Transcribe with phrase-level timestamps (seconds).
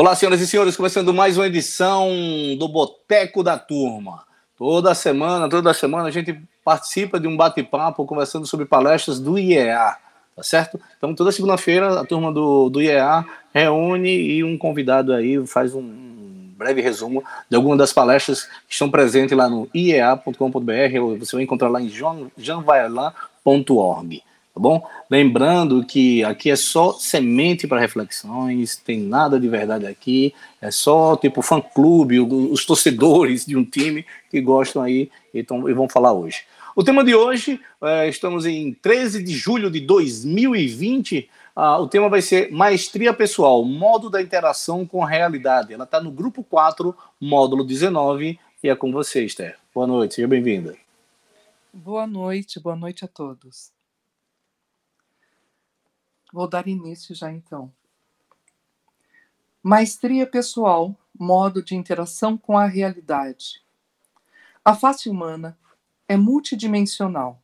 [0.00, 2.08] Olá, senhoras e senhores, começando mais uma edição
[2.56, 4.22] do Boteco da Turma.
[4.56, 9.96] Toda semana, toda semana a gente participa de um bate-papo conversando sobre palestras do IEA,
[10.36, 10.80] tá certo?
[10.96, 16.52] Então, toda segunda-feira a turma do, do IEA reúne e um convidado aí faz um
[16.56, 21.70] breve resumo de algumas das palestras que estão presentes lá no iea.com.br, você vai encontrar
[21.70, 21.90] lá em
[22.36, 24.22] janvaelan.org
[24.58, 24.84] tá bom?
[25.08, 31.16] Lembrando que aqui é só semente para reflexões, tem nada de verdade aqui, é só
[31.16, 36.12] tipo fã-clube, os torcedores de um time que gostam aí e, tão, e vão falar
[36.12, 36.42] hoje.
[36.74, 42.08] O tema de hoje, é, estamos em 13 de julho de 2020, ah, o tema
[42.08, 45.72] vai ser Maestria Pessoal, modo da interação com a realidade.
[45.72, 49.56] Ela está no grupo 4, módulo 19, e é com você, Esther.
[49.74, 50.76] Boa noite, seja bem-vinda.
[51.72, 53.72] Boa noite, boa noite a todos.
[56.38, 57.68] Vou dar início já então.
[59.60, 63.60] Maestria pessoal, modo de interação com a realidade.
[64.64, 65.58] A face humana
[66.06, 67.42] é multidimensional.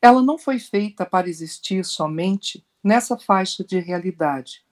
[0.00, 4.64] Ela não foi feita para existir somente nessa faixa de realidade,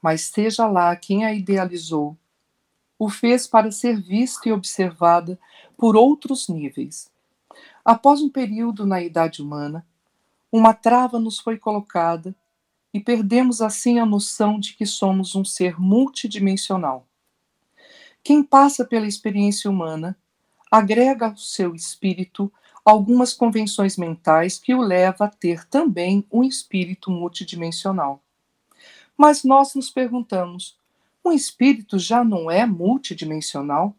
[0.00, 2.16] mas seja lá quem a idealizou,
[2.98, 5.38] o fez para ser vista e observada
[5.76, 7.12] por outros níveis.
[7.84, 9.86] Após um período na idade humana,
[10.50, 12.34] uma trava nos foi colocada
[12.94, 17.04] e perdemos assim a noção de que somos um ser multidimensional.
[18.22, 20.16] Quem passa pela experiência humana
[20.70, 22.52] agrega ao seu espírito
[22.84, 28.22] algumas convenções mentais que o leva a ter também um espírito multidimensional.
[29.16, 30.78] Mas nós nos perguntamos:
[31.24, 33.96] um espírito já não é multidimensional?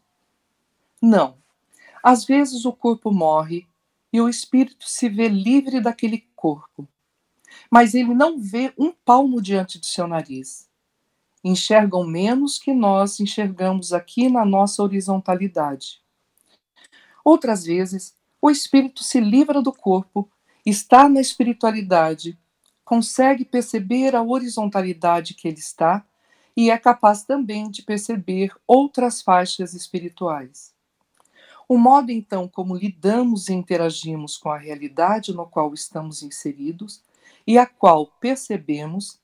[1.02, 1.36] Não.
[2.02, 3.68] Às vezes o corpo morre
[4.14, 6.88] e o espírito se vê livre daquele corpo
[7.70, 10.68] mas ele não vê um palmo diante do seu nariz.
[11.44, 16.02] Enxergam menos que nós enxergamos aqui na nossa horizontalidade.
[17.24, 20.30] Outras vezes, o espírito se livra do corpo,
[20.66, 22.38] está na espiritualidade,
[22.84, 26.06] consegue perceber a horizontalidade que ele está
[26.56, 30.74] e é capaz também de perceber outras faixas espirituais.
[31.68, 37.02] O modo então como lidamos e interagimos com a realidade no qual estamos inseridos
[37.46, 39.20] e a qual percebemos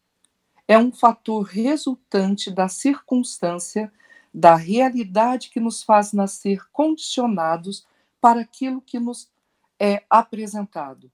[0.67, 3.91] é um fator resultante da circunstância,
[4.33, 7.85] da realidade que nos faz nascer condicionados
[8.21, 9.29] para aquilo que nos
[9.79, 11.11] é apresentado.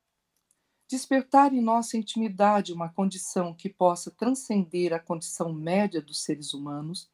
[0.88, 7.10] Despertar em nossa intimidade uma condição que possa transcender a condição média dos seres humanos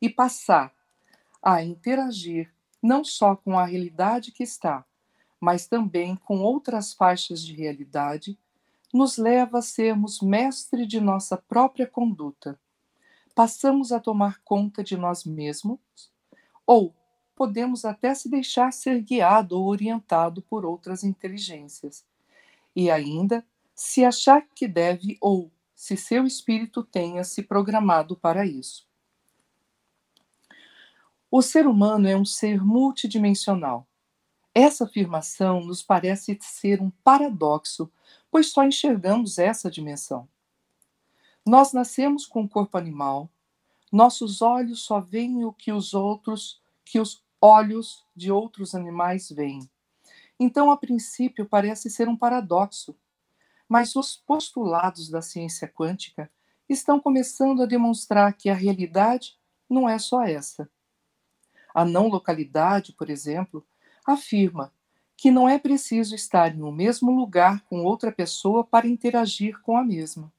[0.00, 0.72] e passar
[1.42, 4.84] a interagir não só com a realidade que está,
[5.40, 8.38] mas também com outras faixas de realidade
[8.92, 12.58] nos leva a sermos mestre de nossa própria conduta.
[13.34, 15.78] Passamos a tomar conta de nós mesmos,
[16.66, 16.94] ou
[17.34, 22.04] podemos até se deixar ser guiado ou orientado por outras inteligências.
[22.74, 23.44] E ainda,
[23.74, 28.88] se achar que deve ou se seu espírito tenha se programado para isso.
[31.30, 33.86] O ser humano é um ser multidimensional.
[34.52, 37.88] Essa afirmação nos parece ser um paradoxo
[38.30, 40.28] pois só enxergamos essa dimensão.
[41.44, 43.30] Nós nascemos com o corpo animal,
[43.90, 49.68] nossos olhos só veem o que os outros, que os olhos de outros animais veem.
[50.38, 52.94] Então, a princípio, parece ser um paradoxo,
[53.68, 56.30] mas os postulados da ciência quântica
[56.68, 59.38] estão começando a demonstrar que a realidade
[59.68, 60.70] não é só essa.
[61.74, 63.66] A não localidade, por exemplo,
[64.06, 64.72] afirma
[65.18, 69.82] que não é preciso estar no mesmo lugar com outra pessoa para interagir com a
[69.82, 70.32] mesma.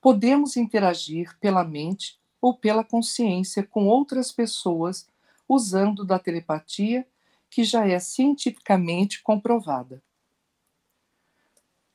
[0.00, 5.06] Podemos interagir pela mente ou pela consciência com outras pessoas
[5.46, 7.06] usando da telepatia,
[7.50, 10.02] que já é cientificamente comprovada.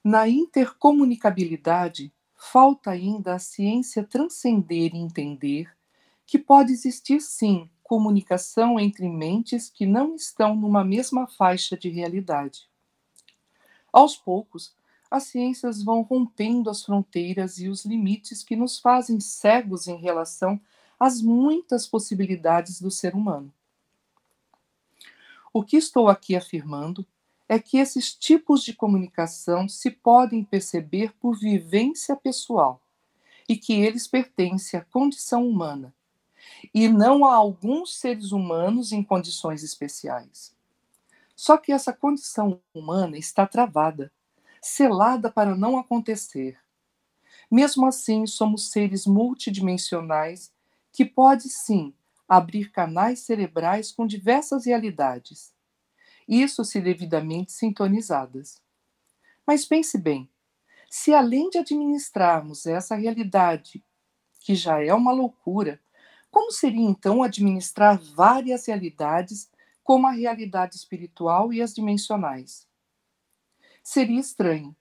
[0.03, 5.75] Na intercomunicabilidade, falta ainda a ciência transcender e entender
[6.27, 12.67] que pode existir sim comunicação entre mentes que não estão numa mesma faixa de realidade.
[13.93, 14.75] Aos poucos,
[15.09, 20.59] as ciências vão rompendo as fronteiras e os limites que nos fazem cegos em relação
[20.99, 23.53] às muitas possibilidades do ser humano.
[25.53, 27.05] O que estou aqui afirmando
[27.47, 32.81] é que esses tipos de comunicação se podem perceber por vivência pessoal
[33.47, 35.95] e que eles pertencem à condição humana
[36.73, 40.55] e não a alguns seres humanos em condições especiais.
[41.35, 44.11] Só que essa condição humana está travada,
[44.61, 46.59] selada para não acontecer.
[47.49, 50.51] Mesmo assim, somos seres multidimensionais
[50.91, 51.93] que pode sim
[52.27, 55.53] abrir canais cerebrais com diversas realidades,
[56.27, 58.61] isso se devidamente sintonizadas.
[59.45, 60.29] Mas pense bem:
[60.89, 63.81] se além de administrarmos essa realidade,
[64.41, 65.79] que já é uma loucura,
[66.37, 69.49] como seria então administrar várias realidades,
[69.83, 72.67] como a realidade espiritual e as dimensionais?
[73.81, 74.75] Seria estranho.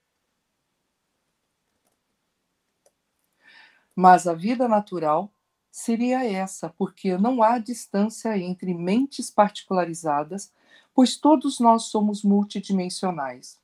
[3.95, 5.33] Mas a vida natural
[5.71, 10.53] seria essa, porque não há distância entre mentes particularizadas,
[10.93, 13.59] pois todos nós somos multidimensionais.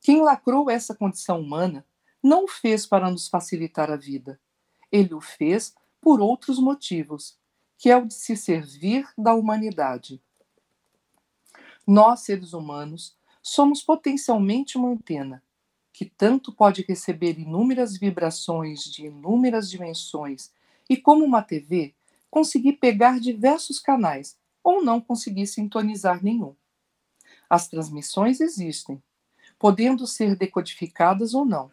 [0.00, 1.84] Quem lacrou essa condição humana
[2.22, 4.40] não o fez para nos facilitar a vida.
[4.90, 7.38] Ele o fez por outros motivos,
[7.78, 10.22] que é o de se servir da humanidade.
[11.86, 15.42] Nós, seres humanos, somos potencialmente uma antena,
[15.92, 20.50] que tanto pode receber inúmeras vibrações de inúmeras dimensões
[20.90, 21.94] e, como uma TV,
[22.30, 26.54] conseguir pegar diversos canais ou não conseguir sintonizar nenhum.
[27.48, 29.02] As transmissões existem,
[29.58, 31.70] podendo ser decodificadas ou não,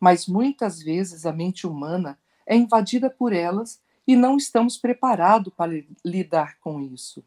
[0.00, 2.18] mas muitas vezes a mente humana
[2.48, 5.70] é invadida por elas e não estamos preparados para
[6.02, 7.22] lidar com isso.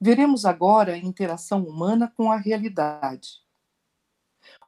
[0.00, 3.42] Veremos agora a interação humana com a realidade.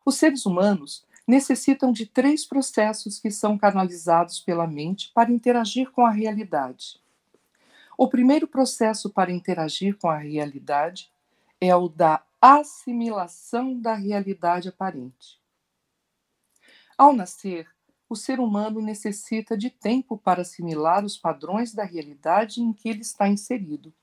[0.05, 6.05] Os seres humanos necessitam de três processos que são canalizados pela mente para interagir com
[6.05, 7.01] a realidade.
[7.97, 11.13] O primeiro processo para interagir com a realidade
[11.61, 15.39] é o da assimilação da realidade aparente.
[16.99, 17.69] Ao nascer,
[18.11, 23.03] o ser humano necessita de tempo para assimilar os padrões da realidade em que ele
[23.03, 23.95] está inserido.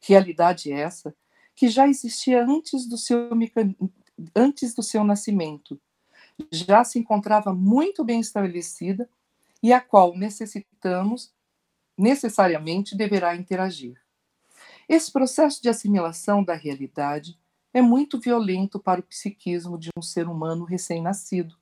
[0.00, 1.12] Realidade essa
[1.52, 3.28] que já existia antes do seu,
[4.36, 5.80] antes do seu nascimento,
[6.52, 9.10] já se encontrava muito bem estabelecida
[9.60, 11.34] e a qual necessitamos,
[11.98, 14.00] necessariamente deverá interagir.
[14.88, 17.36] Esse processo de assimilação da realidade
[17.74, 21.56] é muito violento para o psiquismo de um ser humano recém-nascido,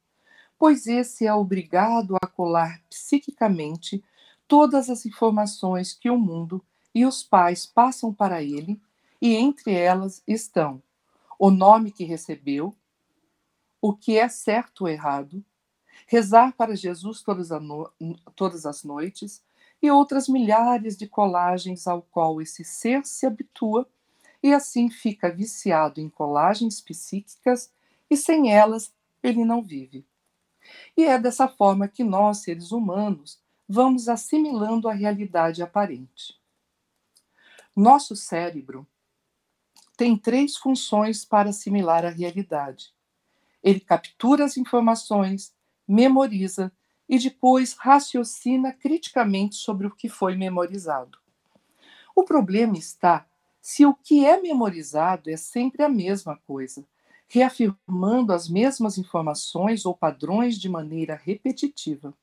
[0.58, 4.02] pois esse é obrigado a colar psiquicamente
[4.48, 6.64] todas as informações que o mundo
[6.94, 8.80] e os pais passam para ele,
[9.20, 10.82] e entre elas estão
[11.38, 12.74] o nome que recebeu,
[13.80, 15.44] o que é certo ou errado,
[16.06, 17.90] rezar para Jesus todas, no...
[18.34, 19.42] todas as noites,
[19.82, 23.86] e outras milhares de colagens ao qual esse ser se habitua
[24.42, 27.70] e assim fica viciado em colagens psíquicas
[28.08, 28.92] e sem elas
[29.22, 30.06] ele não vive.
[30.96, 36.40] E é dessa forma que nós, seres humanos, vamos assimilando a realidade aparente.
[37.74, 38.86] Nosso cérebro
[39.96, 42.94] tem três funções para assimilar a realidade.
[43.62, 45.54] Ele captura as informações,
[45.88, 46.72] memoriza
[47.08, 51.18] e depois raciocina criticamente sobre o que foi memorizado.
[52.14, 53.26] O problema está
[53.60, 56.86] se o que é memorizado é sempre a mesma coisa,
[57.28, 62.14] reafirmando as mesmas informações ou padrões de maneira repetitiva.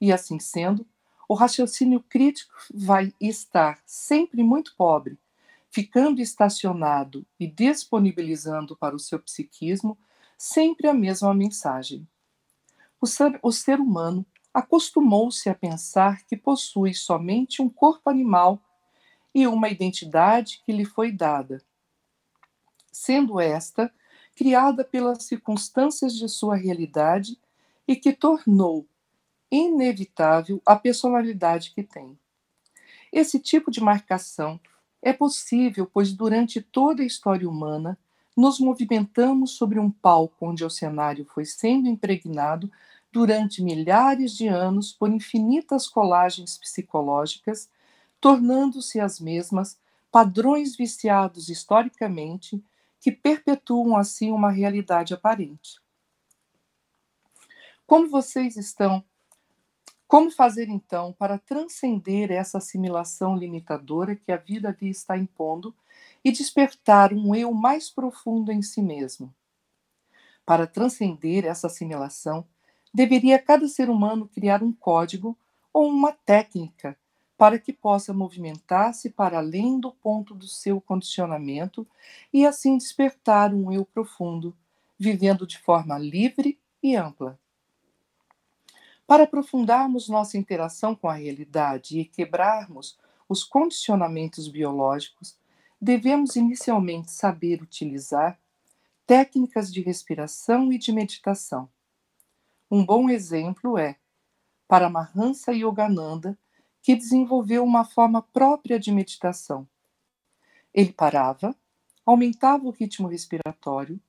[0.00, 0.86] E assim sendo,
[1.28, 5.18] o raciocínio crítico vai estar sempre muito pobre,
[5.70, 9.96] ficando estacionado e disponibilizando para o seu psiquismo
[10.36, 12.06] sempre a mesma mensagem.
[13.00, 18.60] O ser, o ser humano acostumou-se a pensar que possui somente um corpo animal
[19.34, 21.62] e uma identidade que lhe foi dada,
[22.90, 23.90] sendo esta
[24.34, 27.38] criada pelas circunstâncias de sua realidade
[27.86, 28.86] e que tornou
[29.50, 32.18] inevitável a personalidade que tem.
[33.12, 34.58] Esse tipo de marcação
[35.02, 37.98] é possível, pois durante toda a história humana
[38.34, 42.70] nos movimentamos sobre um palco onde o cenário foi sendo impregnado
[43.12, 47.68] durante milhares de anos por infinitas colagens psicológicas,
[48.18, 49.76] tornando-se as mesmas
[50.10, 52.62] padrões viciados historicamente
[53.02, 55.80] que perpetuam assim uma realidade aparente.
[57.84, 59.04] Como vocês estão?
[60.06, 65.74] Como fazer então para transcender essa assimilação limitadora que a vida lhe está impondo
[66.24, 69.34] e despertar um eu mais profundo em si mesmo?
[70.46, 72.46] Para transcender essa assimilação,
[72.94, 75.36] deveria cada ser humano criar um código
[75.72, 76.96] ou uma técnica
[77.42, 81.84] para que possa movimentar-se para além do ponto do seu condicionamento
[82.32, 84.56] e assim despertar um eu profundo,
[84.96, 87.36] vivendo de forma livre e ampla.
[89.04, 92.96] Para aprofundarmos nossa interação com a realidade e quebrarmos
[93.28, 95.36] os condicionamentos biológicos,
[95.80, 98.38] devemos inicialmente saber utilizar
[99.04, 101.68] técnicas de respiração e de meditação
[102.74, 103.96] um bom exemplo é
[104.66, 106.38] Paramahansa Yogananda,
[106.82, 109.68] que desenvolveu uma forma própria de meditação.
[110.74, 111.54] Ele parava,
[112.04, 114.00] aumentava o ritmo respiratório,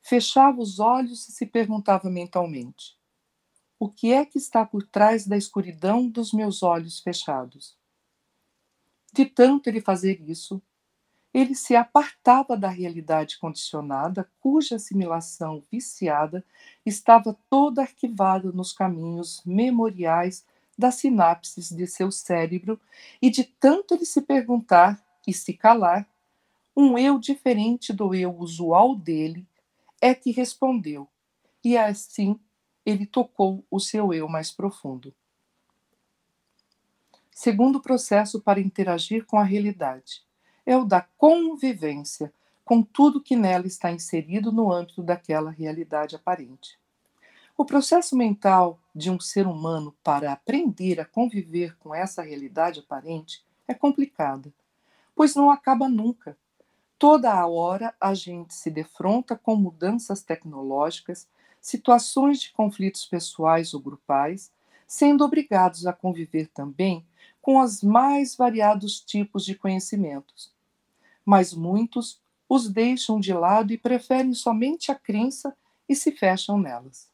[0.00, 2.96] fechava os olhos e se perguntava mentalmente:
[3.78, 7.76] O que é que está por trás da escuridão dos meus olhos fechados?
[9.12, 10.62] De tanto ele fazer isso,
[11.34, 16.44] ele se apartava da realidade condicionada, cuja assimilação viciada
[16.84, 20.44] estava toda arquivada nos caminhos memoriais
[20.76, 22.80] das sinapses de seu cérebro,
[23.20, 26.08] e de tanto ele se perguntar e se calar,
[26.76, 29.46] um eu diferente do eu usual dele
[30.00, 31.06] é que respondeu,
[31.62, 32.38] e assim
[32.84, 35.14] ele tocou o seu eu mais profundo.
[37.30, 40.22] Segundo processo para interagir com a realidade
[40.64, 42.32] é o da convivência
[42.64, 46.78] com tudo que nela está inserido no âmbito daquela realidade aparente.
[47.54, 53.44] O processo mental de um ser humano para aprender a conviver com essa realidade aparente
[53.68, 54.52] é complicada,
[55.14, 56.36] pois não acaba nunca.
[56.98, 61.28] Toda a hora a gente se defronta com mudanças tecnológicas,
[61.60, 64.50] situações de conflitos pessoais ou grupais,
[64.86, 67.06] sendo obrigados a conviver também
[67.40, 70.50] com os mais variados tipos de conhecimentos.
[71.24, 72.18] Mas muitos
[72.48, 75.54] os deixam de lado e preferem somente a crença
[75.86, 77.11] e se fecham nelas.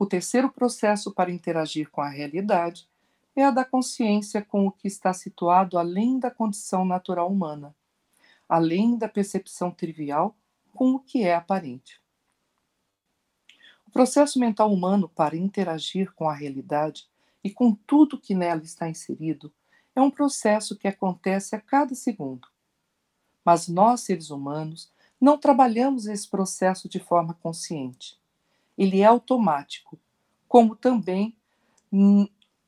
[0.00, 2.88] O terceiro processo para interagir com a realidade
[3.36, 7.76] é a da consciência com o que está situado além da condição natural humana,
[8.48, 10.34] além da percepção trivial
[10.72, 12.00] com o que é aparente.
[13.86, 17.06] O processo mental humano para interagir com a realidade
[17.44, 19.52] e com tudo que nela está inserido
[19.94, 22.48] é um processo que acontece a cada segundo.
[23.44, 24.90] Mas nós, seres humanos,
[25.20, 28.18] não trabalhamos esse processo de forma consciente.
[28.80, 30.00] Ele é automático,
[30.48, 31.36] como também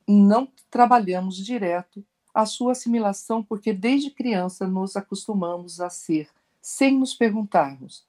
[0.07, 6.29] não trabalhamos direto a sua assimilação, porque desde criança nos acostumamos a ser,
[6.61, 8.05] sem nos perguntarmos: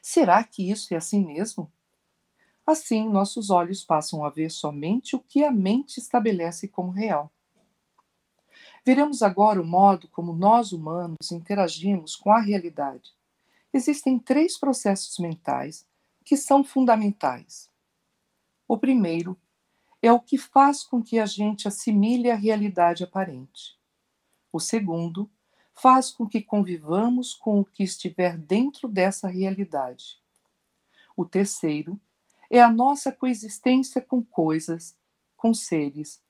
[0.00, 1.70] será que isso é assim mesmo?
[2.66, 7.30] Assim, nossos olhos passam a ver somente o que a mente estabelece como real.
[8.86, 13.12] Veremos agora o modo como nós humanos interagimos com a realidade.
[13.70, 15.86] Existem três processos mentais
[16.24, 17.70] que são fundamentais.
[18.66, 19.36] O primeiro
[20.00, 23.78] é o que faz com que a gente assimile a realidade aparente.
[24.52, 25.30] O segundo
[25.74, 30.18] faz com que convivamos com o que estiver dentro dessa realidade.
[31.16, 32.00] O terceiro
[32.50, 34.96] é a nossa coexistência com coisas,
[35.36, 36.22] com seres,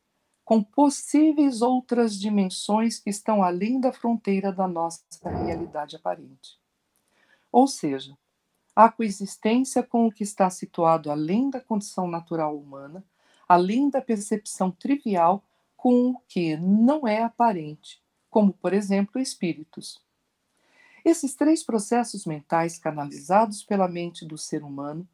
[0.45, 6.59] com possíveis outras dimensões que estão além da fronteira da nossa realidade aparente.
[7.51, 8.17] Ou seja,
[8.75, 13.05] a coexistência com o que está situado além da condição natural humana,
[13.49, 15.45] além da percepção trivial
[15.77, 20.03] com o que não é aparente, como, por exemplo, espíritos.
[21.05, 25.07] Esses três processos mentais canalizados pela mente do ser humano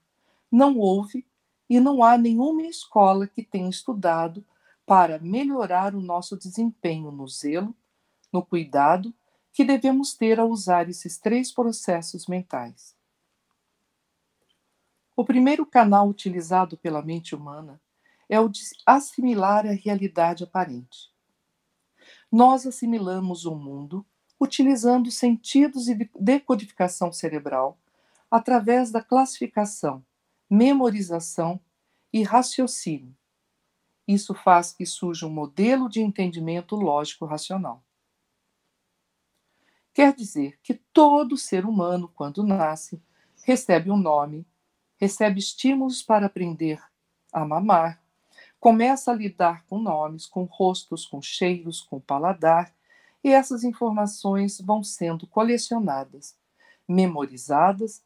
[0.50, 1.26] não houve
[1.68, 4.44] e não há nenhuma escola que tenha estudado
[4.86, 7.74] para melhorar o nosso desempenho no zelo,
[8.32, 9.12] no cuidado
[9.52, 12.99] que devemos ter ao usar esses três processos mentais.
[15.20, 17.78] O primeiro canal utilizado pela mente humana
[18.26, 21.12] é o de assimilar a realidade aparente.
[22.32, 24.02] Nós assimilamos o mundo
[24.40, 27.78] utilizando sentidos e decodificação cerebral
[28.30, 30.02] através da classificação
[30.48, 31.60] memorização
[32.10, 33.14] e raciocínio.
[34.08, 37.84] Isso faz que surja um modelo de entendimento lógico-racional.
[39.92, 43.02] Quer dizer que todo ser humano, quando nasce,
[43.44, 44.46] recebe um nome,
[45.00, 46.82] recebe estímulos para aprender
[47.32, 48.02] a mamar,
[48.60, 52.74] começa a lidar com nomes, com rostos, com cheiros, com paladar,
[53.24, 56.36] e essas informações vão sendo colecionadas,
[56.86, 58.02] memorizadas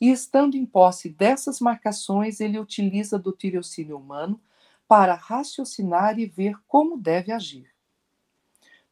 [0.00, 4.40] e estando em posse dessas marcações, ele utiliza do tirocínio humano
[4.86, 7.68] para raciocinar e ver como deve agir.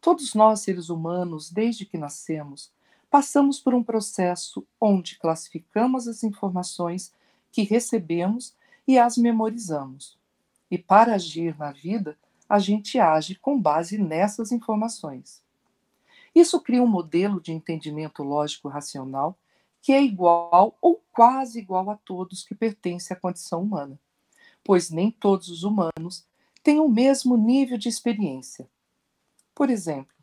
[0.01, 2.71] Todos nós, seres humanos, desde que nascemos,
[3.09, 7.13] passamos por um processo onde classificamos as informações
[7.57, 8.55] que recebemos
[8.87, 10.19] e as memorizamos.
[10.71, 12.15] E para agir na vida,
[12.47, 15.43] a gente age com base nessas informações.
[16.35, 19.39] Isso cria um modelo de entendimento lógico-racional
[19.81, 23.99] que é igual ou quase igual a todos que pertencem à condição humana,
[24.63, 26.27] pois nem todos os humanos
[26.63, 28.69] têm o mesmo nível de experiência.
[29.55, 30.15] Por exemplo,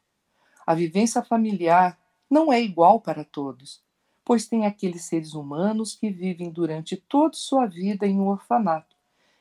[0.67, 1.99] a vivência familiar
[2.29, 3.82] não é igual para todos,
[4.25, 8.95] pois tem aqueles seres humanos que vivem durante toda sua vida em um orfanato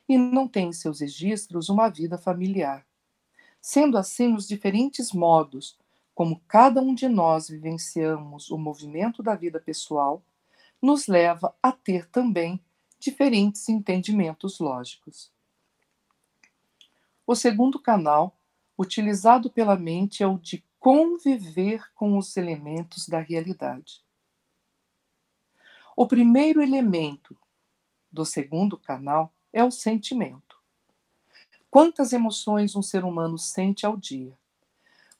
[0.07, 2.85] e não tem em seus registros uma vida familiar.
[3.61, 5.77] Sendo assim, os diferentes modos
[6.13, 10.23] como cada um de nós vivenciamos o movimento da vida pessoal,
[10.81, 12.63] nos leva a ter também
[12.99, 15.31] diferentes entendimentos lógicos.
[17.25, 18.37] O segundo canal,
[18.77, 24.02] utilizado pela mente, é o de conviver com os elementos da realidade.
[25.95, 27.37] O primeiro elemento
[28.11, 30.57] do segundo canal é o sentimento.
[31.69, 34.35] Quantas emoções um ser humano sente ao dia?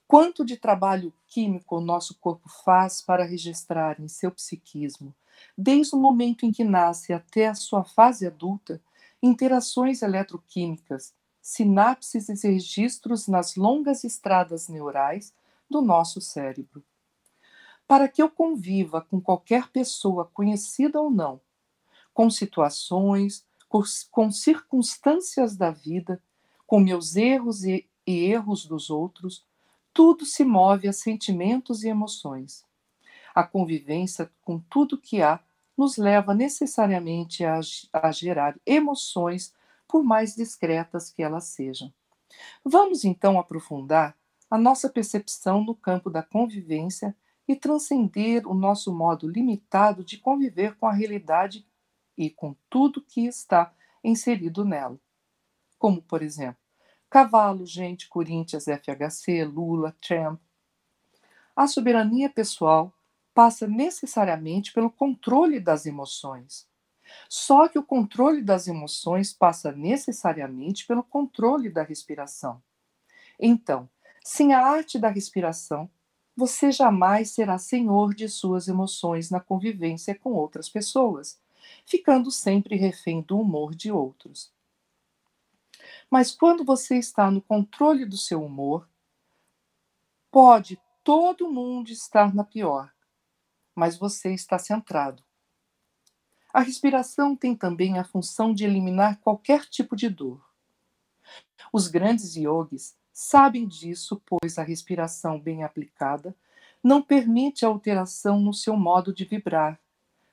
[0.06, 5.14] Quanto de trabalho químico o nosso corpo faz para registrar em seu psiquismo,
[5.56, 8.82] desde o momento em que nasce até a sua fase adulta,
[9.22, 15.32] interações eletroquímicas, sinapses e registros nas longas estradas neurais
[15.70, 16.84] do nosso cérebro.
[17.86, 21.40] Para que eu conviva com qualquer pessoa, conhecida ou não,
[22.12, 23.44] com situações,
[24.10, 26.22] com circunstâncias da vida,
[26.66, 29.44] com meus erros e, erros dos outros,
[29.92, 32.64] tudo se move a sentimentos e emoções.
[33.34, 35.40] A convivência com tudo que há
[35.76, 37.60] nos leva necessariamente a,
[37.92, 39.52] a gerar emoções,
[39.88, 41.92] por mais discretas que elas sejam.
[42.64, 44.16] Vamos então aprofundar
[44.50, 47.14] a nossa percepção no campo da convivência
[47.46, 51.66] e transcender o nosso modo limitado de conviver com a realidade
[52.16, 53.72] e com tudo que está
[54.02, 54.98] inserido nela.
[55.78, 56.60] Como, por exemplo,
[57.10, 60.40] cavalo, gente, Corinthians, FHC, Lula, Trump.
[61.54, 62.92] A soberania pessoal
[63.34, 66.66] passa necessariamente pelo controle das emoções.
[67.28, 72.62] Só que o controle das emoções passa necessariamente pelo controle da respiração.
[73.38, 73.88] Então,
[74.24, 75.90] sem a arte da respiração,
[76.36, 81.38] você jamais será senhor de suas emoções na convivência com outras pessoas
[81.84, 84.52] ficando sempre refém do humor de outros.
[86.10, 88.88] Mas quando você está no controle do seu humor,
[90.30, 92.92] pode todo mundo estar na pior,
[93.74, 95.22] mas você está centrado.
[96.52, 100.44] A respiração tem também a função de eliminar qualquer tipo de dor.
[101.72, 106.34] Os grandes yogis sabem disso, pois a respiração bem aplicada
[106.82, 109.80] não permite alteração no seu modo de vibrar,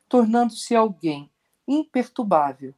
[0.10, 1.30] tornando-se alguém
[1.68, 2.74] imperturbável.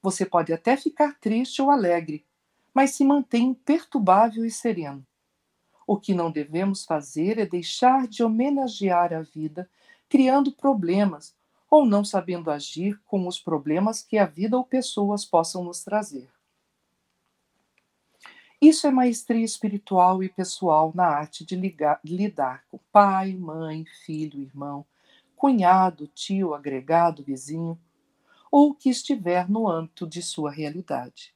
[0.00, 2.24] Você pode até ficar triste ou alegre,
[2.72, 5.04] mas se mantém imperturbável e sereno.
[5.86, 9.68] O que não devemos fazer é deixar de homenagear a vida,
[10.08, 11.34] criando problemas
[11.68, 16.33] ou não sabendo agir com os problemas que a vida ou pessoas possam nos trazer.
[18.66, 24.40] Isso é maestria espiritual e pessoal na arte de, ligar, lidar com pai, mãe, filho,
[24.40, 24.86] irmão,
[25.36, 27.78] cunhado, tio, agregado, vizinho,
[28.50, 31.34] ou o que estiver no âmbito de sua realidade.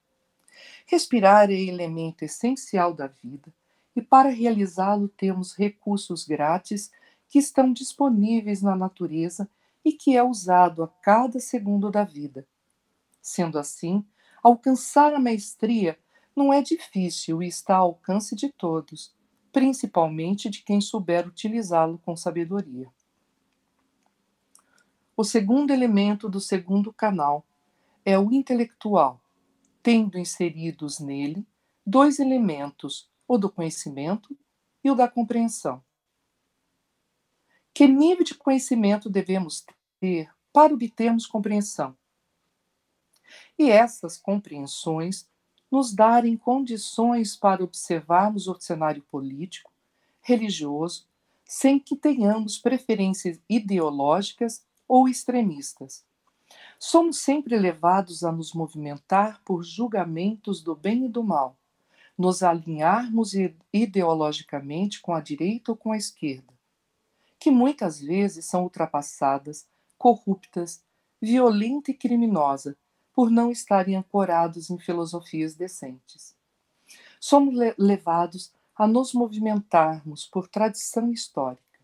[0.86, 3.52] Respirar é elemento essencial da vida
[3.94, 6.90] e para realizá-lo temos recursos grátis
[7.28, 9.46] que estão disponíveis na natureza
[9.84, 12.46] e que é usado a cada segundo da vida.
[13.20, 14.02] Sendo assim,
[14.42, 15.98] alcançar a maestria
[16.38, 19.14] não é difícil e está ao alcance de todos,
[19.52, 22.90] principalmente de quem souber utilizá-lo com sabedoria.
[25.16, 27.44] O segundo elemento do segundo canal
[28.04, 29.20] é o intelectual,
[29.82, 31.44] tendo inseridos nele
[31.84, 34.38] dois elementos, o do conhecimento
[34.82, 35.82] e o da compreensão.
[37.74, 39.66] Que nível de conhecimento devemos
[40.00, 41.96] ter para obtermos compreensão?
[43.58, 45.27] E essas compreensões
[45.70, 49.70] nos darem condições para observarmos o cenário político,
[50.22, 51.06] religioso,
[51.44, 56.04] sem que tenhamos preferências ideológicas ou extremistas.
[56.78, 61.56] Somos sempre levados a nos movimentar por julgamentos do bem e do mal,
[62.16, 63.32] nos alinharmos
[63.72, 66.52] ideologicamente com a direita ou com a esquerda,
[67.38, 70.82] que muitas vezes são ultrapassadas, corruptas,
[71.20, 72.76] violenta e criminosa,
[73.18, 76.36] por não estarem ancorados em filosofias decentes.
[77.18, 81.80] Somos levados a nos movimentarmos por tradição histórica.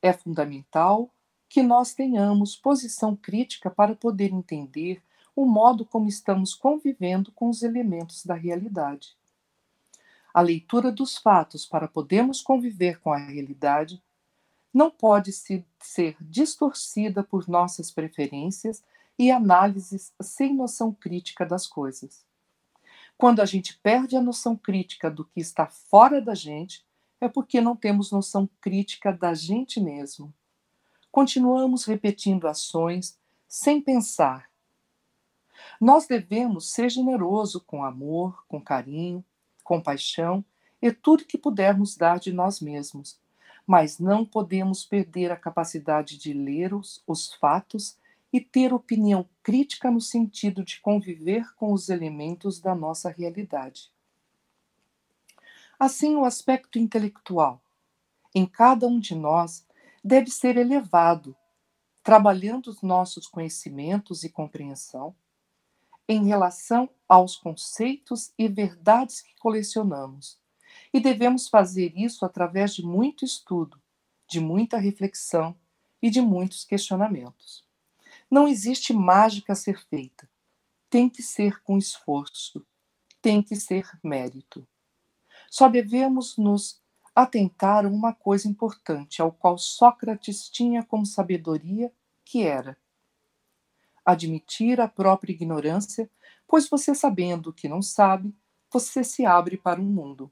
[0.00, 1.10] É fundamental
[1.48, 5.02] que nós tenhamos posição crítica para poder entender
[5.34, 9.16] o modo como estamos convivendo com os elementos da realidade.
[10.32, 14.00] A leitura dos fatos para podermos conviver com a realidade
[14.72, 18.80] não pode ser distorcida por nossas preferências
[19.18, 22.24] e análises sem noção crítica das coisas.
[23.16, 26.84] Quando a gente perde a noção crítica do que está fora da gente,
[27.20, 30.34] é porque não temos noção crítica da gente mesmo
[31.16, 34.50] continuamos repetindo ações sem pensar.
[35.80, 39.24] Nós devemos ser generoso com amor, com carinho,
[39.64, 40.44] compaixão
[40.82, 43.18] e tudo que pudermos dar de nós mesmos,
[43.66, 47.96] mas não podemos perder a capacidade de ler os, os fatos
[48.32, 53.90] e ter opinião crítica no sentido de conviver com os elementos da nossa realidade.
[55.78, 57.62] Assim, o aspecto intelectual
[58.34, 59.66] em cada um de nós
[60.04, 61.34] deve ser elevado,
[62.02, 65.14] trabalhando os nossos conhecimentos e compreensão
[66.08, 70.38] em relação aos conceitos e verdades que colecionamos.
[70.92, 73.80] E devemos fazer isso através de muito estudo,
[74.28, 75.56] de muita reflexão
[76.00, 77.65] e de muitos questionamentos.
[78.30, 80.28] Não existe mágica a ser feita.
[80.90, 82.66] Tem que ser com esforço,
[83.20, 84.66] tem que ser mérito.
[85.50, 86.80] Só devemos nos
[87.14, 91.92] atentar a uma coisa importante, ao qual Sócrates tinha como sabedoria,
[92.24, 92.76] que era
[94.06, 96.08] admitir a própria ignorância,
[96.46, 98.32] pois você sabendo o que não sabe,
[98.70, 100.30] você se abre para o um mundo.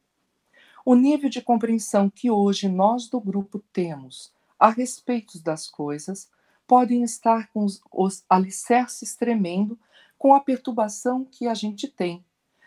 [0.84, 6.30] O nível de compreensão que hoje nós do grupo temos a respeito das coisas
[6.66, 9.78] podem estar com os, os alicerces tremendo
[10.18, 12.24] com a perturbação que a gente tem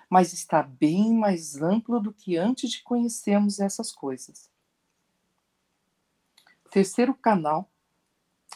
[0.09, 4.49] mas está bem mais amplo do que antes de conhecermos essas coisas.
[6.71, 7.69] Terceiro canal,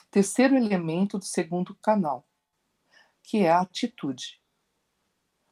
[0.10, 2.25] terceiro elemento do segundo canal,
[3.21, 4.41] que é a atitude.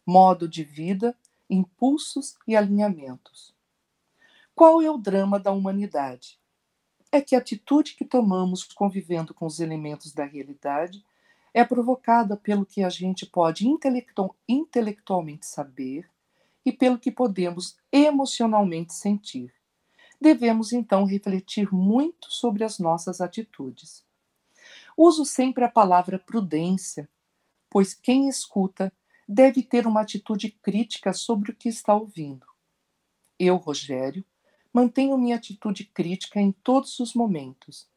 [0.06, 1.18] Modo de vida,
[1.50, 3.54] impulsos e alinhamentos.
[4.56, 6.39] Qual é o drama da humanidade?
[7.12, 11.04] É que a atitude que tomamos convivendo com os elementos da realidade
[11.54, 16.10] é provocada pelo que a gente pode intelectual, intelectualmente saber
[16.66, 19.54] e pelo que podemos emocionalmente sentir.
[20.22, 24.04] Devemos então refletir muito sobre as nossas atitudes.
[24.96, 27.10] Uso sempre a palavra prudência,
[27.70, 28.92] pois quem escuta
[29.28, 32.46] deve ter uma atitude crítica sobre o que está ouvindo.
[33.40, 34.26] Eu, Rogério,
[34.74, 37.88] mantenho minha atitude crítica em todos os momentos,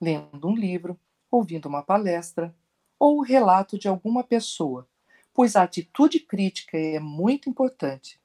[0.00, 0.98] lendo um livro,
[1.30, 2.54] ouvindo uma palestra,
[2.98, 4.86] ou o relato de alguma pessoa,
[5.32, 8.20] pois a atitude crítica é muito importante,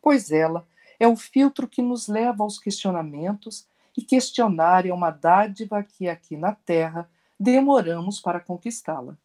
[0.00, 0.66] pois ela
[0.98, 6.36] é o filtro que nos leva aos questionamentos e questionar é uma dádiva que aqui
[6.36, 9.16] na Terra demoramos para conquistá-la.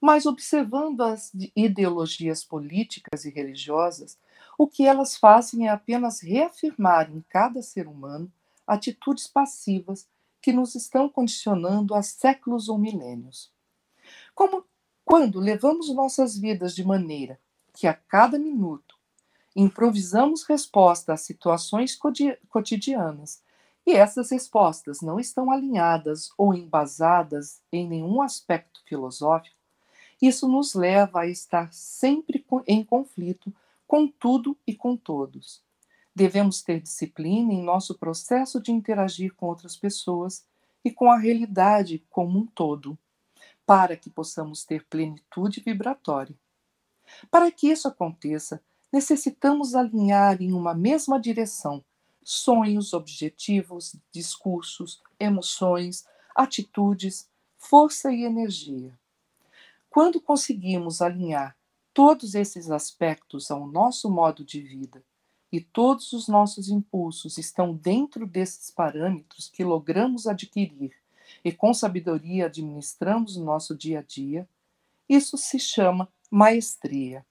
[0.00, 4.18] Mas observando as ideologias políticas e religiosas,
[4.58, 8.30] o que elas fazem é apenas reafirmar em cada ser humano
[8.66, 10.08] atitudes passivas
[10.40, 13.52] que nos estão condicionando há séculos ou milênios.
[14.34, 14.64] Como
[15.04, 17.38] quando levamos nossas vidas de maneira
[17.72, 18.94] que a cada minuto
[19.56, 21.98] improvisamos resposta a situações
[22.48, 23.42] cotidianas
[23.86, 29.56] e essas respostas não estão alinhadas ou embasadas em nenhum aspecto filosófico,
[30.20, 33.52] isso nos leva a estar sempre em conflito
[33.94, 35.62] com tudo e com todos.
[36.12, 40.44] Devemos ter disciplina em nosso processo de interagir com outras pessoas
[40.84, 42.98] e com a realidade como um todo,
[43.64, 46.36] para que possamos ter plenitude vibratória.
[47.30, 48.60] Para que isso aconteça,
[48.92, 51.84] necessitamos alinhar em uma mesma direção
[52.24, 56.04] sonhos, objetivos, discursos, emoções,
[56.34, 58.98] atitudes, força e energia.
[59.88, 61.56] Quando conseguimos alinhar
[61.94, 65.02] todos esses aspectos ao nosso modo de vida
[65.52, 70.92] e todos os nossos impulsos estão dentro desses parâmetros que logramos adquirir
[71.44, 74.48] e com sabedoria administramos o nosso dia a dia,
[75.08, 77.24] isso se chama maestria.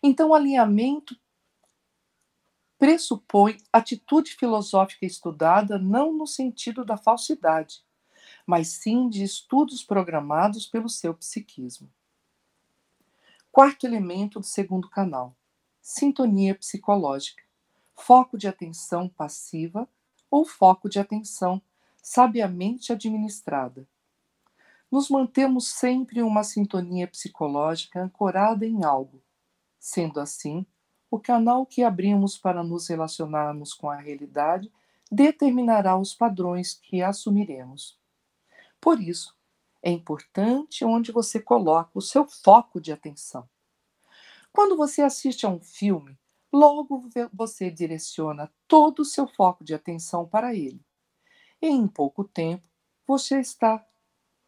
[0.00, 1.16] Então, o alinhamento
[2.78, 7.84] pressupõe atitude filosófica estudada não no sentido da falsidade,
[8.46, 11.90] mas sim de estudos programados pelo seu psiquismo.
[13.52, 15.36] Quarto elemento do segundo canal
[15.78, 17.42] sintonia psicológica,
[17.94, 19.86] foco de atenção passiva
[20.30, 21.60] ou foco de atenção
[22.02, 23.86] sabiamente administrada.
[24.90, 29.22] Nos mantemos sempre em uma sintonia psicológica ancorada em algo.
[29.78, 30.64] Sendo assim,
[31.10, 34.72] o canal que abrimos para nos relacionarmos com a realidade
[35.10, 38.00] determinará os padrões que assumiremos.
[38.80, 39.36] Por isso,
[39.82, 43.48] é importante onde você coloca o seu foco de atenção.
[44.52, 46.16] Quando você assiste a um filme,
[46.52, 50.84] logo você direciona todo o seu foco de atenção para ele.
[51.60, 52.68] E em pouco tempo,
[53.06, 53.84] você está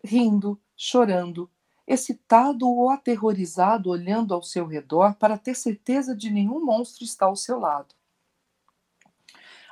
[0.04, 1.50] rindo, chorando,
[1.86, 7.36] excitado ou aterrorizado olhando ao seu redor para ter certeza de nenhum monstro está ao
[7.36, 7.94] seu lado.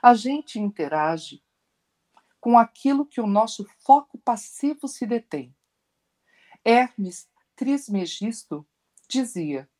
[0.03, 1.42] A gente interage
[2.43, 5.55] com aquilo que o nosso foco passivo se detém.
[6.65, 8.67] Hermes Trismegisto
[9.09, 9.71] dizia: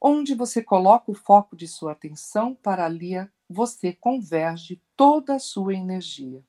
[0.00, 3.14] Onde você coloca o foco de sua atenção, para ali
[3.50, 6.44] você converge toda a sua energia.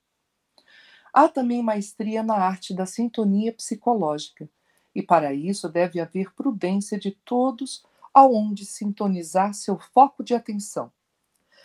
[1.12, 4.48] Há também maestria na arte da sintonia psicológica,
[4.94, 7.84] e para isso deve haver prudência de todos
[8.14, 10.92] aonde sintonizar seu foco de atenção.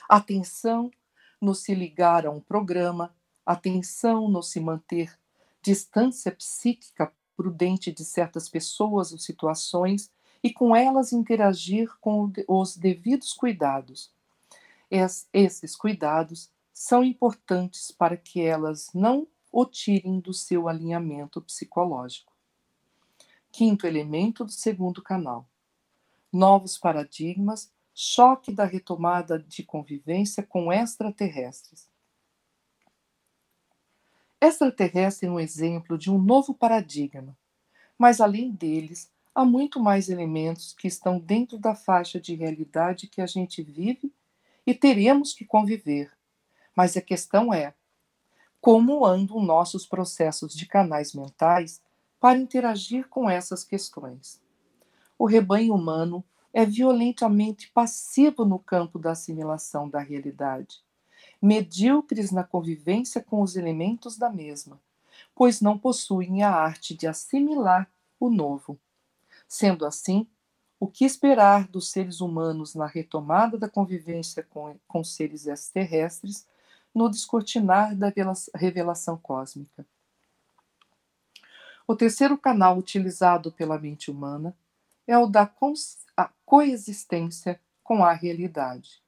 [0.10, 0.90] Atenção
[1.40, 3.16] no se ligar a um programa,
[3.52, 5.18] atenção no se manter
[5.60, 10.12] distância psíquica prudente de certas pessoas ou situações
[10.44, 14.12] e com elas interagir com os devidos cuidados.
[15.34, 22.32] esses cuidados são importantes para que elas não o tirem do seu alinhamento psicológico.
[23.52, 25.50] Quinto elemento do segundo canal:
[26.32, 31.89] novos paradigmas, choque da retomada de convivência com extraterrestres.
[34.42, 37.38] Extraterrestre é um exemplo de um novo paradigma,
[37.98, 43.22] mas além deles, há muito mais elementos que estão dentro da faixa de realidade que
[43.22, 44.14] a gente vive
[44.66, 46.12] e teremos que conviver.
[46.74, 47.74] Mas a questão é:
[48.62, 51.82] como andam nossos processos de canais mentais
[52.20, 54.42] para interagir com essas questões.
[55.18, 56.24] O rebanho humano
[56.54, 60.82] é violentamente passivo no campo da assimilação da realidade,
[61.42, 64.80] medíocres na convivência com os elementos da mesma,
[65.34, 68.78] pois não possuem a arte de assimilar o novo.
[69.48, 70.28] Sendo assim,
[70.80, 76.48] o que esperar dos seres humanos na retomada da convivência com, com seres extraterrestres
[76.94, 78.12] no descortinar da
[78.56, 79.86] revelação cósmica?
[81.88, 84.56] O terceiro canal utilizado pela mente humana
[85.08, 85.52] é o da
[86.46, 89.02] coexistência com a realidade.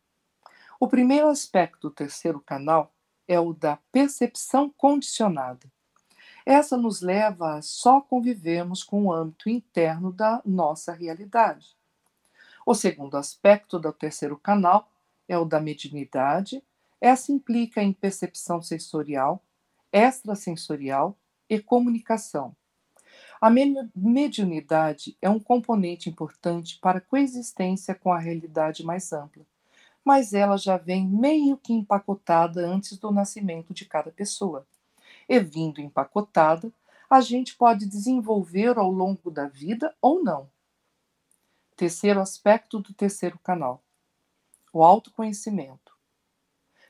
[0.84, 2.92] O primeiro aspecto do terceiro canal
[3.28, 5.72] é o da percepção condicionada.
[6.44, 11.78] Essa nos leva a só convivermos com o âmbito interno da nossa realidade.
[12.66, 14.90] O segundo aspecto do terceiro canal
[15.28, 16.64] é o da mediunidade.
[17.00, 19.40] Essa implica em percepção sensorial,
[19.94, 21.16] extrasensorial
[21.48, 22.56] e comunicação.
[23.40, 29.46] A mediunidade é um componente importante para a coexistência com a realidade mais ampla,
[30.04, 34.66] mas ela já vem meio que empacotada antes do nascimento de cada pessoa.
[35.30, 36.72] E vindo empacotada,
[37.10, 40.50] a gente pode desenvolver ao longo da vida ou não.
[41.76, 43.84] Terceiro aspecto do terceiro canal:
[44.72, 45.92] o autoconhecimento.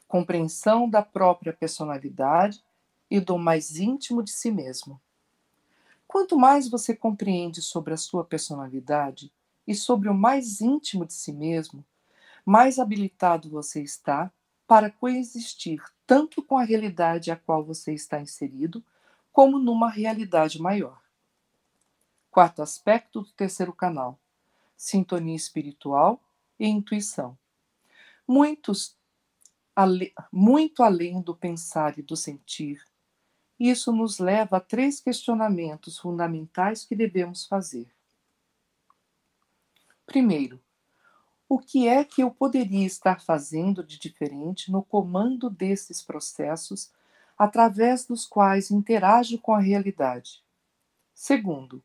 [0.07, 2.63] Compreensão da própria personalidade
[3.09, 4.99] e do mais íntimo de si mesmo.
[6.07, 9.31] Quanto mais você compreende sobre a sua personalidade
[9.65, 11.85] e sobre o mais íntimo de si mesmo,
[12.45, 14.31] mais habilitado você está
[14.67, 18.83] para coexistir tanto com a realidade a qual você está inserido,
[19.31, 21.01] como numa realidade maior.
[22.29, 24.19] Quarto aspecto do terceiro canal:
[24.75, 26.21] sintonia espiritual
[26.59, 27.37] e intuição.
[28.27, 28.97] Muitos,
[30.31, 32.81] muito além do pensar e do sentir,
[33.59, 37.93] isso nos leva a três questionamentos fundamentais que devemos fazer.
[40.05, 40.61] Primeiro,
[41.53, 46.93] o que é que eu poderia estar fazendo de diferente no comando desses processos
[47.37, 50.41] através dos quais interajo com a realidade?
[51.13, 51.83] Segundo,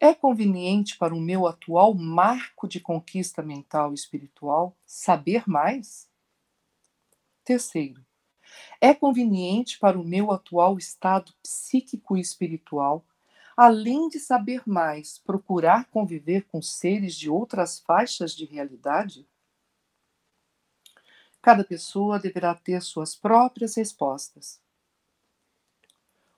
[0.00, 6.10] é conveniente para o meu atual marco de conquista mental e espiritual saber mais?
[7.44, 8.04] Terceiro,
[8.80, 13.06] é conveniente para o meu atual estado psíquico e espiritual,
[13.56, 19.28] além de saber mais, procurar conviver com seres de outras faixas de realidade?
[21.40, 24.60] Cada pessoa deverá ter suas próprias respostas.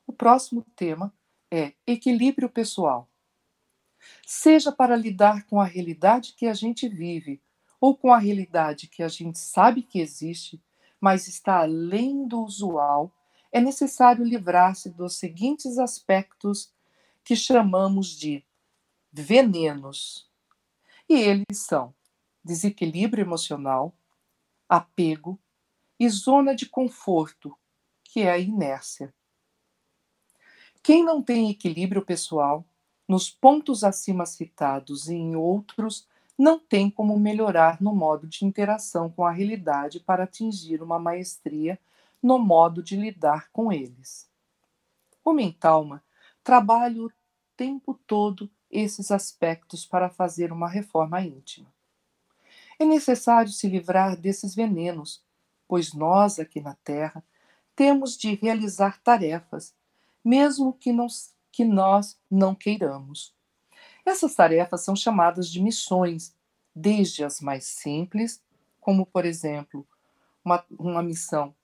[0.06, 1.12] O próximo tema
[1.50, 3.08] é equilíbrio pessoal.
[4.26, 7.40] Seja para lidar com a realidade que a gente vive
[7.80, 10.62] ou com a realidade que a gente sabe que existe,
[11.00, 13.12] mas está além do usual,
[13.52, 16.73] é necessário livrar-se dos seguintes aspectos
[17.24, 18.44] que chamamos de
[19.10, 20.30] venenos.
[21.08, 21.94] E eles são
[22.44, 23.94] desequilíbrio emocional,
[24.68, 25.38] apego
[25.98, 27.56] e zona de conforto,
[28.02, 29.14] que é a inércia.
[30.82, 32.62] Quem não tem equilíbrio pessoal,
[33.08, 36.06] nos pontos acima citados e em outros,
[36.36, 41.78] não tem como melhorar no modo de interação com a realidade para atingir uma maestria
[42.22, 44.28] no modo de lidar com eles.
[45.24, 46.03] O Mentalma
[46.44, 47.12] trabalha o
[47.56, 51.72] tempo todo esses aspectos para fazer uma reforma íntima.
[52.78, 55.24] É necessário se livrar desses venenos,
[55.66, 57.24] pois nós aqui na Terra
[57.74, 59.74] temos de realizar tarefas,
[60.24, 61.06] mesmo que não
[61.50, 63.32] que nós não queiramos.
[64.04, 66.34] Essas tarefas são chamadas de missões,
[66.74, 68.42] desde as mais simples,
[68.80, 69.86] como, por exemplo,
[70.44, 71.54] uma, uma missão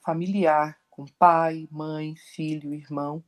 [0.00, 3.24] familiar com pai, mãe, filho, irmão,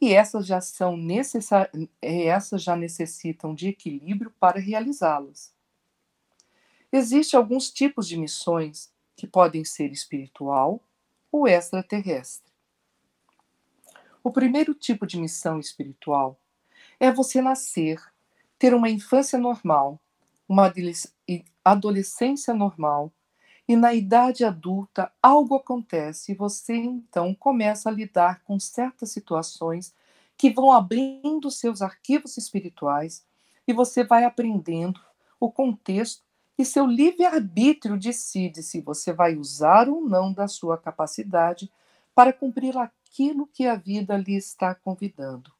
[0.00, 1.70] e essas já são necessar...
[2.00, 5.52] essas já necessitam de equilíbrio para realizá-las.
[6.90, 10.82] Existem alguns tipos de missões que podem ser espiritual
[11.30, 12.50] ou extraterrestre.
[14.24, 16.40] O primeiro tipo de missão espiritual
[16.98, 18.00] é você nascer,
[18.58, 20.00] ter uma infância normal,
[20.48, 20.72] uma
[21.64, 23.12] adolescência normal,
[23.66, 29.94] e na idade adulta algo acontece e você então começa a lidar com certas situações
[30.36, 33.24] que vão abrindo seus arquivos espirituais
[33.66, 35.00] e você vai aprendendo
[35.38, 36.22] o contexto
[36.58, 41.72] e seu livre-arbítrio decide se você vai usar ou não da sua capacidade
[42.14, 45.52] para cumprir aquilo que a vida lhe está convidando.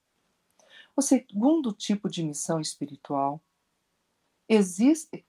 [0.94, 3.40] O segundo tipo de missão espiritual
[4.46, 5.24] existe,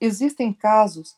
[0.00, 1.16] existem casos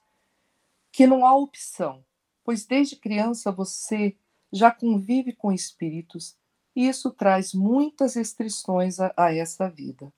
[0.91, 2.05] que não há opção,
[2.45, 4.17] pois desde criança você
[4.53, 6.37] já convive com espíritos
[6.75, 10.13] e isso traz muitas restrições a, a essa vida.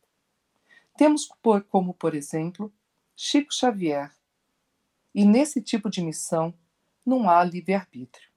[0.97, 1.29] Temos
[1.69, 2.73] como, por exemplo,
[3.17, 4.15] Chico Xavier.
[5.15, 6.55] E nesse tipo de missão
[7.05, 8.29] não há livre-arbítrio.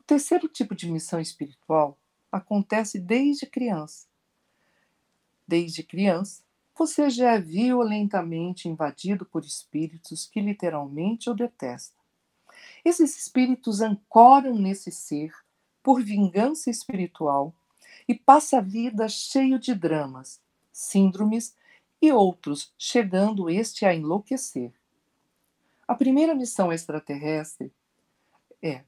[0.00, 1.98] O terceiro tipo de missão espiritual
[2.30, 4.06] acontece desde criança.
[5.46, 6.43] Desde criança,
[6.76, 12.02] você já é violentamente invadido por espíritos que literalmente o detestam.
[12.84, 15.32] Esses espíritos ancoram nesse ser
[15.82, 17.54] por vingança espiritual
[18.08, 20.40] e passa a vida cheio de dramas,
[20.72, 21.54] síndromes
[22.02, 24.72] e outros, chegando este a enlouquecer.
[25.86, 27.72] A primeira missão extraterrestre
[28.60, 28.82] é: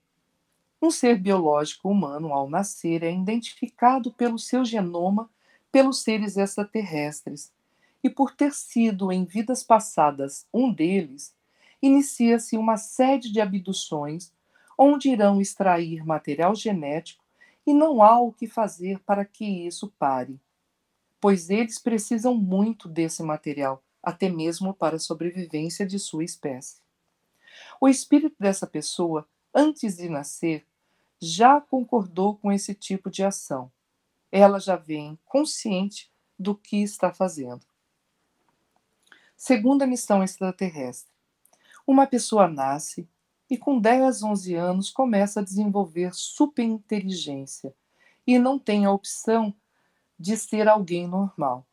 [0.81, 5.31] um ser biológico humano, ao nascer, é identificado pelo seu genoma
[5.71, 7.53] pelos seres extraterrestres,
[8.03, 11.35] e por ter sido em vidas passadas um deles,
[11.81, 14.33] inicia-se uma série de abduções
[14.79, 17.25] onde irão extrair material genético
[17.67, 20.41] e não há o que fazer para que isso pare
[21.21, 26.81] pois eles precisam muito desse material, até mesmo para a sobrevivência de sua espécie.
[27.81, 30.65] O espírito dessa pessoa, antes de nascer,
[31.21, 33.73] já concordou com esse tipo de ação.
[34.31, 37.67] Ela já vem consciente do que está fazendo.
[39.37, 41.13] Segunda missão extraterrestre.
[41.87, 43.07] Uma pessoa nasce
[43.51, 47.75] e com 10, 11 anos começa a desenvolver superinteligência
[48.27, 49.55] e não tem a opção
[50.19, 51.67] de ser alguém normal.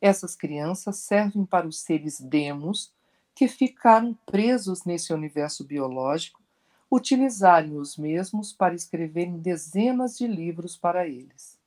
[0.00, 2.92] Essas crianças servem para os seres demos
[3.36, 6.42] que ficaram presos nesse universo biológico,
[6.90, 11.59] utilizarem os mesmos para escreverem dezenas de livros para eles.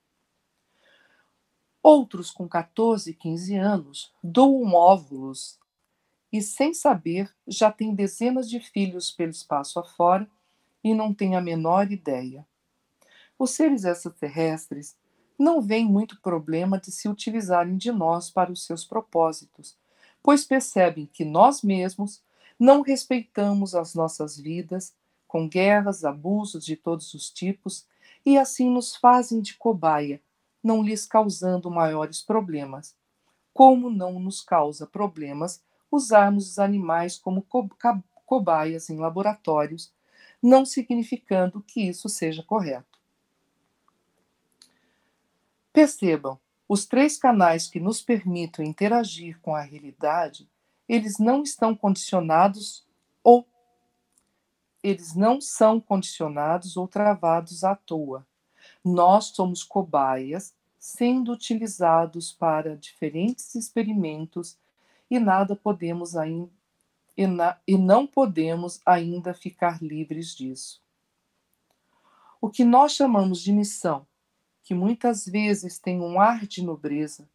[1.83, 5.59] Outros com 14, 15 anos doam óvulos
[6.31, 10.25] e, sem saber, já têm dezenas de filhos pelo espaço afora
[10.81, 12.47] e não têm a menor ideia.
[13.37, 14.95] Os seres extraterrestres
[15.37, 19.77] não vem muito problema de se utilizarem de nós para os seus propósitos,
[20.23, 22.23] pois percebem que nós mesmos
[22.57, 24.95] não respeitamos as nossas vidas,
[25.27, 27.85] com guerras, abusos de todos os tipos,
[28.25, 30.21] e assim nos fazem de cobaia,
[30.63, 32.95] não lhes causando maiores problemas.
[33.53, 37.69] Como não nos causa problemas usarmos os animais como co
[38.25, 39.93] cobaias em laboratórios,
[40.41, 42.99] não significando que isso seja correto.
[45.71, 50.49] Percebam, os três canais que nos permitem interagir com a realidade,
[50.87, 52.87] eles não estão condicionados
[53.23, 53.47] ou
[54.81, 58.25] eles não são condicionados ou travados à toa.
[58.83, 64.57] Nós somos cobaias sendo utilizados para diferentes experimentos
[65.09, 66.51] e nada podemos ainda
[67.15, 70.81] e, na, e não podemos ainda ficar livres disso.
[72.41, 74.05] O que nós chamamos de missão
[74.63, 77.29] que muitas vezes têm um ar de nobreza,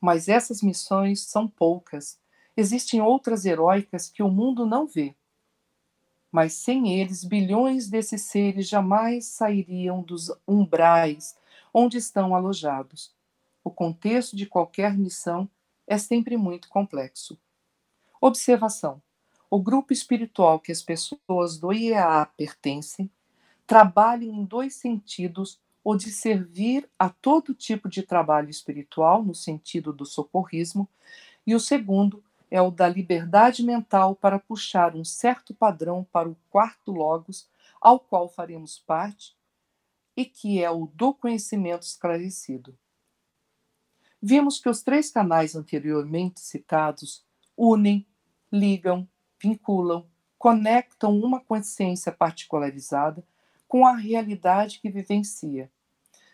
[0.00, 2.18] mas essas missões são poucas.
[2.56, 5.14] Existem outras heróicas que o mundo não vê.
[6.32, 11.36] Mas sem eles, bilhões desses seres jamais sairiam dos umbrais
[11.74, 13.14] onde estão alojados.
[13.62, 15.48] O contexto de qualquer missão
[15.86, 17.38] é sempre muito complexo.
[18.18, 19.02] Observação:
[19.50, 23.10] o grupo espiritual que as pessoas do IEA pertencem
[23.66, 29.92] trabalha em dois sentidos ou de servir a todo tipo de trabalho espiritual, no sentido
[29.92, 30.88] do socorrismo,
[31.46, 32.22] e o segundo
[32.52, 37.48] é o da liberdade mental para puxar um certo padrão para o quarto logos,
[37.80, 39.34] ao qual faremos parte,
[40.14, 42.78] e que é o do conhecimento esclarecido.
[44.20, 47.24] Vimos que os três canais anteriormente citados
[47.56, 48.06] unem,
[48.52, 49.08] ligam,
[49.42, 53.26] vinculam, conectam uma consciência particularizada
[53.66, 55.72] com a realidade que vivencia,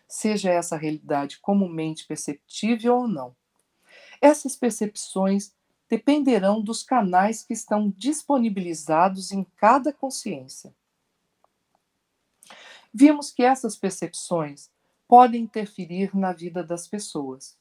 [0.05, 3.33] seja essa realidade comumente perceptível ou não.
[4.19, 5.57] Essas percepções
[5.89, 10.73] dependerão dos canais que estão disponibilizados em cada consciência.
[12.93, 14.69] Vimos que essas percepções
[15.07, 17.57] podem interferir na vida das pessoas.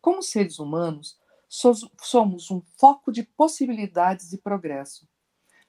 [0.00, 5.08] Como seres humanos, somos um foco de possibilidades e progresso,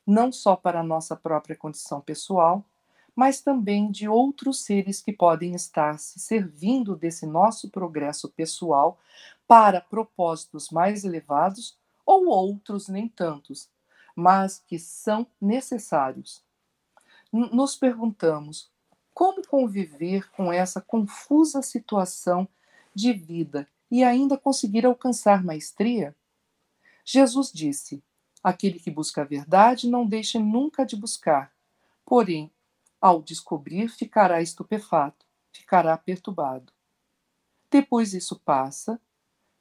[0.06, 2.66] não só para a nossa própria condição pessoal,
[3.16, 8.98] mas também de outros seres que podem estar se servindo desse nosso progresso pessoal
[9.50, 11.76] para propósitos mais elevados
[12.06, 13.68] ou outros nem tantos,
[14.16, 16.44] mas que são necessários.
[17.34, 18.72] Nos perguntamos
[19.12, 22.48] como conviver com essa confusa situação
[22.94, 26.16] de vida e ainda conseguir alcançar maestria?
[27.04, 28.04] Jesus disse:
[28.44, 31.52] Aquele que busca a verdade não deixa nunca de buscar.
[32.06, 32.52] Porém,
[33.02, 36.72] ao descobrir, ficará estupefato, ficará perturbado.
[37.72, 39.02] Depois isso passa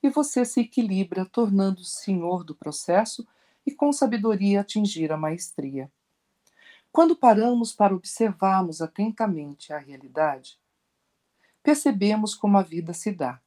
[0.02, 3.26] e você se equilibra, tornando-se senhor do processo
[3.66, 5.90] e com sabedoria atingir a maestria.
[6.90, 10.58] Quando paramos para observarmos atentamente a realidade,
[11.62, 13.40] percebemos como a vida se dá.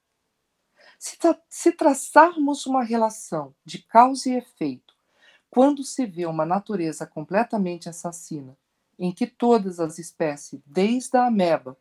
[1.00, 4.96] Se, tra se traçarmos uma relação de causa e efeito,
[5.50, 8.56] quando se vê uma natureza completamente assassina,
[8.98, 11.76] em que todas as espécies, desde a ameba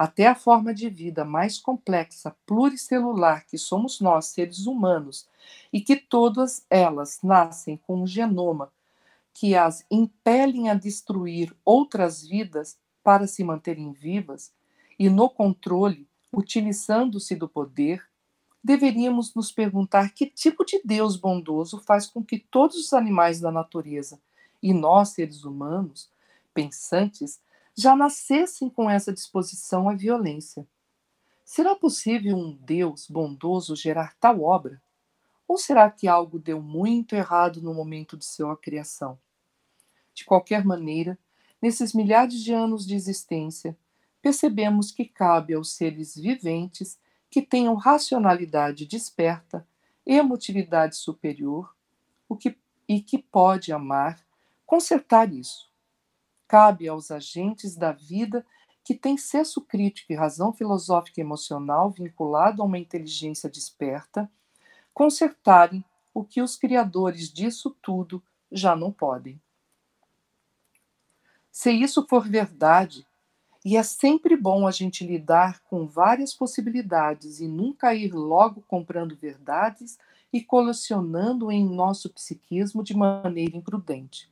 [0.00, 5.28] até a forma de vida mais complexa, pluricelular que somos nós, seres humanos,
[5.70, 8.72] e que todas elas nascem com um genoma
[9.34, 14.50] que as impelem a destruir outras vidas para se manterem vivas
[14.98, 18.02] e no controle, utilizando-se do poder,
[18.64, 23.52] deveríamos nos perguntar que tipo de Deus bondoso faz com que todos os animais da
[23.52, 24.18] natureza
[24.62, 26.10] e nós, seres humanos,
[26.54, 27.38] pensantes,
[27.76, 30.66] já nascessem com essa disposição à violência.
[31.44, 34.80] Será possível um Deus bondoso gerar tal obra?
[35.48, 39.18] Ou será que algo deu muito errado no momento de sua criação?
[40.14, 41.18] De qualquer maneira,
[41.60, 43.76] nesses milhares de anos de existência,
[44.22, 46.98] percebemos que cabe aos seres viventes
[47.30, 49.66] que tenham racionalidade desperta,
[50.04, 51.74] emotividade superior,
[52.28, 52.56] o que,
[52.88, 54.20] e que pode amar,
[54.66, 55.69] consertar isso.
[56.50, 58.44] Cabe aos agentes da vida
[58.82, 64.28] que têm senso crítico e razão filosófica e emocional vinculado a uma inteligência desperta,
[64.92, 68.20] consertarem o que os criadores disso tudo
[68.50, 69.40] já não podem.
[71.52, 73.06] Se isso for verdade,
[73.64, 79.14] e é sempre bom a gente lidar com várias possibilidades e nunca ir logo comprando
[79.14, 80.00] verdades
[80.32, 84.28] e colecionando em nosso psiquismo de maneira imprudente.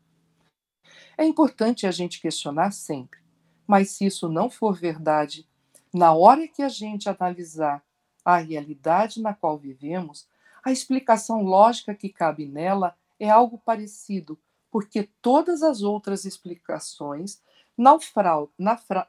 [1.18, 3.18] É importante a gente questionar sempre,
[3.66, 5.48] mas se isso não for verdade,
[5.92, 7.84] na hora que a gente analisar
[8.24, 10.28] a realidade na qual vivemos,
[10.64, 14.38] a explicação lógica que cabe nela é algo parecido,
[14.70, 17.42] porque todas as outras explicações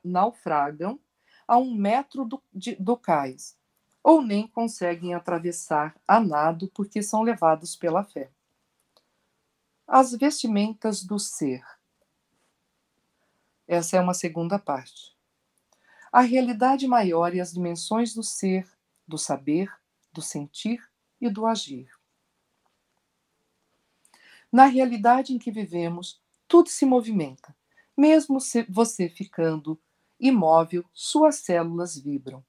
[0.03, 0.99] naufragam
[1.47, 3.55] a um metro do, de, do cais,
[4.03, 8.31] ou nem conseguem atravessar a nado porque são levados pela fé.
[9.87, 11.63] As vestimentas do ser.
[13.69, 15.15] Essa é uma segunda parte.
[16.11, 18.67] A realidade maior e as dimensões do ser,
[19.07, 19.71] do saber,
[20.11, 20.83] do sentir
[21.21, 21.87] e do agir.
[24.51, 27.55] Na realidade em que vivemos, tudo se movimenta,
[27.95, 29.79] mesmo você ficando
[30.19, 32.43] imóvel, suas células vibram.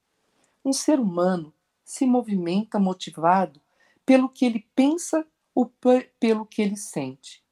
[0.65, 1.53] Um ser humano
[1.85, 3.61] se movimenta motivado
[4.07, 5.71] pelo que ele pensa ou
[6.19, 7.45] pelo que ele sente.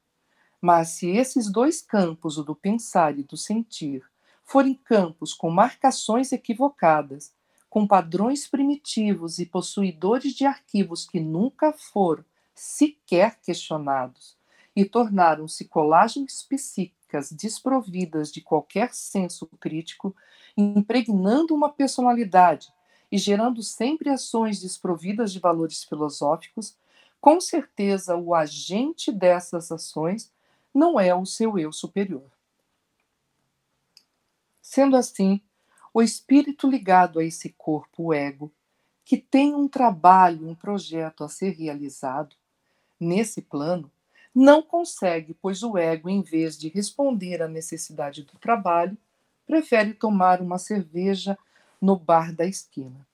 [0.61, 4.03] Mas se esses dois campos, o do pensar e do sentir,
[4.45, 7.33] forem campos com marcações equivocadas,
[7.71, 14.37] com padrões primitivos e possuidores de arquivos que nunca foram sequer questionados,
[14.75, 20.15] e tornaram-se colagens psíquicas desprovidas de qualquer senso crítico,
[20.57, 22.73] impregnando uma personalidade
[23.13, 26.77] e gerando sempre ações desprovidas de valores filosóficos,
[27.21, 30.33] com certeza o agente dessas ações
[30.75, 32.31] não é o seu eu superior.
[34.61, 35.41] Sendo assim,
[35.93, 38.53] o espírito ligado a esse corpo, o ego,
[39.05, 42.37] que tem um trabalho, um projeto a ser realizado,
[43.01, 43.91] nesse plano,
[44.35, 48.97] não consegue, pois o ego, em vez de responder à necessidade do trabalho,
[49.47, 51.39] prefere tomar uma cerveja
[51.81, 53.07] no bar da esquina.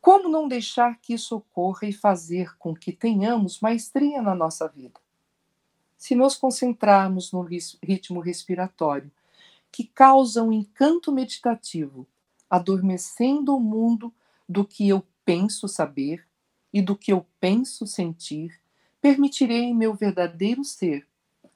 [0.00, 5.00] Como não deixar que isso ocorra e fazer com que tenhamos maestria na nossa vida?
[6.02, 9.08] Se nos concentrarmos no ritmo respiratório,
[9.70, 12.08] que causa um encanto meditativo,
[12.50, 14.12] adormecendo o mundo
[14.48, 16.26] do que eu penso saber
[16.72, 18.60] e do que eu penso sentir,
[19.00, 21.06] permitirei meu verdadeiro ser,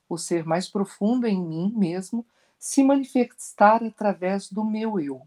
[0.08, 2.24] o ser mais profundo em mim mesmo,
[2.56, 5.26] se manifestar através do meu eu.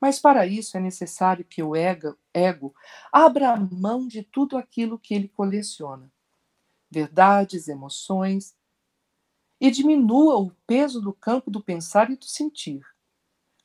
[0.00, 2.72] Mas para isso é necessário que o ego, ego
[3.10, 6.08] abra mão de tudo aquilo que ele coleciona,
[6.96, 8.56] verdades, emoções,
[9.60, 12.86] e diminua o peso do campo do pensar e do sentir.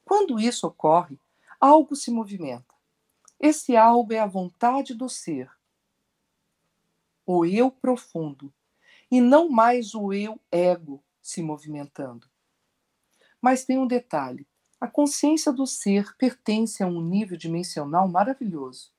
[0.03, 1.17] Quando isso ocorre,
[1.57, 2.75] algo se movimenta.
[3.39, 5.49] Esse algo é a vontade do ser,
[7.25, 8.53] o eu profundo,
[9.09, 12.27] e não mais o eu ego se movimentando.
[13.41, 14.45] Mas tem um detalhe:
[14.79, 18.91] a consciência do ser pertence a um nível dimensional maravilhoso.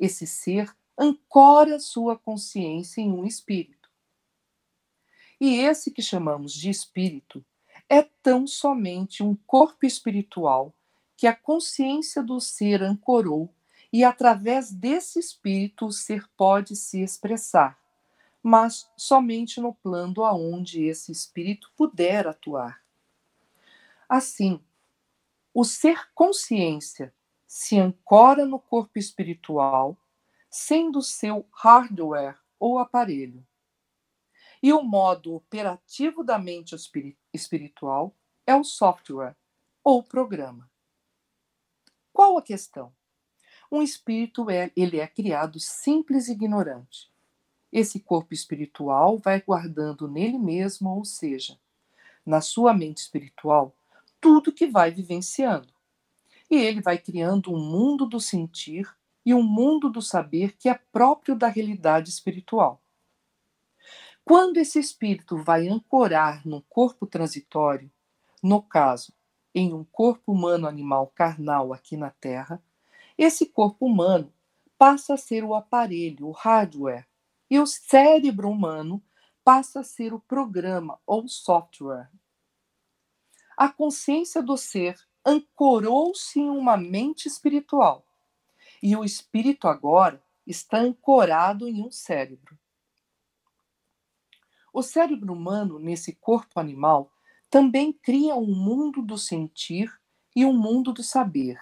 [0.00, 3.88] Esse ser ancora sua consciência em um espírito.
[5.40, 7.44] E esse que chamamos de espírito
[7.88, 10.74] é tão somente um corpo espiritual
[11.16, 13.54] que a consciência do ser ancorou
[13.92, 17.78] e através desse espírito o ser pode se expressar,
[18.42, 22.82] mas somente no plano aonde esse espírito puder atuar.
[24.08, 24.60] Assim,
[25.54, 27.14] o ser consciência
[27.46, 29.96] se ancora no corpo espiritual,
[30.58, 33.46] sendo seu hardware ou aparelho.
[34.60, 36.74] E o modo operativo da mente
[37.32, 38.12] espiritual
[38.44, 39.36] é o software
[39.84, 40.68] ou programa.
[42.12, 42.92] Qual a questão?
[43.70, 47.08] Um espírito é, ele é criado simples e ignorante.
[47.70, 51.56] Esse corpo espiritual vai guardando nele mesmo, ou seja,
[52.26, 53.76] na sua mente espiritual,
[54.20, 55.72] tudo que vai vivenciando.
[56.50, 58.97] E ele vai criando um mundo do sentir
[59.28, 62.82] e um mundo do saber que é próprio da realidade espiritual.
[64.24, 67.90] Quando esse espírito vai ancorar num corpo transitório,
[68.42, 69.12] no caso,
[69.54, 72.62] em um corpo humano animal carnal aqui na Terra,
[73.18, 74.32] esse corpo humano
[74.78, 77.06] passa a ser o aparelho, o hardware,
[77.50, 79.02] e o cérebro humano
[79.44, 82.10] passa a ser o programa ou software
[83.58, 88.06] a consciência do ser ancorou-se em uma mente espiritual.
[88.82, 92.58] E o espírito agora está ancorado em um cérebro.
[94.72, 97.12] O cérebro humano, nesse corpo animal,
[97.50, 99.90] também cria um mundo do sentir
[100.36, 101.58] e um mundo do saber.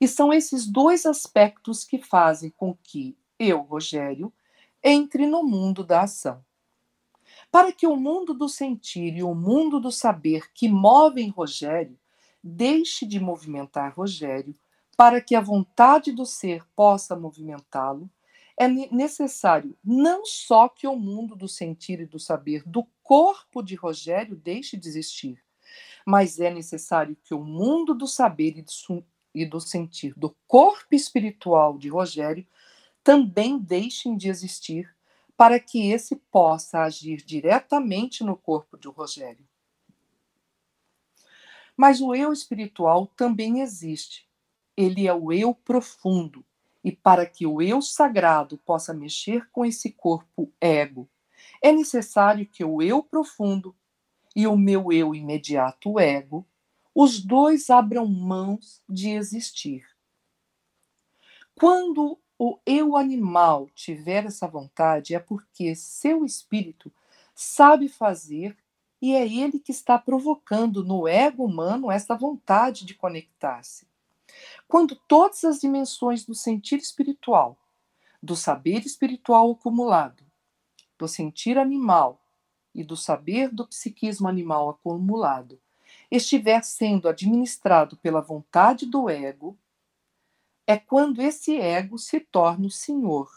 [0.00, 4.32] E são esses dois aspectos que fazem com que eu, Rogério,
[4.82, 6.44] entre no mundo da ação
[7.50, 11.98] para que o mundo do sentir e o mundo do saber que movem Rogério
[12.42, 14.54] deixe de movimentar Rogério,
[14.96, 18.10] para que a vontade do ser possa movimentá-lo,
[18.58, 23.74] é necessário não só que o mundo do sentir e do saber do corpo de
[23.74, 25.44] Rogério deixe de existir,
[26.06, 28.56] mas é necessário que o mundo do saber
[29.34, 32.46] e do, sentir do corpo espiritual de Rogério
[33.04, 34.96] também deixem de existir
[35.36, 39.46] para que esse possa agir diretamente no corpo de Rogério.
[41.76, 44.26] Mas o eu espiritual também existe.
[44.76, 46.44] Ele é o eu profundo.
[46.84, 51.08] E para que o eu sagrado possa mexer com esse corpo ego,
[51.62, 53.74] é necessário que o eu profundo
[54.34, 56.46] e o meu eu imediato, ego,
[56.94, 59.84] os dois abram mãos de existir.
[61.54, 66.92] Quando o eu animal tiver essa vontade, é porque seu espírito
[67.34, 68.56] sabe fazer
[69.00, 73.86] e é ele que está provocando no ego humano essa vontade de conectar-se.
[74.68, 77.58] Quando todas as dimensões do sentir espiritual,
[78.22, 80.24] do saber espiritual acumulado,
[80.98, 82.20] do sentir animal
[82.74, 85.60] e do saber do psiquismo animal acumulado
[86.10, 89.58] estiver sendo administrado pela vontade do ego,
[90.66, 93.30] é quando esse ego se torna o senhor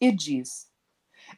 [0.00, 0.70] e diz: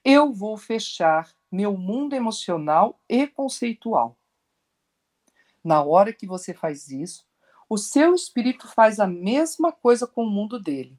[0.04, 4.16] Eu vou fechar meu mundo emocional e conceitual.
[5.62, 7.26] Na hora que você faz isso,
[7.70, 10.98] o seu espírito faz a mesma coisa com o mundo dele.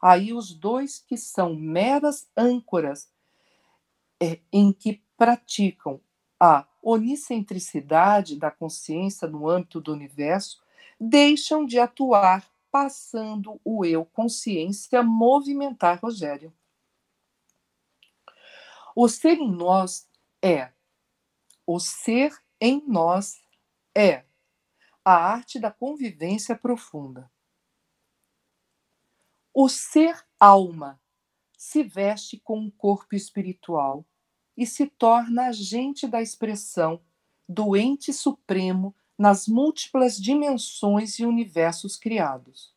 [0.00, 3.12] Aí os dois que são meras âncoras
[4.18, 6.00] é, em que praticam
[6.40, 10.62] a onicentricidade da consciência no âmbito do universo
[10.98, 16.54] deixam de atuar passando o eu consciência movimentar Rogério.
[18.96, 20.08] O ser em nós
[20.40, 20.72] é
[21.66, 23.42] o ser em nós
[23.94, 24.24] é
[25.08, 27.30] a arte da convivência profunda.
[29.54, 31.00] O ser alma
[31.56, 34.04] se veste com um corpo espiritual
[34.54, 37.00] e se torna agente da expressão
[37.48, 42.74] do ente supremo nas múltiplas dimensões e universos criados.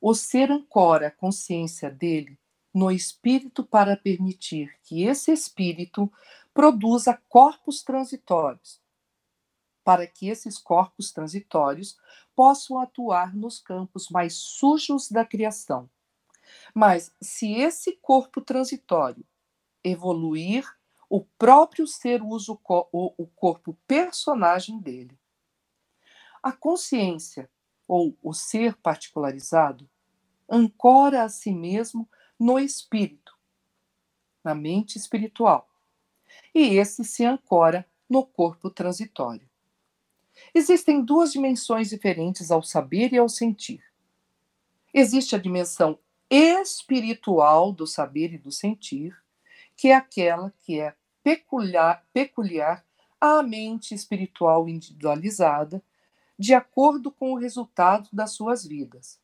[0.00, 2.38] O ser ancora a consciência dele
[2.72, 6.10] no espírito para permitir que esse espírito
[6.54, 8.80] produza corpos transitórios,
[9.86, 11.96] para que esses corpos transitórios
[12.34, 15.88] possam atuar nos campos mais sujos da criação.
[16.74, 19.24] Mas se esse corpo transitório
[19.84, 20.68] evoluir,
[21.08, 25.16] o próprio ser usa o corpo personagem dele.
[26.42, 27.48] A consciência,
[27.86, 29.88] ou o ser particularizado,
[30.50, 33.38] ancora a si mesmo no espírito,
[34.42, 35.70] na mente espiritual,
[36.52, 39.48] e esse se ancora no corpo transitório.
[40.54, 43.82] Existem duas dimensões diferentes ao saber e ao sentir.
[44.92, 45.98] Existe a dimensão
[46.30, 49.16] espiritual do saber e do sentir,
[49.76, 52.84] que é aquela que é peculiar, peculiar
[53.20, 55.82] à mente espiritual individualizada,
[56.38, 59.18] de acordo com o resultado das suas vidas.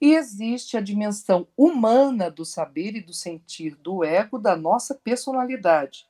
[0.00, 6.06] E existe a dimensão humana do saber e do sentir do ego da nossa personalidade,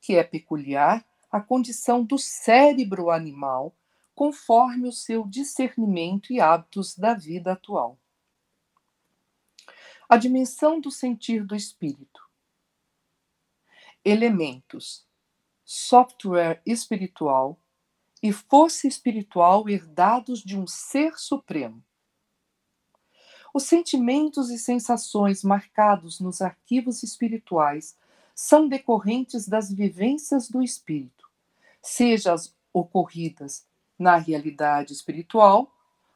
[0.00, 3.74] que é peculiar à condição do cérebro animal,
[4.14, 7.98] conforme o seu discernimento e hábitos da vida atual.
[10.08, 12.20] A dimensão do sentir do espírito.
[14.04, 15.06] Elementos:
[15.64, 17.58] software espiritual
[18.22, 21.82] e força espiritual herdados de um ser supremo
[23.52, 27.96] os sentimentos e sensações marcados nos arquivos espirituais
[28.34, 31.17] são decorrentes das vivências do espírito,
[31.82, 33.66] seja as ocorridas
[33.98, 35.74] na realidade espiritual,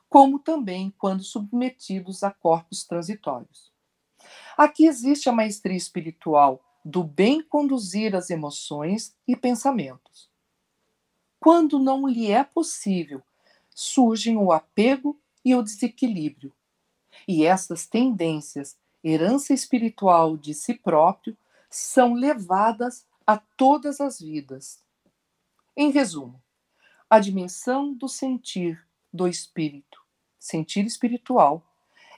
[0.09, 3.73] como também quando submetidos a corpos transitórios.
[4.57, 10.31] Aqui existe a maestria espiritual do bem conduzir as emoções e pensamentos.
[11.41, 13.23] Quando não lhe é possível,
[13.71, 16.53] surgem o apego e o desequilíbrio,
[17.27, 21.37] e essas tendências, herança espiritual de si próprio,
[21.71, 24.82] são levadas a todas as vidas.
[25.75, 26.43] Em resumo,
[27.09, 30.03] a dimensão do sentir do espírito,
[30.39, 31.67] sentir espiritual,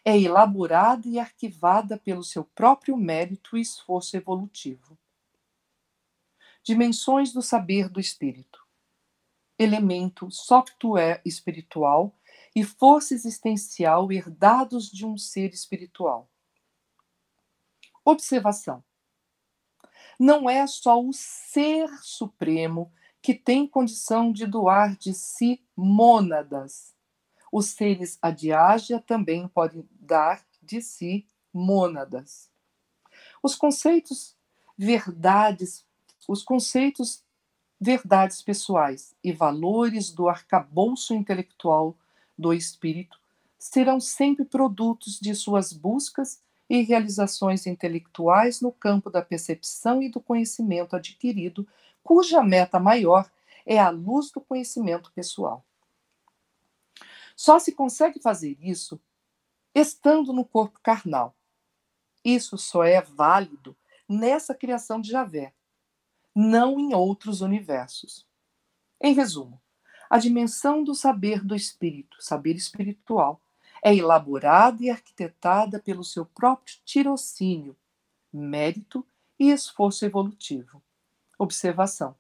[0.05, 4.99] é elaborada e arquivada pelo seu próprio mérito e esforço evolutivo.
[6.65, 8.63] Dimensões do saber do espírito.
[9.57, 12.13] Elemento software espiritual
[12.57, 16.29] e força existencial herdados de um ser espiritual.
[18.05, 18.85] Observação:
[20.19, 22.93] não é só o ser supremo
[23.25, 26.95] que tem condição de doar de si mônadas.
[27.51, 32.51] Os seres adiágia também podem dar de si mônadas.
[33.43, 34.37] Os conceitos
[34.77, 35.87] verdades,
[36.29, 37.25] os conceitos
[37.81, 41.97] verdades pessoais e valores do arcabouço intelectual
[42.37, 43.19] do espírito
[43.59, 50.21] serão sempre produtos de suas buscas e realizações intelectuais no campo da percepção e do
[50.21, 51.67] conhecimento adquirido,
[52.05, 53.29] cuja meta maior
[53.67, 55.65] é a luz do conhecimento pessoal.
[57.35, 59.01] Só se consegue fazer isso
[59.75, 61.35] estando no corpo carnal.
[62.25, 63.77] Isso só é válido
[64.09, 65.53] nessa criação de Javé,
[66.35, 68.27] não em outros universos.
[69.01, 69.61] Em resumo,
[70.09, 73.41] a dimensão do saber do espírito, saber espiritual,
[73.83, 77.77] é elaborada e arquitetada pelo seu próprio tirocínio,
[78.33, 79.07] mérito
[79.39, 80.83] e esforço evolutivo.
[81.45, 82.17] Observação: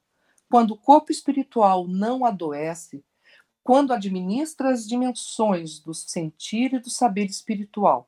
[0.50, 3.02] quando o corpo espiritual não adoece,
[3.62, 8.06] quando administra as dimensões do sentir e do saber espiritual,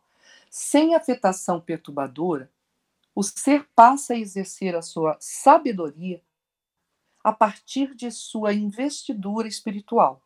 [0.51, 2.53] sem afetação perturbadora,
[3.15, 6.23] o ser passa a exercer a sua sabedoria
[7.25, 10.23] a partir de sua investidura espiritual,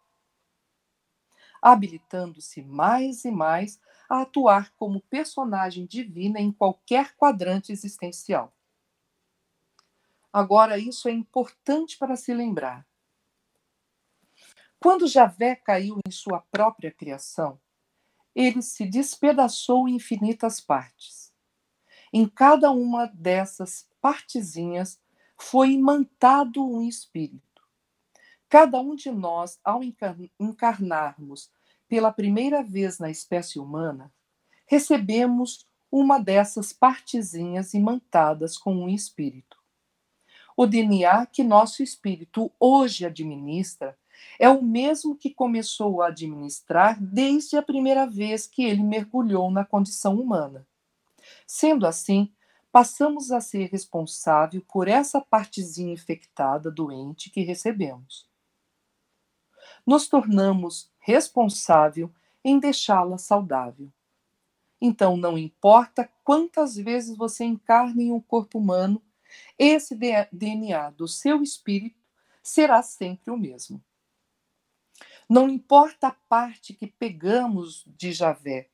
[1.62, 8.52] habilitando-se mais e mais a atuar como personagem divina em qualquer quadrante existencial.
[10.32, 12.86] Agora, isso é importante para se lembrar.
[14.78, 17.60] Quando Javé caiu em sua própria criação,
[18.34, 21.32] ele se despedaçou em infinitas partes.
[22.12, 24.98] Em cada uma dessas partezinhas
[25.36, 27.62] foi imantado um espírito.
[28.48, 29.80] Cada um de nós, ao
[30.38, 31.50] encarnarmos
[31.86, 34.12] pela primeira vez na espécie humana,
[34.66, 39.59] recebemos uma dessas partezinhas imantadas com um espírito.
[40.62, 43.96] O DNA que nosso espírito hoje administra
[44.38, 49.64] é o mesmo que começou a administrar desde a primeira vez que ele mergulhou na
[49.64, 50.66] condição humana.
[51.46, 52.30] Sendo assim,
[52.70, 58.28] passamos a ser responsável por essa partezinha infectada, doente que recebemos.
[59.86, 62.12] Nos tornamos responsável
[62.44, 63.90] em deixá-la saudável.
[64.78, 69.00] Então, não importa quantas vezes você encarne em um corpo humano,
[69.58, 69.94] esse
[70.32, 72.00] DNA do seu espírito
[72.42, 73.82] será sempre o mesmo.
[75.28, 78.68] Não importa a parte que pegamos de Javé,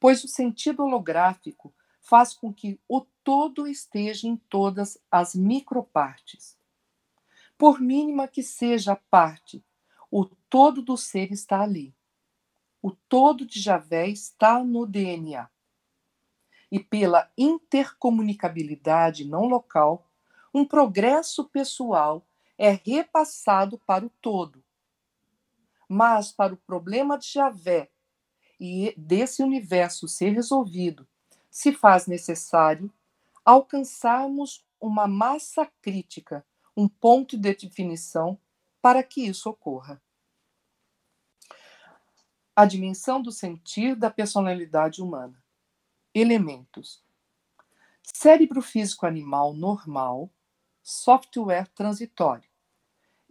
[0.00, 6.58] pois o sentido holográfico faz com que o todo esteja em todas as micropartes.
[7.56, 9.64] Por mínima que seja a parte,
[10.10, 11.94] o todo do ser está ali.
[12.82, 15.48] O todo de Javé está no DNA.
[16.72, 20.10] E pela intercomunicabilidade não local,
[20.54, 24.64] um progresso pessoal é repassado para o todo.
[25.86, 27.90] Mas para o problema de Javé
[28.58, 31.06] e desse universo ser resolvido,
[31.50, 32.90] se faz necessário
[33.44, 36.42] alcançarmos uma massa crítica,
[36.74, 38.38] um ponto de definição
[38.80, 40.00] para que isso ocorra.
[42.56, 45.41] A dimensão do sentir da personalidade humana.
[46.14, 47.02] Elementos:
[48.02, 50.30] cérebro físico animal normal,
[50.82, 52.50] software transitório,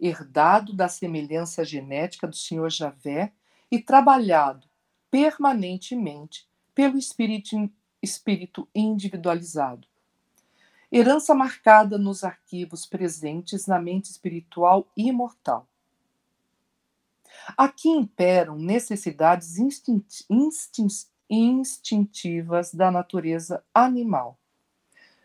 [0.00, 3.32] herdado da semelhança genética do Senhor Javé
[3.70, 4.68] e trabalhado
[5.08, 7.70] permanentemente pelo espírito,
[8.02, 9.86] espírito individualizado.
[10.90, 15.68] Herança marcada nos arquivos presentes na mente espiritual imortal.
[17.56, 19.56] Aqui imperam necessidades
[21.34, 24.38] instintivas da natureza animal,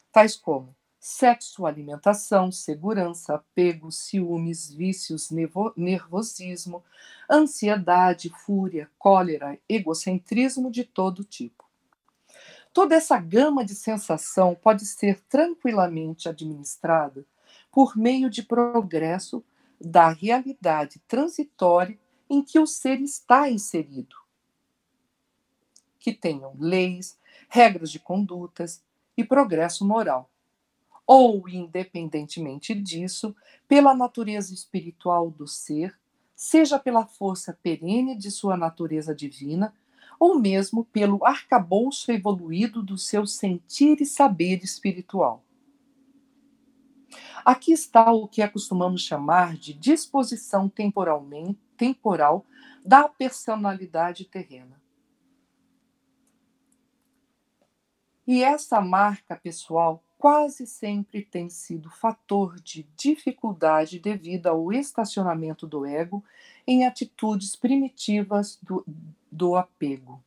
[0.09, 5.29] tais como sexo, alimentação, segurança, apego, ciúmes, vícios,
[5.75, 6.83] nervosismo,
[7.29, 11.65] ansiedade, fúria, cólera, egocentrismo de todo tipo.
[12.73, 17.25] Toda essa gama de sensação pode ser tranquilamente administrada
[17.69, 19.43] por meio de progresso
[19.79, 21.99] da realidade transitória
[22.29, 24.26] em que o ser está inserido.
[26.07, 28.81] Que tenham leis, regras de condutas
[29.17, 30.29] e progresso moral
[31.05, 33.35] ou, independentemente disso,
[33.67, 35.99] pela natureza espiritual do ser,
[36.33, 39.73] seja pela força perene de sua natureza divina,
[40.17, 45.43] ou mesmo pelo arcabouço evoluído do seu sentir e saber espiritual.
[47.43, 52.45] Aqui está o que acostumamos chamar de disposição temporalmente, temporal
[52.85, 54.86] da personalidade terrena.
[58.27, 65.85] E essa marca pessoal quase sempre tem sido fator de dificuldade devido ao estacionamento do
[65.85, 66.21] ego
[66.67, 68.85] em atitudes primitivas do,
[69.31, 70.21] do apego.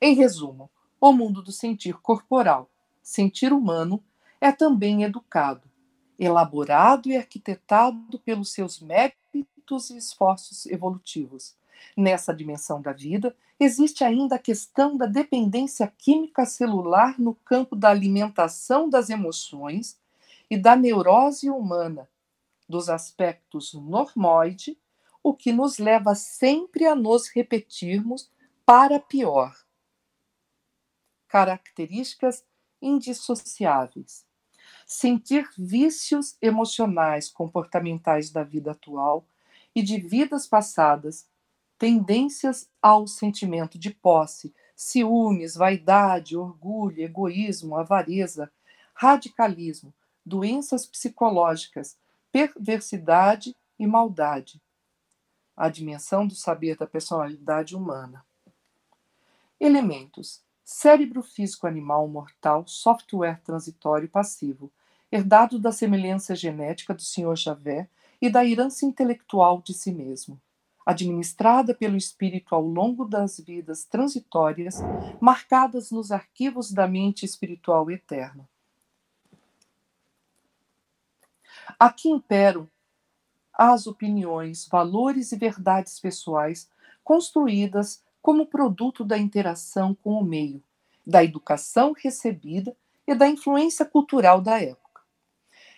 [0.00, 0.68] Em resumo,
[1.00, 2.68] o mundo do sentir corporal,
[3.00, 4.02] sentir humano,
[4.40, 5.70] é também educado,
[6.18, 11.54] elaborado e arquitetado pelos seus méritos e esforços evolutivos.
[11.96, 17.90] Nessa dimensão da vida, existe ainda a questão da dependência química celular no campo da
[17.90, 19.98] alimentação das emoções
[20.50, 22.08] e da neurose humana,
[22.68, 24.78] dos aspectos normoide,
[25.22, 28.30] o que nos leva sempre a nos repetirmos
[28.64, 29.56] para pior.
[31.28, 32.44] Características
[32.80, 34.26] indissociáveis.
[34.84, 39.24] Sentir vícios emocionais comportamentais da vida atual
[39.74, 41.26] e de vidas passadas
[41.82, 48.48] tendências ao sentimento de posse, ciúmes, vaidade, orgulho, egoísmo, avareza,
[48.94, 49.92] radicalismo,
[50.24, 51.98] doenças psicológicas,
[52.30, 54.62] perversidade e maldade.
[55.56, 58.24] A dimensão do saber da personalidade humana.
[59.58, 64.70] Elementos: cérebro físico animal mortal, software transitório passivo,
[65.10, 67.34] herdado da semelhança genética do Sr.
[67.34, 67.88] Javé
[68.20, 70.40] e da herança intelectual de si mesmo
[70.84, 74.76] administrada pelo Espírito ao longo das vidas transitórias,
[75.20, 78.48] marcadas nos arquivos da mente espiritual eterna.
[81.78, 82.68] Aqui imperam
[83.52, 86.68] as opiniões, valores e verdades pessoais
[87.04, 90.62] construídas como produto da interação com o meio,
[91.06, 92.76] da educação recebida
[93.06, 95.02] e da influência cultural da época.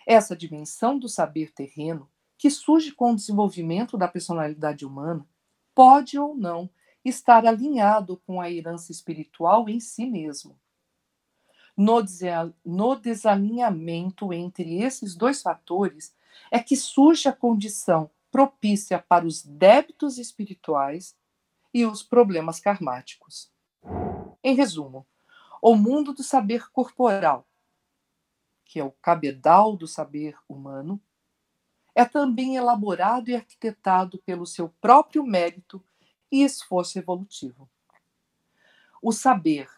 [0.05, 5.25] Essa dimensão do saber terreno que surge com o desenvolvimento da personalidade humana
[5.73, 6.69] pode ou não
[7.03, 10.57] estar alinhado com a herança espiritual em si mesmo.
[11.77, 16.15] No, desalinhamento entre esses dois fatores
[16.49, 21.15] é que surge a condição propícia para os débitos espirituais
[21.73, 23.51] e os problemas karmáticos.
[24.43, 25.05] Em resumo,
[25.61, 27.45] o mundo do saber corporal,
[28.63, 31.01] que é o cabedal do saber humano,
[31.95, 35.81] é também elaborado e arquitetado pelo seu próprio mérito
[36.29, 37.69] e esforço evolutivo.
[39.01, 39.69] O saber,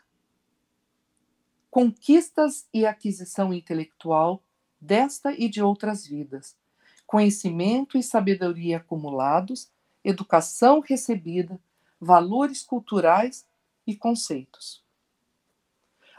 [1.70, 4.42] conquistas e aquisição intelectual
[4.82, 6.58] desta e de outras vidas,
[7.06, 9.70] conhecimento e sabedoria acumulados,
[10.04, 11.60] educação recebida,
[12.02, 13.46] valores culturais
[13.86, 14.84] e conceitos.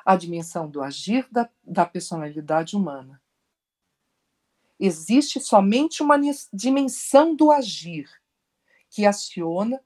[0.04, 3.20] A dimensão do agir da, da personalidade humana
[4.78, 6.16] existe somente uma
[6.52, 8.08] dimensão do agir
[8.88, 9.82] que aciona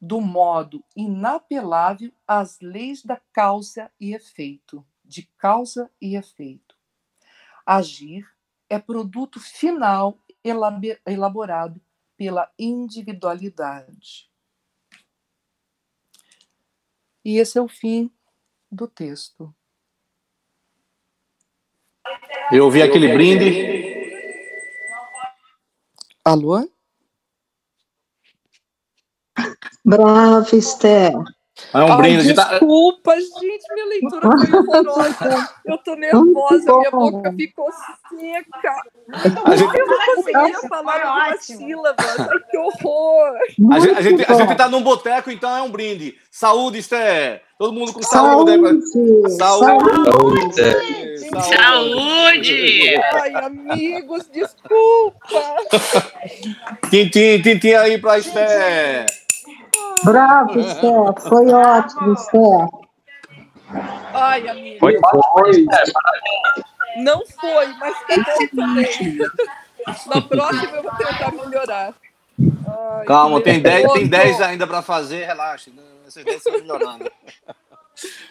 [0.00, 6.76] do modo inapelável as leis da causa e efeito, de causa e efeito.
[7.64, 8.28] Agir
[8.68, 10.18] é produto final
[11.06, 11.80] elaborado
[12.16, 14.28] pela individualidade.
[17.24, 18.12] E esse é o fim
[18.68, 19.54] do texto.
[22.50, 23.72] Eu ouvi aquele brinde.
[26.24, 26.68] Alô?
[29.84, 31.12] Bravo, Esther.
[31.74, 32.34] É um brinde.
[32.34, 35.48] Tá- desculpa, gente, minha leitura foi horrorosa.
[35.64, 37.68] Eu tô nervosa, minha boca ficou
[38.10, 38.82] seca.
[39.44, 39.78] A gente...
[39.78, 41.96] Eu não conseguia falar uma sílaba.
[41.98, 43.38] Ai, que horror.
[43.72, 46.14] A gente, a, gente, a gente tá num boteco, então é um brinde.
[46.30, 47.42] Saúde, Esther.
[47.58, 48.52] Todo mundo com saúde.
[48.52, 49.36] Saúde.
[49.36, 50.54] Saúde.
[50.56, 51.18] Saúde.
[51.44, 52.96] saúde.
[53.12, 55.56] Ai, amigos, desculpa.
[56.90, 59.06] Tintim, tintim aí pra Esther.
[60.04, 61.20] Bravo, Esther.
[61.28, 62.68] Foi ótimo, Esther.
[64.14, 64.78] Ai, amigo.
[64.80, 64.98] Foi,
[65.32, 65.66] foi.
[66.98, 69.18] Não foi, mas tá bom também.
[70.06, 71.94] Na próxima eu vou tentar melhorar.
[72.98, 75.70] Ai, Calma, tem 10 tem dez ainda para fazer, relaxa.
[76.06, 77.10] Essas 10 estão melhorando.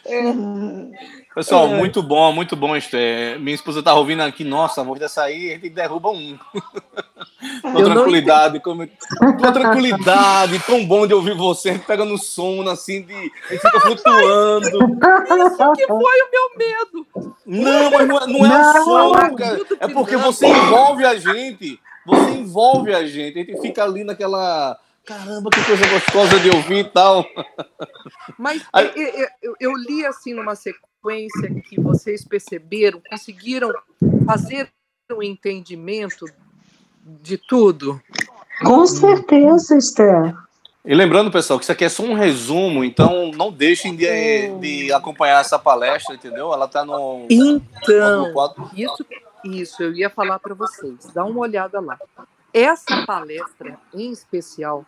[0.06, 1.12] É.
[1.34, 1.78] Pessoal, é.
[1.78, 3.40] muito bom, muito bom, Esther.
[3.40, 6.38] Minha esposa tá ouvindo aqui, nossa, a voz dessa aí, a gente derruba um.
[7.62, 13.14] com tranquilidade, com, com tranquilidade, tão bom de ouvir você, pega no sono, assim, de,
[13.14, 14.68] a gente fica flutuando.
[14.68, 17.08] Isso que foi o meu medo.
[17.46, 18.82] Não, mas não é, não é não.
[18.82, 19.60] o sono, cara.
[19.80, 24.78] É porque você envolve a gente, você envolve a gente, a gente fica ali naquela
[25.06, 27.26] caramba, que coisa gostosa de ouvir e tal.
[28.38, 28.92] Mas Aí...
[28.96, 33.72] eu, eu, eu, li assim numa sequência que vocês perceberam, conseguiram
[34.26, 34.70] fazer
[35.12, 36.26] um entendimento
[37.04, 38.02] de tudo?
[38.64, 40.36] Com certeza, Esther.
[40.84, 44.08] E lembrando, pessoal, que isso aqui é só um resumo, então não deixem de,
[44.60, 46.52] de acompanhar essa palestra, entendeu?
[46.52, 47.28] Ela está no.
[47.30, 49.06] Então, no isso,
[49.46, 51.08] isso, eu ia falar para vocês.
[51.14, 52.00] Dá uma olhada lá.
[52.54, 54.86] Essa palestra, em especial,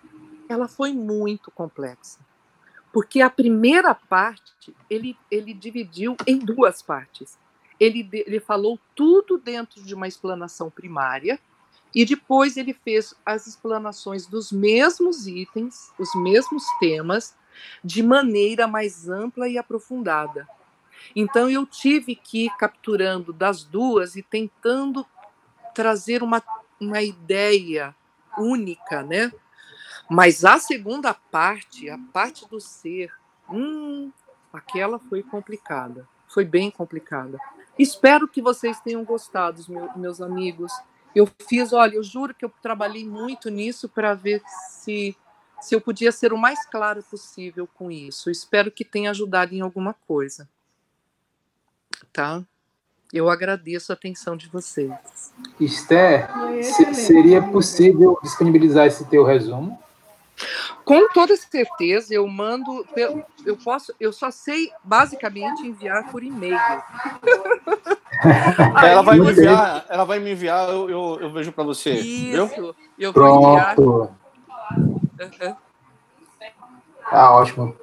[0.49, 2.19] ela foi muito complexa.
[2.91, 7.37] Porque a primeira parte, ele, ele dividiu em duas partes.
[7.79, 11.39] Ele, ele falou tudo dentro de uma explanação primária,
[11.95, 17.35] e depois ele fez as explanações dos mesmos itens, os mesmos temas,
[17.83, 20.47] de maneira mais ampla e aprofundada.
[21.15, 25.05] Então eu tive que ir capturando das duas e tentando
[25.73, 26.41] trazer uma
[26.85, 27.95] uma ideia
[28.37, 29.31] única, né?
[30.09, 33.11] Mas a segunda parte, a parte do ser,
[33.49, 34.11] hum,
[34.51, 37.37] aquela foi complicada, foi bem complicada.
[37.77, 39.63] Espero que vocês tenham gostado,
[39.95, 40.71] meus amigos.
[41.15, 45.15] Eu fiz, olha, eu juro que eu trabalhei muito nisso para ver se
[45.63, 48.29] se eu podia ser o mais claro possível com isso.
[48.29, 50.47] Espero que tenha ajudado em alguma coisa.
[52.11, 52.43] Tá?
[53.13, 54.91] Eu agradeço a atenção de vocês.
[55.59, 56.27] Esther,
[56.63, 59.79] se, seria possível disponibilizar esse teu resumo?
[60.83, 62.83] Com toda certeza, eu mando.
[63.45, 66.57] Eu posso, eu só sei basicamente enviar por e-mail.
[68.83, 71.91] ela vai me enviar, ela vai me enviar, eu, eu, eu vejo para você.
[71.91, 72.75] Isso, viu?
[72.97, 73.75] eu vou enviar.
[73.75, 74.11] Pronto.
[75.19, 75.55] Uhum.
[77.09, 77.75] Tá ótimo.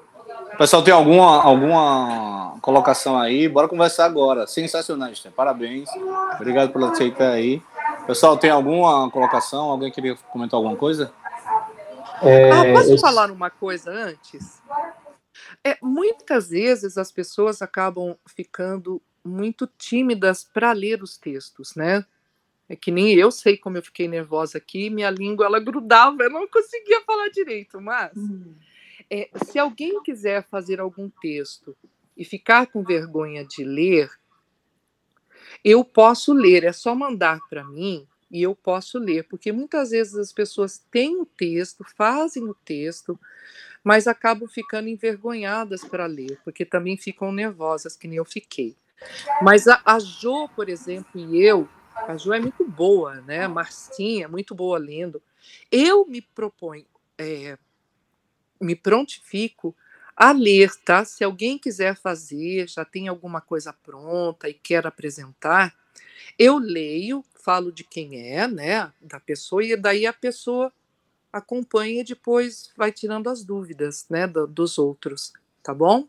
[0.61, 3.49] Pessoal, tem alguma, alguma colocação aí?
[3.49, 4.47] Bora conversar agora.
[4.47, 5.33] Sensacional, Esther.
[5.33, 5.89] Parabéns.
[6.35, 7.63] Obrigado pela aceitar aí.
[8.07, 9.71] Pessoal, tem alguma colocação?
[9.71, 11.15] Alguém queria comentar alguma coisa?
[12.23, 14.61] É, ah, posso falar uma coisa antes?
[15.65, 22.05] É, muitas vezes as pessoas acabam ficando muito tímidas para ler os textos, né?
[22.69, 26.31] É que nem eu sei como eu fiquei nervosa aqui, minha língua ela grudava, eu
[26.31, 28.53] não conseguia falar direito, mas hum
[29.11, 31.77] é, se alguém quiser fazer algum texto
[32.17, 34.11] e ficar com vergonha de ler,
[35.65, 40.15] eu posso ler, é só mandar para mim e eu posso ler, porque muitas vezes
[40.15, 43.19] as pessoas têm o texto, fazem o texto,
[43.83, 48.77] mas acabam ficando envergonhadas para ler, porque também ficam nervosas, que nem eu fiquei.
[49.43, 51.69] Mas a, a Jo, por exemplo, e eu,
[52.07, 53.49] a Jo é muito boa, né?
[53.49, 55.21] Marcinha é muito boa lendo.
[55.73, 56.85] Eu me proponho,
[57.19, 57.59] é,
[58.61, 59.75] me prontifico
[60.17, 61.05] a ler, tá?
[61.05, 65.75] Se alguém quiser fazer, já tem alguma coisa pronta e quer apresentar,
[66.39, 70.73] eu leio, falo de quem é, né, da pessoa, e daí a pessoa
[71.33, 75.33] acompanha e depois vai tirando as dúvidas, né, do, dos outros,
[75.63, 76.07] tá bom?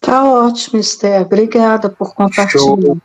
[0.00, 1.22] Tá ótimo, Esther.
[1.22, 2.48] Obrigada por compartilhar.
[2.48, 2.98] Show.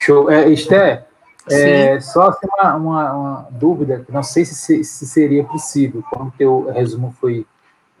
[0.00, 0.30] Show.
[0.30, 1.07] É, Esther,
[1.50, 6.32] é, só assim, uma, uma, uma, dúvida, não sei se, se seria possível, como o
[6.36, 7.46] teu resumo foi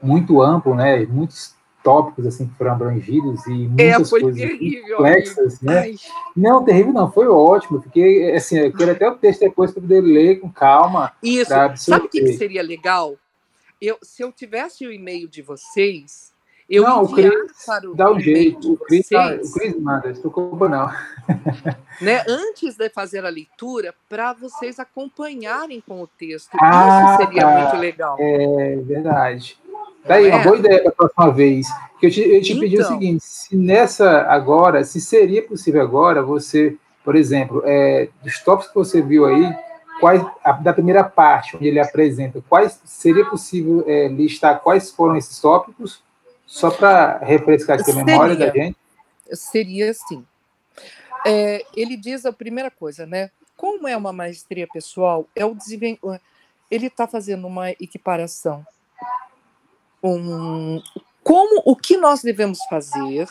[0.02, 4.96] muito amplo, né, muitos tópicos assim que foram abrangidos e é, muitas é, coisas terrível,
[4.96, 5.64] complexas, amigo.
[5.64, 5.78] né?
[5.80, 5.94] Ai.
[6.36, 7.80] Não, terrível não, foi ótimo.
[7.80, 11.12] Fiquei assim, eu quero até o texto depois para poder ler com calma.
[11.22, 11.50] Isso.
[11.76, 13.16] Sabe o que, que, seria legal?
[13.80, 16.32] Eu, se eu tivesse o e-mail de vocês,
[16.68, 17.32] eu não, o Cris
[17.64, 18.74] para o dá um jeito.
[18.74, 20.90] O Cris, tá, o manda, não preocupa não.
[22.00, 26.50] Né, antes de fazer a leitura, para vocês acompanharem com o texto.
[26.60, 27.58] Ah, Isso seria tá.
[27.58, 28.16] muito legal.
[28.20, 29.58] É verdade.
[30.04, 30.34] Daí, é.
[30.34, 31.66] uma boa ideia para a próxima vez.
[31.98, 32.60] Que eu te, eu te então.
[32.60, 32.92] pedi o então.
[32.92, 38.74] seguinte: se nessa agora, se seria possível agora você, por exemplo, é, dos tópicos que
[38.74, 39.56] você viu aí,
[40.00, 45.16] quais a, da primeira parte, onde ele apresenta, quais seria possível é, listar quais foram
[45.16, 46.02] esses tópicos,
[46.48, 48.76] só para refrescar aqui a memória da gente?
[49.32, 50.26] Seria assim.
[51.24, 53.30] É, ele diz a primeira coisa, né?
[53.56, 55.56] Como é uma maestria pessoal, é o
[56.70, 58.66] ele está fazendo uma equiparação
[60.02, 60.82] um,
[61.22, 63.28] como o que nós devemos fazer.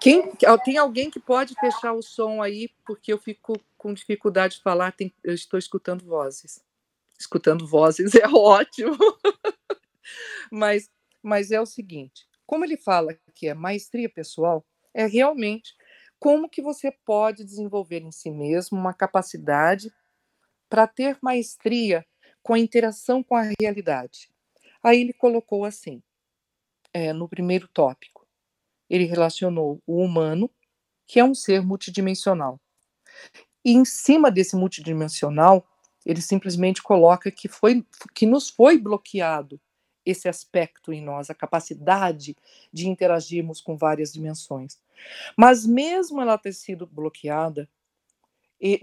[0.00, 0.32] Quem,
[0.64, 4.92] tem alguém que pode fechar o som aí, porque eu fico com dificuldade de falar,
[4.92, 6.62] tem, eu estou escutando vozes.
[7.18, 8.96] Escutando vozes é ótimo.
[10.50, 10.90] mas,
[11.24, 15.74] mas é o seguinte, como ele fala que é maestria pessoal, é realmente
[16.18, 19.92] como que você pode desenvolver em si mesmo uma capacidade
[20.68, 22.06] para ter maestria
[22.42, 24.28] com a interação com a realidade.
[24.82, 26.02] Aí ele colocou assim,
[26.92, 28.26] é, no primeiro tópico,
[28.88, 30.50] ele relacionou o humano,
[31.06, 32.60] que é um ser multidimensional.
[33.64, 35.66] E em cima desse multidimensional,
[36.04, 39.58] ele simplesmente coloca que, foi, que nos foi bloqueado
[40.04, 42.36] esse aspecto em nós, a capacidade
[42.72, 44.78] de interagirmos com várias dimensões.
[45.36, 47.68] Mas mesmo ela ter sido bloqueada,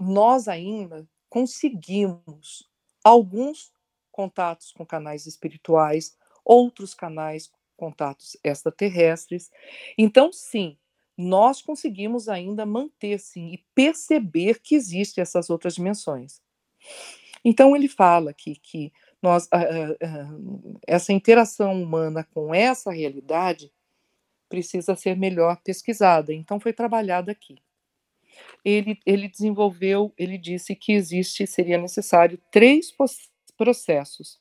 [0.00, 2.68] nós ainda conseguimos
[3.02, 3.72] alguns
[4.10, 9.50] contatos com canais espirituais, outros canais, contatos extraterrestres.
[9.96, 10.76] Então, sim,
[11.16, 16.40] nós conseguimos ainda manter, sim, e perceber que existem essas outras dimensões.
[17.44, 18.92] Então, ele fala que, que
[19.22, 23.72] nós, uh, uh, essa interação humana com essa realidade
[24.48, 26.32] precisa ser melhor pesquisada.
[26.32, 27.56] Então, foi trabalhado aqui.
[28.64, 32.92] Ele, ele desenvolveu, ele disse que existe, seria necessário três
[33.56, 34.40] processos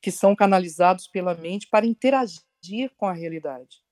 [0.00, 3.82] que são canalizados pela mente para interagir com a realidade.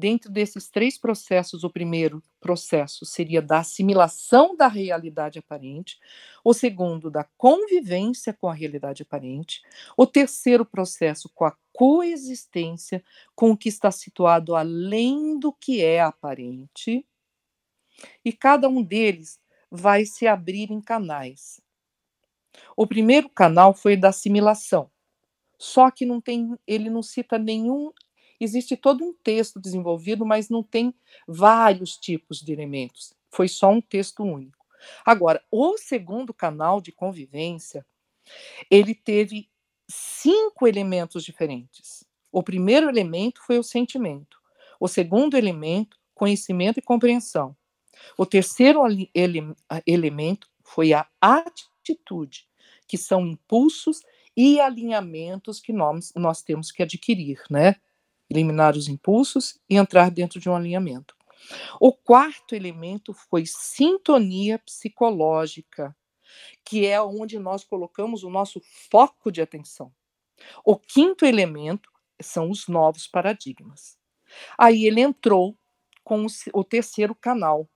[0.00, 6.00] Dentro desses três processos, o primeiro processo seria da assimilação da realidade aparente,
[6.42, 9.60] o segundo, da convivência com a realidade aparente,
[9.98, 16.00] o terceiro processo, com a coexistência com o que está situado além do que é
[16.00, 17.06] aparente,
[18.24, 19.38] e cada um deles
[19.70, 21.60] vai se abrir em canais.
[22.74, 24.90] O primeiro canal foi da assimilação.
[25.58, 27.92] Só que não tem, ele não cita nenhum,
[28.44, 30.94] existe todo um texto desenvolvido, mas não tem
[31.26, 33.14] vários tipos de elementos.
[33.30, 34.66] Foi só um texto único.
[35.04, 37.84] Agora, o segundo canal de convivência,
[38.70, 39.48] ele teve
[39.88, 42.04] cinco elementos diferentes.
[42.32, 44.38] O primeiro elemento foi o sentimento.
[44.78, 47.56] O segundo elemento, conhecimento e compreensão.
[48.16, 48.80] O terceiro
[49.14, 49.54] ele,
[49.86, 52.48] elemento foi a atitude
[52.86, 54.00] que são impulsos
[54.36, 57.76] e alinhamentos que nós, nós temos que adquirir, né?
[58.30, 61.14] Eliminar os impulsos e entrar dentro de um alinhamento.
[61.80, 65.96] O quarto elemento foi sintonia psicológica,
[66.64, 68.60] que é onde nós colocamos o nosso
[68.90, 69.92] foco de atenção.
[70.64, 73.98] O quinto elemento são os novos paradigmas.
[74.56, 75.56] Aí ele entrou
[76.04, 77.68] com o terceiro canal,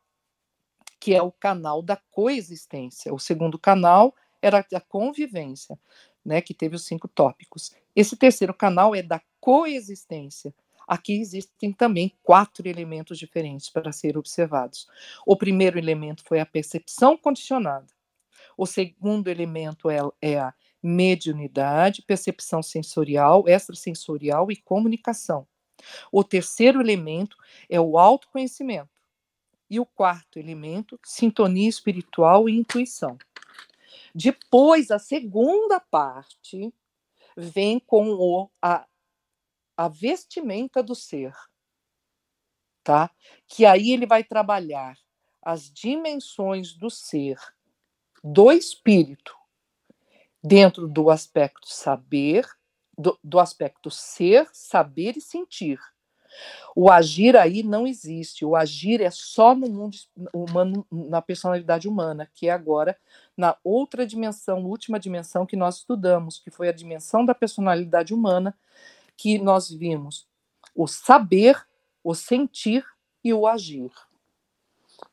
[1.01, 3.13] que é o canal da coexistência.
[3.13, 5.79] O segundo canal era a convivência,
[6.25, 7.73] né, que teve os cinco tópicos.
[7.95, 10.55] Esse terceiro canal é da coexistência,
[10.87, 14.87] Aqui existem também quatro elementos diferentes para serem observados.
[15.27, 17.87] O primeiro elemento foi a percepção condicionada.
[18.57, 25.47] O segundo elemento é, é a mediunidade, percepção sensorial, extrasensorial e comunicação.
[26.13, 27.37] O terceiro elemento
[27.69, 28.91] é o autoconhecimento.
[29.69, 33.17] E o quarto elemento, sintonia espiritual e intuição.
[34.15, 36.73] Depois, a segunda parte
[37.37, 38.87] vem com o, a,
[39.77, 41.35] a vestimenta do ser,
[42.83, 43.11] tá?
[43.49, 44.97] Que aí ele vai trabalhar
[45.43, 47.39] as dimensões do ser,
[48.23, 49.37] do espírito,
[50.43, 52.47] dentro do aspecto saber,
[52.97, 55.79] do, do aspecto ser, saber e sentir.
[56.75, 58.45] O agir aí não existe.
[58.45, 59.97] O agir é só no mundo
[60.33, 62.99] humano, na personalidade humana, que é agora
[63.37, 68.57] na outra dimensão, última dimensão que nós estudamos, que foi a dimensão da personalidade humana,
[69.17, 70.27] que nós vimos
[70.75, 71.65] o saber,
[72.03, 72.85] o sentir
[73.23, 73.91] e o agir.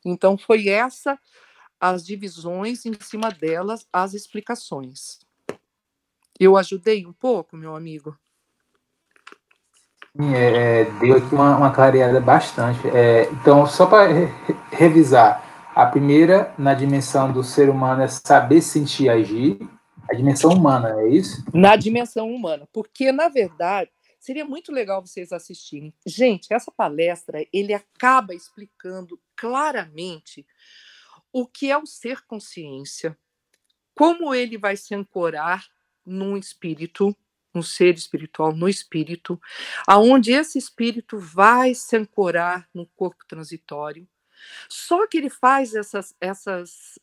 [0.04, 1.18] Então foi essa
[1.80, 5.18] as divisões em cima delas as explicações.
[6.38, 8.18] Eu ajudei um pouco, meu amigo?
[10.18, 12.86] É, é, deu aqui uma, uma clareada bastante.
[12.88, 14.28] É, então, só para re
[14.70, 19.58] revisar, a primeira, na dimensão do ser humano, é saber sentir e agir.
[20.10, 21.42] A dimensão humana, é isso?
[21.54, 22.68] Na dimensão humana.
[22.72, 23.90] Porque, na verdade,
[24.20, 25.94] seria muito legal vocês assistirem.
[26.06, 30.46] Gente, essa palestra, ele acaba explicando claramente
[31.32, 33.16] o que é o ser consciência,
[33.94, 35.64] como ele vai se ancorar
[36.04, 37.16] num espírito,
[37.54, 39.40] no ser espiritual, no espírito,
[39.86, 44.06] aonde esse espírito vai se ancorar no corpo transitório.
[44.68, 46.98] Só que ele faz essas, essas,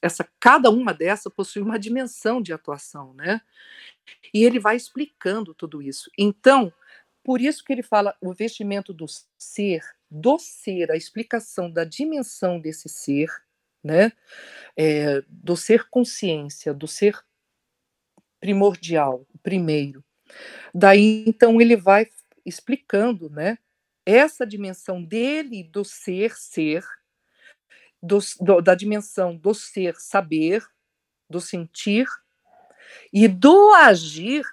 [0.00, 3.40] essa, cada uma dessas possui uma dimensão de atuação, né?
[4.32, 6.10] E ele vai explicando tudo isso.
[6.16, 6.72] Então,
[7.22, 9.06] por isso que ele fala o vestimento do
[9.38, 13.28] ser, do ser, a explicação da dimensão desse ser,
[13.82, 14.12] né?
[14.76, 17.22] É, do ser consciência, do ser
[18.42, 20.04] primordial, o primeiro.
[20.74, 22.08] Daí, então, ele vai
[22.44, 23.56] explicando, né?
[24.04, 26.84] Essa dimensão dele do ser, ser,
[28.02, 30.60] do, do, da dimensão do ser, saber,
[31.30, 32.08] do sentir,
[33.12, 34.44] e do agir,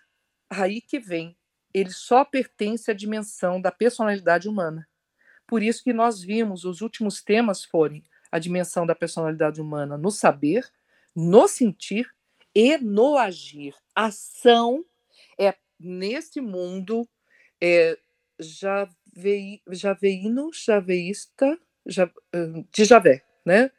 [0.47, 1.35] aí que vem.
[1.73, 4.87] Ele só pertence à dimensão da personalidade humana.
[5.47, 10.11] Por isso que nós vimos os últimos temas forem a dimensão da personalidade humana no
[10.11, 10.63] saber,
[11.15, 12.07] no sentir
[12.53, 13.75] e no agir.
[13.95, 14.83] Ação
[15.37, 17.07] é nesse mundo
[17.61, 17.97] é,
[18.39, 22.09] jave, javeíno, javeísta, já,
[22.71, 23.71] de Javé, né?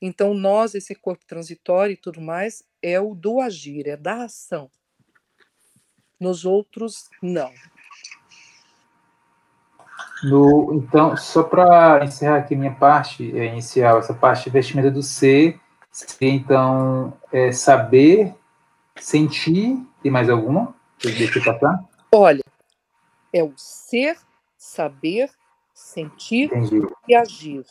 [0.00, 4.70] Então, nós, esse corpo transitório e tudo mais, é o do agir, é da ação.
[6.20, 7.50] Nos outros, não.
[10.22, 15.02] No, então, só para encerrar aqui minha parte é, inicial, essa parte de vestimenta do
[15.02, 15.60] ser,
[15.94, 18.34] Seria, então, é, saber,
[18.96, 20.74] sentir, tem mais alguma?
[21.00, 21.84] Deixa eu passar?
[22.12, 22.42] Olha,
[23.32, 24.18] é o ser,
[24.58, 25.30] saber,
[25.72, 26.82] sentir Entendi.
[27.08, 27.64] e agir.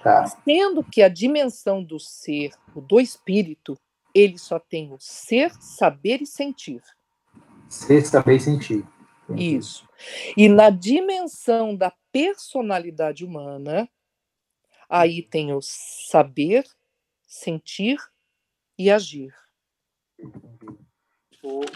[0.00, 0.26] Tá.
[0.44, 3.76] Sendo que a dimensão do ser, o do espírito,
[4.14, 6.80] ele só tem o ser, saber e sentir.
[7.68, 8.86] Ser, saber e sentir.
[9.24, 9.56] Entendi.
[9.56, 9.88] Isso.
[10.36, 13.88] E na dimensão da personalidade humana,
[14.88, 16.64] aí tem o saber,
[17.28, 17.98] sentir
[18.78, 19.34] e agir.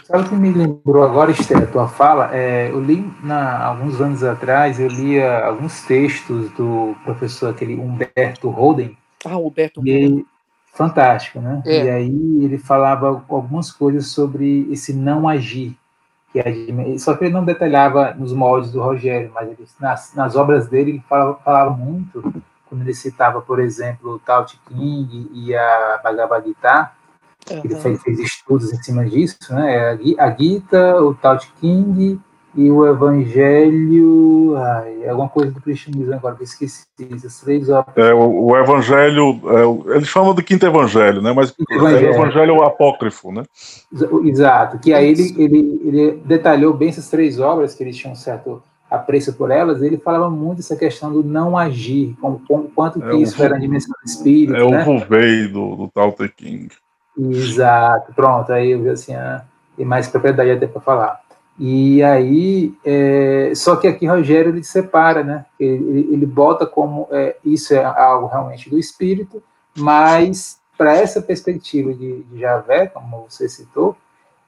[0.03, 2.35] Sabe o que me lembrou agora, Esther, a tua fala?
[2.35, 8.49] É, eu li, na, alguns anos atrás, eu lia alguns textos do professor, aquele Humberto
[8.49, 8.97] Holden.
[9.23, 10.25] Ah, Humberto Holden.
[10.73, 11.61] Fantástico, né?
[11.65, 11.85] É.
[11.85, 15.77] E aí ele falava algumas coisas sobre esse não agir.
[16.31, 20.35] Que é, só que ele não detalhava nos moldes do Rogério, mas ele, nas, nas
[20.35, 22.43] obras dele ele falava, falava muito
[22.73, 26.91] quando ele citava, por exemplo, o Tao Te King e a Bhagavad Gita,
[27.51, 27.61] uhum.
[27.63, 29.95] ele fez, fez, estudos em cima disso, né?
[30.17, 32.19] A Gita, o Tao Te King
[32.55, 37.69] e o Evangelho, ai, é alguma coisa do cristianismo agora, que eu esqueci, essas três
[37.69, 37.95] obras.
[37.95, 41.31] É, o, o Evangelho, é, eles chamam do Quinto Evangelho, né?
[41.31, 42.07] Mas evangelho.
[42.07, 43.43] o Evangelho é o apócrifo, né?
[44.23, 48.63] Exato, que aí ele, ele, ele detalhou bem essas três obras, que eles tinham certo
[48.93, 53.07] apreço por elas, ele falava muito essa questão do não agir, com, com quanto que
[53.07, 54.55] é isso o, era a dimensão do espírito.
[54.55, 54.81] É né?
[54.81, 56.69] o Vuvei do, do Tao Te King.
[57.17, 59.43] Exato, pronto, aí eu vi assim, ah,
[59.75, 61.21] tem mais propriedade até para falar.
[61.57, 65.45] E aí, é, só que aqui Rogério ele separa, né?
[65.59, 69.41] Ele, ele bota como é, isso é algo realmente do espírito,
[69.77, 73.95] mas para essa perspectiva de, de Javé, como você citou,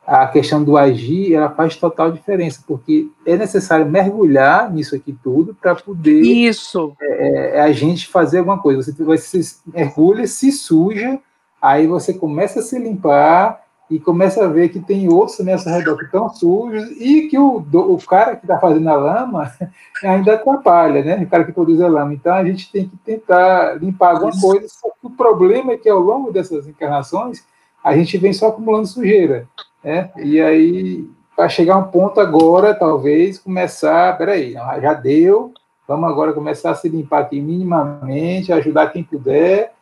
[0.05, 5.55] a questão do agir, ela faz total diferença, porque é necessário mergulhar nisso aqui tudo
[5.59, 6.93] para poder Isso.
[7.01, 8.93] É, é, a gente fazer alguma coisa.
[8.93, 11.19] Você, você mergulha, se suja,
[11.59, 15.59] aí você começa a se limpar e começa a ver que tem outros também ao
[15.59, 19.51] seu redor que estão sujos e que o, o cara que está fazendo a lama
[20.03, 21.23] ainda atrapalha, né?
[21.23, 22.13] O cara que produz a lama.
[22.13, 24.67] Então a gente tem que tentar limpar alguma coisa.
[25.01, 27.43] o problema é que ao longo dessas encarnações
[27.83, 29.47] a gente vem só acumulando sujeira.
[29.85, 30.11] Né?
[30.17, 35.53] E aí, para chegar a um ponto agora, talvez, começar, peraí, já deu,
[35.87, 39.73] vamos agora começar a se limpar aqui minimamente, ajudar quem puder,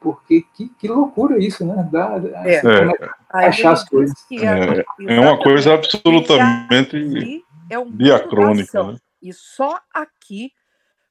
[0.00, 1.88] porque que, que loucura isso, né?
[1.92, 2.56] Dá, é.
[2.56, 3.46] é.
[3.46, 4.16] achar as coisas.
[4.32, 8.82] É, é uma coisa absolutamente é um diacrônica.
[8.82, 8.96] Né?
[9.22, 10.50] E só aqui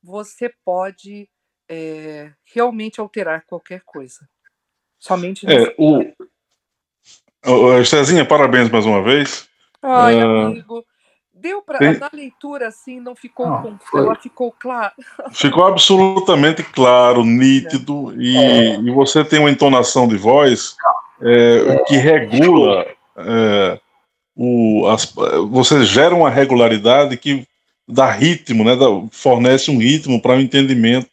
[0.03, 1.29] você pode
[1.69, 4.27] é, realmente alterar qualquer coisa.
[4.99, 6.03] Somente é, o,
[7.85, 9.47] Cezinha, parabéns mais uma vez.
[9.81, 10.85] Ai, uh, amigo.
[11.33, 11.97] Deu para tem...
[11.97, 14.93] na leitura assim, não ficou não, ela ficou claro.
[15.33, 18.75] Ficou absolutamente claro, nítido e, é.
[18.75, 20.75] e você tem uma entonação de voz
[21.19, 22.85] é, que regula
[23.17, 23.79] é,
[24.35, 25.11] o, as,
[25.49, 27.47] você gera uma regularidade que
[27.87, 31.09] dá ritmo, né, dá, fornece um ritmo para o um entendimento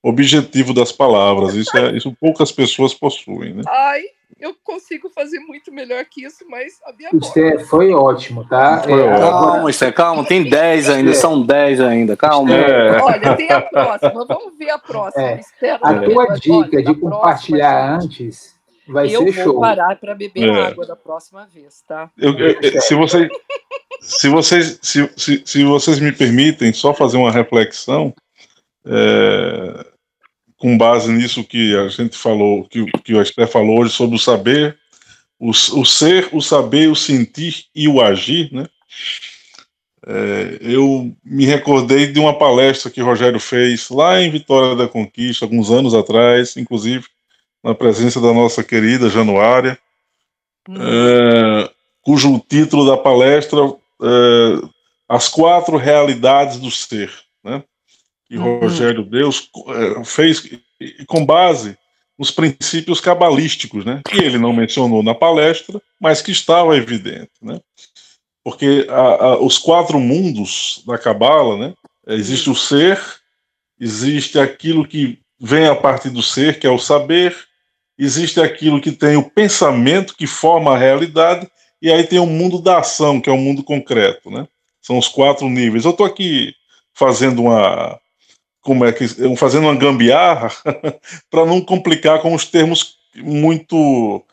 [0.00, 1.54] objetivo das palavras.
[1.54, 3.54] Isso, é, isso poucas pessoas possuem.
[3.54, 3.62] Né?
[3.66, 4.02] Ai,
[4.38, 8.82] eu consigo fazer muito melhor que isso, mas a minha Esther, foi ótimo, tá?
[8.82, 12.54] Foi é, calma, Esther, calma, tem 10 ainda, são 10 ainda, calma.
[12.54, 13.00] É.
[13.00, 15.40] Olha, tem a próxima, vamos ver a próxima.
[15.62, 15.70] É.
[15.80, 18.54] a tua dica de compartilhar antes
[18.86, 19.26] vai ser show.
[19.26, 20.66] Eu vou parar para beber é.
[20.66, 22.10] água da próxima vez, tá?
[22.18, 23.28] Eu, eu, se, você,
[24.00, 28.14] se, vocês, se, se, se, vocês me permitem só fazer uma reflexão,
[28.84, 29.86] é,
[30.56, 34.18] com base nisso que a gente falou, que, que o Esther falou hoje sobre o
[34.18, 34.78] saber,
[35.38, 38.66] o, o ser, o saber, o sentir e o agir, né?
[40.08, 45.44] É, eu me recordei de uma palestra que Rogério fez lá em Vitória da Conquista,
[45.44, 47.04] alguns anos atrás, inclusive
[47.62, 49.76] na presença da nossa querida Januária,
[50.68, 50.76] hum.
[50.78, 51.70] é,
[52.00, 54.68] cujo título da palestra é,
[55.08, 57.10] As Quatro Realidades do Ser.
[58.28, 58.58] Que uhum.
[58.58, 60.48] Rogério Deus eh, fez
[61.06, 61.76] com base
[62.18, 64.00] nos princípios cabalísticos, né?
[64.08, 67.60] Que ele não mencionou na palestra, mas que estava evidente, né?
[68.42, 71.74] Porque a, a, os quatro mundos da cabala, né?
[72.06, 73.00] Existe o ser,
[73.78, 77.36] existe aquilo que vem a partir do ser, que é o saber,
[77.98, 81.48] existe aquilo que tem o pensamento que forma a realidade,
[81.82, 84.46] e aí tem o mundo da ação, que é o mundo concreto, né?
[84.80, 85.84] São os quatro níveis.
[85.84, 86.54] Eu estou aqui
[86.94, 88.00] fazendo uma,
[88.66, 89.06] como é que
[89.36, 90.50] fazendo uma gambiarra
[91.30, 94.24] para não complicar com os termos muito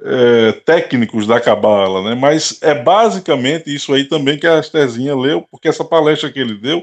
[0.00, 2.14] é, técnicos da cabala, né?
[2.14, 6.54] Mas é basicamente isso aí também que a Estezinha leu, porque essa palestra que ele
[6.54, 6.82] deu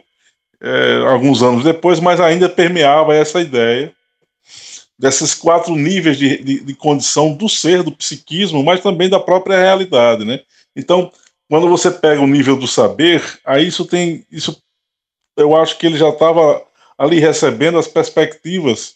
[0.61, 3.91] é, alguns anos depois, mas ainda permeava essa ideia
[4.97, 9.57] desses quatro níveis de, de, de, condição do ser, do psiquismo, mas também da própria
[9.57, 10.41] realidade, né?
[10.75, 11.11] Então,
[11.49, 14.61] quando você pega o nível do saber, aí isso tem, isso,
[15.35, 16.68] eu acho que ele já estava
[16.99, 18.95] ali recebendo as perspectivas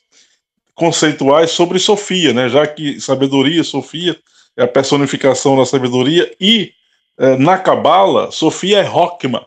[0.75, 2.49] conceituais sobre Sofia, né?
[2.49, 4.17] já que sabedoria, Sofia,
[4.57, 6.73] é a personificação da sabedoria, e
[7.17, 9.45] é, na Cabala, Sofia é Rockma.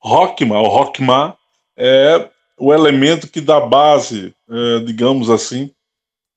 [0.00, 1.36] Rockma, ou Rockma,
[1.76, 5.70] é o elemento que dá base, é, digamos assim,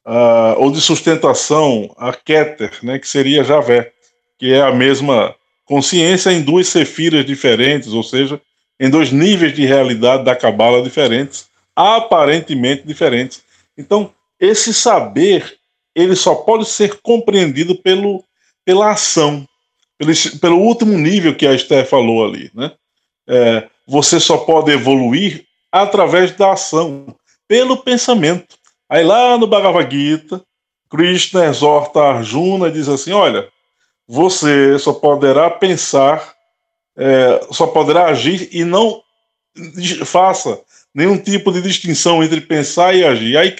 [0.06, 3.92] uh, ou de sustentação a Keter, né, que seria Javé,
[4.38, 5.34] que é a mesma
[5.66, 8.40] consciência em duas sefiras diferentes, ou seja,
[8.80, 13.44] em dois níveis de realidade da Cabala diferentes, aparentemente diferentes.
[13.78, 15.58] Então, esse saber,
[15.94, 18.24] ele só pode ser compreendido pelo,
[18.64, 19.48] pela ação,
[19.98, 22.50] pelo, pelo último nível que a Esther falou ali.
[22.54, 22.72] Né?
[23.28, 27.16] É, você só pode evoluir através da ação,
[27.48, 28.58] pelo pensamento.
[28.90, 30.42] Aí lá no Bhagavad Gita,
[30.90, 33.48] Krishna exorta Arjuna e diz assim: olha,
[34.08, 36.34] você só poderá pensar,
[36.96, 39.02] é, só poderá agir e não
[40.06, 40.62] faça
[40.96, 43.38] nenhum tipo de distinção entre pensar e agir.
[43.38, 43.54] Aí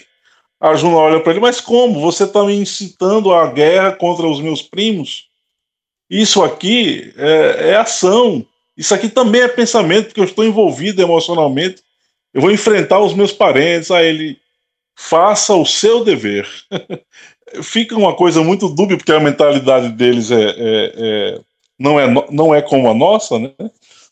[0.60, 2.00] a Juna olha para ele, mas como?
[2.00, 5.28] Você está me incitando à guerra contra os meus primos?
[6.10, 8.46] Isso aqui é, é, ação.
[8.78, 11.84] Isso aqui também é pensamento, porque eu estou envolvido emocionalmente.
[12.34, 13.92] Eu vou enfrentar os meus parentes.
[13.92, 14.40] Aí ele
[14.96, 16.48] faça o seu dever.
[17.62, 21.40] Fica uma coisa muito dúbia, porque a mentalidade deles é, é, é,
[21.78, 23.52] não, é, não é como a nossa, né?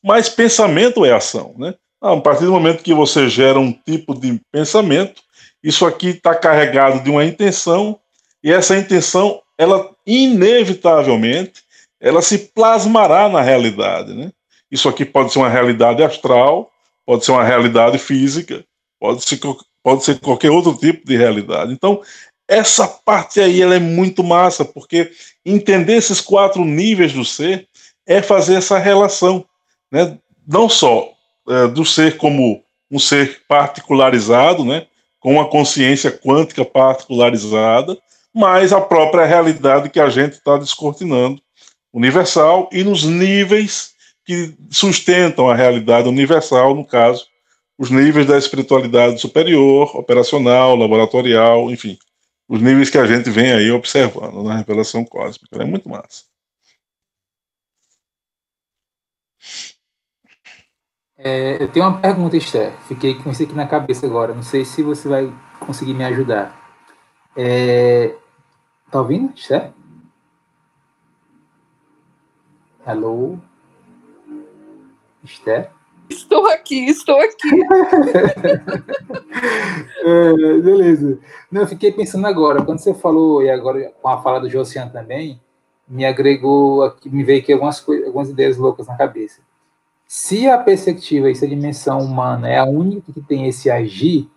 [0.03, 1.55] mas pensamento é ação.
[1.57, 1.73] Né?
[2.03, 5.21] A partir do momento que você gera um tipo de pensamento,
[5.63, 7.97] isso aqui está carregado de uma intenção,
[8.43, 11.63] e essa intenção, ela inevitavelmente,
[12.01, 14.31] ela se plasmará na realidade, né?
[14.69, 16.69] Isso aqui pode ser uma realidade astral,
[17.05, 18.65] pode ser uma realidade física,
[18.99, 19.39] pode ser,
[19.81, 21.71] pode ser qualquer outro tipo de realidade.
[21.71, 22.01] Então,
[22.49, 25.09] essa parte aí ela é muito massa, porque
[25.45, 27.65] entender esses quatro níveis do ser
[28.05, 29.45] é fazer essa relação,
[29.89, 30.17] né?
[30.45, 31.12] não só
[31.47, 34.87] é, do ser como um ser particularizado, né?
[35.19, 37.97] com uma consciência quântica particularizada,
[38.33, 41.41] mas a própria realidade que a gente está descortinando,
[41.93, 43.93] universal, e nos níveis
[44.25, 47.25] que sustentam a realidade universal, no caso,
[47.77, 51.97] os níveis da espiritualidade superior, operacional, laboratorial, enfim,
[52.47, 55.61] os níveis que a gente vem aí observando na revelação cósmica.
[55.61, 56.23] É muito massa.
[61.25, 62.73] É, eu tenho uma pergunta, Esther.
[62.85, 64.33] Fiquei com isso aqui na cabeça agora.
[64.33, 66.53] Não sei se você vai conseguir me ajudar.
[67.33, 68.13] É,
[68.91, 69.71] tá ouvindo, Esther?
[72.85, 73.37] Alô?
[75.23, 75.71] Esther?
[76.09, 77.49] Estou aqui, estou aqui.
[80.03, 81.17] é, beleza.
[81.49, 84.89] Não, eu fiquei pensando agora, quando você falou, e agora com a fala do Josian
[84.89, 85.39] também,
[85.87, 89.41] me agregou, aqui, me veio aqui algumas, algumas ideias loucas na cabeça.
[90.15, 94.29] Se a perspectiva, essa dimensão humana é a única que tem esse agir,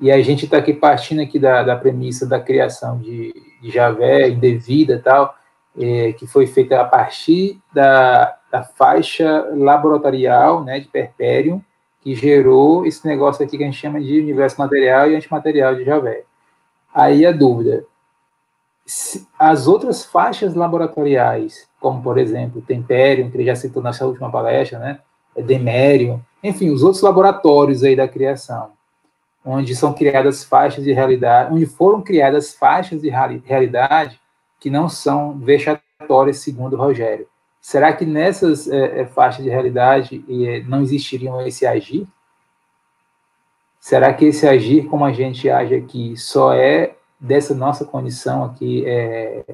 [0.00, 4.30] e a gente está aqui partindo aqui da, da premissa da criação de, de Javé,
[4.30, 5.36] indevida tal,
[5.78, 11.62] é, que foi feita a partir da, da faixa laboratorial né, de Perpério,
[12.00, 15.84] que gerou esse negócio aqui que a gente chama de universo material e antimaterial de
[15.84, 16.24] Javé.
[16.94, 17.84] Aí a dúvida,
[19.38, 24.78] as outras faixas laboratoriais, como por exemplo Temperium, que ele já citou nessa última palestra,
[24.78, 24.98] né,
[25.36, 28.72] Demerium, enfim, os outros laboratórios aí da criação,
[29.44, 34.20] onde são criadas faixas de realidade, onde foram criadas faixas de realidade
[34.60, 37.26] que não são vexatórias, segundo Rogério.
[37.60, 42.06] Será que nessas é, é, faixas de realidade é, não existiriam esse agir?
[43.80, 48.84] Será que esse agir, como a gente age aqui, só é dessa nossa condição aqui
[48.84, 49.44] é,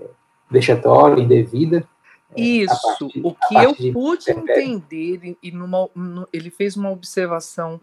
[0.50, 1.86] vexatória, indevida?
[2.34, 5.88] É, Isso, partir, o que eu pude entender, e numa,
[6.32, 7.78] ele fez uma observação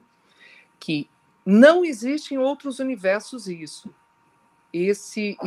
[0.79, 1.07] que
[1.45, 3.93] não existe em outros universos isso.
[4.73, 5.37] Esse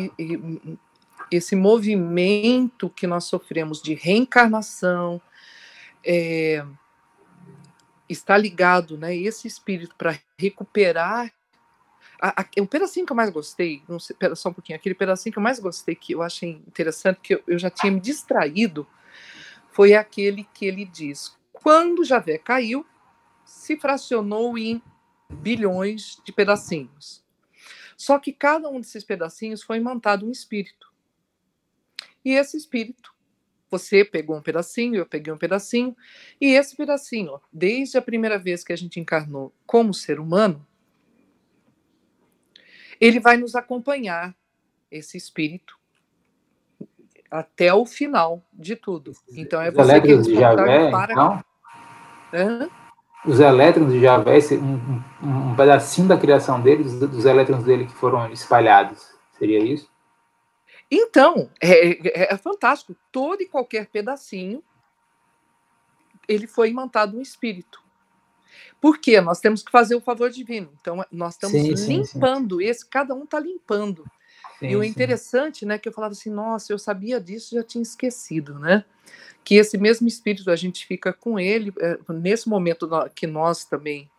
[1.30, 5.20] esse movimento que nós sofremos de reencarnação
[6.02, 6.64] é,
[8.08, 9.14] está ligado, né?
[9.14, 11.30] Esse espírito para recuperar
[12.20, 14.94] a, a, o pedacinho que eu mais gostei, não sei, pera, só um pouquinho, aquele
[14.94, 18.00] pedacinho que eu mais gostei, que eu achei interessante, que eu, eu já tinha me
[18.00, 18.86] distraído,
[19.70, 22.84] foi aquele que ele diz: quando Javé caiu,
[23.44, 24.82] se fracionou em
[25.30, 27.24] bilhões de pedacinhos.
[27.96, 30.92] Só que cada um desses pedacinhos foi imantado um espírito.
[32.24, 33.12] E esse espírito,
[33.70, 35.96] você pegou um pedacinho, eu peguei um pedacinho,
[36.40, 40.66] e esse pedacinho, desde a primeira vez que a gente encarnou como ser humano,
[43.00, 44.34] ele vai nos acompanhar,
[44.90, 45.78] esse espírito,
[47.30, 49.12] até o final de tudo.
[49.30, 51.12] Então é você que de Javé, para.
[51.12, 51.44] Então?
[52.32, 52.70] Hã?
[53.26, 57.92] Os elétrons de Javé, um, um, um pedacinho da criação deles, dos elétrons dele que
[57.92, 59.90] foram espalhados, seria isso?
[60.90, 62.96] Então, é, é, é, fantástico.
[63.12, 64.62] Todo e qualquer pedacinho,
[66.26, 67.82] ele foi imantado um espírito.
[68.80, 69.20] Por quê?
[69.20, 70.70] Nós temos que fazer o favor divino.
[70.80, 74.04] Então, nós estamos sim, limpando sim, esse, cada um está limpando.
[74.60, 78.58] e o interessante, né, que eu falava assim, nossa, eu sabia disso, já tinha esquecido,
[78.58, 78.84] né?
[79.44, 84.10] Que esse mesmo espírito, a gente fica com ele, é, nesse momento que nós também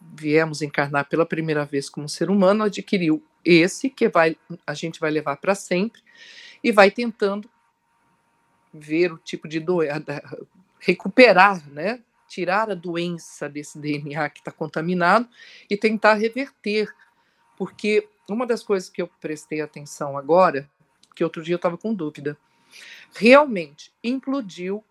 [0.00, 4.36] viemos encarnar pela primeira vez como ser humano, adquiriu esse que vai
[4.66, 6.02] a gente vai levar para sempre
[6.62, 7.48] e vai tentando
[8.72, 10.22] ver o tipo de doença,
[10.78, 12.00] recuperar, né?
[12.30, 15.28] Tirar a doença desse DNA que está contaminado
[15.68, 16.88] e tentar reverter,
[17.56, 20.70] porque uma das coisas que eu prestei atenção agora,
[21.14, 22.38] que outro dia eu estava com dúvida,
[23.12, 24.84] realmente implodiu.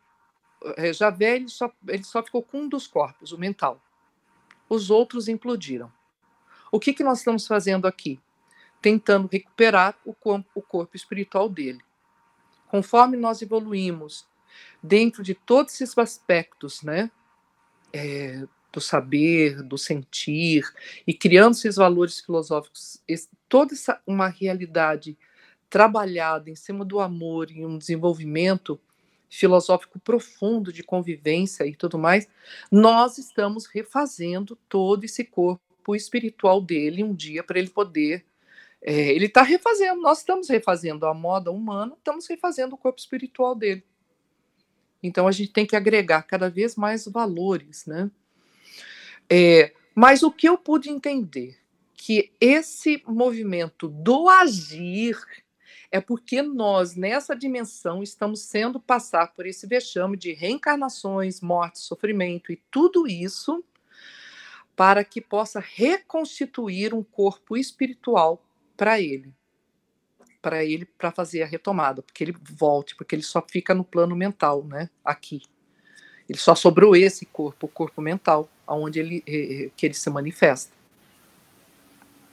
[0.75, 3.81] É, Javé ele só, ele só ficou com um dos corpos, o mental.
[4.67, 5.89] Os outros implodiram.
[6.69, 8.19] O que, que nós estamos fazendo aqui?
[8.81, 11.79] tentando recuperar o corpo, o corpo espiritual dele.
[12.67, 14.27] Conforme nós evoluímos
[14.81, 17.11] dentro de todos esses aspectos, né,
[17.93, 20.63] é, do saber, do sentir,
[21.05, 25.17] e criando esses valores filosóficos, esse, toda essa uma realidade
[25.69, 28.79] trabalhada em cima do amor e um desenvolvimento
[29.29, 32.27] filosófico profundo de convivência e tudo mais,
[32.71, 38.25] nós estamos refazendo todo esse corpo espiritual dele um dia para ele poder
[38.81, 43.53] é, ele está refazendo, nós estamos refazendo a moda humana, estamos refazendo o corpo espiritual
[43.53, 43.83] dele.
[45.01, 48.09] Então a gente tem que agregar cada vez mais valores, né?
[49.29, 51.57] É, mas o que eu pude entender
[51.93, 55.17] que esse movimento do agir
[55.91, 62.51] é porque nós, nessa dimensão, estamos sendo passar por esse vexame de reencarnações, morte, sofrimento
[62.51, 63.63] e tudo isso
[64.75, 68.41] para que possa reconstituir um corpo espiritual
[68.77, 69.33] para ele.
[70.41, 74.15] Para ele, para fazer a retomada, porque ele volte, porque ele só fica no plano
[74.15, 74.89] mental, né?
[75.03, 75.41] Aqui.
[76.29, 80.09] Ele só sobrou esse corpo, o corpo mental, aonde ele, eh, eh, que ele se
[80.09, 80.71] manifesta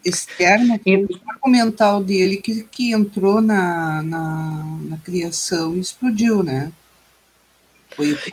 [0.09, 6.73] externa, o corpo mental dele que, que entrou na, na, na criação e explodiu, né?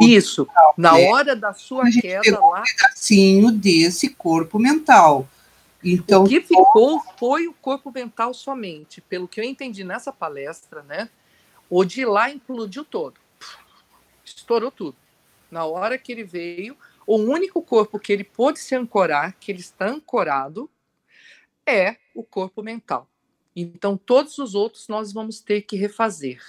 [0.01, 1.09] Isso, mental, na né?
[1.09, 2.59] hora da sua queda lá.
[2.59, 5.27] Um pedacinho desse corpo mental.
[5.83, 9.01] Então, o que ficou foi o corpo mental somente.
[9.01, 11.09] Pelo que eu entendi nessa palestra, né?
[11.69, 13.19] O de lá implodiu todo.
[14.23, 14.95] Estourou tudo.
[15.51, 19.59] Na hora que ele veio, o único corpo que ele pôde se ancorar, que ele
[19.59, 20.69] está ancorado,
[21.65, 23.07] é o corpo mental.
[23.55, 26.41] Então, todos os outros nós vamos ter que refazer.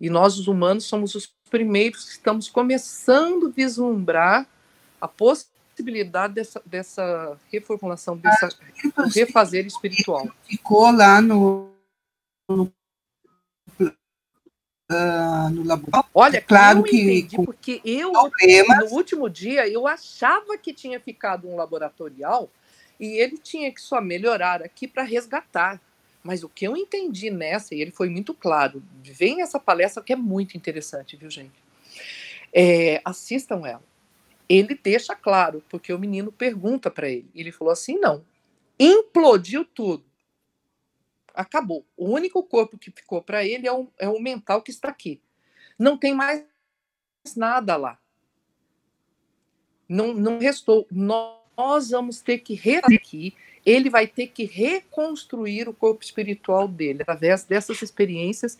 [0.00, 4.48] E nós, os humanos, somos os primeiros que estamos começando a vislumbrar
[5.00, 5.51] a possibilidade
[6.28, 8.48] dessa, dessa reformulação, dessa
[8.96, 10.28] ah, refazer espiritual.
[10.44, 11.70] Ficou lá no,
[12.48, 12.72] no,
[13.80, 16.10] uh, no laboratório.
[16.14, 18.90] Olha, claro eu que entendi, porque eu, problemas.
[18.90, 22.50] no último dia, eu achava que tinha ficado um laboratorial
[22.98, 25.80] e ele tinha que só melhorar aqui para resgatar.
[26.22, 30.12] Mas o que eu entendi nessa, e ele foi muito claro, vem essa palestra que
[30.12, 31.50] é muito interessante, viu, gente?
[32.52, 33.82] É, assistam ela.
[34.52, 37.30] Ele deixa claro, porque o menino pergunta para ele.
[37.34, 38.22] Ele falou assim: não,
[38.78, 40.04] implodiu tudo.
[41.34, 41.86] Acabou.
[41.96, 45.22] O único corpo que ficou para ele é o, é o mental que está aqui.
[45.78, 46.44] Não tem mais
[47.34, 47.98] nada lá.
[49.88, 50.86] Não, não restou.
[50.90, 52.60] Nós vamos ter que
[52.94, 53.34] aqui,
[53.64, 58.58] ele vai ter que reconstruir o corpo espiritual dele através dessas experiências,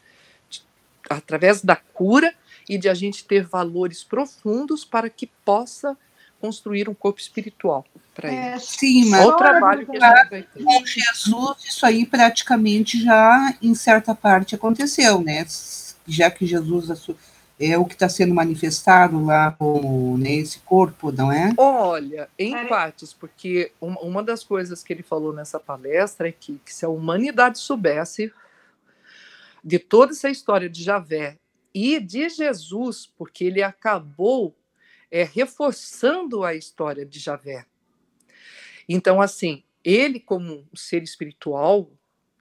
[1.08, 2.32] através da cura
[2.68, 5.96] e de a gente ter valores profundos para que possa
[6.40, 7.84] construir um corpo espiritual
[8.14, 8.36] para ele.
[8.36, 10.64] É, sim, mas o trabalho que a gente vai ter.
[10.64, 15.46] com Jesus isso aí praticamente já em certa parte aconteceu, né?
[16.06, 16.90] Já que Jesus
[17.60, 21.52] é o que está sendo manifestado lá com nesse né, corpo, não é?
[21.56, 22.64] Olha, em é.
[22.64, 26.88] partes, porque uma das coisas que ele falou nessa palestra é que, que se a
[26.88, 28.32] humanidade soubesse
[29.62, 31.38] de toda essa história de Javé
[31.74, 34.56] e de Jesus, porque ele acabou
[35.10, 37.66] é, reforçando a história de Javé.
[38.88, 41.90] Então, assim, ele como um ser espiritual,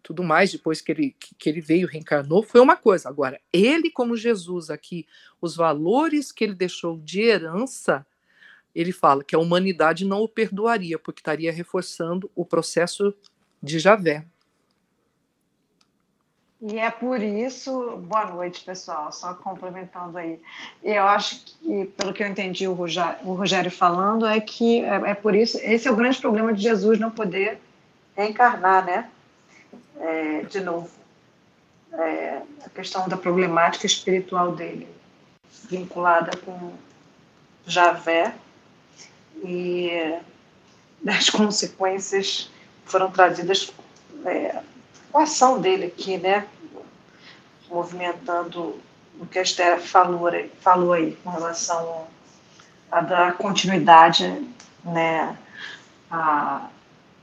[0.03, 3.07] tudo mais, depois que ele, que ele veio, reencarnou, foi uma coisa.
[3.07, 5.06] Agora, ele, como Jesus aqui,
[5.39, 8.06] os valores que ele deixou de herança,
[8.73, 13.14] ele fala que a humanidade não o perdoaria, porque estaria reforçando o processo
[13.61, 14.26] de Javé.
[16.62, 20.40] E é por isso, boa noite, pessoal, só complementando aí.
[20.84, 25.10] Eu acho que, pelo que eu entendi o Rogério, o Rogério falando, é que é,
[25.10, 27.60] é por isso, esse é o grande problema de Jesus não poder
[28.16, 29.10] reencarnar, né?
[30.02, 30.90] é, de novo,
[31.94, 34.88] é, a questão da problemática espiritual dele,
[35.70, 36.74] vinculada com
[37.66, 38.34] Javé
[39.44, 40.18] e
[41.02, 42.50] das consequências
[42.86, 43.72] foram trazidas
[44.26, 44.62] é,
[45.20, 46.48] ação dele aqui, né?
[47.70, 48.80] Movimentando
[49.20, 50.30] o que a Esther falou,
[50.60, 52.08] falou aí com relação
[52.92, 54.46] a dar continuidade
[54.84, 55.38] né,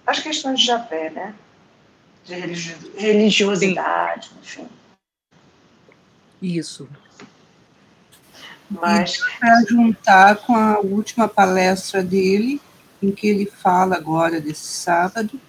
[0.07, 1.35] às questões de Javé, né?
[2.29, 2.35] de
[2.97, 4.37] religiosidade, Sim.
[4.43, 4.69] enfim.
[6.41, 6.89] Isso.
[8.71, 12.61] Mas para juntar com a última palestra dele,
[13.03, 15.41] em que ele fala agora desse sábado,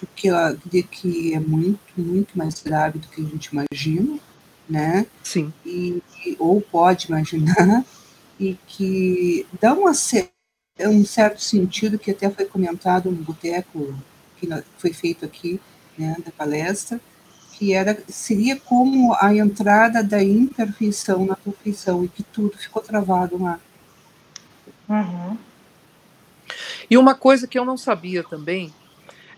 [0.00, 4.18] porque eu acredito que é muito, muito mais grave do que a gente imagina,
[4.66, 5.06] né?
[5.22, 5.52] Sim.
[5.64, 6.02] E,
[6.38, 7.84] ou pode imaginar,
[8.38, 13.94] e que dá uma, um certo sentido que até foi comentado no boteco
[14.38, 14.48] que
[14.78, 15.60] foi feito aqui,
[15.98, 16.98] né, da palestra,
[17.52, 23.36] que era seria como a entrada da imperfeição na perfeição e que tudo ficou travado
[23.42, 23.60] lá.
[24.88, 25.36] Uhum.
[26.88, 28.72] E uma coisa que eu não sabia também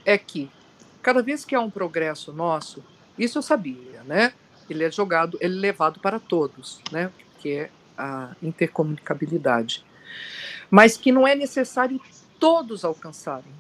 [0.05, 0.51] é que
[1.03, 2.83] cada vez que há um progresso nosso,
[3.19, 4.33] isso eu sabia, né?
[4.69, 7.11] Ele é jogado, ele é levado para todos, né?
[7.41, 9.85] Que é a intercomunicabilidade.
[10.71, 12.01] Mas que não é necessário
[12.39, 13.53] todos alcançarem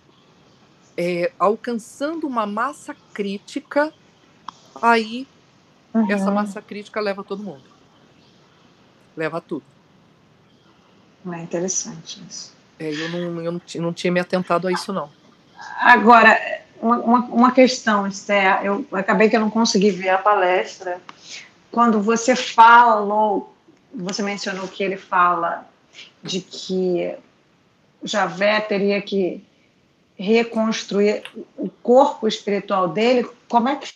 [0.96, 3.92] é, alcançando uma massa crítica,
[4.80, 5.26] aí
[5.92, 6.10] uhum.
[6.10, 7.64] essa massa crítica leva todo mundo.
[9.16, 9.64] leva tudo.
[11.30, 12.54] É interessante isso.
[12.78, 15.10] É, eu não, eu não, não tinha me atentado a isso, não.
[15.80, 16.38] Agora,
[16.80, 21.00] uma, uma questão, Esther, eu acabei que eu não consegui ver a palestra.
[21.70, 23.54] Quando você falou,
[23.94, 25.66] você mencionou que ele fala
[26.22, 27.14] de que
[28.02, 29.44] Javé teria que
[30.16, 31.22] reconstruir
[31.56, 33.92] o corpo espiritual dele, como é que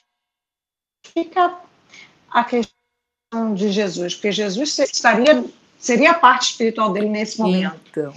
[1.06, 1.56] fica
[2.30, 4.14] a questão de Jesus?
[4.14, 5.44] Porque Jesus estaria,
[5.78, 7.80] seria a parte espiritual dele nesse momento.
[7.90, 8.14] Então,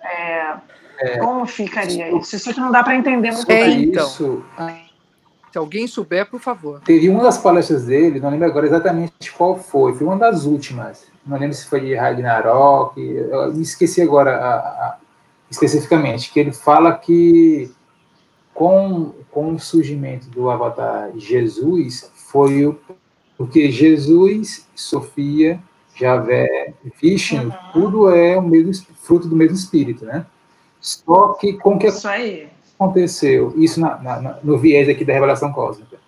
[0.00, 0.56] é,
[0.98, 2.36] é, como ficaria isso?
[2.36, 3.84] Isso que não dá para entender muito é, bem.
[3.84, 6.80] Então, se alguém souber, por favor.
[6.80, 11.06] Teve uma das palestras dele, não lembro agora exatamente qual foi, foi uma das últimas.
[11.26, 14.98] Não lembro se foi de Ragnarok, eu me esqueci agora a, a,
[15.50, 17.70] especificamente, que ele fala que
[18.52, 22.78] com, com o surgimento do avatar Jesus, foi o,
[23.36, 25.60] porque Jesus, Sofia,
[25.94, 27.52] Javé, Vishnu, uhum.
[27.72, 30.26] tudo é o mesmo fruto do mesmo espírito, né?
[30.86, 32.48] Só que com que isso aí.
[32.78, 35.98] aconteceu, isso na, na, no viés aqui da revelação cósmica,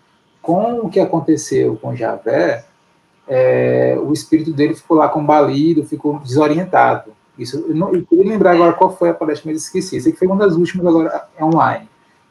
[0.41, 2.65] com o que aconteceu com Javé,
[3.27, 7.13] é, o espírito dele ficou lá combalido, ficou desorientado.
[7.37, 9.97] Isso, eu, não, eu queria lembrar agora qual foi a palestra, mas esqueci.
[9.97, 11.89] Essa que foi uma das últimas agora é online.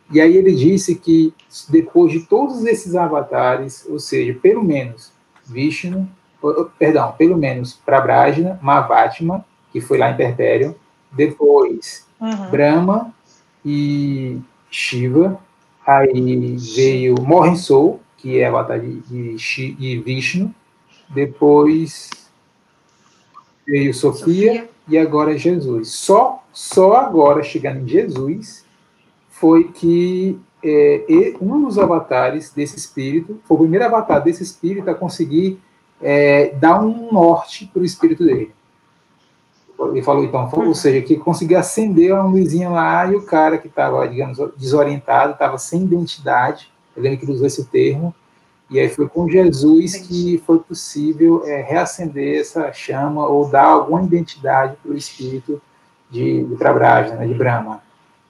[0.09, 1.33] E aí ele disse que
[1.67, 5.11] depois de todos esses avatares, ou seja, pelo menos
[5.45, 6.07] Vishnu,
[6.79, 10.77] perdão, pelo menos Prabrajna, Mavatma, que foi lá em Perpério,
[11.11, 12.49] depois uhum.
[12.49, 13.13] Brahma
[13.65, 14.39] e
[14.69, 15.39] Shiva,
[15.85, 19.35] aí veio Morrensou, que é avatar de, de,
[19.75, 20.53] de Vishnu,
[21.09, 22.09] depois
[23.65, 25.91] veio Sofia, Sofia, e agora Jesus.
[25.91, 28.65] Só, só agora, chegando em Jesus,
[29.29, 34.95] foi que é, um dos avatares desse espírito, foi o primeiro avatar desse espírito a
[34.95, 35.59] conseguir
[36.01, 38.51] é, dar um norte para o espírito dele.
[39.79, 43.67] Ele falou, então, ou seja, que conseguiu acender uma luzinha lá e o cara que
[43.67, 48.13] estava, digamos, desorientado, estava sem identidade, eu lembro que ele usou esse termo,
[48.69, 54.03] e aí foi com Jesus que foi possível é, reacender essa chama ou dar alguma
[54.03, 55.61] identidade para o espírito
[56.09, 56.55] de, de
[57.15, 57.81] né, de Brahma.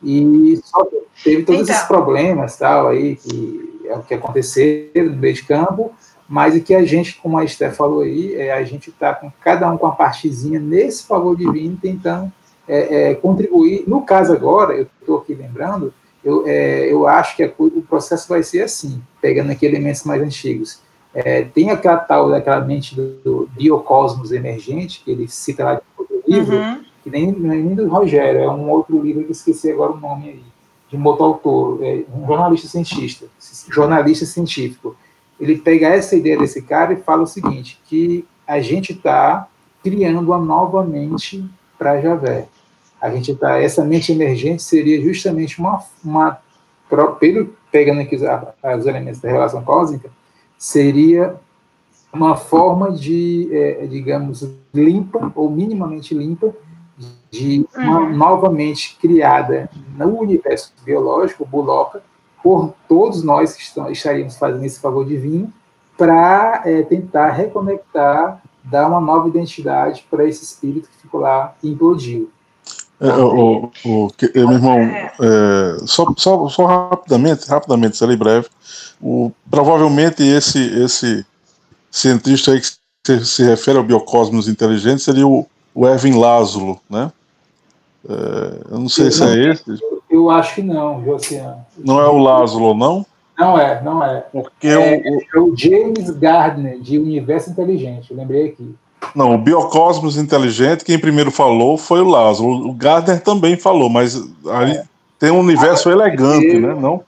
[0.04, 0.86] E só
[1.24, 1.76] teve todos então.
[1.76, 5.92] esses problemas tal aí que é o que aconteceu no meio de campo,
[6.28, 9.32] mas o que a gente, como a Esther falou aí, é, a gente está com
[9.42, 12.32] cada um com a partezinha nesse favor divino, tentando
[12.68, 13.86] é, é, contribuir.
[13.88, 15.94] No caso agora, eu estou aqui lembrando,
[16.24, 20.22] eu, é, eu acho que a, o processo vai ser assim, pegando aqui elementos mais
[20.22, 20.82] antigos.
[21.14, 26.06] É, tem aquela tal daquela mente do, do, biocosmos emergente, que ele cita lá no
[26.28, 26.84] livro, uhum.
[27.04, 30.44] que nem, nem do Rogério, é um outro livro que esqueci agora o nome aí,
[30.90, 33.26] de um outro autor, é, um jornalista cientista,
[33.70, 34.96] jornalista científico
[35.40, 39.48] ele pega essa ideia desse cara e fala o seguinte, que a gente está
[39.84, 41.44] criando uma nova mente
[41.78, 42.48] para Javé.
[43.00, 46.40] A gente está, essa mente emergente seria justamente uma, uma
[47.20, 50.10] pelo, pegando aqui os, os elementos da relação cósmica,
[50.58, 51.36] seria
[52.12, 56.54] uma forma de, é, digamos, limpa ou minimamente limpa
[57.30, 58.16] de uma uhum.
[58.16, 62.02] nova mente criada no universo biológico, Buloca,
[62.48, 65.52] por todos nós que estaríamos fazendo esse favor divino,
[65.98, 71.72] para é, tentar reconectar, dar uma nova identidade para esse espírito que ficou lá e
[71.72, 72.32] implodiu.
[73.02, 78.48] É, o, o, que, meu irmão, é, só, só, só rapidamente, rapidamente, serei breve.
[79.02, 81.26] O, provavelmente esse, esse
[81.92, 82.68] cientista aí que
[83.06, 85.46] se, se refere ao biocosmos inteligente seria o,
[85.76, 87.12] o Erwin Lázaro, né?
[88.08, 89.97] É, eu não sei eu se não, é esse.
[90.18, 91.62] Eu acho que não, Josiane.
[91.78, 93.06] Não é o Lázaro, não?
[93.38, 94.26] Não é, não é.
[94.32, 98.76] Porque é, o, é o James Gardner, de Universo Inteligente, eu lembrei aqui.
[99.16, 102.50] Não, o Biocosmos Inteligente, quem primeiro falou foi o Lázaro.
[102.50, 104.84] O Gardner também falou, mas aí é.
[105.20, 106.74] tem um universo ah, elegante, tem, né?
[106.74, 107.04] Não?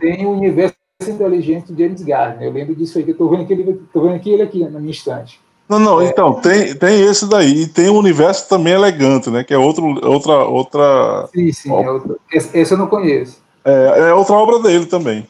[0.00, 0.74] Tem o universo
[1.06, 2.48] inteligente de James Gardner.
[2.48, 4.90] Eu lembro disso aí, que eu estou vendo, aqui, vendo aqui ele aqui na minha
[4.90, 5.40] instante.
[5.68, 6.06] Não, não, é.
[6.06, 9.44] então, tem, tem esse daí, e tem um universo também elegante, né?
[9.44, 10.44] Que é outro, outra.
[10.44, 12.18] outra sim, sim, é outro.
[12.32, 13.42] Esse, esse, eu não conheço.
[13.64, 15.28] É, é outra obra dele também.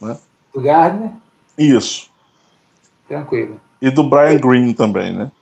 [0.00, 0.18] Né?
[0.52, 1.12] Do Gardner?
[1.56, 2.10] Isso.
[3.08, 3.58] Tranquilo.
[3.80, 5.32] E do Brian Green também, né?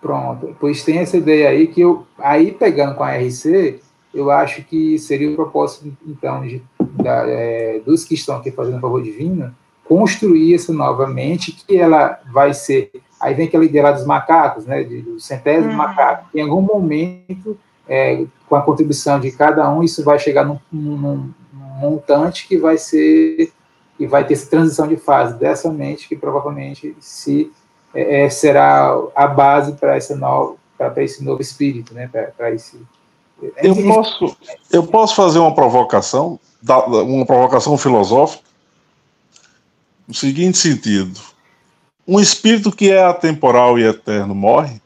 [0.00, 0.54] Pronto.
[0.60, 2.06] Pois tem essa ideia aí que eu.
[2.18, 3.80] Aí pegando com a RC,
[4.12, 8.76] eu acho que seria o propósito, então, de, da, é, dos que estão aqui fazendo
[8.76, 9.54] o favor divino,
[9.84, 12.90] construir essa nova mente, que ela vai ser
[13.24, 15.76] Aí vem aquela ideia lá dos macacos, né, de, do centésimo uhum.
[15.76, 16.26] macaco.
[16.34, 20.96] Em algum momento, é, com a contribuição de cada um, isso vai chegar num, num,
[20.96, 21.34] num,
[21.80, 23.50] montante que vai ser,
[23.96, 27.50] que vai ter essa transição de fase dessa mente que provavelmente se
[27.94, 32.10] é, é será a base para essa nova para esse novo espírito, né?
[32.36, 32.80] Para esse
[33.62, 34.36] eu posso,
[34.70, 38.44] eu posso fazer uma provocação, uma provocação filosófica,
[40.06, 41.20] no seguinte sentido:
[42.06, 44.80] um espírito que é atemporal e eterno morre?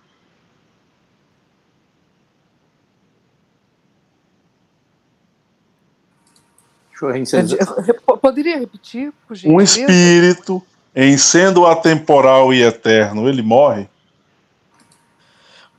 [8.20, 10.62] Poderia repetir, por Um espírito,
[10.94, 13.88] em sendo atemporal e eterno, ele morre?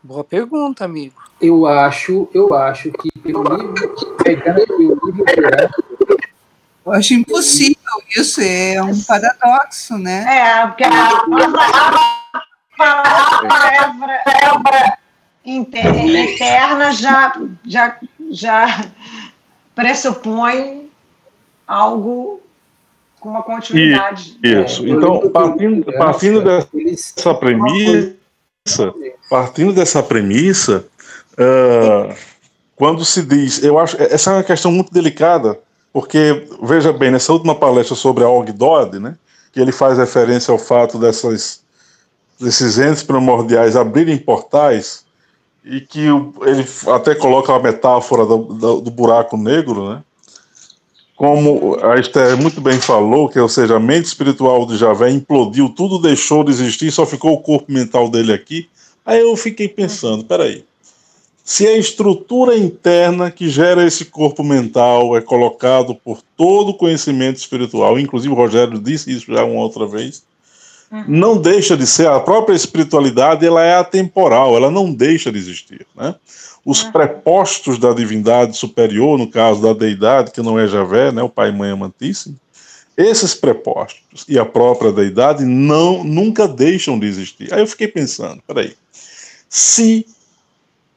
[0.02, 1.16] Boa pergunta, amigo.
[1.42, 5.26] Eu acho, eu acho que pelo livro, pegando o livro
[6.86, 7.79] eu acho impossível
[8.16, 10.26] isso, é um paradoxo, né?
[10.28, 10.90] É, porque a
[12.78, 14.22] palavra
[15.46, 17.34] eterna já,
[17.66, 17.98] já,
[18.32, 18.86] já
[19.76, 20.90] pressupõe
[21.68, 22.42] algo
[23.20, 24.38] com uma continuidade.
[24.44, 24.88] Isso.
[24.88, 28.94] Então, partindo, partindo dessa premissa,
[29.30, 30.86] partindo dessa premissa,
[31.34, 32.16] uh,
[32.76, 35.60] quando se diz, eu acho, essa é uma questão muito delicada,
[35.92, 39.18] porque, veja bem, nessa última palestra sobre a Og Dodd, né,
[39.52, 41.62] que ele faz referência ao fato dessas,
[42.40, 45.06] desses entes primordiais abrirem portais,
[45.64, 50.04] e que ele até coloca a metáfora do, do, do buraco negro, né,
[51.20, 55.68] como a Esther muito bem falou, que ou seja, a mente espiritual de Javé implodiu,
[55.68, 58.70] tudo deixou de existir, só ficou o corpo mental dele aqui.
[59.06, 60.64] Aí eu fiquei pensando, peraí,
[61.50, 67.38] se a estrutura interna que gera esse corpo mental é colocado por todo o conhecimento
[67.38, 70.22] espiritual, inclusive o Rogério disse isso já uma outra vez,
[70.92, 71.06] uhum.
[71.08, 75.88] não deixa de ser, a própria espiritualidade ela é atemporal, ela não deixa de existir,
[75.96, 76.14] né?
[76.64, 76.92] os uhum.
[76.92, 81.50] prepostos da divindade superior, no caso da deidade, que não é Javé, né, o Pai
[81.50, 82.40] e Mãe Amantíssimo,
[82.96, 87.52] esses prepostos e a própria deidade não, nunca deixam de existir.
[87.52, 88.76] Aí eu fiquei pensando, peraí,
[89.50, 90.06] se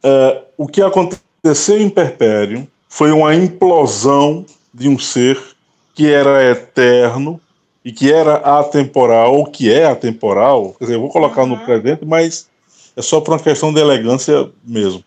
[0.05, 5.41] uh, o que aconteceu em Perpério foi uma implosão de um ser
[5.95, 7.41] que era eterno
[7.85, 12.05] e que era atemporal, ou que é atemporal, quer dizer, eu vou colocar no presente,
[12.05, 12.47] mas
[12.97, 15.03] é só por uma questão de elegância mesmo.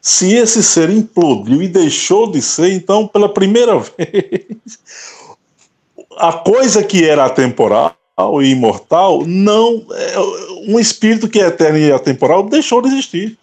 [0.00, 4.78] Se esse ser implodiu e deixou de ser, então, pela primeira vez,
[6.16, 7.96] a coisa que era atemporal
[8.40, 9.84] e imortal, não.
[9.92, 10.14] É,
[10.68, 13.36] um espírito que é eterno e atemporal deixou de existir.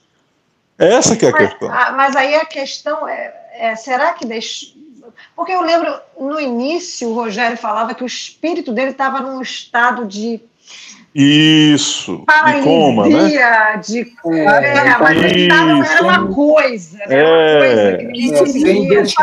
[0.78, 1.70] Essa que é a mas, questão.
[1.70, 4.74] Mas aí a questão é, é será que deixou.
[5.36, 10.06] Porque eu lembro, no início, o Rogério falava que o espírito dele estava num estado
[10.06, 10.42] de
[11.16, 13.78] isso, de coma, né?
[13.78, 17.06] De, é, é, mas ele tava, era uma coisa, né?
[17.10, 19.16] É, uma coisa que ninguém conseguia isso,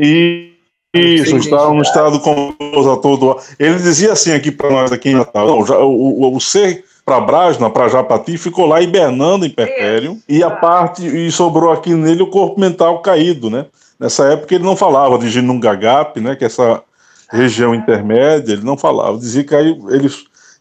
[0.00, 0.51] isso,
[0.94, 2.54] isso, estava no estado como
[3.00, 3.38] todo.
[3.58, 6.84] Ele dizia assim aqui para nós aqui em Natal, não, já, o, o, o ser
[7.04, 11.94] para Brasna, para Japati, ficou lá hibernando em Perpério, e a parte, e sobrou aqui
[11.94, 13.66] nele o corpo mental caído, né?
[13.98, 16.82] Nessa época ele não falava de Ginungagap, né, que é essa
[17.30, 19.16] região intermédia, ele não falava.
[19.16, 20.10] Dizia que aí ele,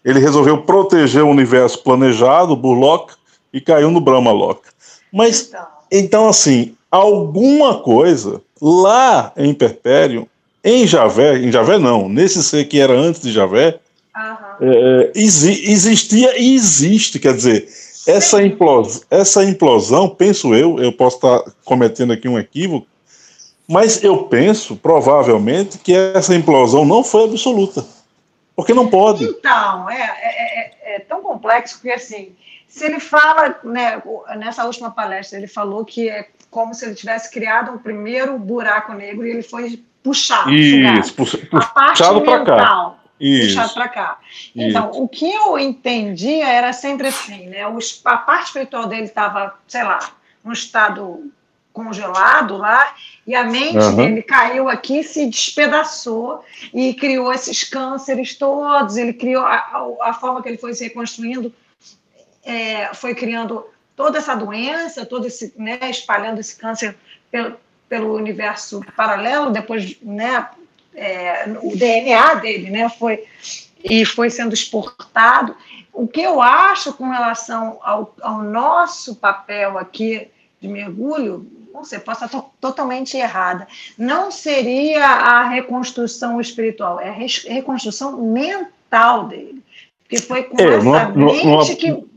[0.05, 3.13] ele resolveu proteger o universo planejado, Burlock,
[3.53, 4.69] e caiu no Brahma Loka.
[5.11, 5.67] Mas, então.
[5.91, 10.27] então, assim, alguma coisa lá em Perpério,
[10.63, 13.79] em Javé, em Javé não, nesse ser que era antes de Javé,
[14.15, 14.69] uhum.
[14.69, 17.67] é, exi existia e existe, quer dizer,
[18.07, 22.87] essa implosão, essa implosão, penso eu, eu posso estar cometendo aqui um equívoco,
[23.67, 27.85] mas eu penso, provavelmente, que essa implosão não foi absoluta.
[28.53, 29.23] Porque não pode.
[29.23, 32.35] Então, é, é, é, é tão complexo que, assim,
[32.67, 34.01] se ele fala, né,
[34.37, 38.93] nessa última palestra, ele falou que é como se ele tivesse criado um primeiro buraco
[38.93, 40.51] negro e ele foi puxado.
[40.51, 42.95] Isso, puxado, a parte para cá.
[43.19, 43.55] Isso.
[43.55, 44.19] Puxado para cá.
[44.55, 45.01] Então, Isso.
[45.01, 47.61] o que eu entendia era sempre assim, né?
[48.05, 49.99] a parte espiritual dele estava, sei lá,
[50.43, 51.31] num estado
[51.71, 52.93] congelado lá,
[53.25, 53.95] e a mente uhum.
[53.95, 58.97] dele caiu aqui, se despedaçou e criou esses cânceres todos.
[58.97, 61.53] Ele criou a, a forma que ele foi se reconstruindo,
[62.43, 63.65] é, foi criando
[64.01, 66.95] toda essa doença, todo esse, né, espalhando esse câncer
[67.29, 67.55] pelo,
[67.87, 69.51] pelo universo paralelo.
[69.51, 70.47] Depois, né,
[70.95, 73.23] é, o DNA dele, né, foi
[73.83, 75.55] e foi sendo exportado.
[75.93, 80.27] O que eu acho com relação ao, ao nosso papel aqui
[80.59, 83.65] de mergulho não sei, posso estar totalmente errada.
[83.97, 89.63] Não seria a reconstrução espiritual, é a reconstrução mental dele.
[90.03, 92.10] Porque foi com é, essa mente que.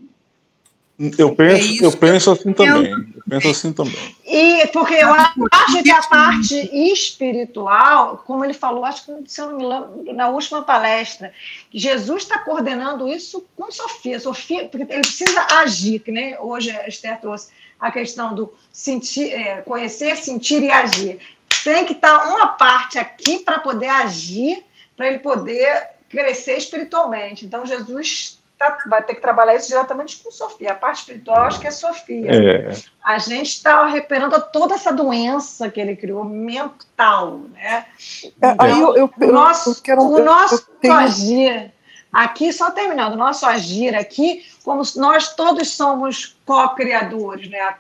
[0.97, 2.93] Eu penso, é eu penso assim também.
[2.93, 4.17] Eu penso assim também.
[4.25, 6.55] E porque, eu acho que a parte
[6.93, 11.33] espiritual, como ele falou, acho que se eu não me lembro, na última palestra,
[11.73, 14.21] Jesus está coordenando isso com Sofia.
[14.21, 17.51] Sofia, porque ele precisa agir, que nem hoje a Esther trouxe
[17.81, 21.19] a questão do sentir, é, conhecer, sentir e agir.
[21.65, 24.65] Tem que estar uma parte aqui para poder agir,
[24.97, 27.45] para ele poder crescer espiritualmente.
[27.45, 28.44] Então, Jesus tá,
[28.87, 30.73] vai ter que trabalhar isso diretamente com Sofia.
[30.73, 32.31] A parte espiritual, acho que é Sofia.
[32.31, 32.73] É.
[33.03, 37.41] A gente está recuperando toda essa doença que ele criou, mental.
[37.53, 37.87] Né?
[38.25, 40.95] Então, Aí eu, eu, o nosso, eu quero, o nosso tenho...
[40.95, 41.73] agir,
[42.13, 47.59] aqui, só terminando, o nosso agir aqui, como nós todos somos co-criadores, né?
[47.61, 47.75] A,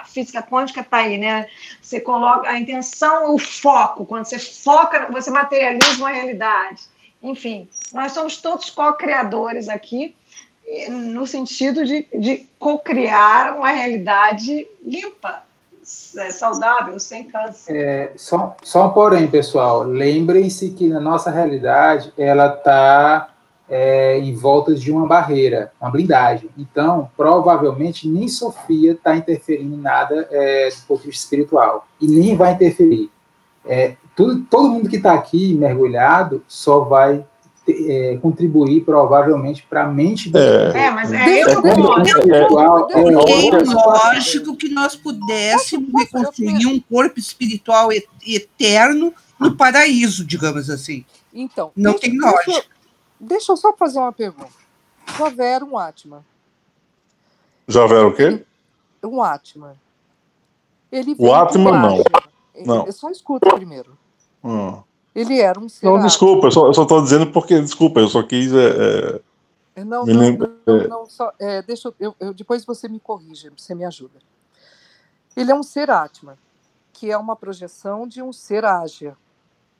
[0.00, 1.48] a, física quântica está aí, né?
[1.80, 4.04] Você coloca a intenção, o foco.
[4.04, 6.82] Quando você foca, você materializa uma realidade.
[7.22, 10.14] Enfim, nós somos todos co-criadores aqui,
[10.88, 15.42] no sentido de, de co-criar uma realidade limpa,
[16.16, 17.76] é, saudável, sem câncer.
[17.76, 23.32] É, só, só um porém, pessoal, lembrem-se que na nossa realidade ela está
[23.68, 26.50] é, em volta de uma barreira, uma blindagem.
[26.56, 31.86] Então, provavelmente, nem Sofia está interferindo em nada é, do ponto de vista espiritual.
[32.00, 33.10] E nem vai interferir.
[33.64, 37.24] É, tudo, todo mundo que está aqui mergulhado só vai
[37.68, 41.74] é, contribuir provavelmente para a mente do é, é, mas é, eu é,
[43.64, 47.90] lógico que nós pudéssemos reconstruir um corpo espiritual
[48.26, 51.04] eterno no paraíso, digamos assim.
[51.32, 52.44] Então, não deixa, tem lógica.
[52.46, 52.66] Deixa,
[53.20, 54.50] deixa, eu só fazer uma pergunta.
[55.18, 56.24] Javé era um Atman.
[57.68, 58.44] Javé era o quê?
[59.02, 59.74] Um Atman.
[60.90, 62.04] Ele o Atman não.
[62.66, 62.90] Não.
[62.92, 63.96] Só escuta primeiro.
[64.42, 64.82] Hum.
[65.14, 65.86] Ele era um ser.
[65.86, 68.52] Não, desculpa, eu só estou dizendo porque, desculpa, eu só quis.
[68.52, 69.20] É,
[69.76, 70.88] é, não, não, lembra, não, é.
[70.88, 74.18] não, só, é, deixa eu, eu, depois você me corrige, você me ajuda.
[75.36, 76.36] Ele é um ser Atman,
[76.92, 79.16] que é uma projeção de um ser Ágia.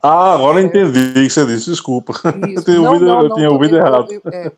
[0.02, 2.12] Ah, agora eu entendi o que você disse, desculpa.
[2.52, 4.08] Eu, tenho ouvido, eu tinha ouvido errado.
[4.32, 4.50] É.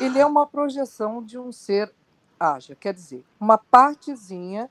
[0.00, 1.92] Ele é uma projeção de um ser
[2.40, 4.70] Ágia, quer dizer, uma partezinha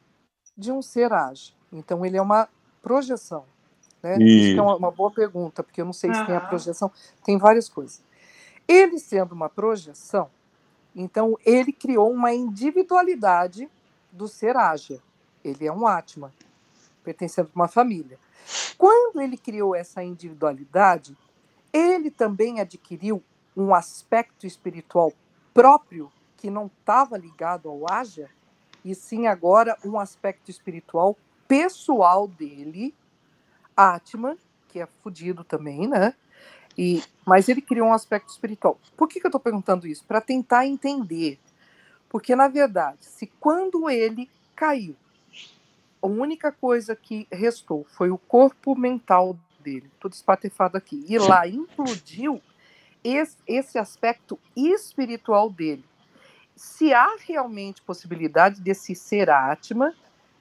[0.58, 1.54] de um ser Ágia.
[1.72, 2.50] Então, ele é uma
[2.82, 3.46] projeção.
[4.02, 4.18] Né?
[4.20, 4.52] E...
[4.52, 6.16] Isso é uma, uma, boa pergunta, porque eu não sei uhum.
[6.16, 6.92] se tem a projeção,
[7.24, 8.02] tem várias coisas.
[8.68, 10.30] Ele sendo uma projeção,
[10.96, 13.70] então ele criou uma individualidade
[14.12, 15.02] do ser ágia.
[15.44, 16.32] Ele é um Atman,
[17.04, 18.20] pertencendo a uma família.
[18.78, 21.16] Quando ele criou essa individualidade,
[21.72, 23.24] ele também adquiriu
[23.56, 25.14] um aspecto espiritual
[25.54, 28.30] próprio que não estava ligado ao Aja,
[28.84, 31.16] e sim agora um aspecto espiritual
[31.52, 32.96] pessoal dele,
[33.76, 34.38] Atman,
[34.70, 36.14] que é fudido também, né?
[36.78, 38.80] E, mas ele criou um aspecto espiritual.
[38.96, 40.06] Por que, que eu estou perguntando isso?
[40.06, 41.38] Para tentar entender.
[42.08, 44.96] Porque, na verdade, se quando ele caiu,
[46.02, 51.46] a única coisa que restou foi o corpo mental dele, tudo espatefado aqui, e lá
[51.46, 52.42] implodiu
[53.04, 55.84] esse, esse aspecto espiritual dele.
[56.56, 59.94] Se há realmente possibilidade desse ser Atman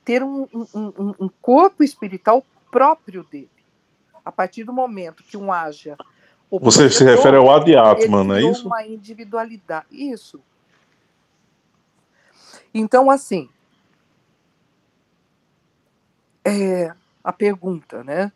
[0.05, 3.51] ter um, um, um, corpo espiritual próprio dele.
[4.24, 5.97] A partir do momento que um haja.
[6.51, 8.66] Você se refere ao Adiatman, não é isso?
[8.66, 9.86] Uma individualidade.
[9.90, 10.40] Isso.
[12.72, 13.48] Então, assim.
[16.44, 18.32] É, a pergunta, né?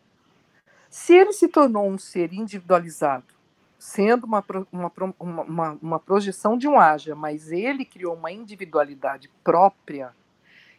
[0.91, 3.35] Se ele se tornou um ser individualizado,
[3.79, 10.15] sendo uma, uma, uma, uma projeção de um haja, mas ele criou uma individualidade própria,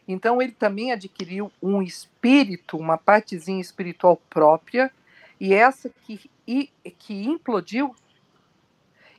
[0.06, 4.92] então ele também adquiriu um espírito, uma partezinha espiritual própria,
[5.40, 7.94] e essa que, e, que implodiu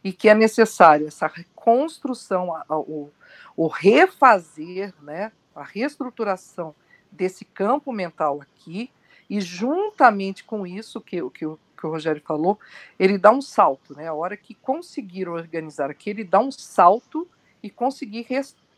[0.04, 3.10] e que é necessário essa reconstrução, o,
[3.56, 6.74] o refazer, né, a reestruturação
[7.12, 8.90] desse campo mental aqui,
[9.30, 12.58] e juntamente com isso que, que, o, que o Rogério falou,
[12.98, 14.08] ele dá um salto, né?
[14.08, 17.28] A hora que conseguir organizar aqui, ele dá um salto
[17.62, 18.24] e conseguir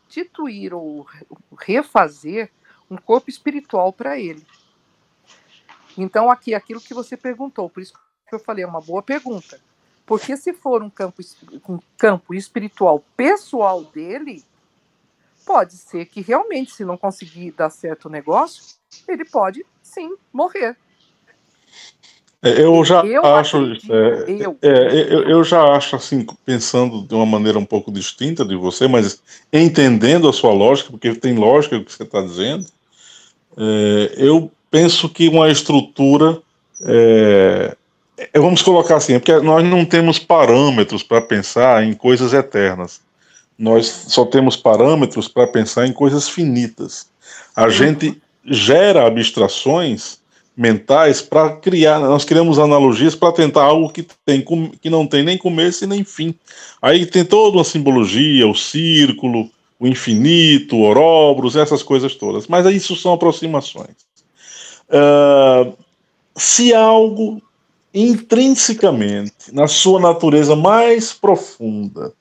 [0.09, 1.07] restituir ou
[1.57, 2.51] refazer
[2.89, 4.45] um corpo espiritual para ele.
[5.97, 9.61] Então, aqui, aquilo que você perguntou, por isso que eu falei, é uma boa pergunta.
[10.05, 11.21] Porque se for um campo,
[11.67, 14.43] um campo espiritual pessoal dele,
[15.45, 18.75] pode ser que realmente, se não conseguir dar certo o negócio,
[19.07, 20.75] ele pode sim morrer.
[22.41, 24.57] É, eu já eu acho, é, eu.
[24.61, 28.87] É, eu, eu, já acho assim, pensando de uma maneira um pouco distinta de você,
[28.87, 29.21] mas
[29.51, 32.65] entendendo a sua lógica, porque tem lógica o que você está dizendo,
[33.57, 36.41] é, eu penso que uma estrutura,
[36.85, 37.75] é,
[38.17, 43.01] é, vamos colocar assim, porque nós não temos parâmetros para pensar em coisas eternas,
[43.57, 47.09] nós só temos parâmetros para pensar em coisas finitas.
[47.53, 50.18] A gente gera abstrações
[50.59, 54.43] mentais para criar, nós criamos analogias para tentar algo que, tem,
[54.81, 56.35] que não tem nem começo e nem fim.
[56.81, 59.49] Aí tem toda uma simbologia, o círculo,
[59.79, 62.45] o infinito, o Ouroboros, essas coisas todas.
[62.47, 63.95] Mas isso são aproximações.
[64.89, 65.77] Uh,
[66.35, 67.41] se algo
[67.93, 72.11] intrinsecamente, na sua natureza mais profunda,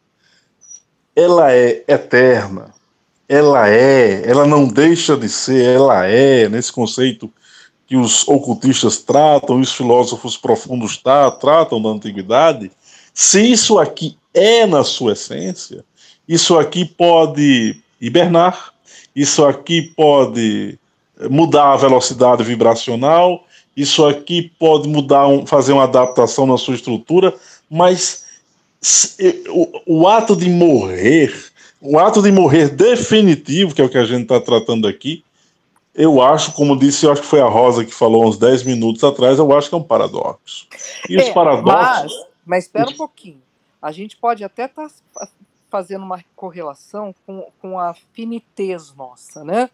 [1.16, 2.73] ela é eterna,
[3.28, 7.28] ela é, ela não deixa de ser, ela é, nesse conceito
[7.89, 12.70] que os ocultistas tratam, os filósofos profundos tá, tratam da antiguidade,
[13.15, 15.85] se isso aqui é na sua essência,
[16.28, 18.73] isso aqui pode hibernar,
[19.16, 20.78] isso aqui pode
[21.31, 23.44] mudar a velocidade vibracional,
[23.74, 27.35] isso aqui pode mudar, um, fazer uma adaptação na sua estrutura,
[27.70, 28.27] mas
[29.48, 31.35] o, o ato de morrer,
[31.81, 35.24] o ato de morrer definitivo, que é o que a gente está tratando aqui,
[35.99, 39.03] eu acho, como disse, eu acho que foi a Rosa que falou uns 10 minutos
[39.03, 40.69] atrás, eu acho que é um paradoxo.
[41.09, 42.15] E é, os paradoxos.
[42.15, 43.43] Mas, mas espera um pouquinho.
[43.83, 45.29] A gente pode até estar tá
[45.69, 49.69] fazendo uma correlação com, com a finitez nossa, né?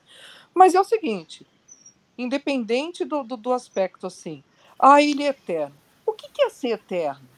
[0.55, 1.47] Mas é o seguinte:
[2.17, 4.43] independente do, do, do aspecto assim.
[4.79, 5.75] Ah, ele é eterno.
[6.07, 7.29] O que, que é ser eterno?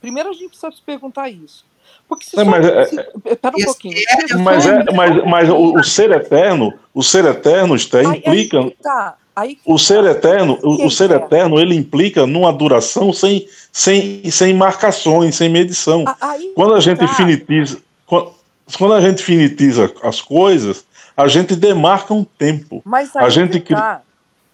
[0.00, 1.64] Primeiro a gente precisa se perguntar isso.
[2.08, 3.98] Porque se, é, mas, só, se é, Espera um pouquinho.
[3.98, 8.58] É, mas, é, mas, mas o, o, ser eterno, o ser eterno está, implica.
[8.60, 13.48] Aí, tá, aí, o ser eterno, o, o ser eterno, ele implica numa duração sem,
[13.72, 16.04] sem, sem marcações, sem medição.
[16.20, 17.08] Aí, quando a gente tá.
[17.08, 18.32] finitiza, quando,
[18.78, 20.84] quando a gente finitiza as coisas,
[21.16, 22.82] a gente demarca um tempo.
[22.84, 24.02] Mas a gente tá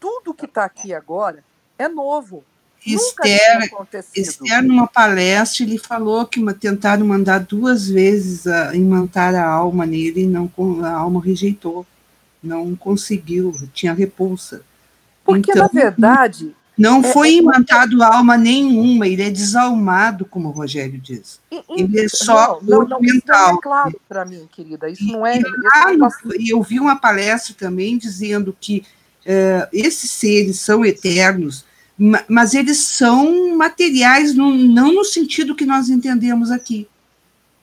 [0.03, 1.45] tudo que está aqui agora
[1.79, 2.45] é novo.
[2.85, 3.71] Esther,
[4.15, 10.23] Esther, numa palestra, ele falou que tentaram mandar duas vezes a, imantar a alma nele
[10.23, 10.51] e não,
[10.83, 11.87] a alma rejeitou.
[12.43, 14.63] Não conseguiu, tinha repulsa.
[15.25, 16.55] Porque, então, na verdade.
[16.77, 21.39] Não é, foi é, imantado alma nenhuma, ele é desalmado, como o Rogério diz.
[21.69, 23.37] ele é só não, não, não, mental.
[23.37, 24.89] Isso não é claro para mim, querida.
[24.89, 25.39] Isso não é.
[25.75, 25.93] Ah,
[26.41, 28.85] eu vi uma palestra também dizendo que
[29.27, 31.65] uh, esses seres são eternos,
[32.29, 36.89] mas eles são materiais, no, não no sentido que nós entendemos aqui,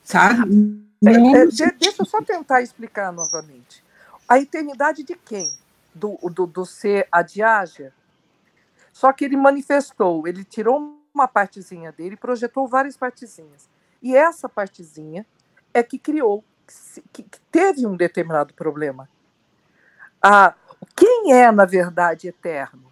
[0.04, 0.82] sabe?
[1.06, 3.84] É, é, deixa eu só tentar explicar novamente.
[4.28, 5.52] A eternidade de quem?
[5.94, 7.92] Do, do, do ser Adiaja?
[8.94, 13.68] Só que ele manifestou, ele tirou uma partezinha dele e projetou várias partezinhas.
[14.02, 15.26] E essa partezinha
[15.74, 16.44] é que criou,
[17.12, 19.10] que, que teve um determinado problema.
[20.22, 20.54] A,
[20.96, 22.89] quem é, na verdade, eterno?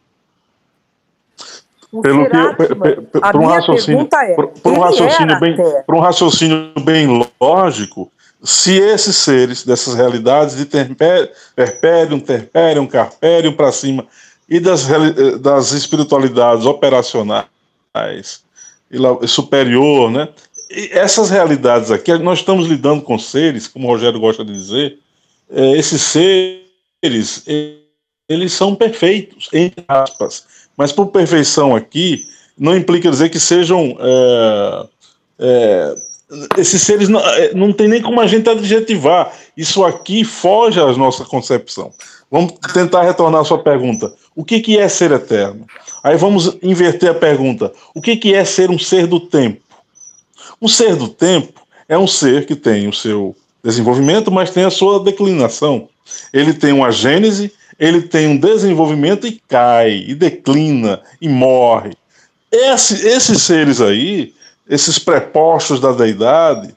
[1.92, 5.56] O Pelo que, para um raciocínio, é, por, um raciocínio bem,
[5.86, 8.12] por um raciocínio bem lógico,
[8.44, 14.06] se esses seres dessas realidades de Perpério, Terpério, Carpério para cima
[14.50, 14.88] e das,
[15.40, 17.46] das espiritualidades operacionais
[18.92, 20.30] e superior, né?
[20.70, 25.00] E essas realidades aqui, nós estamos lidando com seres, como o Rogério gosta de dizer,
[25.50, 27.46] é, esses seres
[28.30, 30.67] eles são perfeitos, entre aspas.
[30.78, 32.26] Mas por perfeição aqui,
[32.58, 33.98] não implica dizer que sejam.
[34.00, 34.86] É,
[35.40, 35.96] é,
[36.58, 39.34] esses seres não, é, não tem nem como a gente adjetivar.
[39.56, 41.92] Isso aqui foge à nossa concepção.
[42.30, 44.14] Vamos tentar retornar à sua pergunta.
[44.36, 45.66] O que, que é ser eterno?
[46.04, 47.72] Aí vamos inverter a pergunta.
[47.96, 49.62] O que, que é ser um ser do tempo?
[50.62, 54.70] Um ser do tempo é um ser que tem o seu desenvolvimento, mas tem a
[54.70, 55.88] sua declinação.
[56.34, 61.92] Ele tem uma gênese ele tem um desenvolvimento e cai, e declina, e morre.
[62.52, 64.34] Esse, esses seres aí,
[64.70, 66.76] esses prepostos da deidade,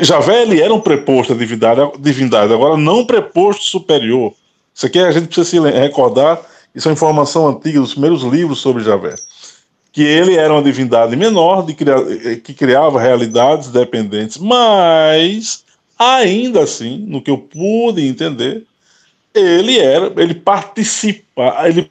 [0.00, 4.32] Javé ele era um preposto da divindade, divindade, agora não preposto superior.
[4.74, 6.40] Isso aqui a gente precisa se recordar,
[6.74, 9.14] isso é uma informação antiga dos primeiros livros sobre Javé.
[9.92, 15.64] Que ele era uma divindade menor, de que criava realidades dependentes, mas
[15.98, 18.64] ainda assim, no que eu pude entender,
[19.34, 21.90] ele era, ele participa, ele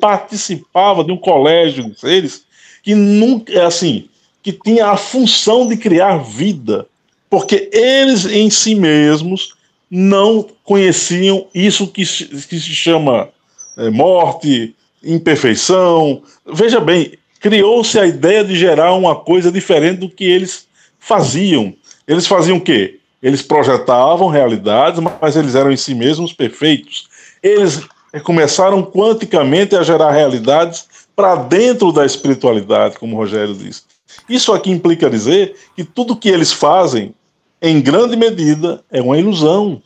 [0.00, 2.44] participava de um colégio seres
[2.82, 4.08] que nunca, é assim,
[4.42, 6.86] que tinha a função de criar vida,
[7.28, 9.54] porque eles em si mesmos
[9.90, 13.28] não conheciam isso que, que se chama
[13.76, 16.22] é, morte, imperfeição.
[16.46, 20.66] Veja bem, criou-se a ideia de gerar uma coisa diferente do que eles
[20.98, 21.74] faziam.
[22.06, 22.99] Eles faziam o quê?
[23.22, 27.08] Eles projetavam realidades, mas eles eram em si mesmos perfeitos.
[27.42, 27.82] Eles
[28.24, 33.82] começaram quanticamente a gerar realidades para dentro da espiritualidade, como o Rogério disse.
[34.28, 37.14] Isso aqui implica dizer que tudo que eles fazem,
[37.60, 39.82] em grande medida, é uma ilusão.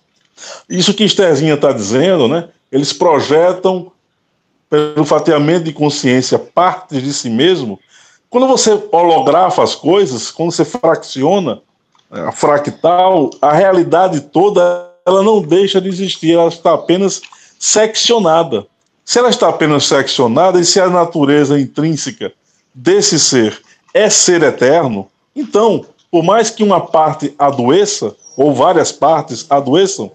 [0.69, 2.49] Isso que Estherzinha está dizendo, né?
[2.75, 3.93] eles projetam
[4.69, 7.79] pelo fatiamento de consciência partes de si mesmo.
[8.29, 11.63] Quando você holografa as coisas, quando você fracciona é,
[12.11, 17.21] a fractal, a realidade toda ela não deixa de existir, ela está apenas
[17.59, 18.67] seccionada.
[19.05, 22.33] Se ela está apenas seccionada e se a natureza intrínseca
[22.75, 23.61] desse ser
[23.93, 30.11] é ser eterno, então, por mais que uma parte adoeça, ou várias partes adoeçam,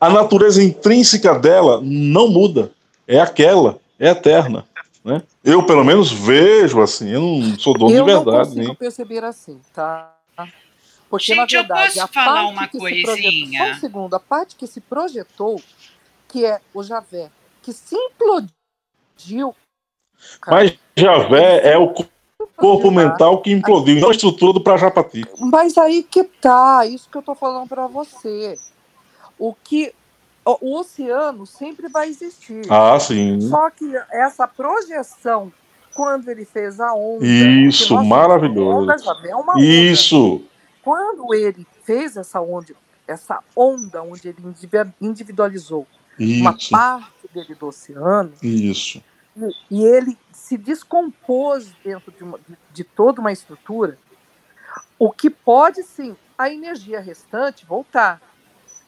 [0.00, 2.70] a natureza intrínseca dela não muda.
[3.06, 4.64] É aquela, é eterna.
[5.04, 5.22] Né?
[5.42, 8.28] Eu, pelo menos, vejo assim, eu não sou dono eu de verdade.
[8.28, 10.14] Eu não consigo perceber assim, tá?
[11.10, 13.02] Porque, Gente, na verdade, eu posso falar uma coisinha?
[13.02, 15.60] Projetou, só um segundo, a parte que se projetou,
[16.28, 17.28] que é o Javé,
[17.60, 19.54] que se implodiu.
[20.40, 21.92] Cara, Mas Javé é o
[22.56, 25.24] corpo mental que implodiu, não a estrutura do Prajapati.
[25.40, 28.56] Mas aí que tá, isso que eu tô falando para você.
[29.36, 29.92] O que
[30.44, 32.62] o oceano sempre vai existir.
[32.70, 33.40] Ah, sim.
[33.40, 35.52] Só que essa projeção,
[35.92, 37.26] quando ele fez a onda.
[37.26, 38.82] Isso, maravilhoso.
[38.82, 39.60] Onda é uma onda.
[39.60, 40.44] Isso.
[40.82, 42.74] Quando ele fez essa onda,
[43.06, 44.42] essa onda onde ele
[45.00, 45.86] individualizou
[46.18, 46.40] Isso.
[46.40, 48.32] uma parte dele do oceano.
[48.42, 49.02] Isso.
[49.36, 53.98] E, e ele se descompôs dentro de, uma, de, de toda uma estrutura,
[54.98, 58.20] o que pode sim a energia restante voltar.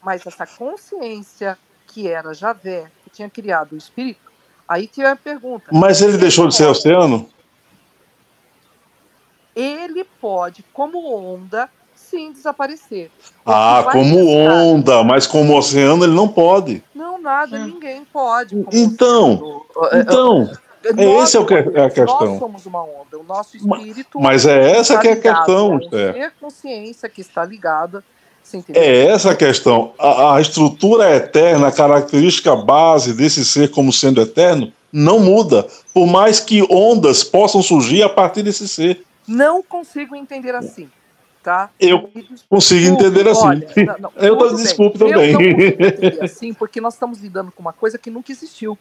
[0.03, 4.33] Mas essa consciência que era Javé, que tinha criado o espírito,
[4.67, 5.67] aí que é a pergunta.
[5.73, 7.29] Mas ele deixou de ser oceano?
[9.55, 11.69] Ele pode, como onda,
[12.13, 13.11] sim desaparecer.
[13.45, 16.85] Ah, como onda, mas como oceano ele não pode.
[16.95, 17.67] Não, nada, hum.
[17.67, 18.55] ninguém pode.
[18.71, 19.65] Então,
[19.95, 20.51] então,
[20.85, 22.27] é esse é o que é a questão.
[22.27, 24.21] Nós somos uma onda, o nosso espírito.
[24.21, 25.81] Mas é essa que é a questão.
[26.15, 28.05] É a consciência que está ligada.
[28.75, 29.95] É essa a questão.
[29.99, 36.07] A, a estrutura eterna, a característica base desse ser como sendo eterno, não muda, por
[36.07, 39.05] mais que ondas possam surgir a partir desse ser.
[39.27, 40.91] Não consigo entender assim.
[41.43, 41.71] Tá?
[41.81, 42.09] Eu
[42.49, 43.47] consigo entender assim.
[43.47, 45.33] Olha, não, não, eu tô desculpe também.
[45.33, 48.79] Eu não assim, porque nós estamos lidando com uma coisa que nunca existiu.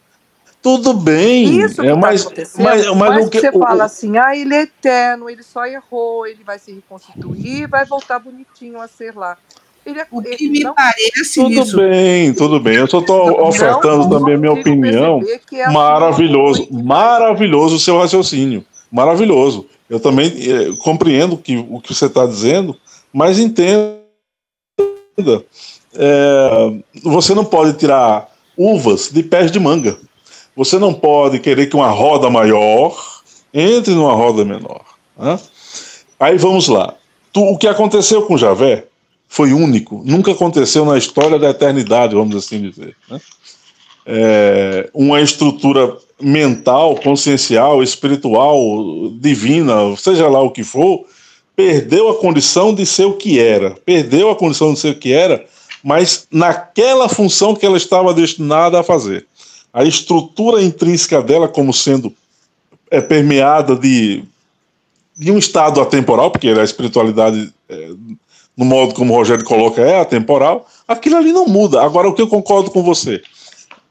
[0.62, 1.60] Tudo bem.
[1.60, 4.36] Isso que é, mas, tá mas, mas, mas o que você o, fala assim, ah,
[4.36, 9.16] ele é eterno, ele só errou, ele vai se reconstituir, vai voltar bonitinho a ser
[9.16, 9.36] lá.
[9.84, 10.72] Ele, é, o que me não...
[10.72, 11.76] parece Tudo isso.
[11.76, 12.76] bem, tudo bem.
[12.76, 15.20] Eu só estou ofertando também a minha opinião.
[15.26, 18.64] É assim, maravilhoso, maravilhoso o seu raciocínio.
[18.92, 19.66] Maravilhoso.
[19.92, 22.74] Eu também é, compreendo que, o que você está dizendo,
[23.12, 24.00] mas entenda.
[25.94, 29.98] É, você não pode tirar uvas de pés de manga.
[30.56, 32.98] Você não pode querer que uma roda maior
[33.52, 34.82] entre numa roda menor.
[35.14, 35.38] Né?
[36.18, 36.94] Aí vamos lá.
[37.36, 38.86] O que aconteceu com Javé
[39.28, 42.96] foi único, nunca aconteceu na história da eternidade, vamos assim dizer.
[43.10, 43.20] Né?
[44.06, 48.56] É, uma estrutura mental, consciencial, espiritual,
[49.20, 51.04] divina, seja lá o que for,
[51.54, 55.12] perdeu a condição de ser o que era, perdeu a condição de ser o que
[55.12, 55.44] era,
[55.82, 59.26] mas naquela função que ela estava destinada a fazer
[59.72, 62.12] a estrutura intrínseca dela como sendo
[62.90, 64.22] é, permeada de,
[65.16, 67.90] de um estado atemporal, porque a espiritualidade, é,
[68.56, 71.82] no modo como o Rogério coloca, é atemporal, aquilo ali não muda.
[71.82, 73.22] Agora, o que eu concordo com você?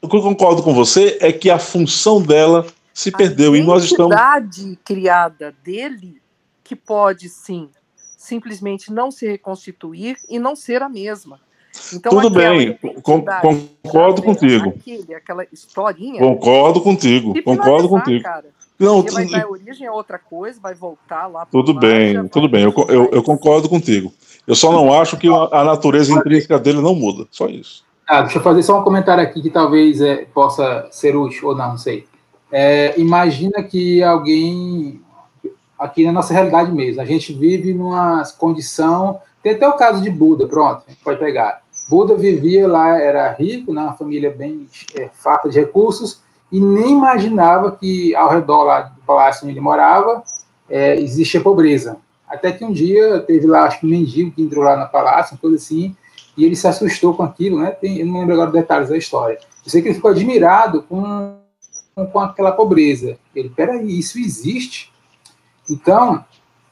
[0.01, 3.61] O que eu concordo com você é que a função dela se a perdeu e
[3.61, 4.15] nós estamos.
[4.15, 6.21] A identidade criada dele,
[6.63, 7.69] que pode sim
[8.21, 11.39] simplesmente não se reconstituir e não ser a mesma.
[11.93, 14.69] Então, Tudo bem, concordo contigo.
[14.69, 16.19] Aquele, aquela historinha.
[16.19, 18.23] Concordo contigo, concordo contigo.
[18.23, 18.45] Cara.
[18.77, 21.45] Não, vai dar origem a outra coisa, vai voltar lá.
[21.45, 24.13] Tudo bem, tudo bem, eu, eu, eu, concordo contigo.
[24.45, 27.83] Eu só não acho que a natureza intrínseca dele não muda, só isso.
[28.13, 31.55] Ah, deixa eu fazer só um comentário aqui que talvez é, possa ser útil ou
[31.55, 32.05] não, não sei.
[32.51, 34.99] É, imagina que alguém,
[35.79, 40.09] aqui na nossa realidade mesmo, a gente vive numa condição tem até o caso de
[40.09, 41.61] Buda, pronto, a gente pode pegar.
[41.89, 46.21] Buda vivia lá, era rico, né, uma família bem é, farta de recursos,
[46.51, 50.21] e nem imaginava que ao redor lá do palácio onde ele morava
[50.69, 51.95] é, existia pobreza.
[52.27, 55.35] Até que um dia teve lá, acho que um mendigo que entrou lá no palácio,
[55.35, 55.95] uma coisa assim,
[56.41, 57.69] e ele se assustou com aquilo, né?
[57.69, 59.37] Tem, eu não lembro agora detalhes da história.
[59.63, 61.37] Eu sei que ele ficou admirado com,
[62.11, 63.15] com, aquela pobreza.
[63.35, 64.91] Ele, peraí, isso existe?
[65.69, 66.25] Então,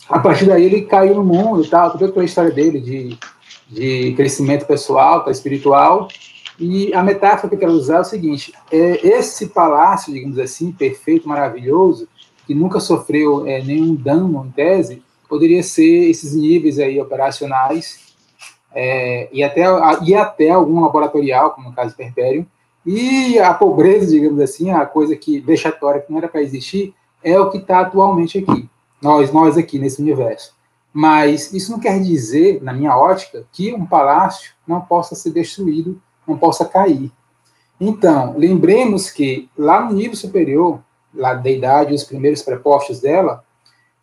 [0.09, 3.17] a partir daí ele caiu no mundo e tal, toda aquela história dele de,
[3.69, 6.07] de crescimento pessoal, tá, espiritual.
[6.59, 10.71] E a metáfora que eu quero usar é o seguinte: é, esse palácio, digamos assim,
[10.71, 12.07] perfeito, maravilhoso,
[12.47, 18.08] que nunca sofreu é, nenhum dano em tese, poderia ser esses níveis aí operacionais
[18.73, 19.63] é, e, até,
[20.03, 22.47] e até algum laboratorial, como no caso do Perpério,
[22.85, 26.93] E a pobreza, digamos assim, a coisa que vexatória que não era para existir,
[27.23, 28.69] é o que está atualmente aqui,
[29.01, 30.55] nós, nós aqui nesse universo.
[30.91, 36.01] Mas isso não quer dizer, na minha ótica, que um palácio não possa ser destruído,
[36.25, 37.11] não possa cair.
[37.79, 40.79] Então, lembremos que lá no nível superior,
[41.13, 43.43] lá da idade, os primeiros prepostos dela,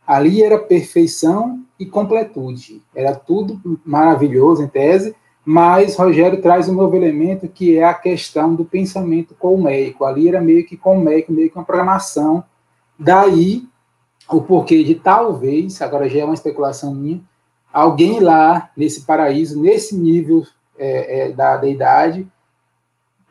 [0.07, 2.83] ali era perfeição e completude.
[2.95, 8.55] Era tudo maravilhoso em tese, mas Rogério traz um novo elemento que é a questão
[8.55, 10.05] do pensamento colmeico.
[10.05, 12.43] Ali era meio que colmeico, meio que uma programação.
[12.99, 13.65] Daí
[14.29, 17.21] o porquê de talvez, agora já é uma especulação minha,
[17.73, 20.45] alguém lá nesse paraíso, nesse nível
[20.79, 22.27] é, é, da deidade,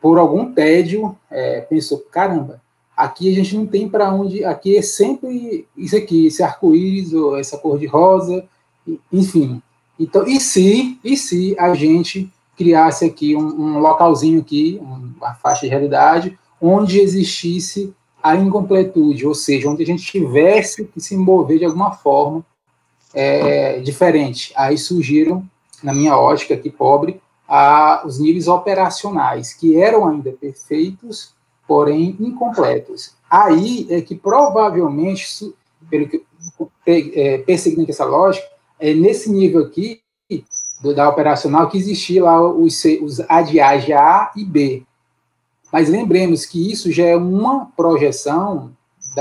[0.00, 2.62] por algum tédio, é, pensou: caramba,
[2.96, 7.36] aqui a gente não tem para onde, aqui é sempre isso aqui, esse arco-íris, ou
[7.36, 8.44] essa cor de rosa,
[9.12, 9.60] enfim.
[9.98, 15.62] Então, e se, e se a gente criasse aqui um, um localzinho aqui, uma faixa
[15.62, 17.92] de realidade, onde existisse
[18.22, 22.44] a incompletude, ou seja, onde a gente tivesse que se mover de alguma forma
[23.14, 24.52] é, diferente.
[24.56, 25.44] Aí surgiram,
[25.82, 31.35] na minha ótica aqui pobre, a, os níveis operacionais, que eram ainda perfeitos,
[31.66, 33.14] porém incompletos.
[33.30, 35.26] Aí é que provavelmente,
[35.90, 36.24] pelo que
[36.86, 38.46] é, perseguindo essa lógica,
[38.78, 40.00] é nesse nível aqui
[40.82, 43.16] do, da operacional que existia lá os, os
[43.46, 44.82] de A e B.
[45.72, 48.70] Mas lembremos que isso já é uma projeção,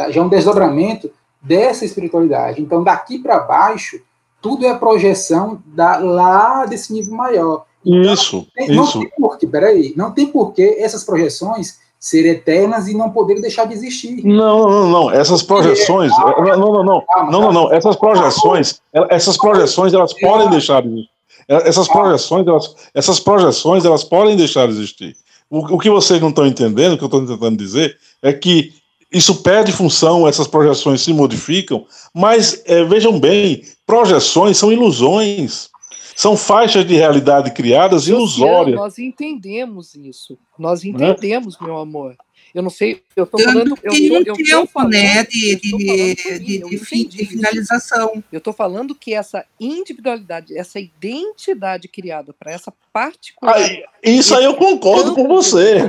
[0.09, 1.09] já é um desdobramento
[1.41, 2.61] dessa espiritualidade.
[2.61, 3.99] Então, daqui para baixo,
[4.41, 7.65] tudo é projeção da, lá desse nível maior.
[7.83, 8.99] Então, isso, não isso.
[8.99, 13.73] Tem porquê, peraí, não tem porquê essas projeções serem eternas e não poderem deixar de
[13.73, 14.23] existir.
[14.23, 15.11] Não, não, não.
[15.11, 16.11] Essas projeções.
[16.11, 17.03] não, não, não.
[17.31, 17.73] Não, não, não.
[17.73, 18.79] Essas projeções,
[19.09, 21.09] essas projeções, elas podem deixar de existir.
[21.47, 25.17] Essas projeções, elas, essas projeções, elas podem deixar de existir.
[25.49, 28.71] O, o que vocês não estão entendendo, o que eu estou tentando dizer, é que
[29.11, 35.69] isso perde função, essas projeções se modificam, mas é, vejam bem, projeções são ilusões.
[36.15, 38.75] São faixas de realidade criadas ilusórias.
[38.75, 40.37] Nós entendemos isso.
[40.57, 41.63] Nós entendemos, é?
[41.65, 42.15] meu amor.
[42.53, 43.77] Eu não sei, eu estou falando.
[43.83, 48.23] Eu tem tô, um tempo, falando, né, de, de, de, de, fim, de finalização.
[48.31, 53.57] Eu estou falando que essa individualidade, essa identidade criada para essa particular.
[54.01, 55.79] isso aí eu concordo com você.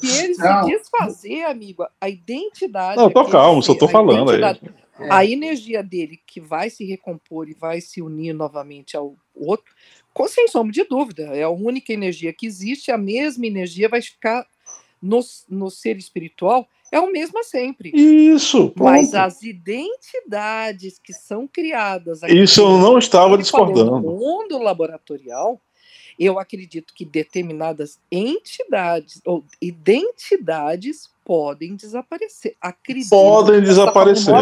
[0.00, 2.96] Se ele se desfazer, amigo, a identidade.
[2.96, 4.40] Não, tô calmo, só estou falando aí.
[4.98, 5.12] É.
[5.12, 9.74] A energia dele que vai se recompor e vai se unir novamente ao outro,
[10.28, 14.46] sem sombra de dúvida, é a única energia que existe, a mesma energia vai ficar
[15.02, 17.90] no, no ser espiritual é o mesmo sempre.
[17.94, 18.68] Isso.
[18.70, 18.84] Ponto.
[18.84, 22.22] Mas as identidades que são criadas.
[22.22, 23.90] Isso eu não estava discordando.
[23.90, 25.60] No mundo laboratorial,
[26.18, 32.54] eu acredito que determinadas entidades ou identidades podem desaparecer.
[32.60, 34.32] Acredito podem desaparecer.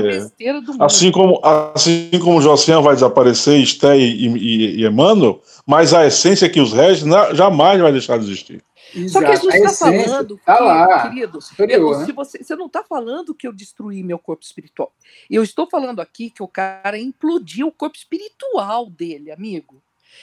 [0.79, 6.49] Assim como assim como Josian vai desaparecer, Esté e, e, e Emmanuel, mas a essência
[6.49, 8.63] que os rege jamais vai deixar de existir.
[8.95, 9.13] Exato.
[9.13, 12.05] Só que a gente está falando, tá lá, querido, superior, eu, né?
[12.05, 14.93] se você, você não está falando que eu destruí meu corpo espiritual.
[15.29, 19.83] Eu estou falando aqui que o cara implodiu o corpo espiritual dele, amigo.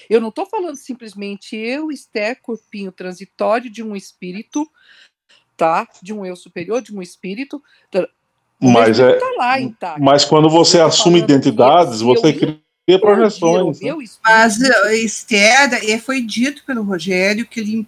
[0.10, 4.70] Eu não estou falando simplesmente eu, Esté, corpinho transitório de um espírito,
[5.62, 5.88] tá?
[6.02, 7.62] De um eu superior, de um espírito.
[8.60, 9.14] Mas é.
[9.14, 13.80] Tá lá, Mas quando você assume identidades, você cria ter projeções.
[13.80, 13.94] Né?
[14.24, 17.88] Mas eh, Esther, eh, foi dito pelo Rogério que ele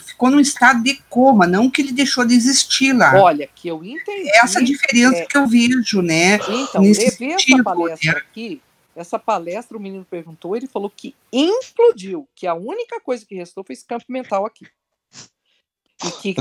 [0.00, 3.14] ficou num estado de coma, não que ele deixou de existir lá.
[3.20, 4.30] Olha, que eu entendi.
[4.42, 5.26] Essa diferença é...
[5.26, 6.36] que eu vejo, né?
[6.36, 8.18] Então, Nesse levei essa palestra né?
[8.18, 8.62] aqui,
[8.96, 13.62] essa palestra o menino perguntou, ele falou que implodiu, que a única coisa que restou
[13.62, 14.66] foi esse campo mental aqui
[16.04, 16.34] e que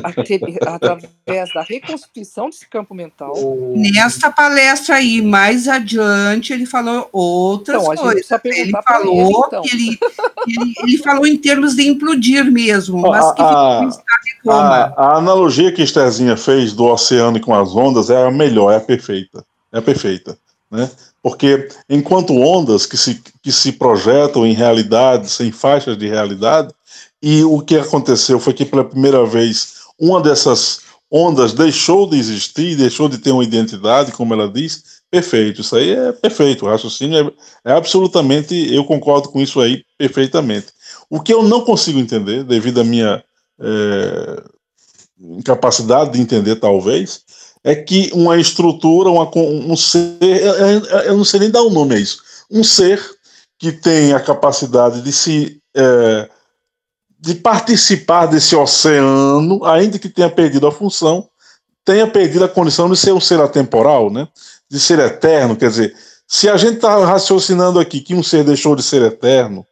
[0.65, 3.33] através da reconstituição desse campo mental.
[3.75, 8.31] Nessa palestra aí, mais adiante, ele falou outras então, coisas.
[8.43, 9.61] Ele falou ele, então.
[9.61, 9.99] que ele,
[10.47, 13.89] ele, ele, falou em termos de implodir mesmo, mas que a,
[14.47, 18.77] a, a, analogia que Estherzinha fez do oceano com as ondas é a melhor, é
[18.77, 19.45] a perfeita.
[19.71, 20.37] É a perfeita.
[20.69, 20.89] Né?
[21.21, 26.73] Porque enquanto ondas que se, que se projetam em realidades, em faixas de realidade,
[27.21, 30.81] e o que aconteceu foi que, pela primeira vez, uma dessas
[31.11, 35.01] ondas deixou de existir, deixou de ter uma identidade, como ela diz.
[35.11, 36.65] Perfeito, isso aí é perfeito.
[36.65, 37.35] O raciocínio
[37.65, 38.73] é, é absolutamente.
[38.73, 40.67] Eu concordo com isso aí perfeitamente.
[41.09, 43.23] O que eu não consigo entender, devido à minha
[43.59, 44.43] é,
[45.19, 47.21] incapacidade de entender, talvez,
[47.63, 50.17] é que uma estrutura, uma, um ser.
[51.05, 52.23] Eu não sei nem dar o um nome a isso.
[52.49, 53.03] Um ser
[53.59, 55.59] que tem a capacidade de se.
[55.75, 56.29] É,
[57.21, 61.29] de participar desse oceano, ainda que tenha perdido a função,
[61.85, 64.27] tenha perdido a condição de ser um ser atemporal, né?
[64.67, 65.55] de ser eterno.
[65.55, 65.95] Quer dizer,
[66.27, 69.63] se a gente está raciocinando aqui que um ser deixou de ser eterno,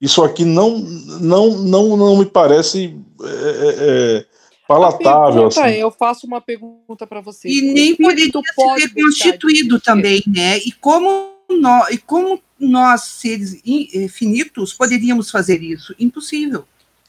[0.00, 3.74] isso aqui não, não, não, não me parece é, é,
[4.18, 4.24] é
[4.66, 5.48] palatável.
[5.48, 5.60] Assim.
[5.72, 7.46] eu faço uma pergunta para você.
[7.46, 8.32] E nem poderia
[8.78, 10.56] ser constituído também, né?
[10.58, 15.94] E como nós, e como nós, seres eh, finitos, poderíamos fazer isso?
[15.98, 16.64] Impossível.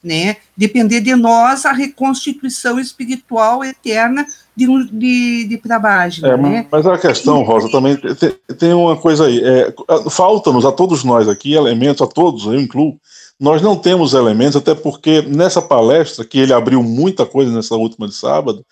[0.08, 0.38] Né?
[0.56, 4.26] Depender de nós a reconstituição espiritual eterna
[4.56, 6.30] de, de, de Prabhajna.
[6.30, 6.68] É, né?
[6.72, 9.42] Mas a questão, Rosa, também tem, tem uma coisa aí.
[9.44, 9.74] É,
[10.10, 12.98] Falta-nos a todos nós aqui elementos, a todos, eu incluo,
[13.38, 18.08] nós não temos elementos, até porque nessa palestra, que ele abriu muita coisa nessa última
[18.08, 18.66] de sábado,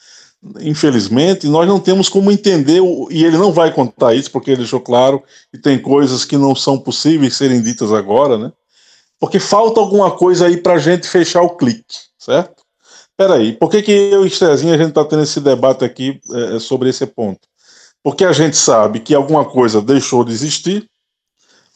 [0.61, 2.81] infelizmente, nós não temos como entender,
[3.11, 5.21] e ele não vai contar isso, porque ele deixou claro,
[5.53, 8.51] e tem coisas que não são possíveis serem ditas agora, né?
[9.19, 12.63] Porque falta alguma coisa aí para a gente fechar o clique, certo?
[13.17, 16.59] Peraí, por que, que eu e Estezinho a gente está tendo esse debate aqui é,
[16.59, 17.39] sobre esse ponto?
[18.03, 20.89] Porque a gente sabe que alguma coisa deixou de existir,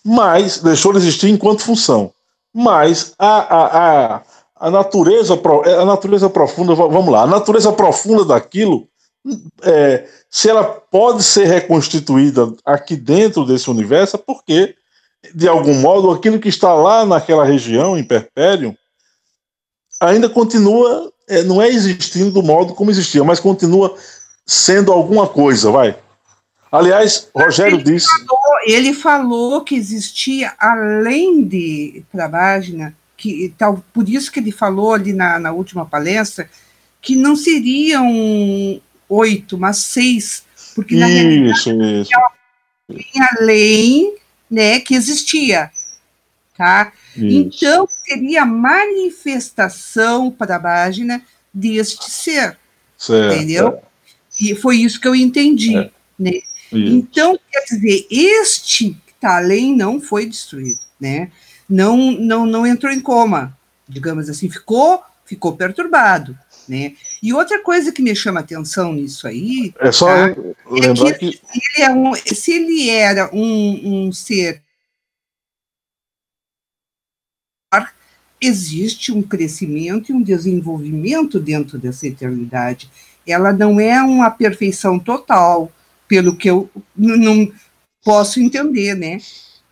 [0.04, 2.12] mas deixou de existir enquanto função
[2.54, 3.66] mas a, a,
[4.16, 4.22] a,
[4.56, 5.40] a, natureza,
[5.80, 8.88] a natureza profunda, vamos lá, a natureza profunda daquilo,
[9.64, 14.76] é, se ela pode ser reconstituída aqui dentro desse universo, é porque,
[15.34, 18.76] de algum modo, aquilo que está lá naquela região, em Perpério,
[20.00, 23.98] ainda continua, é, não é existindo do modo como existia, mas continua
[24.46, 25.98] sendo alguma coisa, vai.
[26.72, 28.08] Aliás, Rogério ele disse.
[28.08, 34.94] Falou, ele falou que existia, além de Prabhajna, que tal, por isso que ele falou
[34.94, 36.50] ali na, na última palestra,
[37.02, 40.44] que não seriam oito, mas seis,
[40.76, 42.12] porque na isso, realidade isso.
[43.40, 44.19] além
[44.50, 45.72] né, que existia.
[46.58, 46.92] Tá?
[47.16, 51.22] Então, seria a manifestação Prabhajna
[51.54, 52.58] deste ser.
[52.98, 53.36] Certo.
[53.36, 53.82] Entendeu?
[54.40, 55.78] E foi isso que eu entendi.
[55.78, 55.92] É.
[56.18, 56.42] Né?
[56.72, 61.32] Então, quer dizer, este Talém não foi destruído, né?
[61.68, 63.58] Não, não, não entrou em coma,
[63.88, 66.38] digamos assim, ficou, ficou perturbado,
[66.70, 66.94] né?
[67.22, 70.36] E outra coisa que me chama atenção nisso aí é só tá?
[70.70, 71.42] lembrar é que, que...
[71.54, 74.62] Ele é um, se ele era um, um ser
[78.42, 82.90] existe um crescimento e um desenvolvimento dentro dessa eternidade.
[83.28, 85.72] Ela não é uma perfeição total,
[86.08, 87.52] pelo que eu não
[88.04, 89.18] posso entender, né?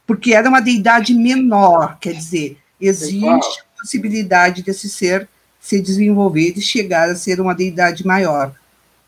[0.06, 5.28] Porque era uma deidade menor, quer dizer, existe a possibilidade desse ser
[5.68, 8.56] se desenvolver e chegar a ser uma deidade maior,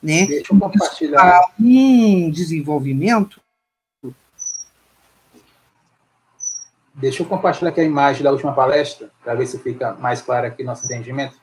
[0.03, 0.25] né?
[0.25, 1.21] Deixa eu compartilhar.
[1.21, 3.39] Há um desenvolvimento.
[6.93, 10.47] Deixa eu compartilhar aqui a imagem da última palestra, para ver se fica mais claro
[10.47, 11.39] aqui nosso entendimento.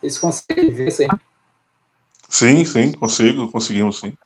[0.00, 1.08] Eles conseguem ver isso aí?
[2.28, 4.16] Sim, sim, consigo, conseguimos sim.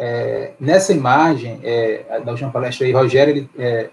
[0.00, 3.90] É, nessa imagem, é, da última palestra aí, Rogério ele, é,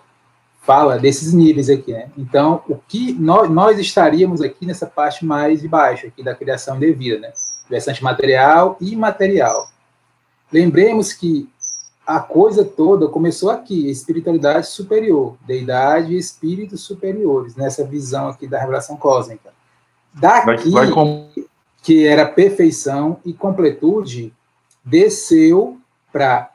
[0.61, 2.10] fala desses níveis aqui, né?
[2.18, 6.77] Então, o que nós, nós estaríamos aqui nessa parte mais de baixo, aqui da criação
[6.77, 7.34] devida, né?
[7.69, 9.68] Versante material e imaterial.
[10.52, 11.49] Lembremos que
[12.06, 18.60] a coisa toda começou aqui, espiritualidade superior, deidade e espíritos superiores, nessa visão aqui da
[18.60, 19.52] revelação cósmica.
[20.14, 21.30] Daqui, vai, vai com...
[21.82, 24.32] que era perfeição e completude,
[24.84, 25.80] desceu
[26.16, 26.50] para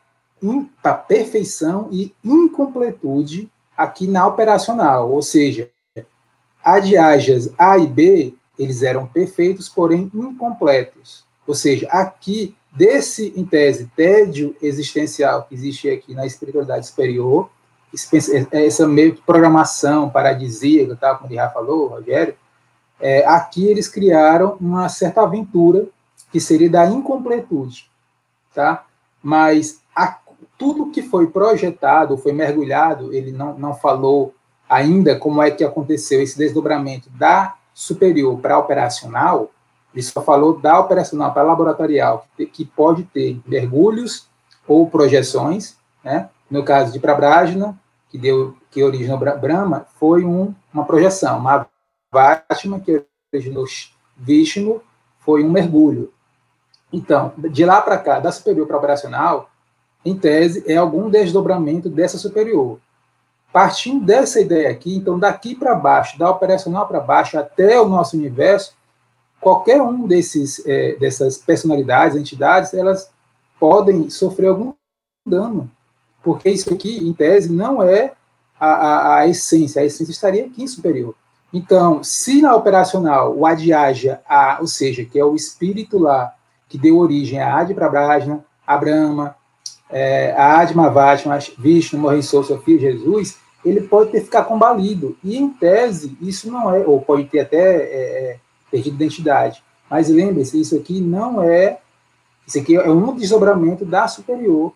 [0.82, 5.70] para perfeição e incompletude aqui na operacional, ou seja,
[6.65, 11.27] adiajas A e B, eles eram perfeitos, porém incompletos.
[11.47, 17.51] Ou seja, aqui, desse, em tese, tédio existencial que existe aqui na espiritualidade superior,
[18.51, 22.35] essa meio que programação paradisíaca, tá, como ele já falou, Rogério,
[22.99, 25.87] é, aqui eles criaram uma certa aventura
[26.32, 27.91] que seria da incompletude,
[28.55, 28.87] tá?
[29.22, 30.18] Mas a,
[30.59, 34.34] tudo que foi projetado, foi mergulhado, ele não, não falou
[34.68, 39.51] ainda como é que aconteceu esse desdobramento da superior para operacional,
[39.92, 44.28] ele só falou da operacional para laboratorial, que, que pode ter mergulhos
[44.66, 46.28] ou projeções, né?
[46.51, 47.78] No caso de Prabrajna,
[48.09, 51.66] que deu que originou Brahma, foi um, uma projeção, uma
[52.12, 53.64] Vatman, que originou
[54.16, 54.80] Vishnu,
[55.20, 56.12] foi um mergulho.
[56.93, 59.51] Então, de lá para cá, da superior para operacional,
[60.05, 62.79] em tese, é algum desdobramento dessa superior.
[63.53, 68.17] Partindo dessa ideia aqui, então, daqui para baixo, da operacional para baixo até o nosso
[68.17, 68.75] universo,
[69.41, 73.11] qualquer um desses, é, dessas personalidades, entidades, elas
[73.59, 74.73] podem sofrer algum
[75.27, 75.71] dano.
[76.23, 78.12] porque isso aqui, em tese, não é
[78.59, 81.15] a, a, a essência, a essência estaria aqui em superior.
[81.53, 86.35] Então, se na operacional o Adyaja, a, ou seja, que é o espírito lá
[86.70, 89.36] que deu origem a Adi Prabhajna, a Brahma,
[89.90, 95.18] é, a Adma Vashma, Vishnu, Morrissou, Sofia, Jesus, ele pode ter ficado combalido.
[95.22, 98.36] E, em tese, isso não é, ou pode ter até é, é,
[98.70, 99.62] perdido identidade.
[99.90, 101.80] Mas lembre-se, isso aqui não é,
[102.47, 104.72] isso aqui é um desdobramento da superior.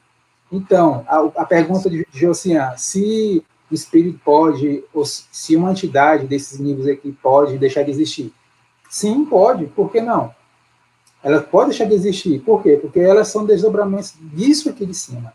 [0.51, 6.59] Então, a, a pergunta de Josian, se o espírito pode, ou se uma entidade desses
[6.59, 8.33] níveis aqui pode deixar de existir.
[8.91, 10.35] Sim, pode, por que não?
[11.25, 12.79] Ela pode deixar de existir, por quê?
[12.81, 15.33] Porque elas são desdobramentos disso aqui de cima.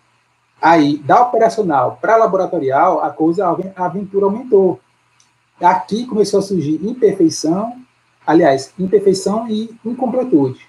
[0.62, 4.80] Aí, da operacional para laboratorial, a coisa, a aventura aumentou.
[5.60, 7.82] Aqui começou a surgir imperfeição,
[8.26, 10.68] aliás, imperfeição e incompletude.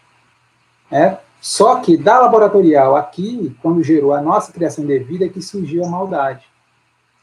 [0.90, 1.18] É?
[1.38, 5.88] Só que da laboratorial aqui, quando gerou a nossa criação indevida, é que surgiu a
[5.88, 6.47] maldade.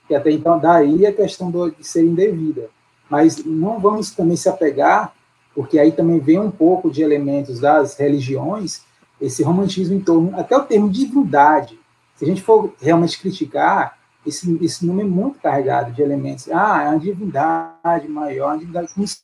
[0.07, 2.69] E até então, daí a questão do, de ser indevida.
[3.09, 5.13] Mas não vamos também se apegar,
[5.57, 8.81] porque aí também vem um pouco de elementos das religiões,
[9.19, 11.79] esse romantismo em torno, até o termo divindade.
[12.15, 16.47] Se a gente for realmente criticar, esse, esse nome é muito carregado de elementos.
[16.51, 19.17] Ah, é uma divindade maior, uma divindade como se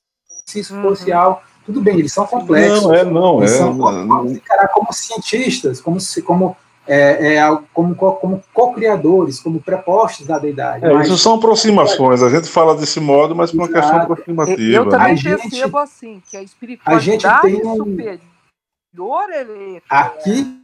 [0.56, 1.20] isso fosse uhum.
[1.20, 1.42] algo.
[1.68, 2.82] Tudo bem, eles são complexos.
[2.82, 3.58] Não, é, não, eles é.
[3.60, 4.26] São, não.
[4.26, 6.58] encarar como cientistas, como, como
[6.88, 10.86] é, é, como, como co-criadores, como prepostos da deidade.
[10.86, 14.78] É, mas, isso são aproximações, a gente fala desse modo, mas por uma questão aproximativa.
[14.78, 15.38] Eu também né?
[15.38, 20.60] percebo assim, que a espiritualidade a gente tem um, superior ele Aqui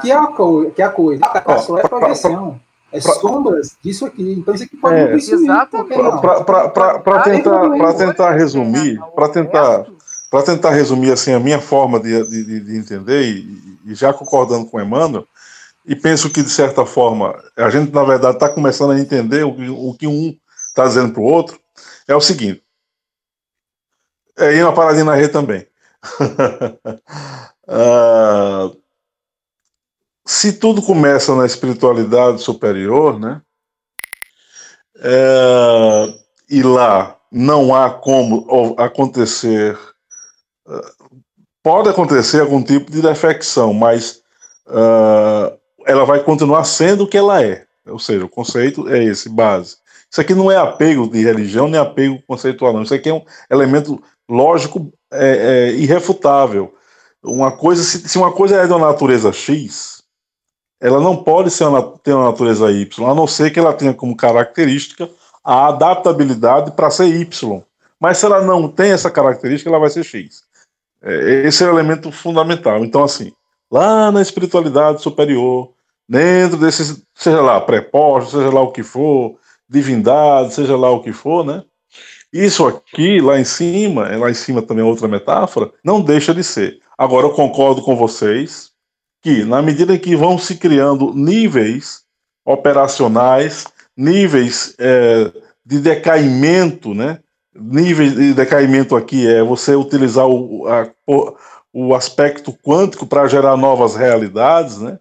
[0.00, 0.28] que é a,
[0.74, 2.60] que é a coisa, a só é projeção.
[2.90, 4.32] É sombras disso aqui.
[4.38, 6.00] Então isso aqui pode é, Exatamente.
[7.04, 9.86] Para tentar, tentar resumir, para tentar,
[10.46, 14.76] tentar resumir assim, a minha forma de, de, de entender e, e já concordando com
[14.76, 15.26] o Emmanuel,
[15.84, 19.54] e penso que, de certa forma, a gente, na verdade, está começando a entender o
[19.54, 20.36] que, o que um
[20.68, 21.60] está dizendo para o outro,
[22.08, 22.62] é o seguinte.
[24.36, 25.66] É, e uma paradinha na rede também.
[27.68, 28.76] uh,
[30.26, 33.42] se tudo começa na espiritualidade superior, né?
[34.96, 36.14] É,
[36.48, 39.78] e lá não há como acontecer
[41.64, 44.20] pode acontecer algum tipo de defecção, mas
[44.66, 47.64] uh, ela vai continuar sendo o que ela é.
[47.88, 49.78] Ou seja, o conceito é esse, base.
[50.10, 52.82] Isso aqui não é apego de religião, nem apego conceitual, não.
[52.82, 56.74] Isso aqui é um elemento lógico é, é, irrefutável.
[57.22, 60.02] Uma coisa, se, se, uma coisa é de uma natureza X,
[60.78, 63.94] ela não pode ser uma, ter uma natureza Y, a não ser que ela tenha
[63.94, 65.08] como característica
[65.42, 67.62] a adaptabilidade para ser Y.
[67.98, 70.43] Mas se ela não tem essa característica, ela vai ser X.
[71.04, 72.84] É, esse é o elemento fundamental.
[72.84, 73.32] Então, assim,
[73.70, 75.72] lá na espiritualidade superior,
[76.08, 79.36] dentro desses, seja lá, prepostos, seja lá o que for,
[79.68, 81.62] divindade, seja lá o que for, né?
[82.32, 86.42] Isso aqui, lá em cima, lá em cima também é outra metáfora, não deixa de
[86.42, 86.80] ser.
[86.98, 88.70] Agora, eu concordo com vocês
[89.22, 92.02] que, na medida que vão se criando níveis
[92.44, 93.66] operacionais,
[93.96, 95.30] níveis é,
[95.64, 97.20] de decaimento, né?
[97.54, 100.88] Nível de decaimento aqui é você utilizar o, a,
[101.72, 104.98] o aspecto quântico para gerar novas realidades, né?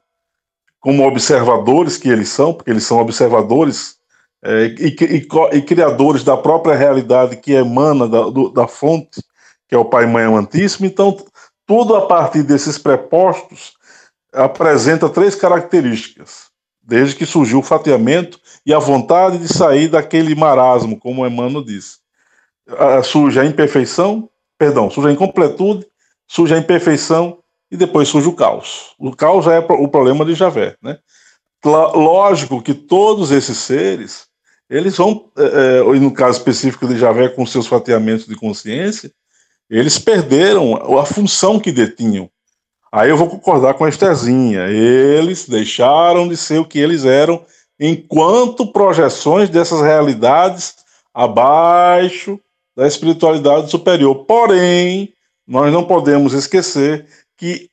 [0.79, 3.95] como observadores que eles são, porque eles são observadores
[4.43, 9.23] é, e, e, e, criadores da própria realidade que emana da, do, da fonte,
[9.67, 10.85] que é o Pai Mãe Amantíssimo.
[10.85, 11.15] Então,
[11.65, 13.73] tudo a partir desses prepostos
[14.33, 16.47] apresenta três características,
[16.81, 22.02] desde que surgiu o fatiamento e a vontade de sair daquele marasmo, como Emmanuel disse
[23.03, 25.85] surge a imperfeição, perdão, surge a incompletude,
[26.27, 28.93] surge a imperfeição e depois surge o caos.
[28.97, 30.99] O caos é o problema de Javé, né?
[31.65, 34.27] Lógico que todos esses seres,
[34.69, 39.11] eles vão, é, é no caso específico de Javé, com seus fatiamentos de consciência,
[39.69, 42.29] eles perderam a função que detinham.
[42.91, 44.67] Aí eu vou concordar com a Estezinha.
[44.67, 47.43] Eles deixaram de ser o que eles eram
[47.79, 50.75] enquanto projeções dessas realidades
[51.13, 52.39] abaixo
[52.75, 54.25] da espiritualidade superior.
[54.25, 55.13] Porém,
[55.47, 57.05] nós não podemos esquecer
[57.37, 57.69] que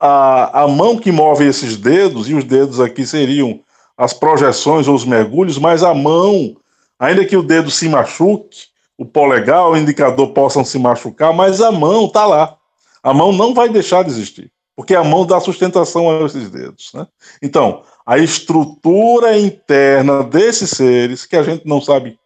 [0.00, 3.60] a, a mão que move esses dedos, e os dedos aqui seriam
[3.96, 6.56] as projeções ou os mergulhos, mas a mão,
[6.98, 8.66] ainda que o dedo se machuque,
[8.98, 12.56] o polegar, o indicador possam se machucar, mas a mão está lá.
[13.02, 16.92] A mão não vai deixar de existir, porque a mão dá sustentação a esses dedos.
[16.94, 17.06] Né?
[17.42, 22.18] Então, a estrutura interna desses seres, que a gente não sabe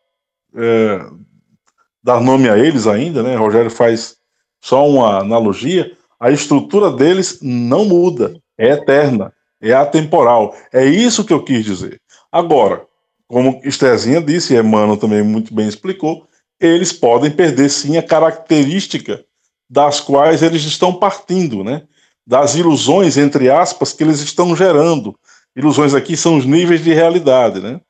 [0.55, 1.07] é,
[2.09, 3.37] dar nome a eles ainda, né?
[3.37, 4.17] Rogério faz
[4.63, 9.31] só uma analogia, a estrutura deles não muda, é eterna.
[9.61, 10.57] é atemporal.
[10.73, 12.01] É isso que eu quis dizer.
[12.33, 12.87] Agora,
[13.27, 16.27] como Estezinha disse, e Emmanuel também muito bem explicou,
[16.59, 19.23] eles podem perder sim a característica
[19.69, 21.83] das quais eles estão partindo, né?
[22.27, 25.15] Das ilusões, entre aspas, que eles estão gerando.
[25.55, 27.81] Ilusões aqui são os níveis de realidade, né?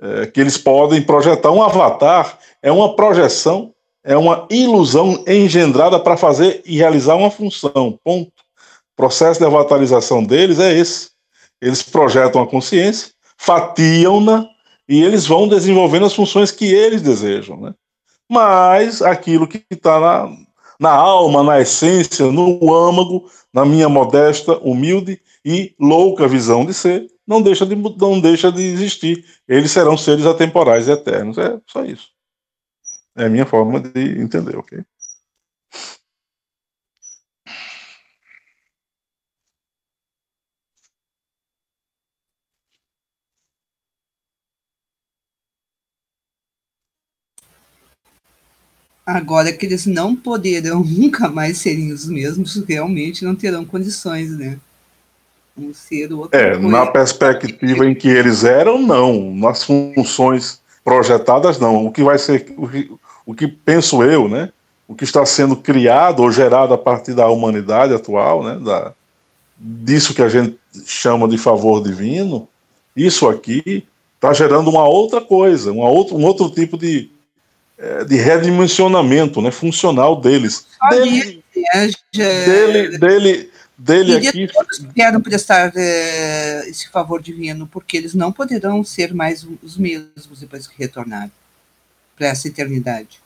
[0.00, 3.72] É, que eles podem projetar um avatar, é uma projeção,
[4.04, 7.98] é uma ilusão engendrada para fazer e realizar uma função.
[8.04, 8.28] Ponto.
[8.28, 11.10] O processo de avatarização deles é esse.
[11.60, 14.46] Eles projetam a consciência, fatiam-na
[14.88, 17.74] e eles vão desenvolvendo as funções que eles desejam, né?
[18.28, 20.36] Mas aquilo que está na,
[20.78, 27.06] na alma, na essência, no âmago, na minha modesta, humilde e louca visão de ser,
[27.26, 29.24] não deixa de, não deixa de existir.
[29.48, 31.38] Eles serão seres atemporais e eternos.
[31.38, 32.15] É só isso.
[33.16, 34.84] É a minha forma de entender, ok?
[49.06, 54.58] Agora que eles não poderão nunca mais serem os mesmos, realmente não terão condições, né?
[55.56, 56.38] Um ser outro.
[56.38, 56.68] É, coisa.
[56.68, 59.34] na perspectiva em que eles eram, não.
[59.34, 61.86] Nas funções projetadas, não.
[61.86, 62.90] O que vai ser, o que,
[63.26, 64.50] o que penso eu, né?
[64.86, 68.56] O que está sendo criado ou gerado a partir da humanidade atual, né?
[68.64, 68.92] Da,
[69.58, 72.48] disso que a gente chama de favor divino,
[72.94, 73.84] isso aqui
[74.14, 77.10] está gerando uma outra coisa, uma outra, um outro tipo de,
[77.78, 80.66] é, de redimensionamento né, funcional deles.
[80.90, 81.42] Dele,
[81.74, 84.46] né, dele, dele, dele e aqui.
[84.48, 90.40] Todos vieram prestar é, esse favor divino, porque eles não poderão ser mais os mesmos
[90.40, 91.32] depois que retornarem
[92.16, 93.20] para essa eternidade.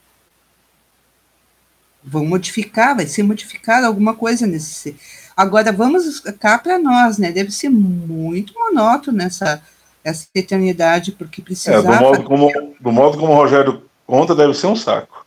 [2.03, 4.97] Vão modificar, vai ser modificada alguma coisa nesse.
[5.37, 7.31] Agora vamos cá para nós, né?
[7.31, 9.63] Deve ser muito monótono essa,
[10.03, 11.95] essa eternidade, porque precisava.
[11.95, 15.25] É, do, modo como, do modo como o Rogério conta deve ser um saco.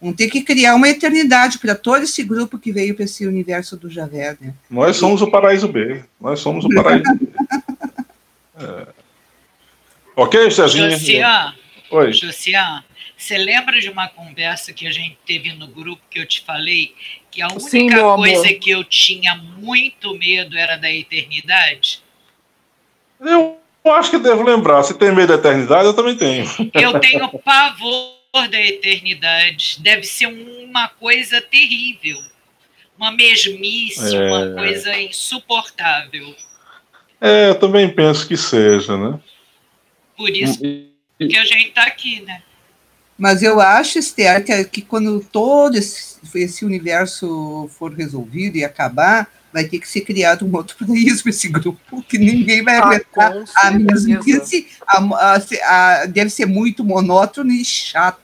[0.00, 3.76] Vão ter que criar uma eternidade para todo esse grupo que veio para esse universo
[3.76, 4.52] do Javé, né?
[4.68, 6.04] Nós somos o paraíso B.
[6.20, 7.28] Nós somos o paraíso B.
[8.58, 8.86] É.
[10.16, 10.92] Ok, Cezinha?
[10.92, 11.54] Josian,
[11.90, 12.12] Oi.
[12.12, 12.84] Josian,
[13.16, 16.94] você lembra de uma conversa que a gente teve no grupo que eu te falei
[17.30, 22.02] que a única Sim, coisa que eu tinha muito medo era da eternidade?
[23.20, 24.82] Eu eu acho que devo lembrar.
[24.82, 26.44] Se tem medo da eternidade, eu também tenho.
[26.74, 28.16] Eu tenho pavor
[28.50, 29.76] da eternidade.
[29.80, 32.18] Deve ser uma coisa terrível.
[32.98, 34.28] Uma mesmice, é...
[34.28, 36.34] uma coisa insuportável.
[37.20, 39.20] É, eu também penso que seja, né?
[40.16, 40.60] Por isso
[41.18, 42.42] que a gente está aqui, né?
[43.18, 49.30] Mas eu acho, Esther, que, que quando todo esse, esse universo for resolvido e acabar,
[49.52, 53.32] vai ter que ser criado um outro para esse grupo, que ninguém vai ah, aguentar
[53.56, 58.20] ah, a mesmice, a, a, a, deve ser muito monótono e chato.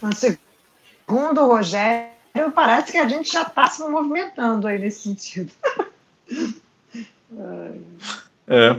[0.00, 2.12] Mas, segundo o Rogério,
[2.54, 5.50] parece que a gente já está se movimentando aí nesse sentido.
[8.46, 8.76] é,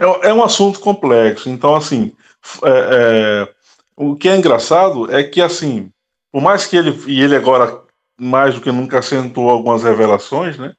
[0.00, 2.12] é, é um assunto complexo, então, assim,
[2.64, 3.48] é, é,
[3.96, 5.90] o que é engraçado é que, assim,
[6.32, 7.82] por mais que ele, e ele agora
[8.18, 10.74] mais do que nunca acentuou algumas revelações, né?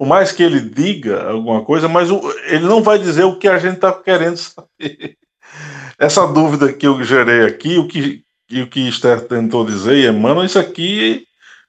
[0.00, 3.46] por mais que ele diga alguma coisa, mas o, ele não vai dizer o que
[3.46, 5.18] a gente está querendo saber.
[5.98, 10.46] Essa dúvida que eu gerei aqui, o que, o que Esther tentou dizer, e Emmanuel,
[10.46, 11.26] isso aqui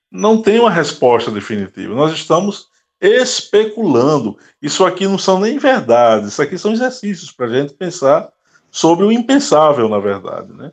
[0.09, 1.93] não tem uma resposta definitiva.
[1.93, 2.67] Nós estamos
[3.01, 4.37] especulando.
[4.61, 8.31] Isso aqui não são nem verdades, isso aqui são exercícios para a gente pensar
[8.71, 10.51] sobre o impensável, na verdade.
[10.53, 10.71] Né?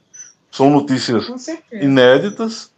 [0.50, 1.26] São notícias
[1.72, 2.70] inéditas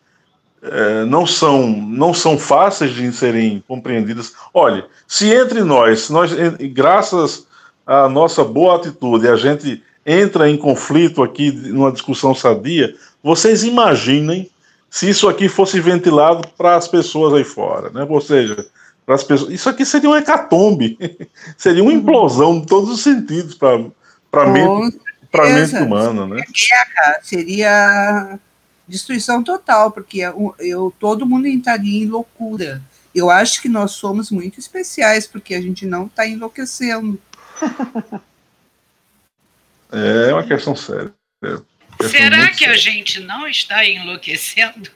[0.62, 4.34] é, não são não são fáceis de serem compreendidas.
[4.52, 6.32] Olhe, se entre nós, nós
[6.72, 7.47] graças
[7.86, 14.51] à nossa boa atitude, a gente entra em conflito aqui numa discussão sadia, vocês imaginem
[14.90, 18.06] se isso aqui fosse ventilado para as pessoas aí fora, né?
[18.09, 18.66] Ou seja,
[19.06, 20.98] para as pessoas, isso aqui seria um hecatombe,
[21.56, 23.82] seria uma implosão em todos os sentidos para
[24.30, 25.01] para mente,
[25.31, 26.44] para mente humana, né?
[26.51, 28.39] Guerra, seria
[28.86, 32.82] destruição total, porque eu, eu, todo mundo estaria em loucura.
[33.15, 37.20] Eu acho que nós somos muito especiais, porque a gente não está enlouquecendo.
[39.93, 41.12] É uma questão séria.
[41.43, 41.48] É
[41.98, 42.74] questão Será que séria.
[42.74, 44.89] a gente não está enlouquecendo?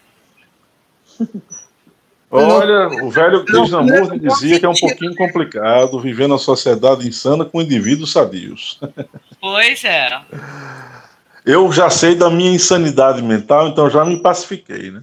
[2.31, 7.61] Olha, o velho Krishnamurti dizia que é um pouquinho complicado viver na sociedade insana com
[7.61, 8.81] indivíduos sadios.
[9.45, 10.09] Pois é.
[11.45, 15.03] Eu já sei da minha insanidade mental, então já me pacifiquei, né?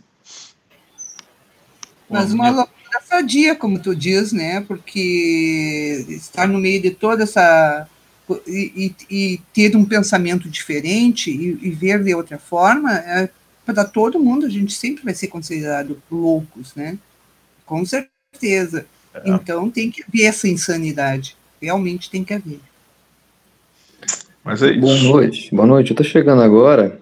[2.09, 4.61] Mas uma loucura ousadia, como tu diz, né?
[4.61, 7.87] Porque estar no meio de toda essa.
[8.47, 13.29] E, e, e ter um pensamento diferente e, e, ver de outra forma, é,
[13.63, 16.97] para todo mundo a gente sempre vai ser considerado loucos, né?
[17.63, 18.87] Com certeza.
[19.13, 19.21] É.
[19.23, 21.37] Então tem que haver essa insanidade.
[21.61, 22.70] Realmente tem que haver.
[24.43, 24.81] Mas é isso.
[24.81, 25.55] Boa noite.
[25.55, 25.91] Boa noite.
[25.91, 26.99] Eu estou chegando agora,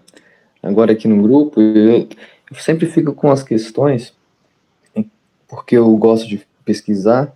[0.61, 2.07] agora aqui no grupo, eu,
[2.51, 4.13] eu sempre fico com as questões,
[5.47, 7.33] porque eu gosto de pesquisar,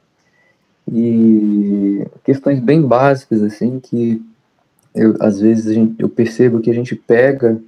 [0.91, 4.21] e questões bem básicas, assim, que
[4.93, 7.59] eu, às vezes gente, eu percebo que a gente pega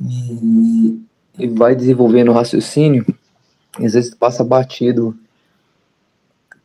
[0.00, 1.00] e,
[1.38, 3.06] e vai desenvolvendo raciocínio,
[3.78, 5.16] e às vezes passa batido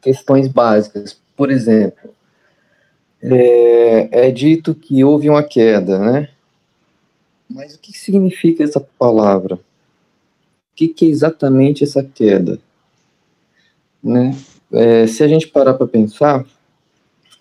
[0.01, 1.17] questões básicas.
[1.35, 2.14] Por exemplo,
[3.33, 6.29] é, é dito que houve uma queda, né?
[7.49, 9.55] Mas o que significa essa palavra?
[9.55, 12.59] O que, que é exatamente essa queda?
[14.03, 14.35] Né?
[14.71, 16.45] É, se a gente parar para pensar,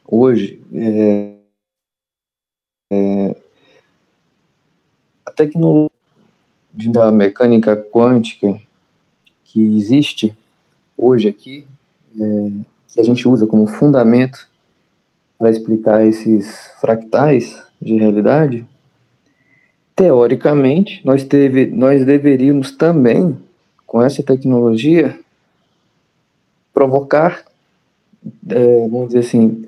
[0.07, 1.35] hoje, é,
[2.93, 3.37] é,
[5.27, 5.91] a tecnologia
[6.93, 8.61] da mecânica quântica
[9.45, 10.37] que existe
[10.97, 11.67] hoje aqui,
[12.19, 14.49] é, que a gente usa como fundamento
[15.45, 18.67] para explicar esses fractais de realidade,
[19.95, 23.37] teoricamente, nós, teve, nós deveríamos também,
[23.87, 25.21] com essa tecnologia,
[26.73, 27.45] provocar,
[28.49, 29.67] é, vamos dizer assim,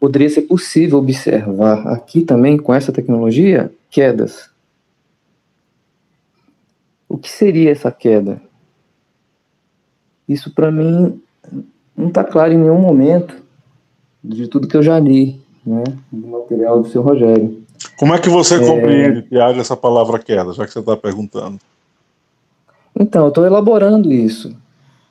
[0.00, 4.50] poderia ser possível observar aqui também, com essa tecnologia, quedas.
[7.08, 8.42] O que seria essa queda?
[10.28, 11.22] Isso, para mim,
[11.96, 13.43] não está claro em nenhum momento
[14.24, 17.62] de tudo que eu já li, né, do material do seu Rogério.
[17.98, 18.66] Como é que você é...
[18.66, 21.58] compreende, Tiago, essa palavra queda, já que você está perguntando?
[22.98, 24.56] Então, eu estou elaborando isso.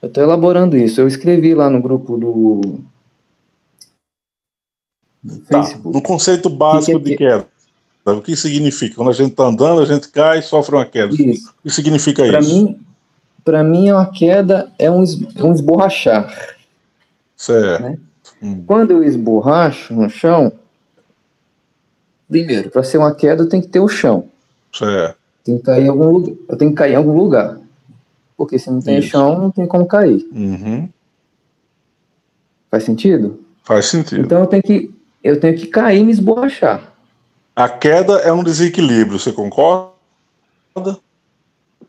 [0.02, 1.00] Eu estou elaborando isso.
[1.00, 2.80] Eu escrevi lá no grupo do.
[5.50, 7.38] Tá, no conceito básico que que é...
[7.38, 7.48] de queda.
[8.06, 8.96] O que significa?
[8.96, 11.14] Quando a gente está andando, a gente cai e sofre uma queda.
[11.14, 11.50] Isso.
[11.52, 12.66] O que significa pra isso?
[12.66, 12.80] Mim,
[13.46, 15.04] Para mim, uma queda é um,
[15.36, 16.58] é um esborrachar.
[17.38, 17.84] Certo.
[17.84, 17.98] Né?
[18.44, 18.64] Hum.
[18.68, 20.52] Quando eu esborracho no chão,
[22.30, 24.28] primeiro, para ser uma queda, tem que ter o chão.
[24.74, 25.18] Certo.
[25.44, 26.36] Tem que cair em algum lugar.
[26.50, 27.58] Eu tenho que cair em algum lugar.
[28.36, 29.10] Porque se não tem Isso.
[29.10, 30.28] chão, não tem como cair.
[30.34, 30.90] Uhum.
[32.70, 33.40] Faz sentido?
[33.64, 34.22] Faz sentido.
[34.22, 34.94] Então eu tenho que,
[35.24, 36.92] eu tenho que cair e me esborrachar.
[37.56, 39.94] A queda é um desequilíbrio, você concorda?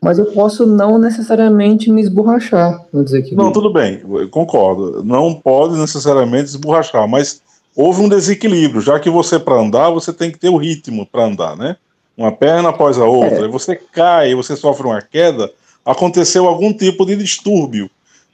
[0.01, 3.45] Mas eu posso não necessariamente me esborrachar no desequilíbrio.
[3.45, 5.03] Não, tudo bem, concordo.
[5.03, 7.41] Não pode necessariamente esborrachar, mas
[7.75, 11.25] houve um desequilíbrio, já que você, para andar, você tem que ter o ritmo para
[11.25, 11.77] andar, né?
[12.17, 13.47] Uma perna após a outra, é.
[13.47, 15.51] você cai, você sofre uma queda,
[15.85, 17.89] aconteceu algum tipo de distúrbio,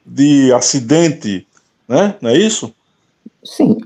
[0.06, 1.48] de acidente,
[1.88, 2.16] né?
[2.22, 2.74] Não é isso?
[3.44, 3.78] Sim,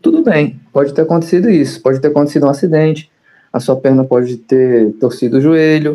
[0.00, 3.10] tudo bem, pode ter acontecido isso, pode ter acontecido um acidente,
[3.54, 5.94] a sua perna pode ter torcido o joelho,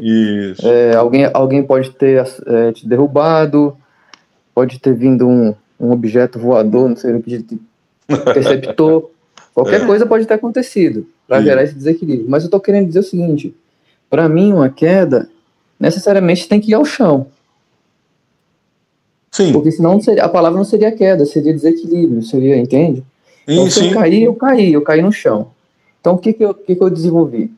[0.64, 3.76] é, alguém, alguém pode ter é, te derrubado,
[4.56, 7.60] pode ter vindo um, um objeto voador, não sei o que te
[8.08, 9.12] perceptor,
[9.54, 9.86] qualquer é.
[9.86, 12.30] coisa pode ter acontecido para gerar esse desequilíbrio.
[12.30, 13.54] Mas eu estou querendo dizer o seguinte:
[14.10, 15.30] para mim, uma queda
[15.78, 17.28] necessariamente tem que ir ao chão.
[19.32, 19.52] Sim.
[19.52, 23.04] Porque senão seria, a palavra não seria queda, seria desequilíbrio, seria, entende?
[23.46, 25.52] Então, se eu cair, eu caí, eu caí no chão.
[26.00, 27.52] Então, o que, que, eu, que, que eu desenvolvi?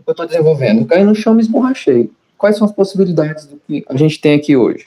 [0.00, 0.80] O que eu estou desenvolvendo?
[0.80, 2.10] Eu caí no chão e me esborrachei.
[2.36, 4.84] Quais são as possibilidades do que a gente tem aqui hoje?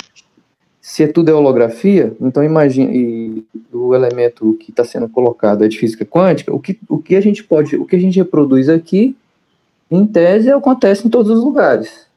[0.82, 6.06] Se tudo é holografia, então imagine o elemento que está sendo colocado é de física
[6.06, 9.16] quântica, o que, o que a gente pode, o que a gente reproduz aqui,
[9.92, 12.08] em tese, acontece em todos os lugares.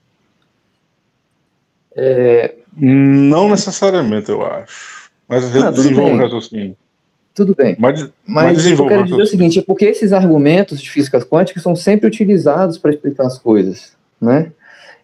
[1.94, 2.54] É...
[2.74, 5.10] Não necessariamente, eu acho.
[5.28, 6.76] Mas ah, desenvolve o raciocínio.
[7.34, 7.76] Tudo bem.
[7.78, 11.60] Mas, mas, mas eu quero dizer o seguinte, é porque esses argumentos de física quântica
[11.60, 14.52] são sempre utilizados para explicar as coisas, né?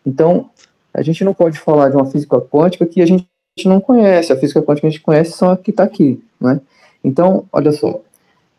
[0.04, 0.50] Então,
[0.92, 3.26] a gente não pode falar de uma física quântica que a gente
[3.64, 4.32] não conhece.
[4.32, 6.60] A física quântica que a gente conhece são a que está aqui, né?
[7.02, 8.00] Então, olha só,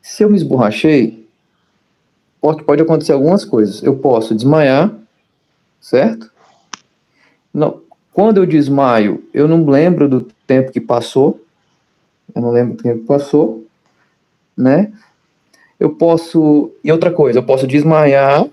[0.01, 1.27] se eu me esborrachei,
[2.41, 3.83] pode, pode acontecer algumas coisas.
[3.83, 4.91] Eu posso desmaiar,
[5.79, 6.31] certo?
[7.53, 7.81] Não,
[8.13, 11.39] quando eu desmaio, eu não lembro do tempo que passou,
[12.35, 13.65] eu não lembro o tempo que passou,
[14.57, 14.91] né?
[15.79, 16.71] Eu posso.
[16.83, 18.45] E outra coisa, eu posso desmaiar,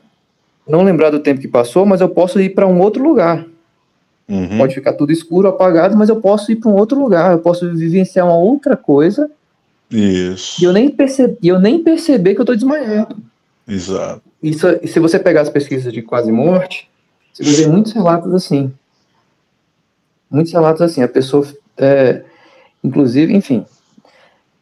[0.67, 3.47] não lembrar do tempo que passou, mas eu posso ir para um outro lugar.
[4.29, 4.59] Uhum.
[4.59, 7.73] Pode ficar tudo escuro, apagado, mas eu posso ir para um outro lugar, eu posso
[7.75, 9.31] vivenciar uma outra coisa.
[9.91, 10.61] Isso.
[10.61, 13.17] E eu nem percebi, eu nem perceber que eu estou desmaiado.
[13.69, 14.23] Exato.
[14.43, 16.89] Isso, e se você pegar as pesquisas de quase morte,
[17.33, 18.73] você vai ver muitos relatos assim.
[20.31, 21.47] Muitos relatos assim, a pessoa
[21.77, 22.23] é,
[22.87, 23.67] inclusive, enfim,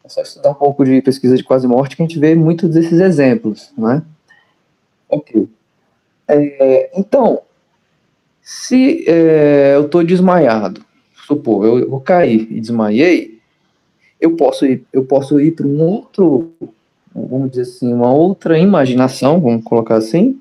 [0.03, 2.69] é só estudar um pouco de pesquisa de quase morte que a gente vê muitos
[2.71, 4.01] desses exemplos, né?
[5.07, 5.47] Ok.
[6.27, 7.41] É, então,
[8.41, 10.83] se é, eu estou desmaiado,
[11.25, 13.39] supor, eu, eu caí e desmaiei,
[14.19, 16.51] eu posso ir, eu posso ir para um outro,
[17.13, 20.39] vamos dizer assim, uma outra imaginação, vamos colocar assim,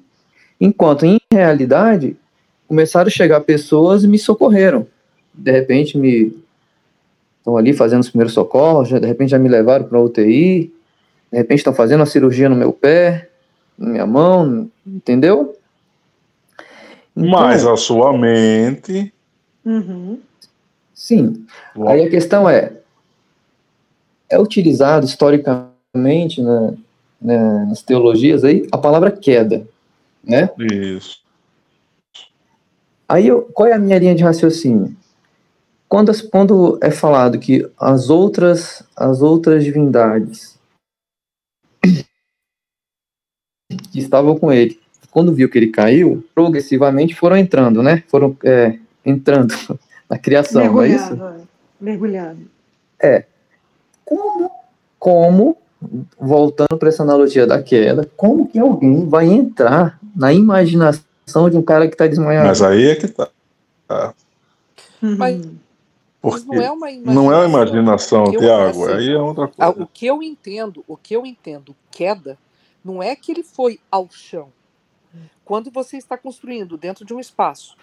[0.61, 2.17] enquanto em realidade
[2.67, 4.87] começaram a chegar pessoas e me socorreram.
[5.33, 6.44] De repente me
[7.45, 10.73] estão ali fazendo os primeiros socorros, de repente já me levaram para UTI,
[11.31, 13.29] de repente estão fazendo a cirurgia no meu pé,
[13.79, 15.55] na minha mão, entendeu?
[17.15, 19.13] Então, Mas a sua mente.
[19.63, 20.19] Uhum.
[20.95, 21.45] Sim.
[21.87, 22.73] Aí a questão é:
[24.31, 26.75] é utilizado historicamente né,
[27.21, 29.67] né, nas teologias aí a palavra queda,
[30.25, 30.49] né?
[30.59, 31.23] Isso.
[33.07, 34.97] Aí eu, qual é a minha linha de raciocínio?
[35.95, 40.59] Quando, quando é falado que as outras as outras divindades
[43.93, 44.81] que estavam com ele,
[45.13, 48.03] quando viu que ele caiu, progressivamente foram entrando, né?
[48.09, 48.77] Foram é,
[49.07, 49.55] entrando
[50.11, 51.47] na criação, Mergulhado, não é isso?
[51.81, 52.41] Mergulhado.
[53.01, 53.25] É.
[54.05, 54.51] Como,
[54.99, 55.57] como
[56.19, 61.63] voltando para essa analogia da queda, como que alguém vai entrar na imaginação de um
[61.63, 62.49] cara que está desmaiado?
[62.49, 63.29] Mas aí é que tá.
[63.87, 64.13] tá.
[65.01, 65.41] Mas,
[66.31, 68.87] Porque não é uma não é imaginação, Tiago.
[68.87, 69.83] assim, Aí é outra ah, coisa.
[69.83, 72.39] o que eu entendo, o que eu entendo, queda,
[72.83, 74.51] não é que ele foi ao chão.
[75.45, 77.77] Quando você está construindo dentro de um espaço,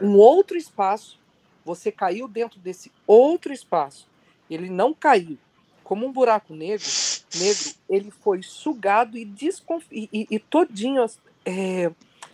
[0.00, 1.18] um outro espaço,
[1.64, 4.06] você caiu dentro desse outro espaço.
[4.48, 5.36] Ele não caiu.
[5.82, 6.86] Como um buraco negro,
[7.34, 9.84] negro ele foi sugado e, desconf...
[9.90, 11.04] e, e- e todinho
[11.44, 11.90] é,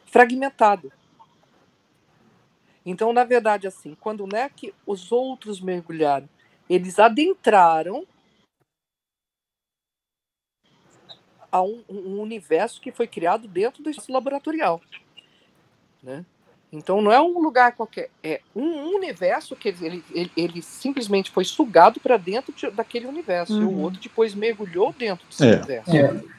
[0.07, 0.93] fragmentado.
[2.85, 6.28] Então, na verdade, assim, quando não é que os outros mergulharam,
[6.69, 8.06] eles adentraram
[11.51, 14.81] a um, um universo que foi criado dentro do espaço laboratorial,
[16.02, 16.24] né?
[16.73, 21.45] Então não é um lugar qualquer, é um universo que ele, ele, ele simplesmente foi
[21.45, 23.82] sugado para dentro de- daquele universo e o Uhum.
[23.82, 25.54] outro depois mergulhou dentro desse É.
[25.54, 25.96] universo.
[25.96, 26.35] É.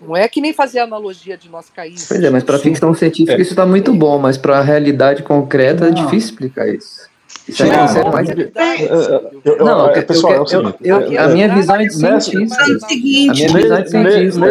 [0.00, 2.06] Não é que nem fazer a analogia de nós cairmos.
[2.08, 3.40] Pois é, mas para ficção científica É.
[3.40, 5.94] isso está muito bom, mas para a realidade concreta é Não.
[5.94, 7.08] difícil explicar isso.
[7.48, 8.28] Isso aí Não, consegue Não, mais.
[8.28, 12.62] é É, é, Não, é, pessoal, é é- a minha visão é de cientista.
[12.62, 12.68] É é.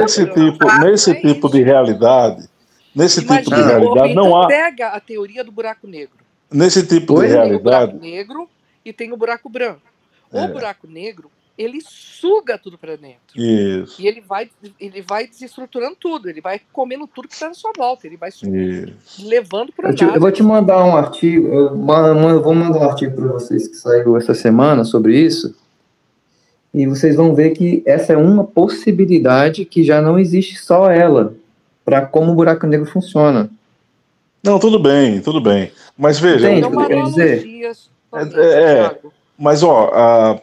[0.01, 2.47] Nesse tipo, nesse tipo de realidade,
[2.95, 4.47] nesse tipo de Imagina, realidade, então não há.
[4.47, 6.15] pega a teoria do buraco negro.
[6.51, 7.27] Nesse tipo de Oi?
[7.27, 7.61] Tem o realidade,
[7.93, 8.49] buraco negro
[8.83, 9.81] e tem o buraco branco.
[10.31, 10.47] O É.
[10.47, 11.29] buraco negro,
[11.59, 13.35] ele suga tudo para dentro.
[13.35, 17.53] isso, E ele vai, ele vai desestruturando tudo, ele vai comendo tudo que está na
[17.53, 18.45] sua volta, ele vai isso.
[19.25, 22.89] levando para Eu, te- eu vou te mandar um artigo, eu, eu vou mandar um
[22.89, 25.53] artigo para vocês que saiu essa semana sobre isso,
[26.73, 31.35] e vocês vão ver que essa é uma possibilidade que já não existe só ela,
[31.83, 33.49] para como o buraco negro funciona.
[34.41, 35.73] Não, tudo bem, tudo bem.
[35.97, 36.63] Mas veja, Entende?
[36.63, 37.31] É o que uma eu quero dizer?
[37.33, 39.13] analogia É, somente, é, Thiago.
[39.39, 40.39] Mas ó, a,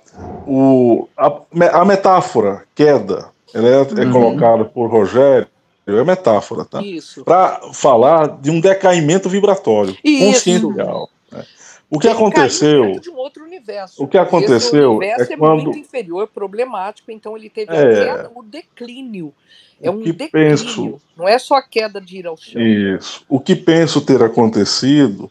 [0.46, 1.40] o, a,
[1.80, 4.12] a metáfora queda, ela é, é Uhum.
[4.12, 5.46] colocada por Rogério,
[5.86, 6.82] é metáfora, tá?
[6.82, 7.24] Isso.
[7.24, 10.26] Para falar de um decaimento vibratório, Isso.
[10.26, 11.08] consciencial.
[11.30, 11.44] né?
[11.88, 12.98] O que Ele aconteceu?
[12.98, 14.02] de um outro universo.
[14.02, 17.78] O que aconteceu Esse universo é é, quando- muito inferior, problemático, então ele teve É.
[17.78, 17.82] a
[18.16, 19.32] queda, o declínio.
[19.80, 20.48] É O um que declínio.
[20.50, 22.60] penso- Não é só a queda de ir ao chão.
[22.60, 23.24] Isso.
[23.28, 25.30] O que penso ter acontecido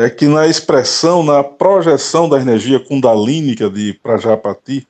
[0.00, 4.88] é que na expressão, na projeção da energia kundalínica de Prajapati,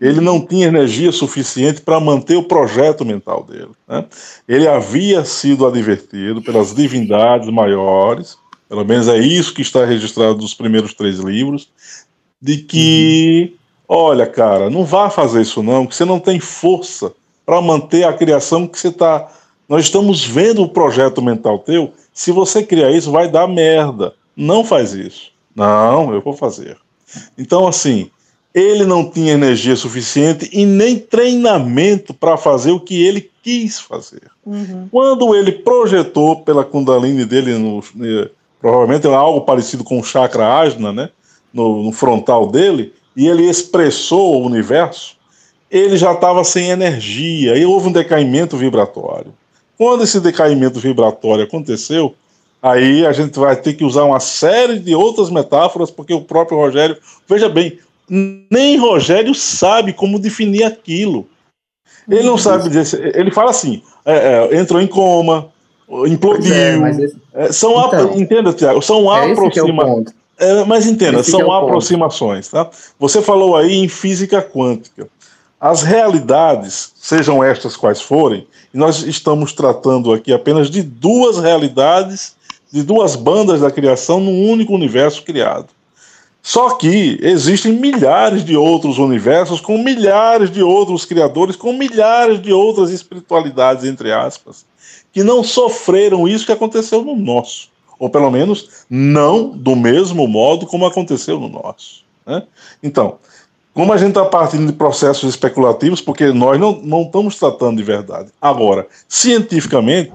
[0.00, 3.70] ele não tinha energia suficiente para manter o projeto mental dele.
[3.86, 4.04] né?
[4.48, 8.36] Ele havia sido advertido pelas divindades maiores,
[8.68, 11.68] pelo menos é isso que está registrado nos primeiros três livros,
[12.42, 13.54] de que,
[13.86, 17.12] olha, cara, não vá fazer isso não, que você não tem força
[17.46, 19.30] para manter a criação que você está.
[19.68, 21.92] Nós estamos vendo o projeto mental teu.
[22.12, 24.17] Se você criar isso, vai dar merda.
[24.38, 25.32] Não faz isso.
[25.54, 26.76] Não, eu vou fazer.
[27.36, 28.08] Então, assim,
[28.54, 34.30] ele não tinha energia suficiente e nem treinamento para fazer o que ele quis fazer.
[34.46, 34.86] Uhum.
[34.90, 40.60] Quando ele projetou pela Kundalini dele, no, eh, provavelmente era algo parecido com o chakra
[40.60, 41.10] Ajna, né?
[41.52, 45.16] No, no frontal dele, e ele expressou o universo,
[45.70, 49.34] ele já estava sem energia e houve um decaimento vibratório.
[49.76, 52.14] Quando esse decaimento vibratório aconteceu,
[52.62, 56.58] aí a gente vai ter que usar uma série de outras metáforas, porque o próprio
[56.58, 56.96] Rogério,
[57.28, 57.78] veja bem,
[58.08, 61.26] nem Rogério sabe como definir aquilo.
[62.08, 63.14] Ele não sabe dizer.
[63.16, 65.48] Ele fala assim: é, é, entrou em coma,
[66.06, 66.54] implodiu.
[66.54, 70.12] É, mas esse- É, são, Então, apro- entenda, Tiago, são é é o aproxima, ponto.
[70.38, 72.48] É, mas entenda, Esse são é aproximações.
[72.48, 72.70] Tá?
[72.98, 75.06] Você falou aí em física quântica.
[75.60, 82.36] As realidades, sejam estas quais forem, nós estamos tratando aqui apenas de duas realidades,
[82.70, 85.68] de duas bandas da criação num único universo criado.
[86.42, 92.52] Só que existem milhares de outros universos com milhares de outros criadores, com milhares de
[92.52, 94.64] outras espiritualidades, entre aspas,
[95.12, 97.68] que não sofreram isso que aconteceu no nosso.
[97.98, 102.04] Ou pelo menos não do mesmo modo como aconteceu no nosso.
[102.24, 102.44] Né?
[102.82, 103.18] Então,
[103.78, 107.84] como a gente está partindo de processos especulativos, porque nós não, não estamos tratando de
[107.84, 108.28] verdade.
[108.42, 110.10] Agora, cientificamente,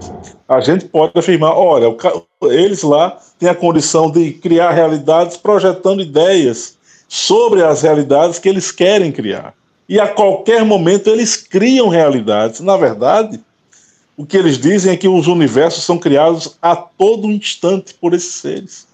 [0.50, 1.96] a gente pode afirmar: olha,
[2.42, 6.78] eles lá têm a condição de criar realidades projetando ideias
[7.08, 9.54] sobre as realidades que eles querem criar.
[9.88, 12.60] E a qualquer momento eles criam realidades.
[12.60, 13.40] Na verdade,
[14.18, 18.36] o que eles dizem é que os universos são criados a todo instante por esses
[18.36, 18.92] seres.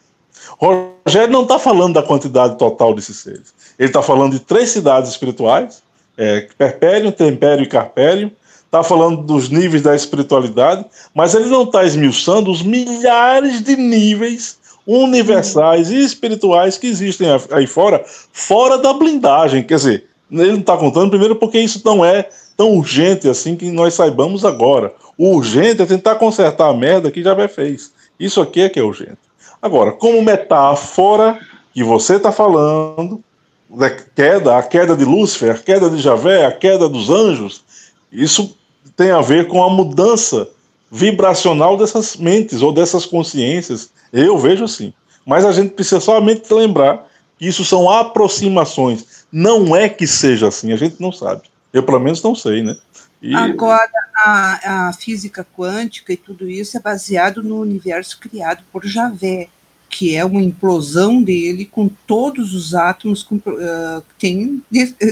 [0.59, 3.57] Rogério não está falando da quantidade total desses seres.
[3.79, 5.81] Ele está falando de três cidades espirituais,
[6.17, 8.29] é, Perpério, Tempério e Carpério.
[8.65, 10.85] Está falando dos níveis da espiritualidade,
[11.15, 17.65] mas ele não está esmiuçando os milhares de níveis universais e espirituais que existem aí
[17.65, 19.63] fora, fora da blindagem.
[19.63, 23.71] Quer dizer, ele não está contando primeiro porque isso não é tão urgente assim que
[23.71, 24.93] nós saibamos agora.
[25.17, 27.91] O urgente é tentar consertar a merda que já fez.
[28.19, 29.17] Isso aqui é que é urgente.
[29.61, 31.39] Agora, como metáfora
[31.73, 33.23] que você está falando,
[33.69, 37.63] da queda, a queda de Lúcifer, a queda de Javé, a queda dos anjos,
[38.11, 38.57] isso
[38.95, 40.49] tem a ver com a mudança
[40.91, 43.91] vibracional dessas mentes ou dessas consciências.
[44.11, 44.93] Eu vejo assim.
[45.25, 47.07] Mas a gente precisa somente lembrar
[47.37, 49.25] que isso são aproximações.
[49.31, 51.43] Não é que seja assim, a gente não sabe.
[51.71, 52.75] Eu, pelo menos, não sei, né?
[53.21, 53.35] E...
[53.35, 53.89] Agora,
[54.25, 59.49] a, a física quântica e tudo isso é baseado no universo criado por Javé
[59.89, 64.63] que é uma implosão dele com todos os átomos com, uh, que têm,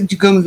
[0.04, 0.46] digamos,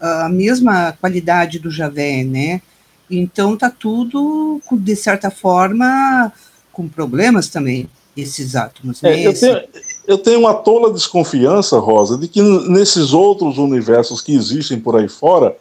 [0.00, 2.62] a mesma qualidade do Javé, né?
[3.10, 6.32] Então tá tudo, de certa forma,
[6.72, 9.02] com problemas também, esses átomos.
[9.02, 9.62] É, eu, tenho,
[10.06, 15.08] eu tenho uma tola desconfiança, Rosa, de que nesses outros universos que existem por aí
[15.08, 15.54] fora,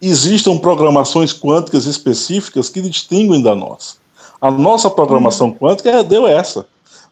[0.00, 3.96] existam programações quânticas específicas que distinguem da nossa.
[4.40, 5.54] A nossa programação hum.
[5.54, 6.66] quântica deu essa.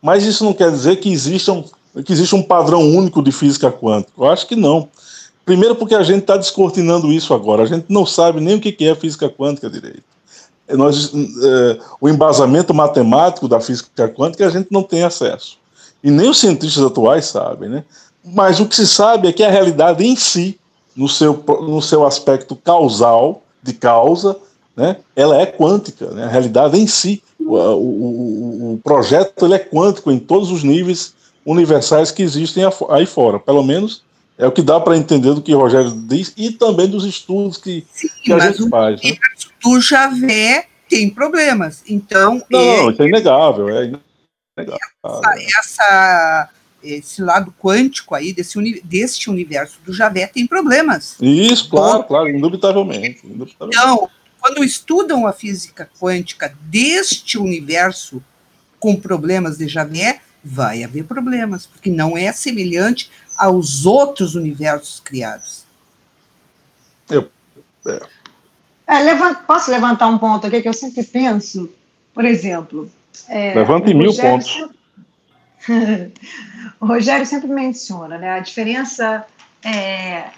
[0.04, 1.64] Mas isso não quer dizer que exista um,
[2.04, 4.12] que existe um padrão único de física quântica.
[4.18, 4.86] Eu acho que não.
[5.46, 7.62] Primeiro, porque a gente está descortinando isso agora.
[7.62, 10.02] A gente não sabe nem o que é física quântica direito.
[10.68, 15.56] É, nós, é, o embasamento matemático da física quântica a gente não tem acesso.
[16.02, 17.70] E nem os cientistas atuais sabem.
[17.70, 17.84] Né?
[18.22, 20.60] Mas o que se sabe é que a realidade em si,
[20.94, 24.36] no seu, no seu aspecto causal, de causa,
[24.76, 26.10] né, ela é quântica.
[26.10, 26.24] Né?
[26.24, 31.14] A realidade em si o, o, o, projeto ele é quântico em todos os níveis
[31.44, 33.38] universais que existem aí fora.
[33.38, 34.02] Pelo menos
[34.36, 37.56] é o que dá para entender do que o Rogério diz e também dos estudos
[37.56, 39.02] que, Sim, que a gente faz.
[39.02, 39.16] Né?
[39.62, 41.82] Do Javé tem problemas.
[41.88, 42.42] Então.
[42.50, 43.68] Não, é, isso é inegável.
[43.68, 43.84] É
[44.56, 44.78] inegável.
[45.04, 46.50] Essa, essa,
[46.82, 51.16] esse lado quântico aí, desse, uni, deste universo do Javé, tem problemas.
[51.20, 53.78] Isso, claro, claro, indubitavelmente, indubitavelmente.
[53.78, 54.10] Então,
[54.44, 58.22] quando estudam a física quântica deste universo
[58.78, 65.64] com problemas de Javé, vai haver problemas, porque não é semelhante aos outros universos criados.
[67.08, 67.30] Eu,
[67.86, 68.00] é.
[68.86, 71.72] É, levant, posso levantar um ponto aqui que eu sempre penso?
[72.12, 72.92] Por exemplo.
[73.30, 74.68] É, Levante mil pontos.
[75.58, 76.12] Sempre,
[76.78, 79.24] o Rogério sempre menciona né, a diferença
[79.64, 80.28] é,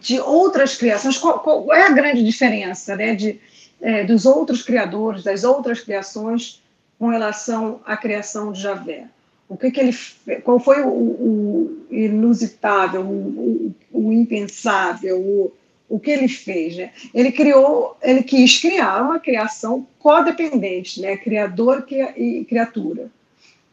[0.00, 1.18] de outras criações.
[1.18, 3.40] Qual, qual, é a grande diferença né, de,
[3.80, 6.62] é, dos outros criadores, das outras criações,
[6.98, 9.06] com relação à criação de Javé?
[9.48, 9.96] O que, que ele,
[10.44, 15.52] qual foi o, o inusitável, o, o, o impensável, o,
[15.88, 16.76] o que ele fez?
[16.76, 16.90] Né?
[17.12, 21.16] Ele criou, ele quis criar uma criação codependente, né?
[21.18, 21.84] criador
[22.16, 23.10] e criatura.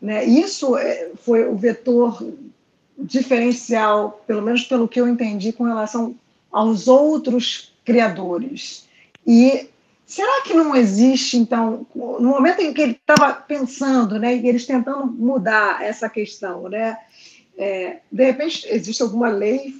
[0.02, 0.26] Né?
[0.26, 2.22] Isso é, foi o vetor
[3.00, 6.16] diferencial, pelo menos pelo que eu entendi, com relação
[6.52, 8.88] aos outros criadores.
[9.26, 9.70] E
[10.06, 14.66] será que não existe, então, no momento em que ele estava pensando, né, e eles
[14.66, 16.98] tentando mudar essa questão, né,
[17.58, 19.76] é, de repente existe alguma lei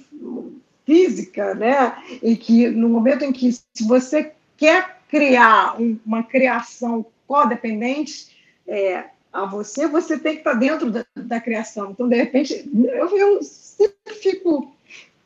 [0.86, 5.76] física, né, em que no momento em que se você quer criar
[6.06, 8.28] uma criação codependente,
[8.66, 11.90] é, a você, você tem que estar dentro da, da criação.
[11.90, 14.74] Então, de repente, eu, eu sempre fico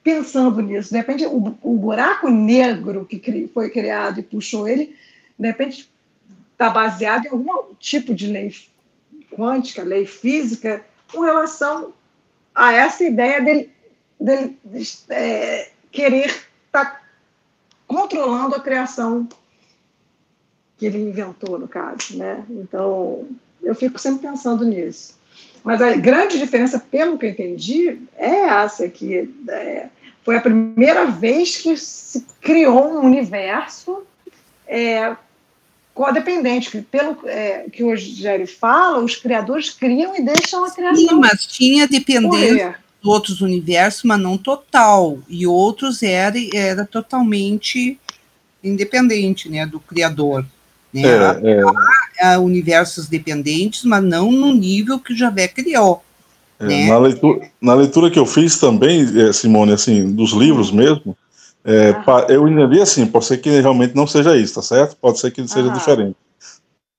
[0.03, 0.91] pensando nisso.
[0.91, 4.95] De repente, o, o buraco negro que cri, foi criado e puxou ele,
[5.39, 5.91] de repente,
[6.53, 8.55] está baseado em algum tipo de lei
[9.33, 11.93] quântica, lei física, com relação
[12.55, 13.71] a essa ideia dele,
[14.21, 14.59] dele
[15.09, 16.27] é, querer
[16.67, 17.03] estar tá
[17.87, 19.29] controlando a criação
[20.77, 22.17] que ele inventou, no caso.
[22.17, 22.45] Né?
[22.51, 23.27] Então,
[23.65, 25.15] eu fico sempre pensando nisso.
[25.63, 29.87] Mas a grande diferença, pelo que eu entendi, é essa, que é,
[30.23, 34.03] foi a primeira vez que se criou um universo
[34.67, 35.17] é,
[35.95, 36.83] codependente.
[36.91, 41.09] Pelo é, que o Rogério fala, os criadores criam e deixam a criação.
[41.09, 45.19] Sim, mas tinha dependência de outros universos, mas não total.
[45.29, 47.99] E outros era, era totalmente
[48.63, 50.45] independente né, do criador.
[50.95, 51.03] Né?
[51.03, 51.63] É, é.
[52.21, 56.03] Há, universos dependentes, mas não no nível que o Javé criou.
[56.61, 56.89] É, né?
[56.89, 61.17] na, leitura, na leitura que eu fiz também, é, Simone, assim, dos livros mesmo,
[61.65, 62.27] é, ah.
[62.29, 64.97] eu entendi assim, pode ser que realmente não seja isso, tá certo?
[65.01, 65.73] Pode ser que seja ah.
[65.73, 66.17] diferente.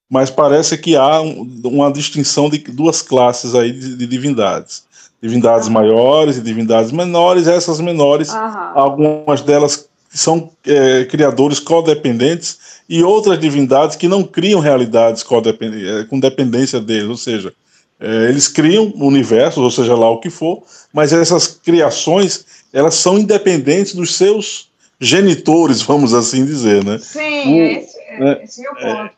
[0.09, 4.83] Mas parece que há um, uma distinção de duas classes aí de, de divindades.
[5.21, 5.71] Divindades ah.
[5.71, 8.29] maiores e divindades menores, essas menores,
[8.75, 16.19] algumas delas são é, criadores codependentes e outras divindades que não criam realidades é, com
[16.19, 17.53] dependência deles, ou seja,
[17.99, 23.17] é, eles criam universos, ou seja lá o que for, mas essas criações elas são
[23.17, 24.69] independentes dos seus
[24.99, 26.97] genitores, vamos assim dizer, né?
[26.99, 29.11] Sim, o, esse, né, esse é o ponto.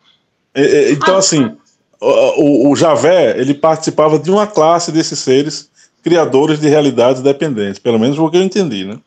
[0.53, 1.55] É, é, então, ah, assim,
[1.99, 5.69] o, o, Javé, ele participava de uma classe desses seres
[6.03, 8.97] criadores de realidades dependentes, pelo menos o que eu entendi, né?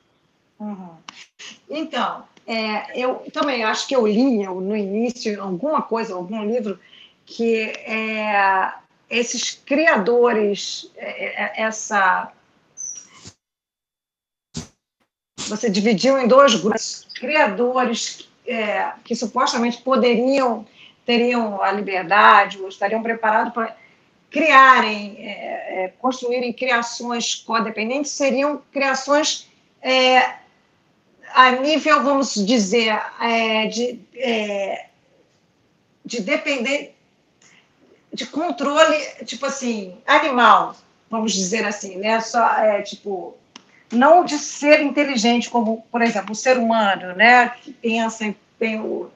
[1.71, 6.79] Então, é, eu também acho que eu li no início alguma coisa, algum livro,
[7.25, 8.73] que é,
[9.09, 12.33] esses criadores, é, é, essa.
[15.47, 20.67] Você dividiu em dois grupos, criadores é, que supostamente poderiam,
[21.07, 23.77] teriam a liberdade ou estariam preparados para
[24.29, 29.49] criarem, é, é, construírem criações codependentes, seriam criações
[29.83, 30.40] é,
[31.35, 32.99] a nível, vamos dizer,
[33.71, 34.01] de,
[36.05, 36.95] de depender
[38.13, 40.75] de controle, tipo assim, animal,
[41.09, 42.21] vamos dizer assim, né?
[42.21, 43.37] Só, é, tipo,
[43.93, 47.51] não de ser inteligente, como, por exemplo, o ser humano, né?
[47.51, 49.11] Que pensa, tem o.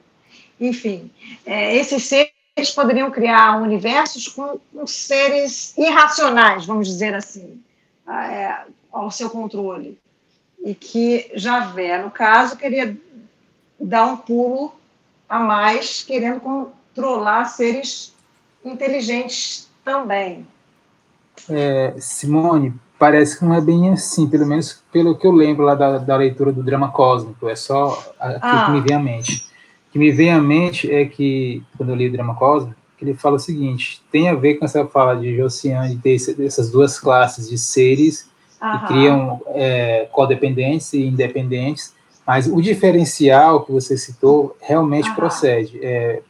[0.59, 1.11] Enfim,
[1.45, 7.61] é, esses seres poderiam criar universos com, com seres irracionais, vamos dizer assim,
[8.07, 8.55] é,
[8.91, 9.99] ao seu controle.
[10.65, 12.97] E que Javé, no caso, queria
[13.79, 14.73] dar um pulo
[15.29, 18.15] a mais, querendo controlar seres
[18.63, 20.47] inteligentes também.
[21.47, 25.75] É, Simone, parece que não é bem assim, pelo menos pelo que eu lembro lá
[25.75, 28.65] da, da leitura do drama cósmico, é só aquilo ah.
[28.65, 29.45] que me vem à mente.
[29.89, 33.13] O que me vem à mente é que, quando eu li o drama cósmico, ele
[33.13, 36.99] fala o seguinte, tem a ver com essa fala de Josiane, de ter essas duas
[36.99, 38.27] classes de seres
[38.65, 38.79] Aham.
[38.79, 41.93] que criam é, codependentes e independentes,
[42.25, 45.15] mas o diferencial que você citou realmente Aham.
[45.15, 45.79] procede.
[45.83, 46.21] É,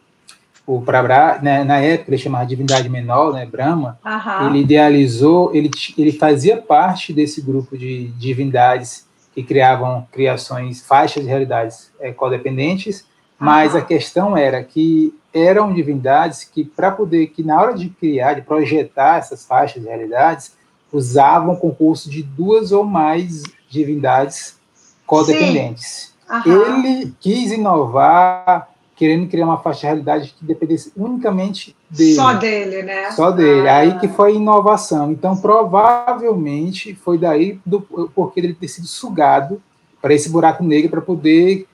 [0.68, 4.48] o Prabra, né, na época ele chamava de divindade menor, né, Brahma, uhum.
[4.48, 11.30] ele idealizou, ele, ele fazia parte desse grupo de divindades que criavam criações, faixas de
[11.30, 13.06] realidades é, codependentes,
[13.38, 18.34] mas a questão era que eram divindades que, para poder, que na hora de criar,
[18.34, 20.54] de projetar essas faixas de realidades,
[20.96, 24.58] usavam concurso de duas ou mais divindades
[25.06, 26.14] codependentes.
[26.46, 32.16] Ele quis inovar querendo criar uma faixa de realidade que dependesse unicamente dele.
[32.16, 33.12] Só dele, né?
[33.12, 33.68] Só dele.
[33.68, 33.78] Ah.
[33.78, 35.12] Aí que foi inovação.
[35.12, 39.62] Então, provavelmente, foi daí do porquê ele ter sido sugado
[40.02, 41.68] para esse buraco negro para poder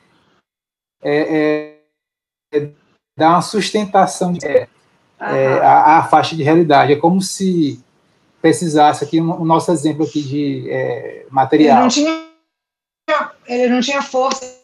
[1.03, 1.77] é,
[2.53, 2.69] é,
[3.17, 4.67] dar uma sustentação de, é,
[5.19, 6.93] à, à, faixa de realidade.
[6.93, 7.80] É como se
[8.41, 11.77] precisasse aqui um nosso exemplo aqui de é, material.
[11.77, 14.61] Ele não tinha, ele não tinha força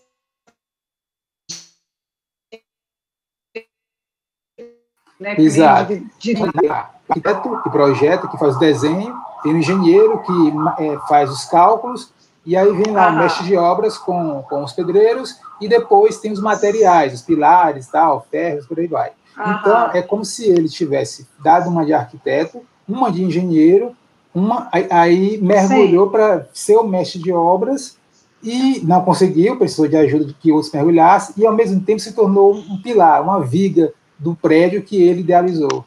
[5.20, 5.96] Né, Exato.
[6.20, 6.70] De, de...
[7.10, 12.14] Arquiteto que projeta, que faz o desenho, tem o engenheiro que é, faz os cálculos,
[12.46, 13.12] e aí vem lá ah.
[13.12, 17.88] o mestre de obras com, com os pedreiros, e depois tem os materiais, os pilares,
[17.88, 19.12] tal, ferros, por aí vai.
[19.36, 19.60] Ah.
[19.60, 23.92] Então, é como se ele tivesse dado uma de arquiteto, uma de engenheiro,
[24.34, 27.98] uma, aí mergulhou para ser o mestre de obras
[28.44, 32.14] e não conseguiu, precisou de ajuda de que outros mergulhassem, e ao mesmo tempo se
[32.14, 35.86] tornou um pilar, uma viga do prédio que ele idealizou.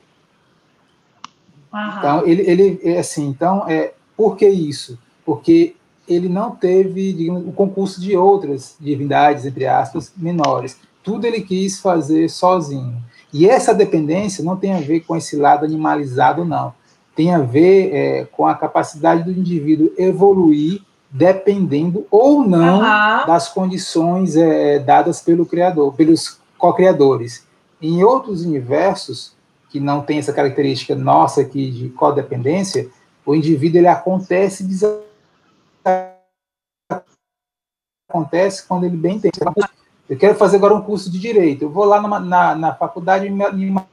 [1.73, 1.99] Uhum.
[1.99, 4.99] Então, ele, ele é assim, então, é, por que isso?
[5.25, 5.77] Porque
[6.09, 10.77] ele não teve, digamos, o concurso de outras divindades, entre aspas, menores.
[11.05, 13.01] Tudo ele quis fazer sozinho.
[13.33, 16.75] E essa dependência não tem a ver com esse lado animalizado, não.
[17.15, 23.27] Tem a ver é, com a capacidade do indivíduo evoluir dependendo ou não uhum.
[23.27, 27.45] das condições é, dadas pelo criador, pelos co-criadores.
[27.83, 29.35] Em outros universos
[29.71, 32.89] que não tem essa característica nossa aqui de codependência,
[33.25, 34.67] o indivíduo ele acontece
[38.09, 39.31] acontece quando ele bem tem.
[40.09, 41.63] Eu quero fazer agora um curso de direito.
[41.63, 43.85] Eu vou lá na, na, na faculdade, me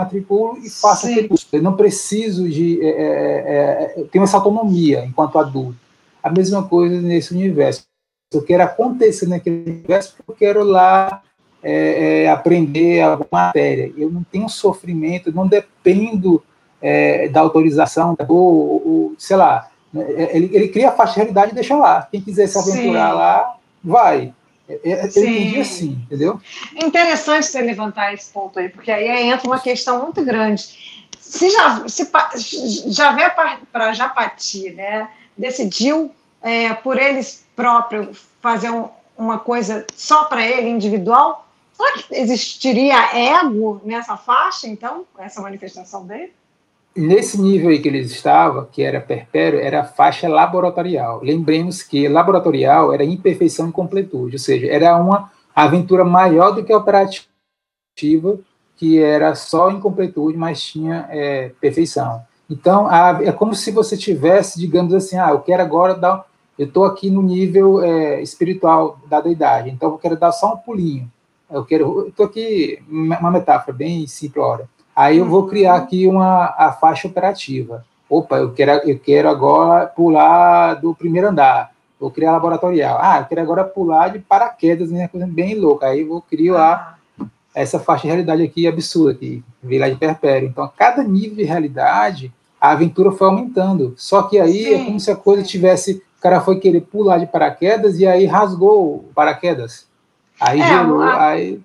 [0.00, 1.12] matriculo e faço Sim.
[1.12, 1.46] aquele curso.
[1.52, 2.80] Eu não preciso de.
[2.82, 5.76] É, é, é, tenho essa autonomia enquanto adulto.
[6.22, 7.84] A mesma coisa nesse universo.
[8.32, 11.22] Eu quero acontecer naquele universo porque eu quero lá
[11.62, 13.92] é, é, aprender alguma matéria.
[13.96, 16.42] Eu não tenho sofrimento, não dependo
[16.80, 19.68] é, da autorização, ou, ou, sei lá.
[19.92, 22.06] Né, ele, ele cria a faixa de realidade e deixa lá.
[22.10, 23.16] Quem quiser se aventurar Sim.
[23.16, 24.34] lá, vai.
[24.70, 26.40] É, é, eu entendi assim, entendeu?
[26.76, 31.08] É interessante você levantar esse ponto aí, porque aí entra uma questão muito grande.
[31.18, 32.08] Se, já, se
[32.92, 33.30] Javé
[33.72, 40.68] para Japati né, decidiu é, por eles próprios fazer um, uma coisa só para ele,
[40.68, 46.32] individual, será que existiria ego nessa faixa, então, essa manifestação dele?
[46.96, 51.22] Nesse nível aí que eles estavam, que era perpério, era a faixa laboratorial.
[51.22, 56.72] Lembremos que laboratorial era imperfeição e completude, ou seja, era uma aventura maior do que
[56.72, 58.38] a operativa,
[58.76, 62.22] que era só incompletude, mas tinha é, perfeição.
[62.48, 66.24] Então, a, é como se você tivesse, digamos assim, ah, eu quero agora dar,
[66.58, 70.56] eu estou aqui no nível é, espiritual da deidade, então eu quero dar só um
[70.56, 71.10] pulinho.
[71.50, 74.64] Eu quero, estou aqui, uma metáfora bem simples,
[75.00, 75.82] Aí eu vou criar uhum.
[75.82, 77.86] aqui uma a faixa operativa.
[78.06, 81.70] Opa, eu quero, eu quero agora pular do primeiro andar.
[81.98, 82.98] Vou criar laboratorial.
[83.00, 85.08] Ah, eu quero agora pular de paraquedas, né?
[85.08, 85.86] Coisa bem louca.
[85.86, 86.98] Aí eu vou criar
[87.54, 90.46] essa faixa de realidade aqui absurda, que veio lá de perpério.
[90.46, 92.30] Então, a cada nível de realidade,
[92.60, 93.94] a aventura foi aumentando.
[93.96, 94.74] Só que aí Sim.
[94.74, 96.02] é como se a coisa tivesse.
[96.18, 99.86] O cara foi querer pular de paraquedas e aí rasgou o paraquedas.
[100.38, 101.00] Aí é, gerou.
[101.00, 101.28] A...
[101.28, 101.58] Aí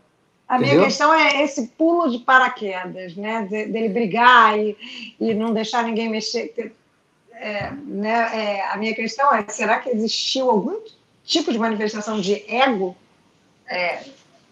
[0.48, 0.76] a Entendeu?
[0.76, 3.48] minha questão é esse pulo de paraquedas, né?
[3.50, 4.78] De, dele brigar e,
[5.20, 6.74] e não deixar ninguém mexer.
[7.34, 8.30] É, né?
[8.34, 10.80] É, a minha questão é: será que existiu algum
[11.24, 12.96] tipo de manifestação de ego
[13.68, 14.04] é,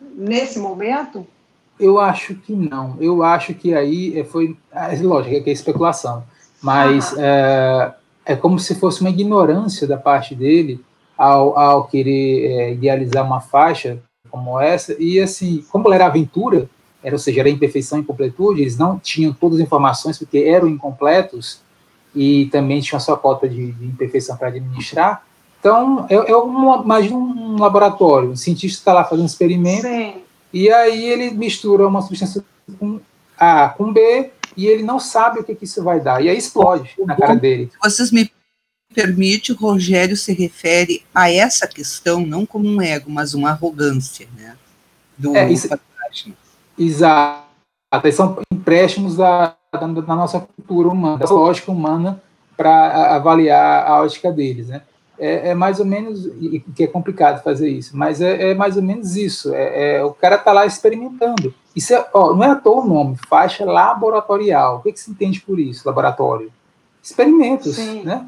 [0.02, 1.28] nesse momento?
[1.80, 2.98] Eu acho que não.
[3.00, 4.58] Eu acho que aí é, foi.
[4.72, 6.24] É, lógico, que é especulação.
[6.62, 7.94] Mas é,
[8.26, 10.84] é, como se fosse uma ignorância da parte dele
[11.16, 14.02] ao, ao querer é, idealizar uma faixa
[14.34, 16.68] como essa, e assim, como era aventura,
[17.04, 20.68] era, ou seja, era imperfeição e incompletude, eles não tinham todas as informações porque eram
[20.68, 21.62] incompletos
[22.16, 25.24] e também tinham a sua cota de, de imperfeição para administrar.
[25.60, 30.16] Então, é, é uma, imagina um laboratório, um cientista está lá fazendo um experimento, Sim.
[30.52, 32.44] e aí ele mistura uma substância
[32.80, 33.00] com
[33.38, 36.38] A com B, e ele não sabe o que, que isso vai dar, e aí
[36.38, 37.70] explode na cara dele.
[37.84, 38.32] Vocês me
[38.94, 44.28] permite, o Rogério se refere a essa questão não como um ego, mas uma arrogância,
[44.38, 44.56] né?
[45.18, 45.68] Do é, isso,
[46.78, 47.44] Exato.
[48.12, 52.22] São empréstimos da, da, da, nossa cultura humana, da lógica humana,
[52.58, 54.82] para avaliar a ótica deles, né?
[55.20, 56.28] É, é, mais ou menos,
[56.76, 59.54] que é complicado fazer isso, mas é, é mais ou menos isso.
[59.54, 61.54] É, é o cara está lá experimentando.
[61.76, 64.78] Isso é, ó, não é à toa o nome, faixa laboratorial.
[64.78, 66.52] O que, que se entende por isso, laboratório?
[67.02, 68.04] Experimentos, Sim.
[68.04, 68.26] né?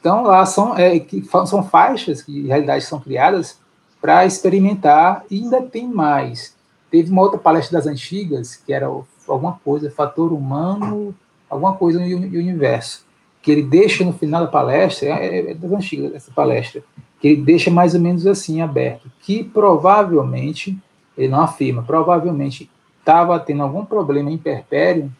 [0.00, 1.04] Então, lá são, é,
[1.46, 3.58] são faixas que, em realidade, são criadas
[4.00, 6.54] para experimentar e ainda tem mais.
[6.90, 8.86] Teve uma outra palestra das antigas, que era
[9.26, 11.14] alguma coisa, fator humano,
[11.50, 13.04] alguma coisa no universo,
[13.42, 16.82] que ele deixa no final da palestra, é, é das antigas essa palestra,
[17.20, 20.76] que ele deixa mais ou menos assim aberto, que provavelmente,
[21.16, 25.12] ele não afirma, provavelmente estava tendo algum problema em perpério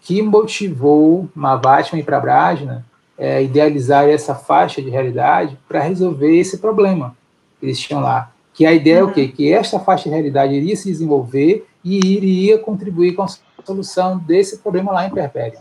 [0.00, 2.84] que motivou Mavatma e Prabhajna
[3.18, 7.16] é, idealizar essa faixa de realidade para resolver esse problema
[7.58, 8.32] que eles tinham lá.
[8.52, 9.08] Que a ideia uhum.
[9.08, 9.22] é o quê?
[9.22, 9.32] Uhum.
[9.32, 13.28] Que esta faixa de realidade iria se desenvolver e iria contribuir com a
[13.64, 15.60] solução desse problema lá em Perpéria.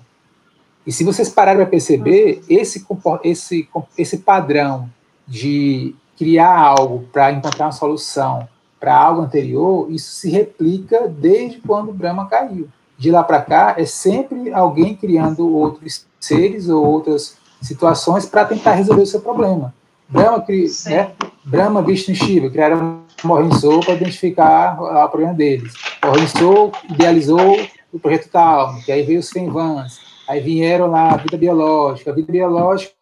[0.86, 2.44] E se vocês pararem para perceber, uhum.
[2.50, 2.86] esse,
[3.24, 4.90] esse, esse padrão
[5.28, 8.48] de criar algo para encontrar uma solução
[8.80, 12.68] para algo anterior, isso se replica desde quando o Brahma caiu.
[12.98, 18.74] De lá para cá, é sempre alguém criando outros seres ou outras situações para tentar
[18.74, 19.74] resolver o seu problema.
[20.08, 20.44] Brahma,
[20.88, 21.12] né,
[21.46, 25.74] Brahma Vishnu e Shiva criaram Morrinso para identificar o problema deles.
[26.04, 27.58] Morrinso idealizou
[27.94, 32.12] o projeto tal, que aí veio os Fenvans, aí vieram lá a vida biológica.
[32.12, 32.94] A vida biológica,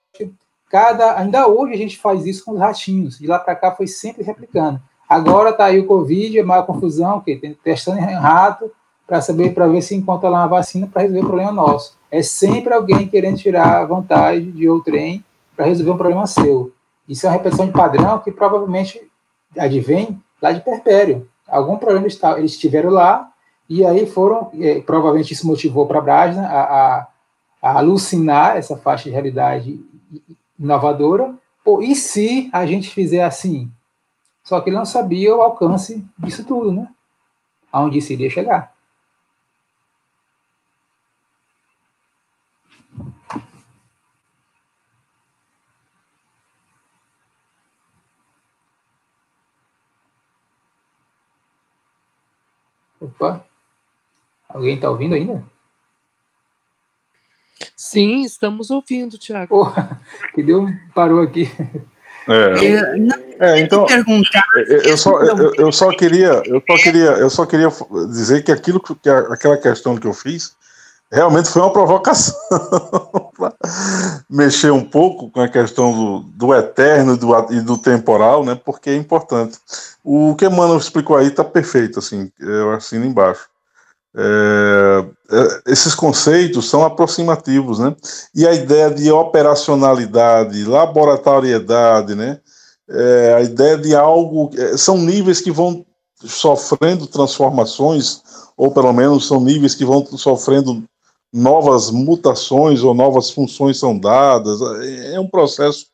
[0.70, 3.88] cada, ainda hoje a gente faz isso com os ratinhos, de lá para cá foi
[3.88, 4.80] sempre replicando.
[5.08, 8.72] Agora está aí o Covid, é maior confusão, que testando em rato
[9.08, 11.98] para saber, para ver se encontra lá uma vacina para resolver o problema nosso.
[12.12, 15.24] É sempre alguém querendo tirar vantagem de outrem
[15.56, 16.72] para resolver um problema seu.
[17.08, 19.02] Isso é uma repetição de padrão que provavelmente
[19.58, 21.28] advém lá de Perpério.
[21.48, 22.08] Algum problema
[22.38, 23.32] eles tiveram lá,
[23.68, 27.08] e aí foram, é, provavelmente isso motivou para Brasna a, a,
[27.62, 29.80] a, alucinar essa faixa de realidade
[30.60, 31.36] inovadora.
[31.64, 33.72] Pô, e se a gente fizer assim?
[34.44, 36.88] Só que ele não sabia o alcance disso tudo, né?
[37.72, 38.74] Aonde isso iria chegar.
[53.20, 53.46] Opa!
[54.48, 55.44] Alguém está ouvindo ainda?
[57.76, 59.54] Sim, estamos ouvindo, Tiago.
[59.54, 61.52] Oh, que deu, parou aqui.
[62.28, 64.46] É, é então perguntar,
[64.86, 67.70] eu, só, eu, eu, só queria, eu só queria, eu só queria
[68.08, 70.56] dizer que aquilo que aquela questão que eu fiz
[71.12, 72.36] realmente foi uma provocação
[73.38, 73.54] para
[74.30, 78.56] mexer um pouco com a questão do, do eterno do, e do temporal, né?
[78.56, 79.58] Porque é importante.
[80.04, 83.50] O que Emmanuel explicou aí está perfeito, assim, eu assino embaixo.
[84.16, 87.96] É, é, esses conceitos são aproximativos, né?
[88.34, 92.40] E a ideia de operacionalidade, laboratoriedade, né?
[92.90, 95.86] É, a ideia de algo é, são níveis que vão
[96.24, 98.22] sofrendo transformações,
[98.58, 100.84] ou pelo menos são níveis que vão sofrendo
[101.34, 104.60] novas mutações ou novas funções são dadas.
[105.14, 105.86] É um processo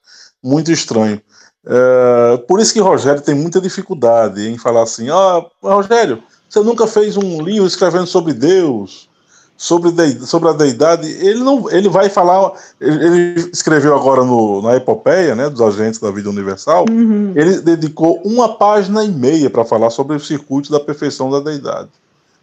[0.41, 1.21] muito estranho.
[1.67, 6.85] É, por isso que Rogério tem muita dificuldade em falar assim: ah, Rogério, você nunca
[6.85, 9.09] fez um livro escrevendo sobre Deus,
[9.57, 11.09] sobre, de, sobre a deidade.
[11.09, 12.53] Ele não, ele vai falar.
[12.79, 16.85] Ele, ele escreveu agora no, na epopeia, né, dos agentes da vida universal.
[16.89, 17.33] Uhum.
[17.35, 21.89] Ele dedicou uma página e meia para falar sobre o circuito da perfeição da deidade.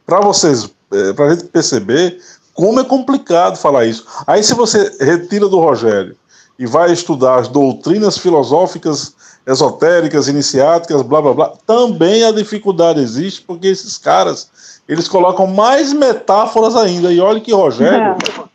[0.05, 2.19] Para vocês, é, para a gente perceber
[2.55, 4.07] como é complicado falar isso.
[4.27, 6.17] Aí, se você retira do Rogério
[6.59, 9.15] e vai estudar as doutrinas filosóficas
[9.47, 14.51] esotéricas, iniciáticas, blá blá blá, também a dificuldade existe, porque esses caras
[14.89, 17.13] eles colocam mais metáforas ainda.
[17.13, 18.17] E olha que Rogério.
[18.39, 18.53] É.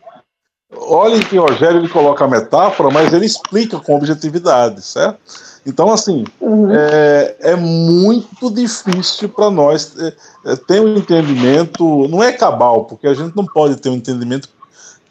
[0.80, 5.20] Olhem que Rogério ele coloca a metáfora, mas ele explica com objetividade, certo?
[5.68, 6.72] Então, assim, uhum.
[6.72, 10.14] é, é, muito difícil para nós é,
[10.46, 14.50] é, ter um entendimento, não é cabal, porque a gente não pode ter um entendimento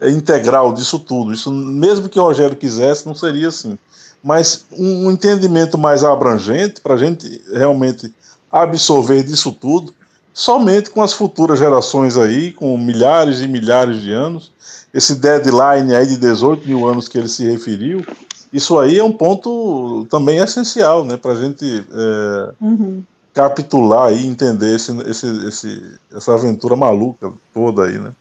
[0.01, 1.33] é, integral disso tudo.
[1.33, 3.79] Isso, mesmo que o Rogério quisesse, não seria assim
[4.27, 8.13] mas um entendimento mais abrangente para a gente realmente
[8.51, 9.95] absorver disso tudo,
[10.35, 14.51] somente com as futuras gerações aí, com milhares e milhares de anos,
[14.93, 18.05] esse deadline aí de 18 mil anos que ele se referiu,
[18.53, 23.03] isso aí é um ponto também essencial, né, para a gente é, uhum.
[23.33, 28.13] capitular e entender esse, esse, esse, essa aventura maluca toda aí, né.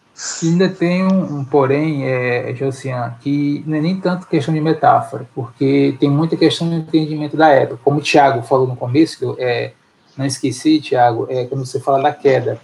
[0.42, 5.28] Ainda tem um, um porém, é, Josian, que não é nem tanto questão de metáfora,
[5.34, 7.80] porque tem muita questão de entendimento da época.
[7.84, 9.72] Como o Tiago falou no começo, que eu é,
[10.16, 12.58] não esqueci, Tiago, é quando você fala da queda.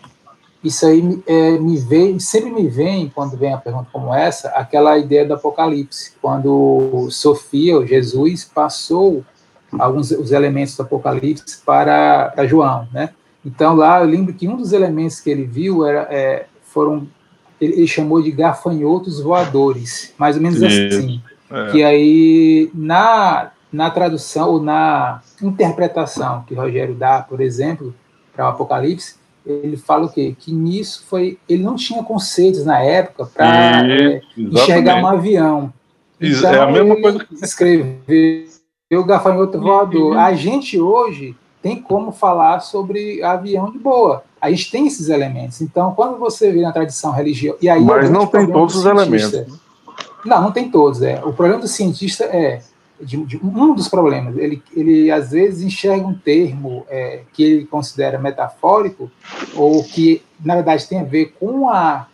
[0.62, 4.96] Isso aí é, me vem, sempre me vem, quando vem a pergunta como essa, aquela
[4.96, 9.24] ideia do Apocalipse, quando Sofia, ou Jesus, passou
[9.78, 13.10] alguns os elementos do Apocalipse para, para João, né?
[13.44, 17.08] Então lá eu lembro que um dos elementos que ele viu era, é, foram
[17.60, 21.22] ele, ele chamou de gafanhotos voadores, mais ou menos assim.
[21.50, 21.70] É.
[21.70, 27.94] Que aí, na, na tradução ou na interpretação que Rogério dá, por exemplo,
[28.34, 30.34] para o Apocalipse, ele fala o quê?
[30.38, 31.38] Que nisso foi.
[31.48, 35.72] Ele não tinha conceitos na época para é, enxergar um avião.
[36.20, 37.34] Então, é a então, mesma coisa que.
[37.34, 38.46] Escreveu
[38.92, 40.12] o gafanhoto voador.
[40.12, 40.20] Uhum.
[40.20, 44.22] A gente hoje tem como falar sobre avião de boa.
[44.40, 45.60] A gente tem esses elementos.
[45.60, 47.58] Então, quando você vê na tradição religiosa.
[47.62, 49.46] E aí Mas não tem todos os elementos.
[50.24, 51.02] Não, não tem todos.
[51.02, 51.20] É.
[51.24, 52.60] O problema do cientista é.
[53.02, 57.66] De, de, um dos problemas, ele, ele às vezes enxerga um termo é, que ele
[57.66, 59.10] considera metafórico,
[59.54, 62.06] ou que, na verdade, tem a ver com a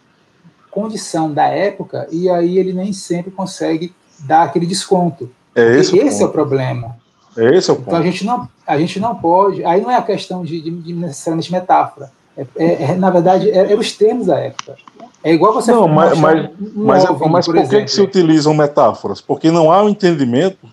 [0.71, 5.31] condição da época, e aí ele nem sempre consegue dar aquele desconto.
[5.55, 6.97] É esse, esse é o problema.
[7.37, 7.89] É esse é o ponto.
[7.89, 9.65] Então a gente não, a gente não pode.
[9.65, 12.11] Aí não é a questão de, de, de necessariamente metáfora.
[12.37, 14.77] É, é, é, na verdade, é, é, os termos da época.
[15.25, 15.73] É igual você.
[15.73, 19.21] Não, mas, mas, um mas, mas por, por que, que, se utilizam metáforas?
[19.21, 20.69] Porque não há um entendimento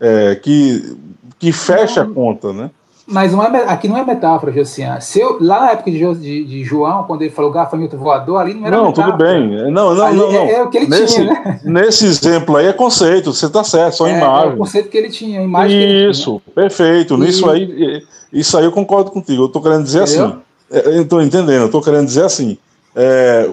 [0.00, 0.96] é, que,
[1.38, 2.70] que fecha não, a conta, né?
[3.06, 5.00] Mas não é, aqui não é metáfora, Josiane.
[5.00, 8.52] Se eu, lá na época de, de, de, João, quando ele falou gafanhoto voador, ali
[8.52, 9.12] não era Não, metáfora.
[9.12, 9.70] tudo bem.
[9.70, 10.32] Não, não, ali não.
[10.32, 10.40] não.
[10.40, 11.60] É, é, o que ele nesse, tinha, né?
[11.64, 14.50] Nesse exemplo aí é conceito, você está certo, são é, imagens.
[14.50, 17.14] É o conceito que ele tinha, a imagem Isso, perfeito.
[17.14, 17.18] E...
[17.18, 18.02] Nisso aí,
[18.32, 19.42] isso aí eu concordo contigo.
[19.42, 20.24] Eu estou querendo dizer Entendeu?
[20.26, 20.40] assim.
[20.68, 22.58] Eu estou entendendo, eu estou querendo dizer assim.
[22.96, 23.48] É,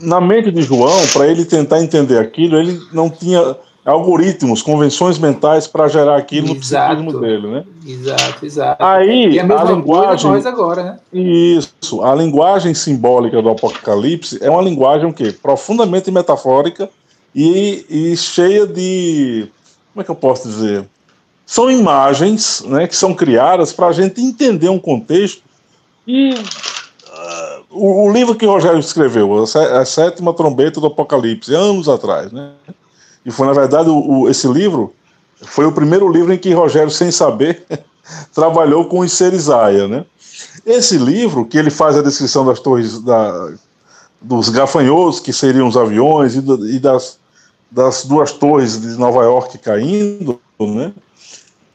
[0.00, 3.54] na mente de João, para ele tentar entender aquilo, ele não tinha
[3.86, 7.64] algoritmos, convenções mentais para gerar aquilo exato, no psiquismo dele, né?
[7.86, 8.84] Exato, exato.
[8.84, 10.98] Aí e a, a linguagem agora, né?
[11.12, 15.32] Isso, a linguagem simbólica do Apocalipse é uma linguagem o quê?
[15.40, 16.90] profundamente metafórica
[17.32, 19.48] e, e cheia de
[19.94, 20.84] como é que eu posso dizer?
[21.46, 25.42] São imagens, né, que são criadas para a gente entender um contexto
[26.04, 31.88] e uh, o, o, livro que o Rogério escreveu, a, sétima trombeta do Apocalipse, anos
[31.88, 32.50] atrás, né?
[33.26, 34.94] E foi, na verdade, o, o, esse livro
[35.42, 37.64] foi o primeiro livro em que Rogério, sem saber,
[38.32, 40.04] trabalhou com Iserizaia, né?
[40.64, 43.52] Esse livro, que ele faz a descrição das torres, da,
[44.22, 47.18] dos gafanhotos, que seriam os aviões, e, do, e das,
[47.68, 50.92] das duas torres de Nova York caindo, né?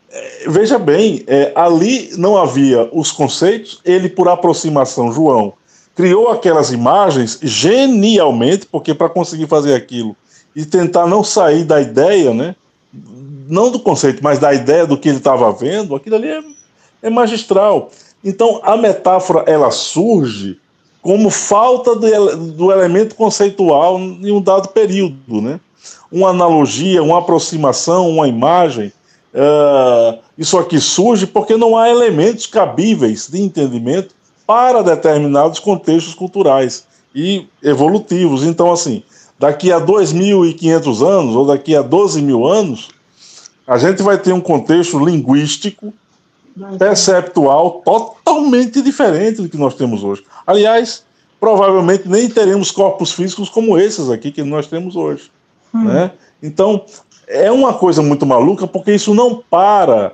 [0.10, 5.54] É, veja bem, é, ali não havia os conceitos, ele, por aproximação, João,
[5.96, 10.16] criou aquelas imagens genialmente, porque para conseguir fazer aquilo,
[10.56, 12.56] e tentar não sair da ideia, né?
[13.48, 16.44] Não do conceito, mas da ideia do que ele estava vendo, aquilo ali é,
[17.04, 17.90] é, magistral.
[18.24, 20.60] Então a metáfora ela surge
[21.02, 25.60] como falta do, do elemento conceitual em um dado período, né?
[26.12, 28.94] Uma analogia, uma aproximação, uma imagem.
[29.34, 34.14] Uh, isso aqui surge porque não há elementos cabíveis de entendimento
[34.46, 38.44] para determinados contextos culturais e evolutivos.
[38.44, 39.04] Então, assim,
[39.42, 42.90] daqui a 2.500 anos, ou daqui a 12 mil anos,
[43.66, 45.92] a gente vai ter um contexto linguístico,
[46.78, 50.24] perceptual, totalmente diferente do que nós temos hoje.
[50.46, 51.04] Aliás,
[51.40, 55.32] provavelmente nem teremos corpos físicos como esses aqui que nós temos hoje.
[55.74, 55.86] Hum.
[55.86, 56.12] Né?
[56.44, 56.86] Então,
[57.28, 60.14] é uma coisa muito maluca, porque isso não para.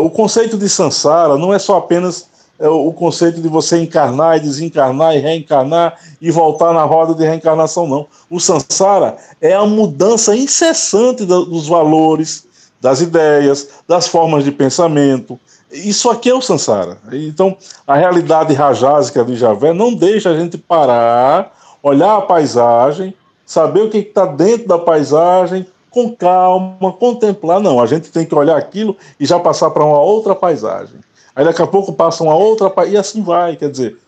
[0.00, 2.28] O conceito de Sansara não é só apenas
[2.58, 7.86] o conceito de você encarnar e desencarnar e reencarnar e voltar na roda de reencarnação,
[7.86, 8.06] não.
[8.30, 12.46] O samsara é a mudança incessante dos valores,
[12.80, 15.38] das ideias, das formas de pensamento.
[15.72, 16.98] Isso aqui é o samsara.
[17.12, 21.52] Então, a realidade rajásica de Javé não deixa a gente parar,
[21.82, 27.60] olhar a paisagem, saber o que está dentro da paisagem, com calma, contemplar.
[27.60, 31.00] Não, a gente tem que olhar aquilo e já passar para uma outra paisagem.
[31.34, 33.56] Aí daqui a pouco passa uma outra, e assim vai.
[33.56, 33.98] Quer dizer,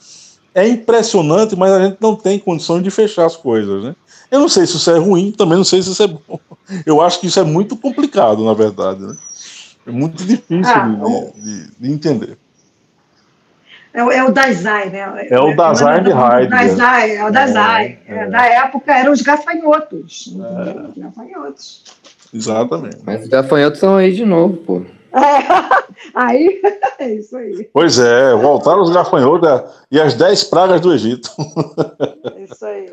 [0.55, 3.97] é impressionante, mas a gente não tem condições de fechar as coisas, né?
[4.31, 6.41] Eu não sei se isso é ruim, também não sei se isso é bom.
[6.85, 9.17] Eu acho que isso é muito complicado, na verdade, né?
[9.87, 10.89] É muito difícil ah,
[11.35, 12.37] de, de, de, entender.
[13.95, 15.29] É o, é o Dazai, né?
[15.31, 16.49] É o Dazai de Heidegger.
[16.49, 17.99] Dazai, é o Dazai.
[18.09, 18.29] É, é.
[18.29, 20.35] Da época eram os gafanhotos.
[20.97, 21.01] É.
[21.01, 21.85] Gafanhotos.
[22.35, 22.99] Exatamente.
[23.05, 24.83] Mas os gafanhotos são aí de novo, pô.
[25.13, 26.61] É, aí,
[26.99, 27.69] é isso aí.
[27.73, 29.49] Pois é, voltaram os gafanhotos
[29.91, 31.31] e as dez pragas do Egito.
[32.35, 32.93] É isso aí.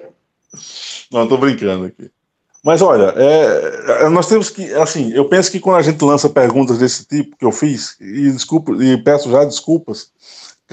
[1.12, 2.12] Não, estou brincando aqui.
[2.64, 6.78] Mas olha, é, nós temos que, assim, eu penso que quando a gente lança perguntas
[6.78, 10.12] desse tipo que eu fiz, e desculpa, e peço já desculpas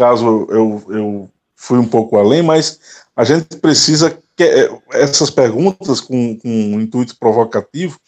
[0.01, 2.81] caso eu, eu fui um pouco além, mas
[3.15, 7.99] a gente precisa que essas perguntas com, com um intuito provocativo,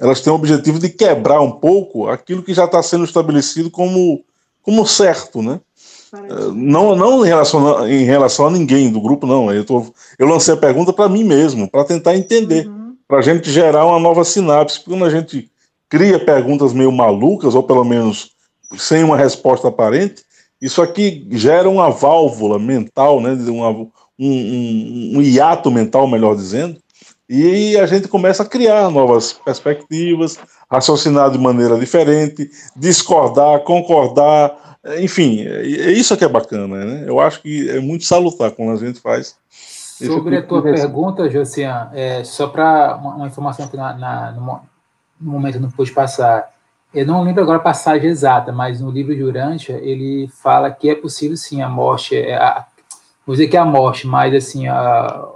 [0.00, 4.24] elas têm o objetivo de quebrar um pouco aquilo que já está sendo estabelecido como,
[4.62, 5.60] como certo, né?
[6.54, 9.52] Não, não em, relação, em relação a ninguém do grupo, não.
[9.52, 9.86] Eu, tô,
[10.18, 12.96] eu lancei a pergunta para mim mesmo, para tentar entender, uhum.
[13.06, 14.78] para a gente gerar uma nova sinapse.
[14.78, 15.50] Porque quando a gente
[15.88, 18.32] cria perguntas meio malucas, ou pelo menos
[18.76, 20.24] sem uma resposta aparente,
[20.60, 26.76] isso aqui gera uma válvula mental, né, uma, um, um, um hiato mental, melhor dizendo,
[27.32, 30.36] e a gente começa a criar novas perspectivas,
[30.68, 37.04] raciocinar de maneira diferente, discordar, concordar, enfim, é, isso que é bacana, né?
[37.06, 39.36] Eu acho que é muito salutar quando a gente faz.
[39.48, 44.60] Sobre a tua pergunta, Josian, é, só para uma, uma, informação que na, na, no,
[45.20, 46.50] no, momento não pude passar,
[46.92, 50.90] eu não lembro agora a passagem exata, mas no livro de Urântia ele fala que
[50.90, 52.66] é possível sim a morte, é, a,
[53.24, 55.28] vou dizer que é a morte, mas assim, a,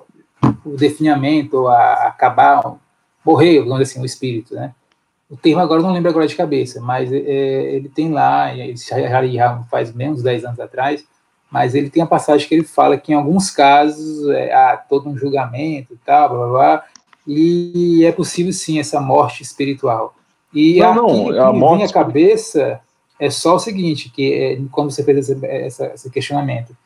[0.64, 2.76] o definhamento, a acabar,
[3.24, 4.74] morrer, vamos dizer assim, o espírito, né?
[5.30, 7.16] O termo agora eu não lembro agora de cabeça, mas é,
[7.74, 11.04] ele tem lá, ele já, já faz menos de 10 anos atrás,
[11.50, 15.08] mas ele tem a passagem que ele fala que em alguns casos é, há todo
[15.08, 16.84] um julgamento e tal, blá, blá, blá,
[17.26, 20.14] e é possível sim essa morte espiritual.
[20.52, 21.78] E não, não, que, a que morte...
[21.78, 22.80] vem à cabeça
[23.18, 26.76] é só o seguinte, que é, quando você fez esse, essa, esse questionamento,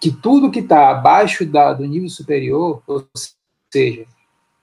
[0.00, 3.04] que tudo que está abaixo da, do nível superior, ou
[3.70, 4.04] seja,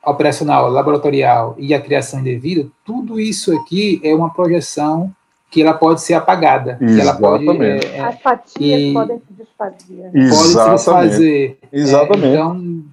[0.05, 5.13] operacional, laboratorial e a criação indevida, tudo isso aqui é uma projeção
[5.49, 6.77] que ela pode ser apagada.
[6.81, 7.01] Exatamente.
[7.01, 10.11] ela pode, é, é, As fatias e, podem se desfazer.
[10.11, 11.59] Podem se desfazer.
[11.71, 12.25] Exatamente.
[12.25, 12.83] É, então,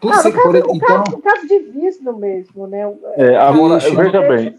[0.00, 0.56] Tudo ah, no, caso, por...
[0.56, 0.78] então...
[0.78, 2.92] caso, caso de vício mesmo, né?
[3.16, 4.54] É, agora, veja bem.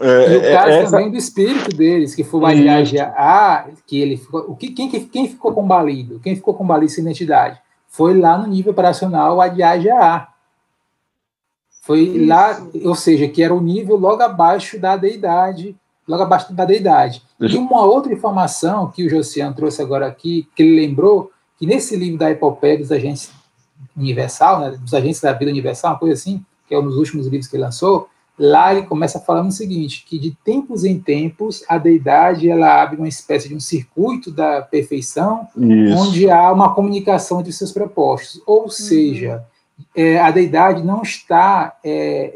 [0.00, 0.90] É, e o é, caso essa...
[0.90, 4.40] também do espírito deles, que foi o viagem A, que ele ficou.
[4.48, 6.18] O que, quem, quem ficou combalido?
[6.20, 7.60] Quem ficou combalido sem identidade?
[7.86, 10.28] Foi lá no nível operacional a viagem A.
[11.82, 12.26] Foi Isso.
[12.26, 17.22] lá, ou seja, que era o nível logo abaixo da deidade, logo abaixo da deidade.
[17.38, 21.96] E uma outra informação que o Josiano trouxe agora aqui, que ele lembrou, que nesse
[21.96, 23.30] livro da epopeia dos agentes
[23.96, 27.26] universal, né, dos agentes da vida universal, uma coisa assim, que é um dos últimos
[27.26, 28.08] livros que ele lançou,
[28.40, 32.96] lá ele começa falando o seguinte, que de tempos em tempos a deidade ela abre
[32.96, 35.94] uma espécie de um circuito da perfeição, Isso.
[35.94, 38.70] onde há uma comunicação entre seus propostos, ou uhum.
[38.70, 39.44] seja,
[39.94, 42.34] é, a deidade não está é,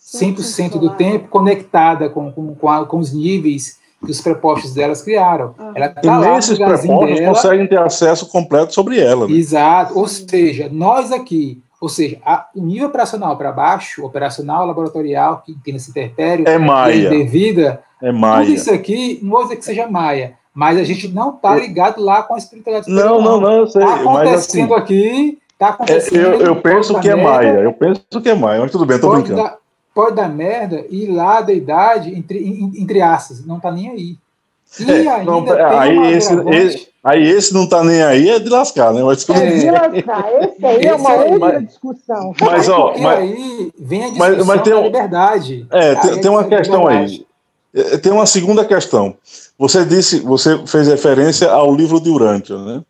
[0.00, 5.02] 100% do tempo conectada com, com, com, a, com os níveis que os prepostos delas
[5.02, 5.54] criaram.
[5.58, 5.72] Uhum.
[5.74, 9.28] Ela tá e nesses prepostos dela, conseguem ter acesso completo sobre ela.
[9.28, 9.34] Né?
[9.34, 9.98] Exato.
[9.98, 15.54] Ou seja, nós aqui ou seja, a, o nível operacional para baixo, operacional, laboratorial, que
[15.64, 17.08] tem nesse interpério, é Maia.
[17.08, 18.44] devida, é Maia.
[18.44, 22.02] tudo isso aqui, não vou dizer que seja Maia, mas a gente não está ligado
[22.02, 22.92] lá com a espiritualidade.
[22.92, 23.82] Não, não, não, eu sei.
[23.82, 26.18] Está acontecendo assim, aqui, está acontecendo.
[26.18, 28.84] É, eu, eu penso que é merda, Maia, eu penso que é Maia, mas tudo
[28.84, 29.36] bem, estou brincando.
[29.36, 29.56] Dar,
[29.94, 32.38] pode dar merda e lá da idade, entre,
[32.76, 34.18] entre aspas, não está nem aí.
[34.78, 35.44] E é, ainda não,
[35.78, 39.02] aí, esse, esse, aí esse não tá nem aí, é de lascar, né?
[39.02, 42.34] Mas, é de lascar, esse aí é uma outra mas, discussão.
[42.40, 45.66] Mas, ó, mas, aí vem a discussão mas, mas tem, da liberdade.
[45.70, 47.26] É, tem, tem uma questão aí.
[47.74, 49.16] É, tem uma segunda questão.
[49.58, 52.82] Você disse, você fez referência ao livro de Urântia, né?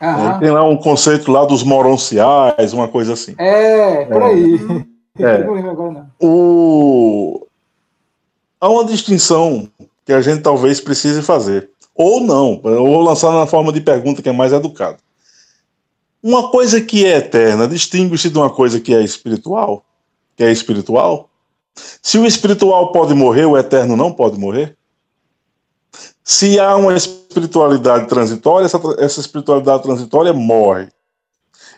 [0.00, 3.34] É, tem lá um conceito lá dos moronciais, uma coisa assim.
[3.38, 4.84] É, por aí.
[5.18, 5.44] É.
[5.44, 6.06] Não lembro agora, não.
[6.18, 7.46] O...
[8.60, 9.68] Há uma distinção
[10.04, 11.70] que a gente talvez precise fazer.
[11.94, 14.98] Ou não, eu vou lançar na forma de pergunta que é mais educada.
[16.22, 19.84] Uma coisa que é eterna distingue-se de uma coisa que é espiritual?
[20.36, 21.28] Que é espiritual?
[22.00, 24.76] Se o espiritual pode morrer, o eterno não pode morrer?
[26.22, 30.88] Se há uma espiritualidade transitória, essa, essa espiritualidade transitória morre.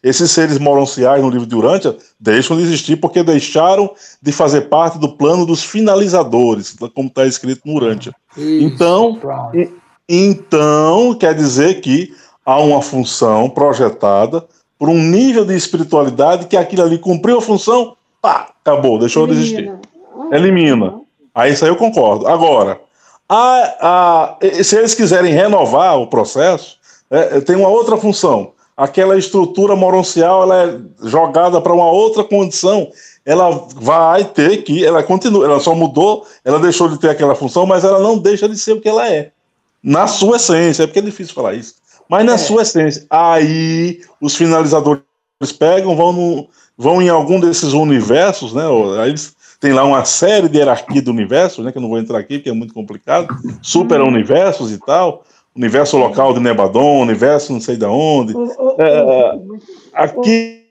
[0.05, 4.99] Esses seres moronciais no livro de Urântia deixam de existir porque deixaram de fazer parte
[4.99, 8.15] do plano dos finalizadores, como está escrito no Urântia.
[8.37, 9.19] Então,
[10.07, 14.45] então, quer dizer que há uma função projetada
[14.79, 19.47] por um nível de espiritualidade que aquilo ali cumpriu a função, pá, acabou, deixou Elimina.
[19.47, 19.73] de existir.
[20.31, 21.01] Elimina.
[21.35, 22.27] Aí isso aí eu concordo.
[22.27, 22.79] Agora,
[23.27, 26.77] a, a, se eles quiserem renovar o processo,
[27.11, 32.91] é, tem uma outra função aquela estrutura moroncial ela é jogada para uma outra condição,
[33.25, 37.67] ela vai ter que, ela continua, ela só mudou, ela deixou de ter aquela função,
[37.67, 39.31] mas ela não deixa de ser o que ela é.
[39.83, 41.75] Na sua essência, é porque é difícil falar isso,
[42.09, 42.39] mas na é.
[42.39, 43.07] sua essência.
[43.09, 45.03] Aí os finalizadores
[45.59, 48.65] pegam, vão, no, vão em algum desses universos, né?
[49.01, 51.73] Aí eles tem lá uma série de hierarquia do universo, né?
[51.73, 55.97] Que eu não vou entrar aqui, porque é muito complicado, super universos e tal universo
[55.97, 58.35] local de Nebadon, universo não sei de onde.
[58.79, 59.39] É,
[59.93, 60.65] aquilo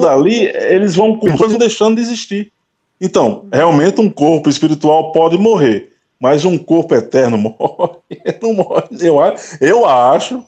[0.00, 1.18] dali, eles vão
[1.58, 2.52] deixando de existir.
[3.00, 8.00] Então, realmente um corpo espiritual pode morrer, mas um corpo eterno morre,
[8.42, 8.88] não morre.
[9.00, 9.16] Eu,
[9.60, 10.44] eu acho,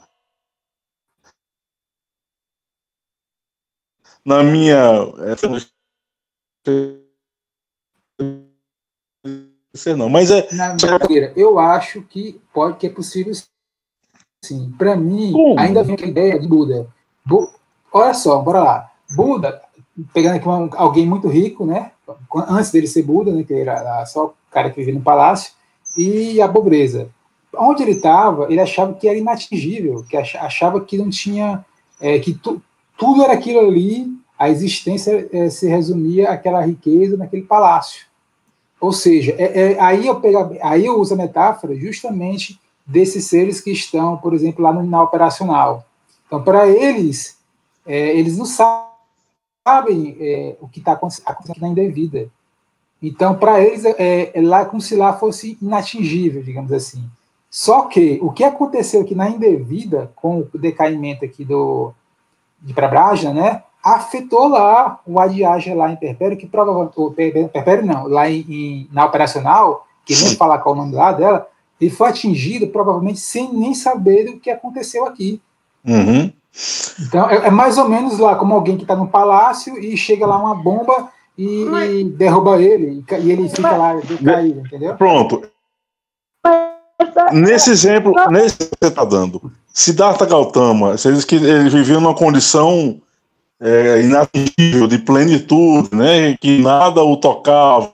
[4.25, 5.07] na minha
[9.75, 10.49] ser não, mas é.
[10.53, 10.77] Na
[11.37, 13.33] eu acho que pode que é possível
[14.45, 14.73] sim.
[14.79, 15.59] Para mim, Como?
[15.59, 16.89] ainda vem aquela ideia de Buda.
[17.25, 17.51] Bu,
[17.93, 18.91] olha só, bora lá.
[19.15, 19.61] Buda,
[20.13, 21.93] pegando aqui uma, alguém muito rico, né?
[22.49, 23.43] Antes dele ser Buda, né?
[23.43, 25.53] Que era só o cara que vivia no palácio,
[25.97, 27.11] e a pobreza.
[27.57, 31.65] Onde ele estava, ele achava que era inatingível, que achava que não tinha,
[32.01, 32.63] é, que tu,
[32.97, 34.07] tudo era aquilo ali,
[34.39, 38.08] a existência é, se resumia àquela riqueza naquele palácio.
[38.81, 43.61] Ou seja, é, é, aí, eu pego, aí eu uso a metáfora justamente desses seres
[43.61, 45.85] que estão, por exemplo, lá no, na operacional.
[46.27, 47.39] Então, para eles,
[47.87, 52.29] é, eles não sabem é, o que está acontecendo na indevida.
[53.03, 57.05] Então, para eles, é, é, lá como se lá fosse inatingível, digamos assim.
[57.51, 61.93] Só que o que aconteceu aqui na indevida, com o decaimento aqui do
[62.61, 63.63] de Prabrajna, né,
[63.95, 66.95] afetou lá o adiagem lá em Perpério, que provavelmente,
[67.53, 71.47] Perpério não, lá em, em, na operacional, que nem falar qual o nome lá dela,
[71.81, 75.41] ele foi atingido provavelmente sem nem saber o que aconteceu aqui.
[75.87, 76.33] Uhum.
[77.01, 80.27] Então, é, é, mais ou menos lá como alguém que está no palácio e chega
[80.27, 81.91] lá uma bomba e, Mas...
[81.91, 84.97] e derruba ele, e ele fica lá decaído, entendeu?
[84.97, 85.43] Pronto.
[87.33, 92.15] Nesse exemplo, nesse que você está dando, Siddhartha Gautama, você diz que ele vivia numa
[92.15, 93.01] condição
[93.61, 96.37] é, inatingível, de plenitude, né?
[96.37, 97.93] Que nada o tocava,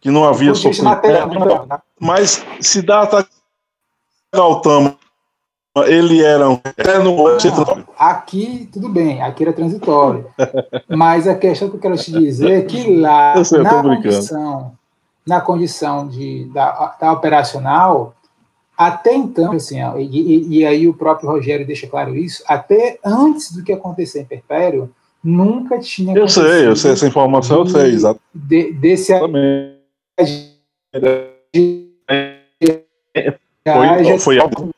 [0.00, 1.06] que não havia sofrimento.
[1.06, 1.78] Né?
[2.00, 3.26] Mas Siddhartha
[4.34, 4.96] Gautama,
[5.86, 6.60] ele era um
[7.04, 10.26] não, Aqui, tudo bem, aqui era transitório.
[10.88, 14.72] Mas a questão que eu quero te dizer é que lá, sei, na, condição,
[15.26, 18.14] na condição de, da, da operacional,
[18.78, 23.50] até então, assim, ó, e, e, aí o próprio Rogério deixa claro isso, até antes
[23.50, 24.88] do que acontecer em Perpério,
[25.22, 28.20] nunca tinha Eu sei, eu sei essa informação, de, eu sei, exato.
[28.32, 29.12] De, desse
[33.66, 34.70] foi, foi algo.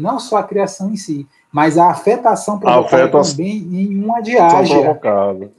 [0.00, 4.76] Não só a criação em si, mas a afetação provocada afetação também em uma diágia.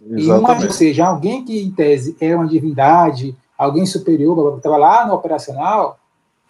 [0.07, 5.07] Em uma, ou seja, alguém que em tese é uma divindade, alguém superior, estava lá
[5.07, 5.97] no operacional,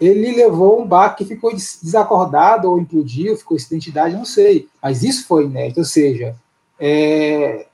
[0.01, 4.67] ele levou um baque que ficou desacordado ou implodiu, ficou sem identidade, não sei.
[4.81, 6.35] Mas isso foi inédito, ou seja,
[6.80, 7.67] é,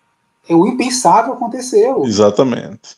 [0.47, 2.03] é o impensável aconteceu.
[2.03, 2.97] Exatamente.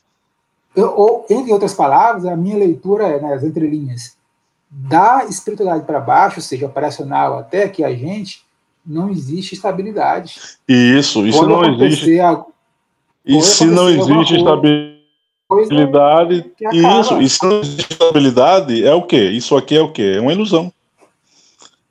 [0.76, 4.18] Eu, ou, entre outras palavras, a minha leitura é, nas entrelinhas,
[4.72, 8.44] da espiritualidade para baixo, ou seja, operacional até que a gente,
[8.84, 10.40] não existe estabilidade.
[10.68, 12.20] Isso, isso Quando não existe.
[12.20, 12.44] A,
[13.24, 14.89] e se não existe estabilidade
[15.52, 19.30] Estabilidade, isso, isso não existe estabilidade é o quê?
[19.30, 20.14] Isso aqui é o quê?
[20.18, 20.72] É uma ilusão.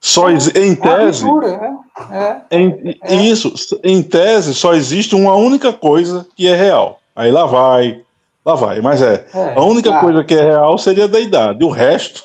[0.01, 1.27] Só é, em tese.
[2.11, 3.15] É, é, em, é.
[3.17, 7.01] Isso, em tese, só existe uma única coisa que é real.
[7.17, 8.01] Aí lá vai,
[8.47, 8.81] lá vai.
[8.81, 11.65] Mas é, é a única coisa que é real seria a deidade.
[11.65, 12.23] O resto.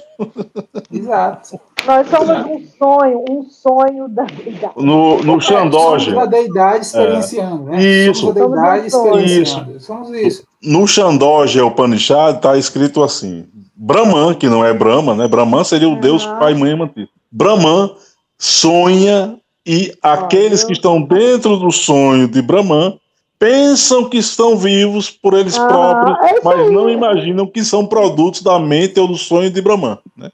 [0.91, 1.59] Exato.
[1.85, 4.73] Nós somos um sonho, um sonho da deidade.
[4.77, 6.11] No, no Xandoja.
[6.11, 7.83] Somos a deidade experienciando, né?
[7.83, 8.21] Isso.
[8.21, 9.71] Somos a deidade experienciando.
[9.71, 9.85] Isso.
[9.85, 10.43] Somos isso.
[10.61, 13.45] No Xandoja Upanishad está escrito assim:
[13.75, 15.27] Brahman, que não é Brahma, né?
[15.27, 17.09] Brahman seria o Deus Pai, Mãe e Mantido.
[17.31, 17.91] Brahman
[18.37, 22.97] sonha e aqueles que estão dentro do sonho de Brahman
[23.39, 28.41] pensam que estão vivos por eles ah, próprios, é mas não imaginam que são produtos
[28.41, 29.97] da mente ou do sonho de Brahman.
[30.15, 30.29] Né?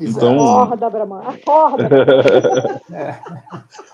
[0.00, 2.80] Então, acorda, Brahman, acorda.
[2.92, 3.14] é.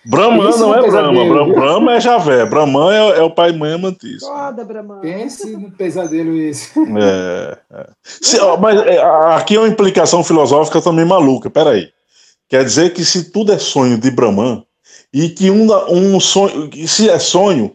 [0.05, 4.31] Brahman não é Brahma, Brahma é Javé, Brahman é, é, o pai e mãe amantíssimo.
[4.32, 5.00] Acorda, Brahman.
[5.00, 6.73] Pense no pesadelo isso.
[6.98, 7.86] É, é.
[8.02, 9.02] Se, ó, mas é,
[9.34, 11.89] aqui é uma implicação filosófica também maluca, peraí.
[12.48, 14.64] Quer dizer que se tudo é sonho de Brahman,
[15.12, 17.73] e que um, um sonho, se é sonho,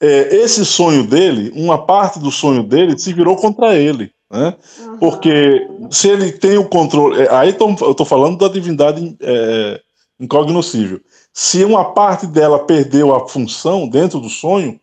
[0.00, 4.10] é, esse sonho dele, uma parte do sonho dele se virou contra ele.
[4.32, 4.54] Né?
[4.80, 4.98] Uhum.
[4.98, 7.20] Porque se ele tem o controle.
[7.20, 9.80] É, aí tô, eu estou falando da divindade é,
[10.18, 11.00] incognoscível.
[11.34, 14.80] Se uma parte dela perdeu a função dentro do sonho,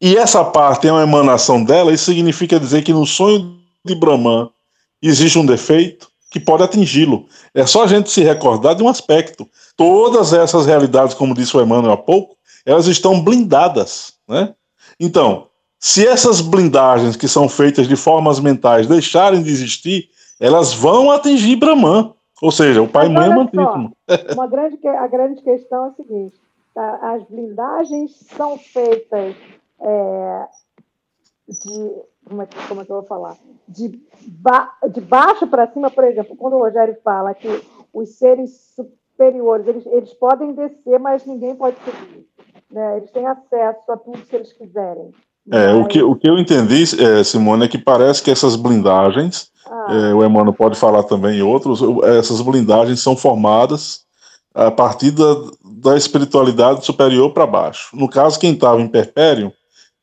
[0.00, 4.50] e essa parte é uma emanação dela, isso significa dizer que no sonho de Brahman
[5.00, 7.26] existe um defeito que pode atingi-lo.
[7.54, 9.48] É só a gente se recordar de um aspecto.
[9.76, 12.36] Todas essas realidades, como disse o Emmanuel há pouco,
[12.66, 14.12] elas estão blindadas.
[14.28, 14.54] Né?
[15.00, 15.46] Então,
[15.78, 21.56] se essas blindagens que são feitas de formas mentais deixarem de existir, elas vão atingir
[21.56, 23.92] Brahman, ou seja, o pai e mãe amantíssimo.
[24.32, 26.34] Uma grande, a grande questão é a seguinte:
[26.74, 26.98] tá?
[27.14, 29.36] as blindagens são feitas
[29.80, 30.46] é,
[31.48, 32.08] de.
[32.28, 33.36] Como é, que, como é que eu vou falar?
[33.66, 33.88] De,
[34.26, 37.48] ba, de baixo para cima, por exemplo, quando o Rogério fala que
[37.90, 42.28] os seres superiores eles, eles podem descer, mas ninguém pode subir.
[42.70, 42.98] Né?
[42.98, 45.10] Eles têm acesso a tudo se eles quiserem.
[45.50, 49.48] É, o que, o que eu entendi, é, Simone, é que parece que essas blindagens,
[49.66, 49.86] ah.
[49.90, 51.80] é, o Emmanuel pode falar também e outros,
[52.18, 54.02] essas blindagens são formadas
[54.54, 57.96] a partir da, da espiritualidade superior para baixo.
[57.96, 59.52] No caso, quem estava em Perpério,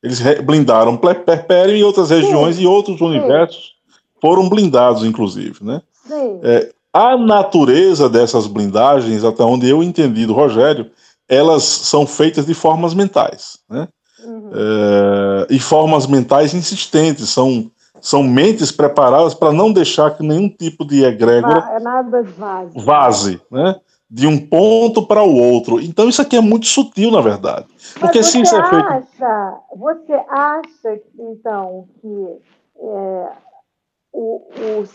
[0.02, 2.62] eles blindaram Perpério e outras regiões Sim.
[2.62, 3.74] e outros universos
[4.20, 5.62] foram blindados, inclusive.
[5.62, 5.82] Né?
[6.42, 10.90] É, a natureza dessas blindagens, até onde eu entendi do Rogério,
[11.28, 13.58] elas são feitas de formas mentais.
[13.68, 13.88] Né?
[14.26, 14.50] Uhum.
[14.52, 20.84] É, e formas mentais insistentes, são, são mentes preparadas para não deixar que nenhum tipo
[20.84, 22.84] de egrégora é nada vaze.
[22.84, 23.76] vaze, né?
[24.08, 25.80] De um ponto para o outro.
[25.80, 27.66] Então isso aqui é muito sutil, na verdade.
[27.98, 28.88] Porque Mas se isso é feito.
[28.88, 32.38] Acha, você acha, então, que
[32.78, 33.32] é,
[34.12, 34.42] o,
[34.80, 34.88] o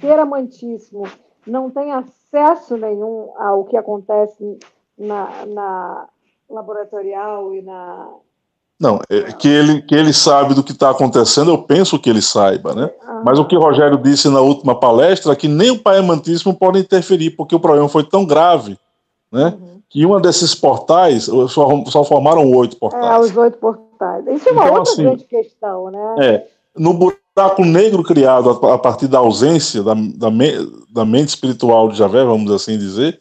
[0.00, 1.04] ser amantíssimo
[1.46, 4.58] não tem acesso nenhum ao que acontece
[4.98, 6.08] na, na
[6.48, 8.10] laboratorial e na,
[8.78, 12.20] não, é que ele, que ele sabe do que está acontecendo, eu penso que ele
[12.20, 12.90] saiba, né?
[13.24, 16.54] Mas o que o Rogério disse na última palestra é que nem o Pai Amantíssimo
[16.54, 18.78] pode interferir, porque o problema foi tão grave,
[19.32, 19.54] né?
[19.58, 19.80] Uhum.
[19.88, 23.04] Que uma desses portais, só, só formaram oito portais.
[23.04, 24.26] É, os oito portais.
[24.26, 26.14] Isso é uma então, outra assim, grande questão, né?
[26.18, 26.46] É,
[26.76, 30.52] no buraco negro criado a, a partir da ausência da, da, me,
[30.90, 33.18] da mente espiritual de Javé, vamos assim dizer,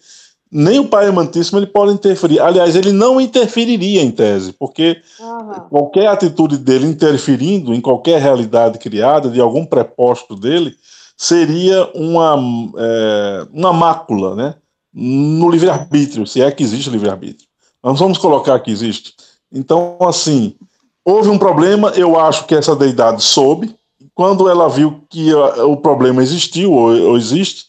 [0.57, 2.39] nem o Pai Amantíssimo ele pode interferir.
[2.39, 5.67] Aliás, ele não interferiria em tese, porque uhum.
[5.69, 10.73] qualquer atitude dele interferindo em qualquer realidade criada, de algum preposto dele,
[11.17, 12.37] seria uma,
[12.77, 14.55] é, uma mácula né,
[14.93, 17.49] no livre-arbítrio, se é que existe livre-arbítrio.
[17.83, 19.13] Nós vamos colocar que existe.
[19.51, 20.55] Então, assim,
[21.03, 23.75] houve um problema, eu acho que essa deidade soube,
[24.13, 27.65] quando ela viu que o problema existiu ou, ou existe,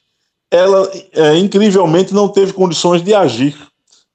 [0.51, 3.57] ela é, incrivelmente não teve condições de agir.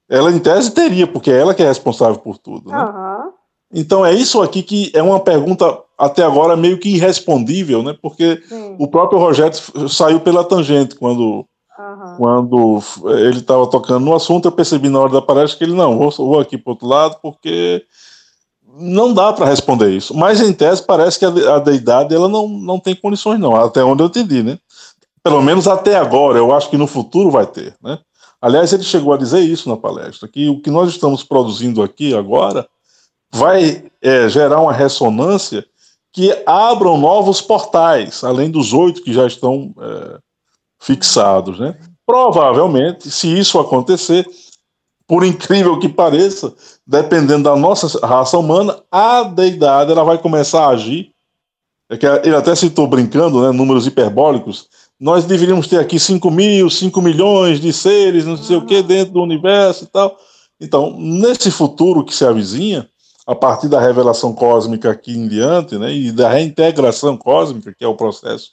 [0.08, 2.70] Ela, em tese, teria, porque é ela que é responsável por tudo.
[2.70, 2.78] Né?
[2.78, 3.32] Uhum.
[3.72, 7.96] Então, é isso aqui que é uma pergunta, até agora, meio que irrespondível, né?
[8.00, 8.76] porque Sim.
[8.78, 11.46] o próprio Rogério saiu pela tangente quando,
[11.78, 12.16] uhum.
[12.18, 12.82] quando
[13.18, 14.46] ele estava tocando no assunto.
[14.46, 17.16] Eu percebi na hora da palestra que ele, não, vou, vou aqui para outro lado,
[17.22, 17.82] porque
[18.78, 20.14] não dá para responder isso.
[20.14, 23.82] Mas, em tese, parece que a, a deidade ela não, não tem condições, não, até
[23.82, 24.58] onde eu entendi, né?
[25.24, 27.98] Pelo menos até agora, eu acho que no futuro vai ter, né?
[28.40, 32.12] Aliás, ele chegou a dizer isso na palestra, que o que nós estamos produzindo aqui
[32.12, 32.68] agora
[33.32, 35.64] vai é, gerar uma ressonância
[36.12, 40.18] que abram novos portais, além dos oito que já estão é,
[40.80, 41.78] fixados, né?
[42.04, 44.28] Provavelmente, se isso acontecer,
[45.06, 46.52] por incrível que pareça,
[46.86, 51.12] dependendo da nossa raça humana, a deidade ela vai começar a agir.
[51.88, 54.68] É que ele até citou brincando, né, números hiperbólicos,
[55.02, 59.14] nós deveríamos ter aqui 5 mil, 5 milhões de seres, não sei o que, dentro
[59.14, 60.16] do universo e tal.
[60.60, 62.88] Então, nesse futuro que se avizinha,
[63.26, 67.88] a partir da revelação cósmica aqui em diante, né, e da reintegração cósmica, que é
[67.88, 68.52] o processo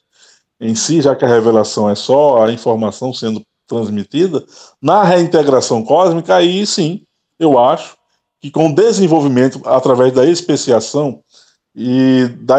[0.60, 4.44] em si, já que a revelação é só a informação sendo transmitida,
[4.82, 7.04] na reintegração cósmica, aí sim,
[7.38, 7.96] eu acho
[8.42, 11.22] que com o desenvolvimento através da especiação
[11.76, 12.58] e da,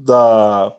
[0.00, 0.76] da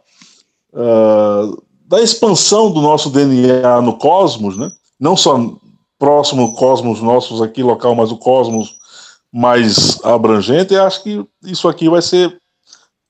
[0.73, 4.71] uh, da expansão do nosso DNA no cosmos, né?
[4.99, 5.39] não só
[5.97, 8.77] próximo cosmos nossos aqui local, mas o cosmos
[9.33, 12.39] mais abrangente, eu acho que isso aqui vai ser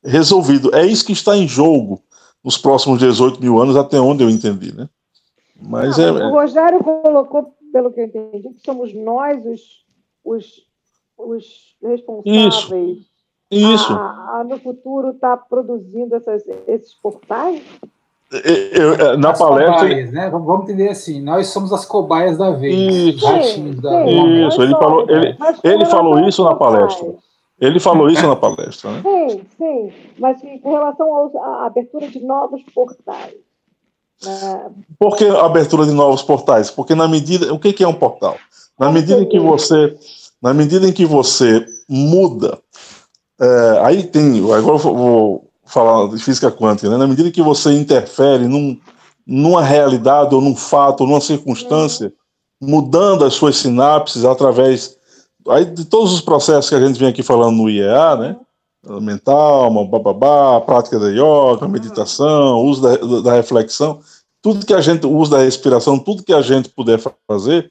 [0.02, 0.74] resolvido.
[0.74, 2.02] É isso que está em jogo
[2.42, 4.88] nos próximos 18 mil anos, até onde eu entendi, né?
[5.62, 9.62] Mas Não, é, O Rogério colocou, pelo que eu entendi, que somos nós os,
[10.24, 10.66] os,
[11.18, 12.56] os responsáveis.
[12.56, 13.06] Isso.
[13.52, 13.92] Isso.
[13.92, 17.62] A, a, no futuro está produzindo essas, esses portais?
[18.32, 19.74] Eu, eu, na as palestra.
[19.74, 20.30] Cobaias, né?
[20.30, 22.76] Vamos entender assim, nós somos as cobaias da vez.
[23.16, 23.26] Isso,
[23.82, 24.06] da...
[24.06, 24.62] isso.
[24.62, 27.16] ele falou, ele, ele falou isso na palestra.
[27.60, 29.02] Ele falou isso na palestra, né?
[29.02, 29.92] Sim, sim.
[30.18, 33.34] Mas com relação à abertura de novos portais.
[34.24, 34.72] Né?
[34.98, 36.70] Por que abertura de novos portais?
[36.70, 37.54] Porque na medida.
[37.54, 38.38] O que é um portal?
[38.80, 39.98] Na medida em que você.
[40.42, 42.60] Na medida em que você muda.
[43.42, 44.38] É, aí tem.
[44.54, 46.98] Agora eu vou falar de física quântica, né?
[46.98, 48.80] na medida que você interfere num,
[49.26, 52.12] numa realidade ou num fato ou numa circunstância,
[52.62, 54.98] mudando as suas sinapses através
[55.48, 58.38] aí, de todos os processos que a gente vem aqui falando no IEA, né?
[59.02, 64.00] Mental, bababá, prática da yoga, a meditação, uso da, da reflexão,
[64.42, 67.70] tudo que a gente usa da respiração, tudo que a gente puder fazer,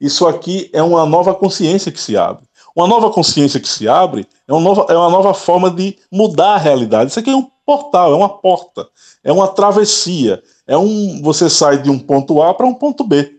[0.00, 2.44] isso aqui é uma nova consciência que se abre.
[2.74, 6.54] Uma nova consciência que se abre é uma nova, é uma nova forma de mudar
[6.54, 7.10] a realidade.
[7.10, 8.88] Isso aqui é um portal, é uma porta,
[9.22, 10.42] é uma travessia.
[10.66, 13.36] É um, você sai de um ponto A para um ponto B,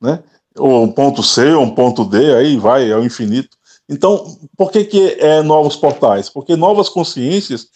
[0.00, 0.22] né?
[0.58, 3.56] Ou um ponto C, ou um ponto D, aí vai, é o infinito.
[3.88, 6.28] Então, por que, que é novos portais?
[6.28, 7.68] Porque novas consciências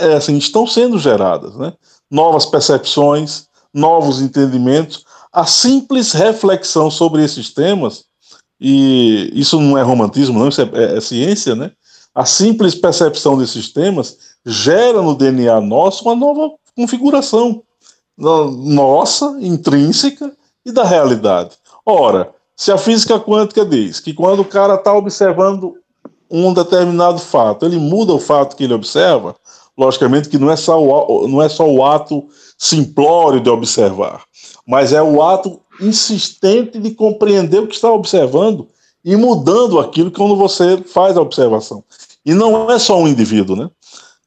[0.00, 1.72] é, assim, estão sendo geradas, né?
[2.10, 5.04] novas percepções, novos entendimentos.
[5.32, 8.05] A simples reflexão sobre esses temas
[8.60, 11.72] e isso não é romantismo, não, isso é, é, é ciência, né?
[12.14, 17.62] A simples percepção desses temas gera no DNA nosso uma nova configuração
[18.16, 20.32] nossa, intrínseca
[20.64, 21.50] e da realidade.
[21.84, 25.74] Ora, se a física quântica diz que quando o cara está observando
[26.30, 29.36] um determinado fato, ele muda o fato que ele observa,
[29.76, 32.26] logicamente que não é só o, não é só o ato
[32.56, 34.24] simplório de observar,
[34.66, 38.68] mas é o ato insistente de compreender o que está observando
[39.04, 41.84] e mudando aquilo quando você faz a observação.
[42.24, 43.70] E não é só um indivíduo, né?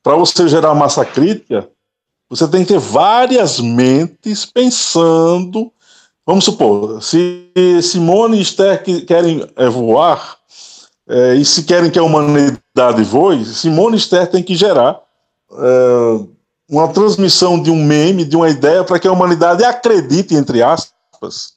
[0.01, 1.69] Para você gerar massa crítica,
[2.29, 5.71] você tem que ter várias mentes pensando.
[6.25, 7.51] Vamos supor, se
[7.81, 10.37] Simone e Esther querem é, voar,
[11.09, 15.01] é, e se querem que a humanidade voe, Simone e Esther tem que gerar
[15.51, 16.19] é,
[16.69, 21.53] uma transmissão de um meme, de uma ideia, para que a humanidade acredite, entre aspas,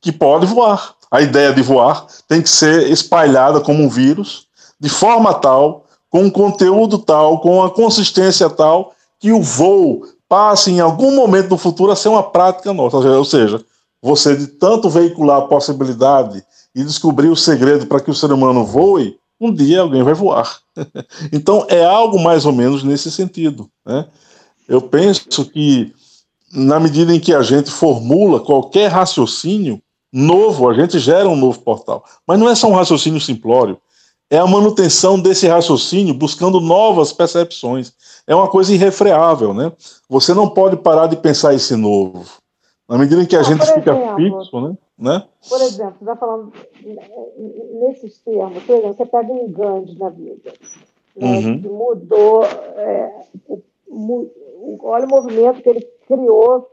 [0.00, 0.94] que pode voar.
[1.10, 4.46] A ideia de voar tem que ser espalhada como um vírus,
[4.80, 10.70] de forma tal, com um conteúdo tal, com uma consistência tal, que o voo passe
[10.70, 12.96] em algum momento no futuro a ser uma prática nossa.
[12.96, 13.62] Ou seja,
[14.00, 16.42] você de tanto veicular a possibilidade
[16.74, 20.58] e descobrir o segredo para que o ser humano voe, um dia alguém vai voar.
[21.32, 23.68] então é algo mais ou menos nesse sentido.
[23.84, 24.06] Né?
[24.72, 25.92] Eu penso que
[26.50, 29.78] na medida em que a gente formula qualquer raciocínio
[30.10, 32.02] novo, a gente gera um novo portal.
[32.26, 33.76] Mas não é só um raciocínio simplório,
[34.30, 37.92] é a manutenção desse raciocínio buscando novas percepções.
[38.26, 39.70] É uma coisa irrefreável, né?
[40.08, 42.24] Você não pode parar de pensar esse novo.
[42.88, 44.78] Na medida em que a gente fica fixo, né?
[44.96, 45.24] né?
[45.50, 46.50] Por exemplo, você está falando
[47.78, 50.52] nesses termos, por exemplo, você pega um Gandhi na vida,
[51.14, 51.60] né, uhum.
[51.60, 53.12] que mudou, é,
[54.80, 56.70] olha o movimento que ele criou,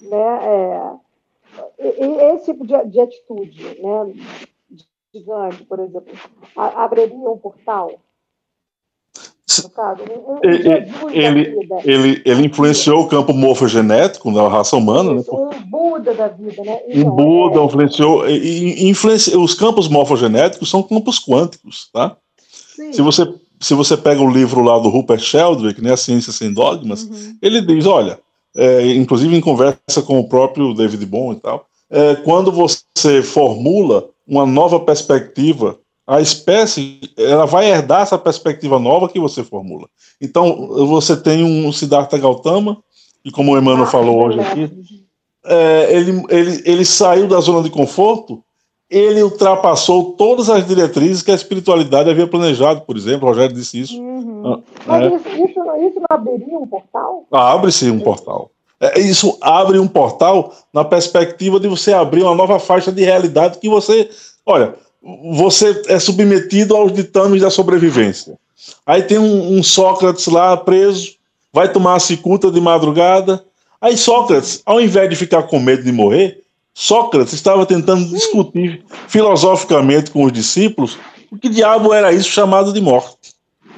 [0.00, 0.98] né,
[1.78, 4.14] é, esse tipo de, de, atitude, né,
[5.14, 6.12] Gandhi, por exemplo,
[6.56, 7.98] abriria um portal?
[9.74, 10.38] Caso, um, um
[11.10, 15.14] ele, ele, ele, influenciou o campo morfogenético da raça humana.
[15.14, 15.22] Né?
[15.28, 16.80] Um Buda da vida, né?
[16.86, 17.64] Um então, Buda é...
[17.64, 19.42] influenciou, influenciou.
[19.42, 22.16] Os campos morfogenéticos são campos quânticos, tá?
[22.48, 22.92] Sim.
[22.92, 23.26] Se você
[23.60, 27.36] se você pega o livro lá do Rupert Sheldrake, né, A Ciência Sem Dogmas, uhum.
[27.42, 28.18] ele diz, olha,
[28.56, 34.08] é, inclusive em conversa com o próprio David Bohm e tal, é, quando você formula
[34.26, 39.86] uma nova perspectiva, a espécie ela vai herdar essa perspectiva nova que você formula.
[40.20, 42.78] Então, você tem um Siddhartha Gautama,
[43.24, 44.70] e como o Emmanuel ah, falou hoje aqui,
[45.44, 48.42] é, ele, ele, ele saiu da zona de conforto
[48.90, 53.80] ele ultrapassou todas as diretrizes que a espiritualidade havia planejado, por exemplo, o Rogério disse
[53.80, 54.00] isso.
[54.00, 54.62] Uhum.
[54.86, 55.16] Ah, Mas é.
[55.16, 57.24] isso, isso, isso, não abriria um portal?
[57.30, 58.50] Abre-se um portal.
[58.80, 63.58] É, isso abre um portal na perspectiva de você abrir uma nova faixa de realidade
[63.58, 64.10] que você.
[64.44, 64.74] Olha,
[65.32, 68.36] você é submetido aos ditames da sobrevivência.
[68.84, 71.14] Aí tem um, um Sócrates lá preso,
[71.52, 73.44] vai tomar a cicuta de madrugada.
[73.80, 76.39] Aí Sócrates, ao invés de ficar com medo de morrer,
[76.74, 80.98] Sócrates estava tentando discutir filosoficamente com os discípulos
[81.30, 83.16] o que diabo era isso chamado de morte.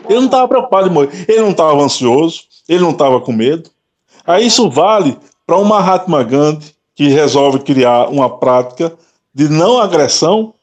[0.09, 3.71] Ele não estava preocupado em morrer, ele não estava ansioso, ele não estava com medo.
[4.27, 8.93] Aí isso vale para um Mahatma Gandhi que resolve criar uma prática
[9.35, 10.55] de não agressão.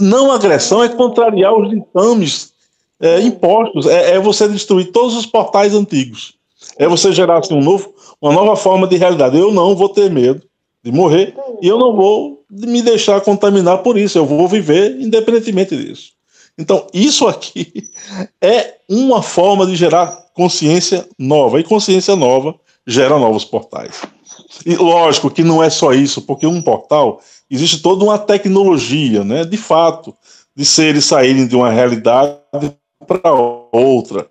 [0.00, 2.52] Não agressão é contrariar os ditames
[3.00, 6.34] é, impostos, é, é, você destruir todos os portais antigos.
[6.76, 9.38] É você gerar assim, um novo, uma nova forma de realidade.
[9.38, 10.47] Eu não vou ter medo
[10.82, 15.76] de morrer, e eu não vou me deixar contaminar por isso, eu vou viver independentemente
[15.76, 16.12] disso.
[16.56, 17.90] Então, isso aqui
[18.40, 22.54] é uma forma de gerar consciência nova, e consciência nova
[22.86, 24.00] gera novos portais.
[24.64, 29.44] E lógico que não é só isso, porque um portal existe toda uma tecnologia, né,
[29.44, 30.14] de fato,
[30.54, 32.40] de seres saírem de uma realidade
[33.06, 34.28] para outra.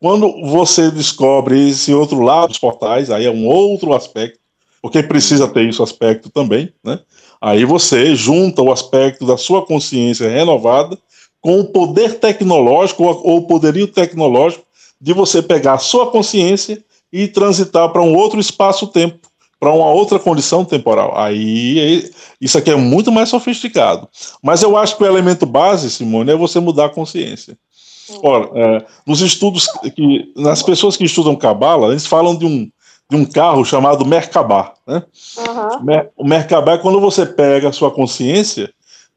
[0.00, 4.39] Quando você descobre esse outro lado dos portais, aí é um outro aspecto
[4.82, 7.00] porque precisa ter esse aspecto também, né?
[7.40, 10.98] Aí você junta o aspecto da sua consciência renovada
[11.40, 14.64] com o poder tecnológico ou o poderio tecnológico
[15.00, 19.18] de você pegar a sua consciência e transitar para um outro espaço-tempo,
[19.58, 21.16] para uma outra condição temporal.
[21.16, 22.10] Aí
[22.40, 24.08] isso aqui é muito mais sofisticado.
[24.42, 27.56] Mas eu acho que o elemento base, Simone, é você mudar a consciência.
[28.22, 32.70] Ora, é, nos estudos que nas pessoas que estudam cabala, eles falam de um
[33.10, 34.72] de um carro chamado Merkabah.
[34.86, 35.02] Né?
[35.36, 36.08] Uhum.
[36.16, 38.72] O Merkabah é quando você pega a sua consciência,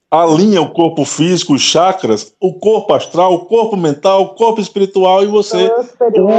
[0.09, 5.23] alinha o corpo físico, os chakras, o corpo astral, o corpo mental, o corpo espiritual
[5.23, 5.71] e você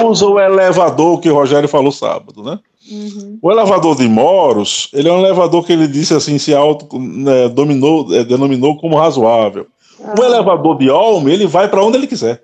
[0.05, 2.59] usa o elevador que o Rogério falou sábado, né?
[2.91, 3.39] Uhum.
[3.41, 7.49] O elevador de Moros, ele é um elevador que ele disse assim, se auto né,
[7.49, 9.67] dominou, é, denominou como razoável.
[9.99, 10.15] Uhum.
[10.19, 12.43] O elevador de Olme, ele vai para onde ele quiser.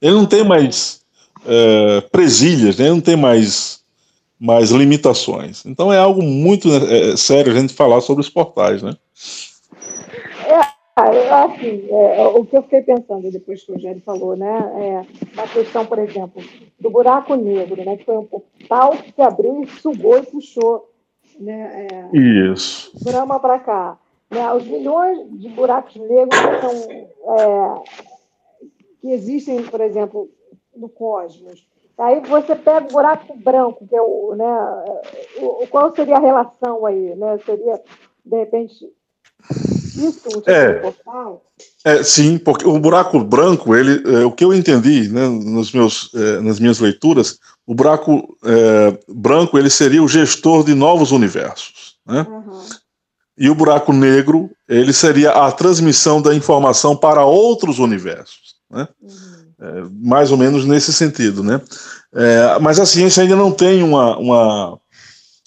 [0.00, 1.00] Ele não tem mais
[1.46, 2.86] é, presilhas, né?
[2.86, 3.83] ele não tem mais
[4.38, 5.64] mais limitações.
[5.64, 8.96] Então é algo muito né, é, sério a gente falar sobre os portais, né?
[10.96, 15.06] É, assim, é, o que eu fiquei pensando depois que o Rogério falou, né,
[15.36, 16.40] é a questão, por exemplo,
[16.78, 20.88] do buraco negro, né, que foi um portal que se abriu e sugou e puxou,
[21.40, 22.92] né, é, Isso.
[23.02, 23.98] Brahma para cá.
[24.30, 26.90] Né, os milhões de buracos negros que, são,
[27.38, 27.82] é,
[29.00, 30.30] que existem, por exemplo,
[30.76, 31.66] no cosmos,
[31.98, 35.02] Aí você pega o buraco branco, que é o, né,
[35.38, 37.38] o, qual seria a relação aí, né?
[37.44, 37.80] Seria,
[38.24, 38.74] de repente,
[39.96, 41.44] isso um é, portal?
[41.84, 46.10] É, sim, porque o buraco branco, ele, é, o que eu entendi né, nos meus,
[46.14, 51.96] é, nas minhas leituras, o buraco é, branco ele seria o gestor de novos universos.
[52.04, 52.26] Né?
[52.28, 52.62] Uhum.
[53.38, 58.56] E o buraco negro ele seria a transmissão da informação para outros universos.
[58.70, 58.88] Né?
[59.00, 59.33] Uhum.
[59.64, 61.60] É, mais ou menos nesse sentido, né?
[62.14, 64.78] É, mas a ciência ainda não tem uma, uma,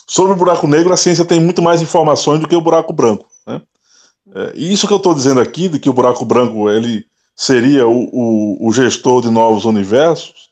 [0.09, 3.27] Sobre o buraco negro, a ciência tem muito mais informações do que o buraco branco.
[3.45, 3.61] Né?
[4.33, 7.05] É, e isso que eu estou dizendo aqui, de que o buraco branco ele
[7.35, 10.49] seria o, o, o gestor de novos universos,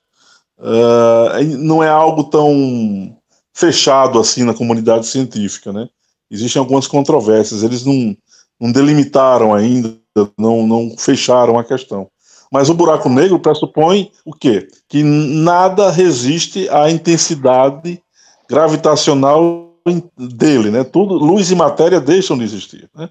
[0.60, 3.18] uh, não é algo tão
[3.54, 5.72] fechado assim na comunidade científica.
[5.72, 5.88] Né?
[6.30, 8.16] Existem algumas controvérsias, eles não,
[8.60, 9.96] não delimitaram ainda,
[10.38, 12.10] não, não fecharam a questão.
[12.56, 14.66] Mas o buraco negro pressupõe o quê?
[14.88, 18.02] Que nada resiste à intensidade
[18.50, 19.74] gravitacional
[20.18, 20.86] dele, né?
[20.86, 23.10] Tudo, luz e matéria deixam de existir, né?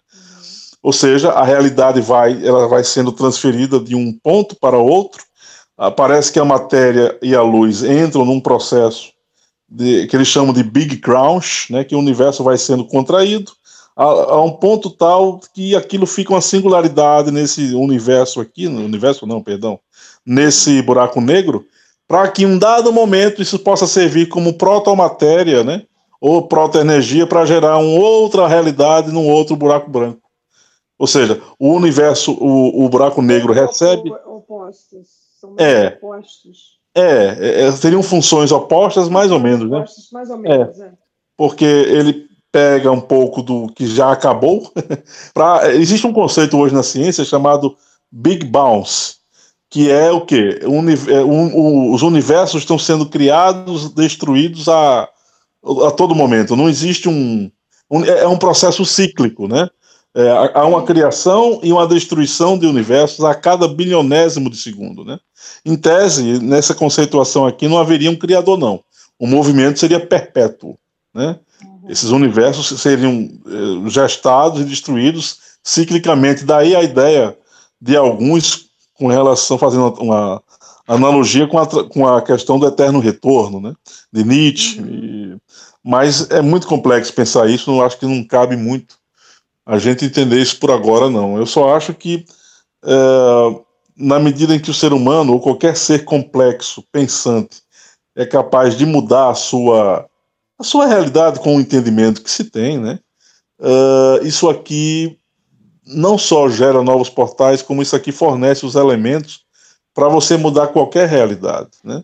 [0.83, 5.23] Ou seja, a realidade vai, ela vai sendo transferida de um ponto para outro.
[5.95, 9.13] Parece que a matéria e a luz entram num processo
[9.69, 11.85] de, que eles chamam de Big Crunch, né?
[11.85, 13.53] Que o universo vai sendo contraído
[13.97, 19.27] a, a, um ponto tal que aquilo fica uma singularidade nesse universo aqui, no universo
[19.27, 19.79] não, perdão,
[20.27, 21.65] nesse buraco negro,
[22.09, 25.85] para que em um dado momento isso possa servir como protomatéria, né?
[26.21, 30.23] Ou protoenergia para gerar uma outra realidade num outro buraco branco.
[30.99, 34.11] Ou seja, o universo, o, o buraco negro recebe.
[34.27, 35.09] Opostos.
[35.41, 36.79] São é, opostos.
[36.95, 39.79] É, é, é, teriam funções opostas, mais ou menos, né?
[39.79, 40.87] Opostos, mais ou menos, é.
[40.87, 40.93] é.
[41.37, 44.73] Porque ele pega um pouco do que já acabou.
[45.34, 47.76] pra, existe um conceito hoje na ciência chamado
[48.12, 49.16] Big Bounce,
[49.68, 50.60] que é o que?
[50.62, 55.08] É, um, um, os universos estão sendo criados, destruídos a,
[55.84, 56.55] a todo momento.
[56.55, 57.50] Não existe um,
[57.91, 59.68] um é, é um processo cíclico, né?
[60.15, 65.18] É, há uma criação e uma destruição de universos a cada bilionésimo de segundo, né?
[65.66, 68.81] Em tese, nessa conceituação aqui, não haveria um criador, não.
[69.18, 70.78] O movimento seria perpétuo,
[71.12, 71.41] né?
[71.89, 76.45] Esses universos seriam eh, gestados e destruídos ciclicamente.
[76.45, 77.37] Daí a ideia
[77.81, 80.43] de alguns com relação, fazendo uma
[80.87, 83.75] analogia com a, com a questão do eterno retorno, né?
[84.13, 84.81] De Nietzsche.
[84.81, 84.87] Uhum.
[84.87, 85.37] E,
[85.83, 88.97] mas é muito complexo pensar isso, não acho que não cabe muito
[89.67, 91.39] a gente entender isso por agora, não.
[91.39, 92.25] Eu só acho que,
[92.85, 93.61] é,
[93.97, 97.63] na medida em que o ser humano, ou qualquer ser complexo, pensante,
[98.15, 100.07] é capaz de mudar a sua
[100.58, 102.99] a sua realidade com o entendimento que se tem, né?
[103.58, 105.18] Uh, isso aqui
[105.86, 109.44] não só gera novos portais, como isso aqui fornece os elementos
[109.92, 112.02] para você mudar qualquer realidade, né?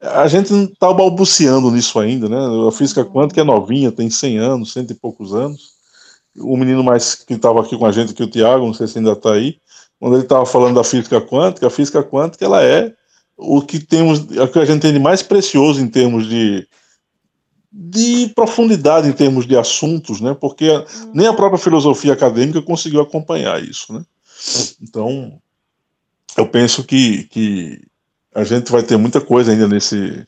[0.00, 2.68] A gente não está balbuciando nisso ainda, né?
[2.68, 5.72] A física quântica é novinha, tem 100 anos, cento e poucos anos.
[6.36, 8.98] O menino mais que estava aqui com a gente, que o Tiago, não sei se
[8.98, 9.58] ainda está aí,
[9.98, 12.94] quando ele estava falando da física quântica, a física quântica ela é
[13.36, 16.66] o que temos, o que a gente tem de mais precioso em termos de
[17.80, 20.34] de profundidade em termos de assuntos, né?
[20.34, 20.66] Porque
[21.14, 24.04] nem a própria filosofia acadêmica conseguiu acompanhar isso, né?
[24.82, 25.38] Então,
[26.36, 27.80] eu penso que, que
[28.34, 30.26] a gente vai ter muita coisa ainda nesse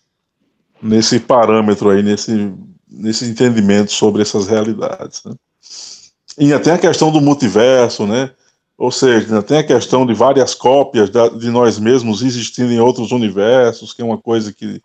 [0.81, 2.55] nesse parâmetro aí, nesse
[2.89, 5.35] nesse entendimento sobre essas realidades, né?
[6.39, 8.31] E tem a questão do multiverso, né?
[8.79, 13.11] Ou seja, ainda tem a questão de várias cópias de nós mesmos existindo em outros
[13.11, 14.81] universos, que é uma coisa que,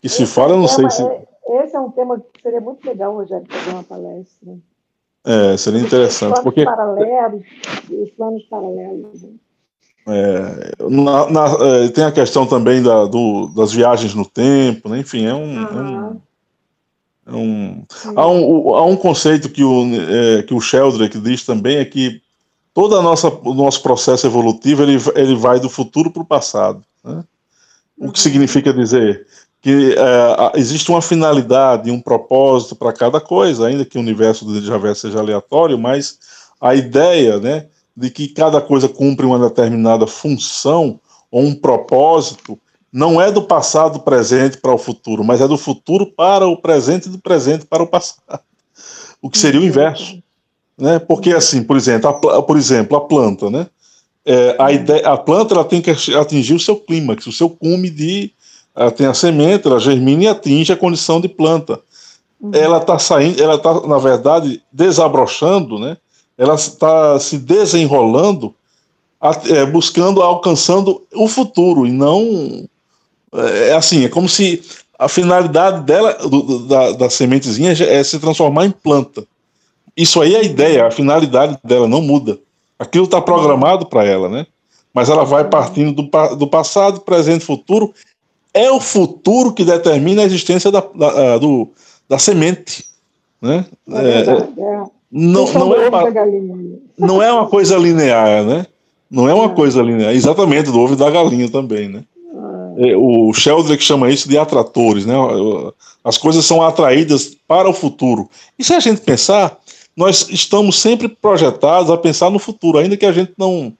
[0.00, 2.86] que se fala, eu não sei se é esse é um tema que seria muito
[2.86, 4.56] legal, Rogério, fazer uma palestra.
[5.24, 6.34] É, seria interessante.
[6.34, 6.64] Os planos porque...
[6.64, 7.42] paralelos,
[7.90, 9.22] os planos paralelos.
[9.22, 9.30] Né?
[10.08, 15.00] É, na, na, é, tem a questão também da, do, das viagens no tempo, né?
[15.00, 15.58] enfim, é um.
[15.58, 16.20] Uhum.
[17.28, 17.84] É um,
[18.14, 19.82] há, um há um conceito que o,
[20.38, 22.22] é, que o Sheldrake diz também, é que
[22.72, 26.84] todo nossa, o nosso processo evolutivo ele, ele vai do futuro para o passado.
[27.02, 27.24] Né?
[27.98, 28.22] O que uhum.
[28.22, 29.26] significa dizer
[29.66, 34.64] que é, existe uma finalidade, um propósito para cada coisa, ainda que o universo do
[34.64, 36.20] Javé seja aleatório, mas
[36.60, 41.00] a ideia né, de que cada coisa cumpre uma determinada função
[41.32, 42.56] ou um propósito
[42.92, 47.06] não é do passado presente para o futuro, mas é do futuro para o presente
[47.06, 48.38] e do presente para o passado.
[49.20, 50.22] O que seria o inverso.
[50.78, 51.00] Né?
[51.00, 53.66] Porque, assim, por exemplo, a, por exemplo, a planta, né?
[54.24, 57.90] É, a, ideia, a planta ela tem que atingir o seu clímax, o seu cume
[57.90, 58.30] de
[58.76, 61.80] ela tem a semente, ela germina e atinge a condição de planta.
[62.40, 62.50] Uhum.
[62.52, 65.96] Ela está saindo, ela está, na verdade, desabrochando, né?
[66.36, 68.54] ela está se desenrolando,
[69.48, 72.68] é, buscando, alcançando o futuro, e não.
[73.34, 74.62] É, é assim, é como se
[74.98, 79.24] a finalidade dela, do, da, da sementezinha, é se transformar em planta.
[79.96, 82.38] Isso aí é a ideia, a finalidade dela não muda.
[82.78, 84.46] Aquilo está programado para ela, né?
[84.92, 87.94] Mas ela vai partindo do, do passado, presente e futuro
[88.56, 91.68] é o futuro que determina a existência da, da, do,
[92.08, 92.84] da semente.
[93.40, 93.64] Né?
[93.90, 94.84] É, é, é.
[95.10, 96.02] Não, não, é uma,
[96.98, 98.66] não é uma coisa linear, né?
[99.10, 99.54] Não é uma é.
[99.54, 100.14] coisa linear.
[100.14, 102.02] Exatamente, do ovo e da galinha também, né?
[102.76, 105.14] é, o Sheldrick chama isso de atratores, né?
[106.04, 108.28] As coisas são atraídas para o futuro.
[108.58, 109.58] E se a gente pensar,
[109.96, 113.72] nós estamos sempre projetados a pensar no futuro, ainda que a gente não.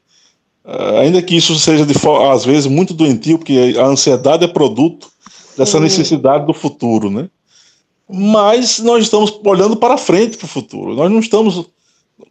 [0.66, 1.94] Eh, ainda que isso seja, de,
[2.32, 5.08] às vezes, muito doentio, porque a ansiedade é produto
[5.56, 7.30] dessa necessidade do futuro, né?
[8.08, 10.94] Mas nós estamos olhando para frente para o futuro.
[10.94, 11.66] Nós não estamos.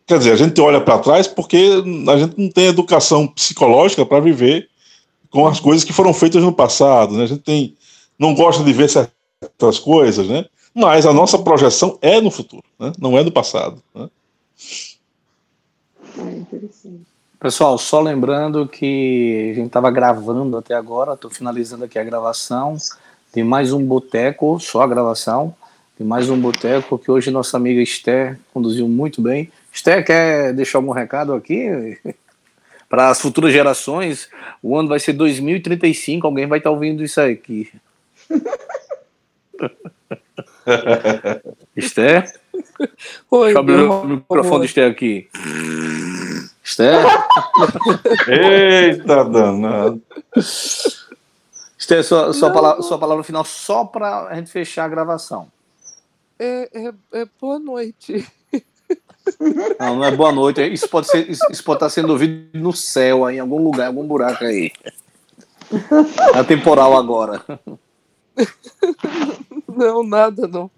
[0.06, 4.20] Quer dizer, a gente olha para trás porque a gente não tem educação psicológica para
[4.20, 4.70] viver
[5.30, 7.24] com as coisas que foram feitas no passado, né?
[7.24, 7.76] A gente tem,
[8.18, 10.46] não gosta de ver certas coisas, né?
[10.74, 12.92] Mas a nossa projeção é no futuro, né?
[13.00, 13.82] não é no passado.
[13.94, 14.10] Né?
[16.18, 16.32] É
[17.46, 22.76] Pessoal, só lembrando que a gente estava gravando até agora, estou finalizando aqui a gravação.
[23.32, 25.56] Tem mais um boteco, só a gravação.
[25.96, 29.52] Tem mais um boteco que hoje nossa amiga Esther conduziu muito bem.
[29.72, 32.00] Esther, quer deixar algum recado aqui?
[32.90, 34.28] Para as futuras gerações,
[34.60, 37.72] o ano vai ser 2035, alguém vai estar tá ouvindo isso aqui.
[41.78, 42.26] Esther?
[43.30, 45.30] Oi, Deixa eu abrir o microfone do Esther aqui.
[46.66, 47.06] Esther?
[48.28, 50.02] Eita, danado.
[51.78, 55.48] Esther, sua, sua, palavra, sua palavra final só para a gente fechar a gravação.
[56.40, 58.28] É, é, é, boa noite.
[59.80, 60.62] Não, não é boa noite.
[60.72, 63.86] Isso pode, ser, isso, isso pode estar sendo ouvido no céu, aí, em algum lugar,
[63.86, 64.72] em algum buraco aí.
[66.34, 67.44] É temporal agora.
[69.68, 70.72] Não, nada não.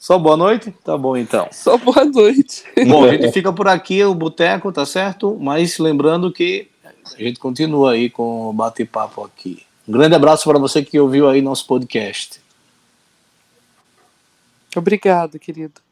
[0.00, 0.70] Só boa noite?
[0.82, 1.46] Tá bom então.
[1.52, 2.64] Só boa noite.
[2.88, 5.36] Bom, a gente fica por aqui, o Boteco, tá certo?
[5.38, 6.70] Mas lembrando que
[7.14, 9.62] a gente continua aí com o bate-papo aqui.
[9.86, 12.40] Um grande abraço para você que ouviu aí nosso podcast.
[14.74, 15.82] Obrigado, querido.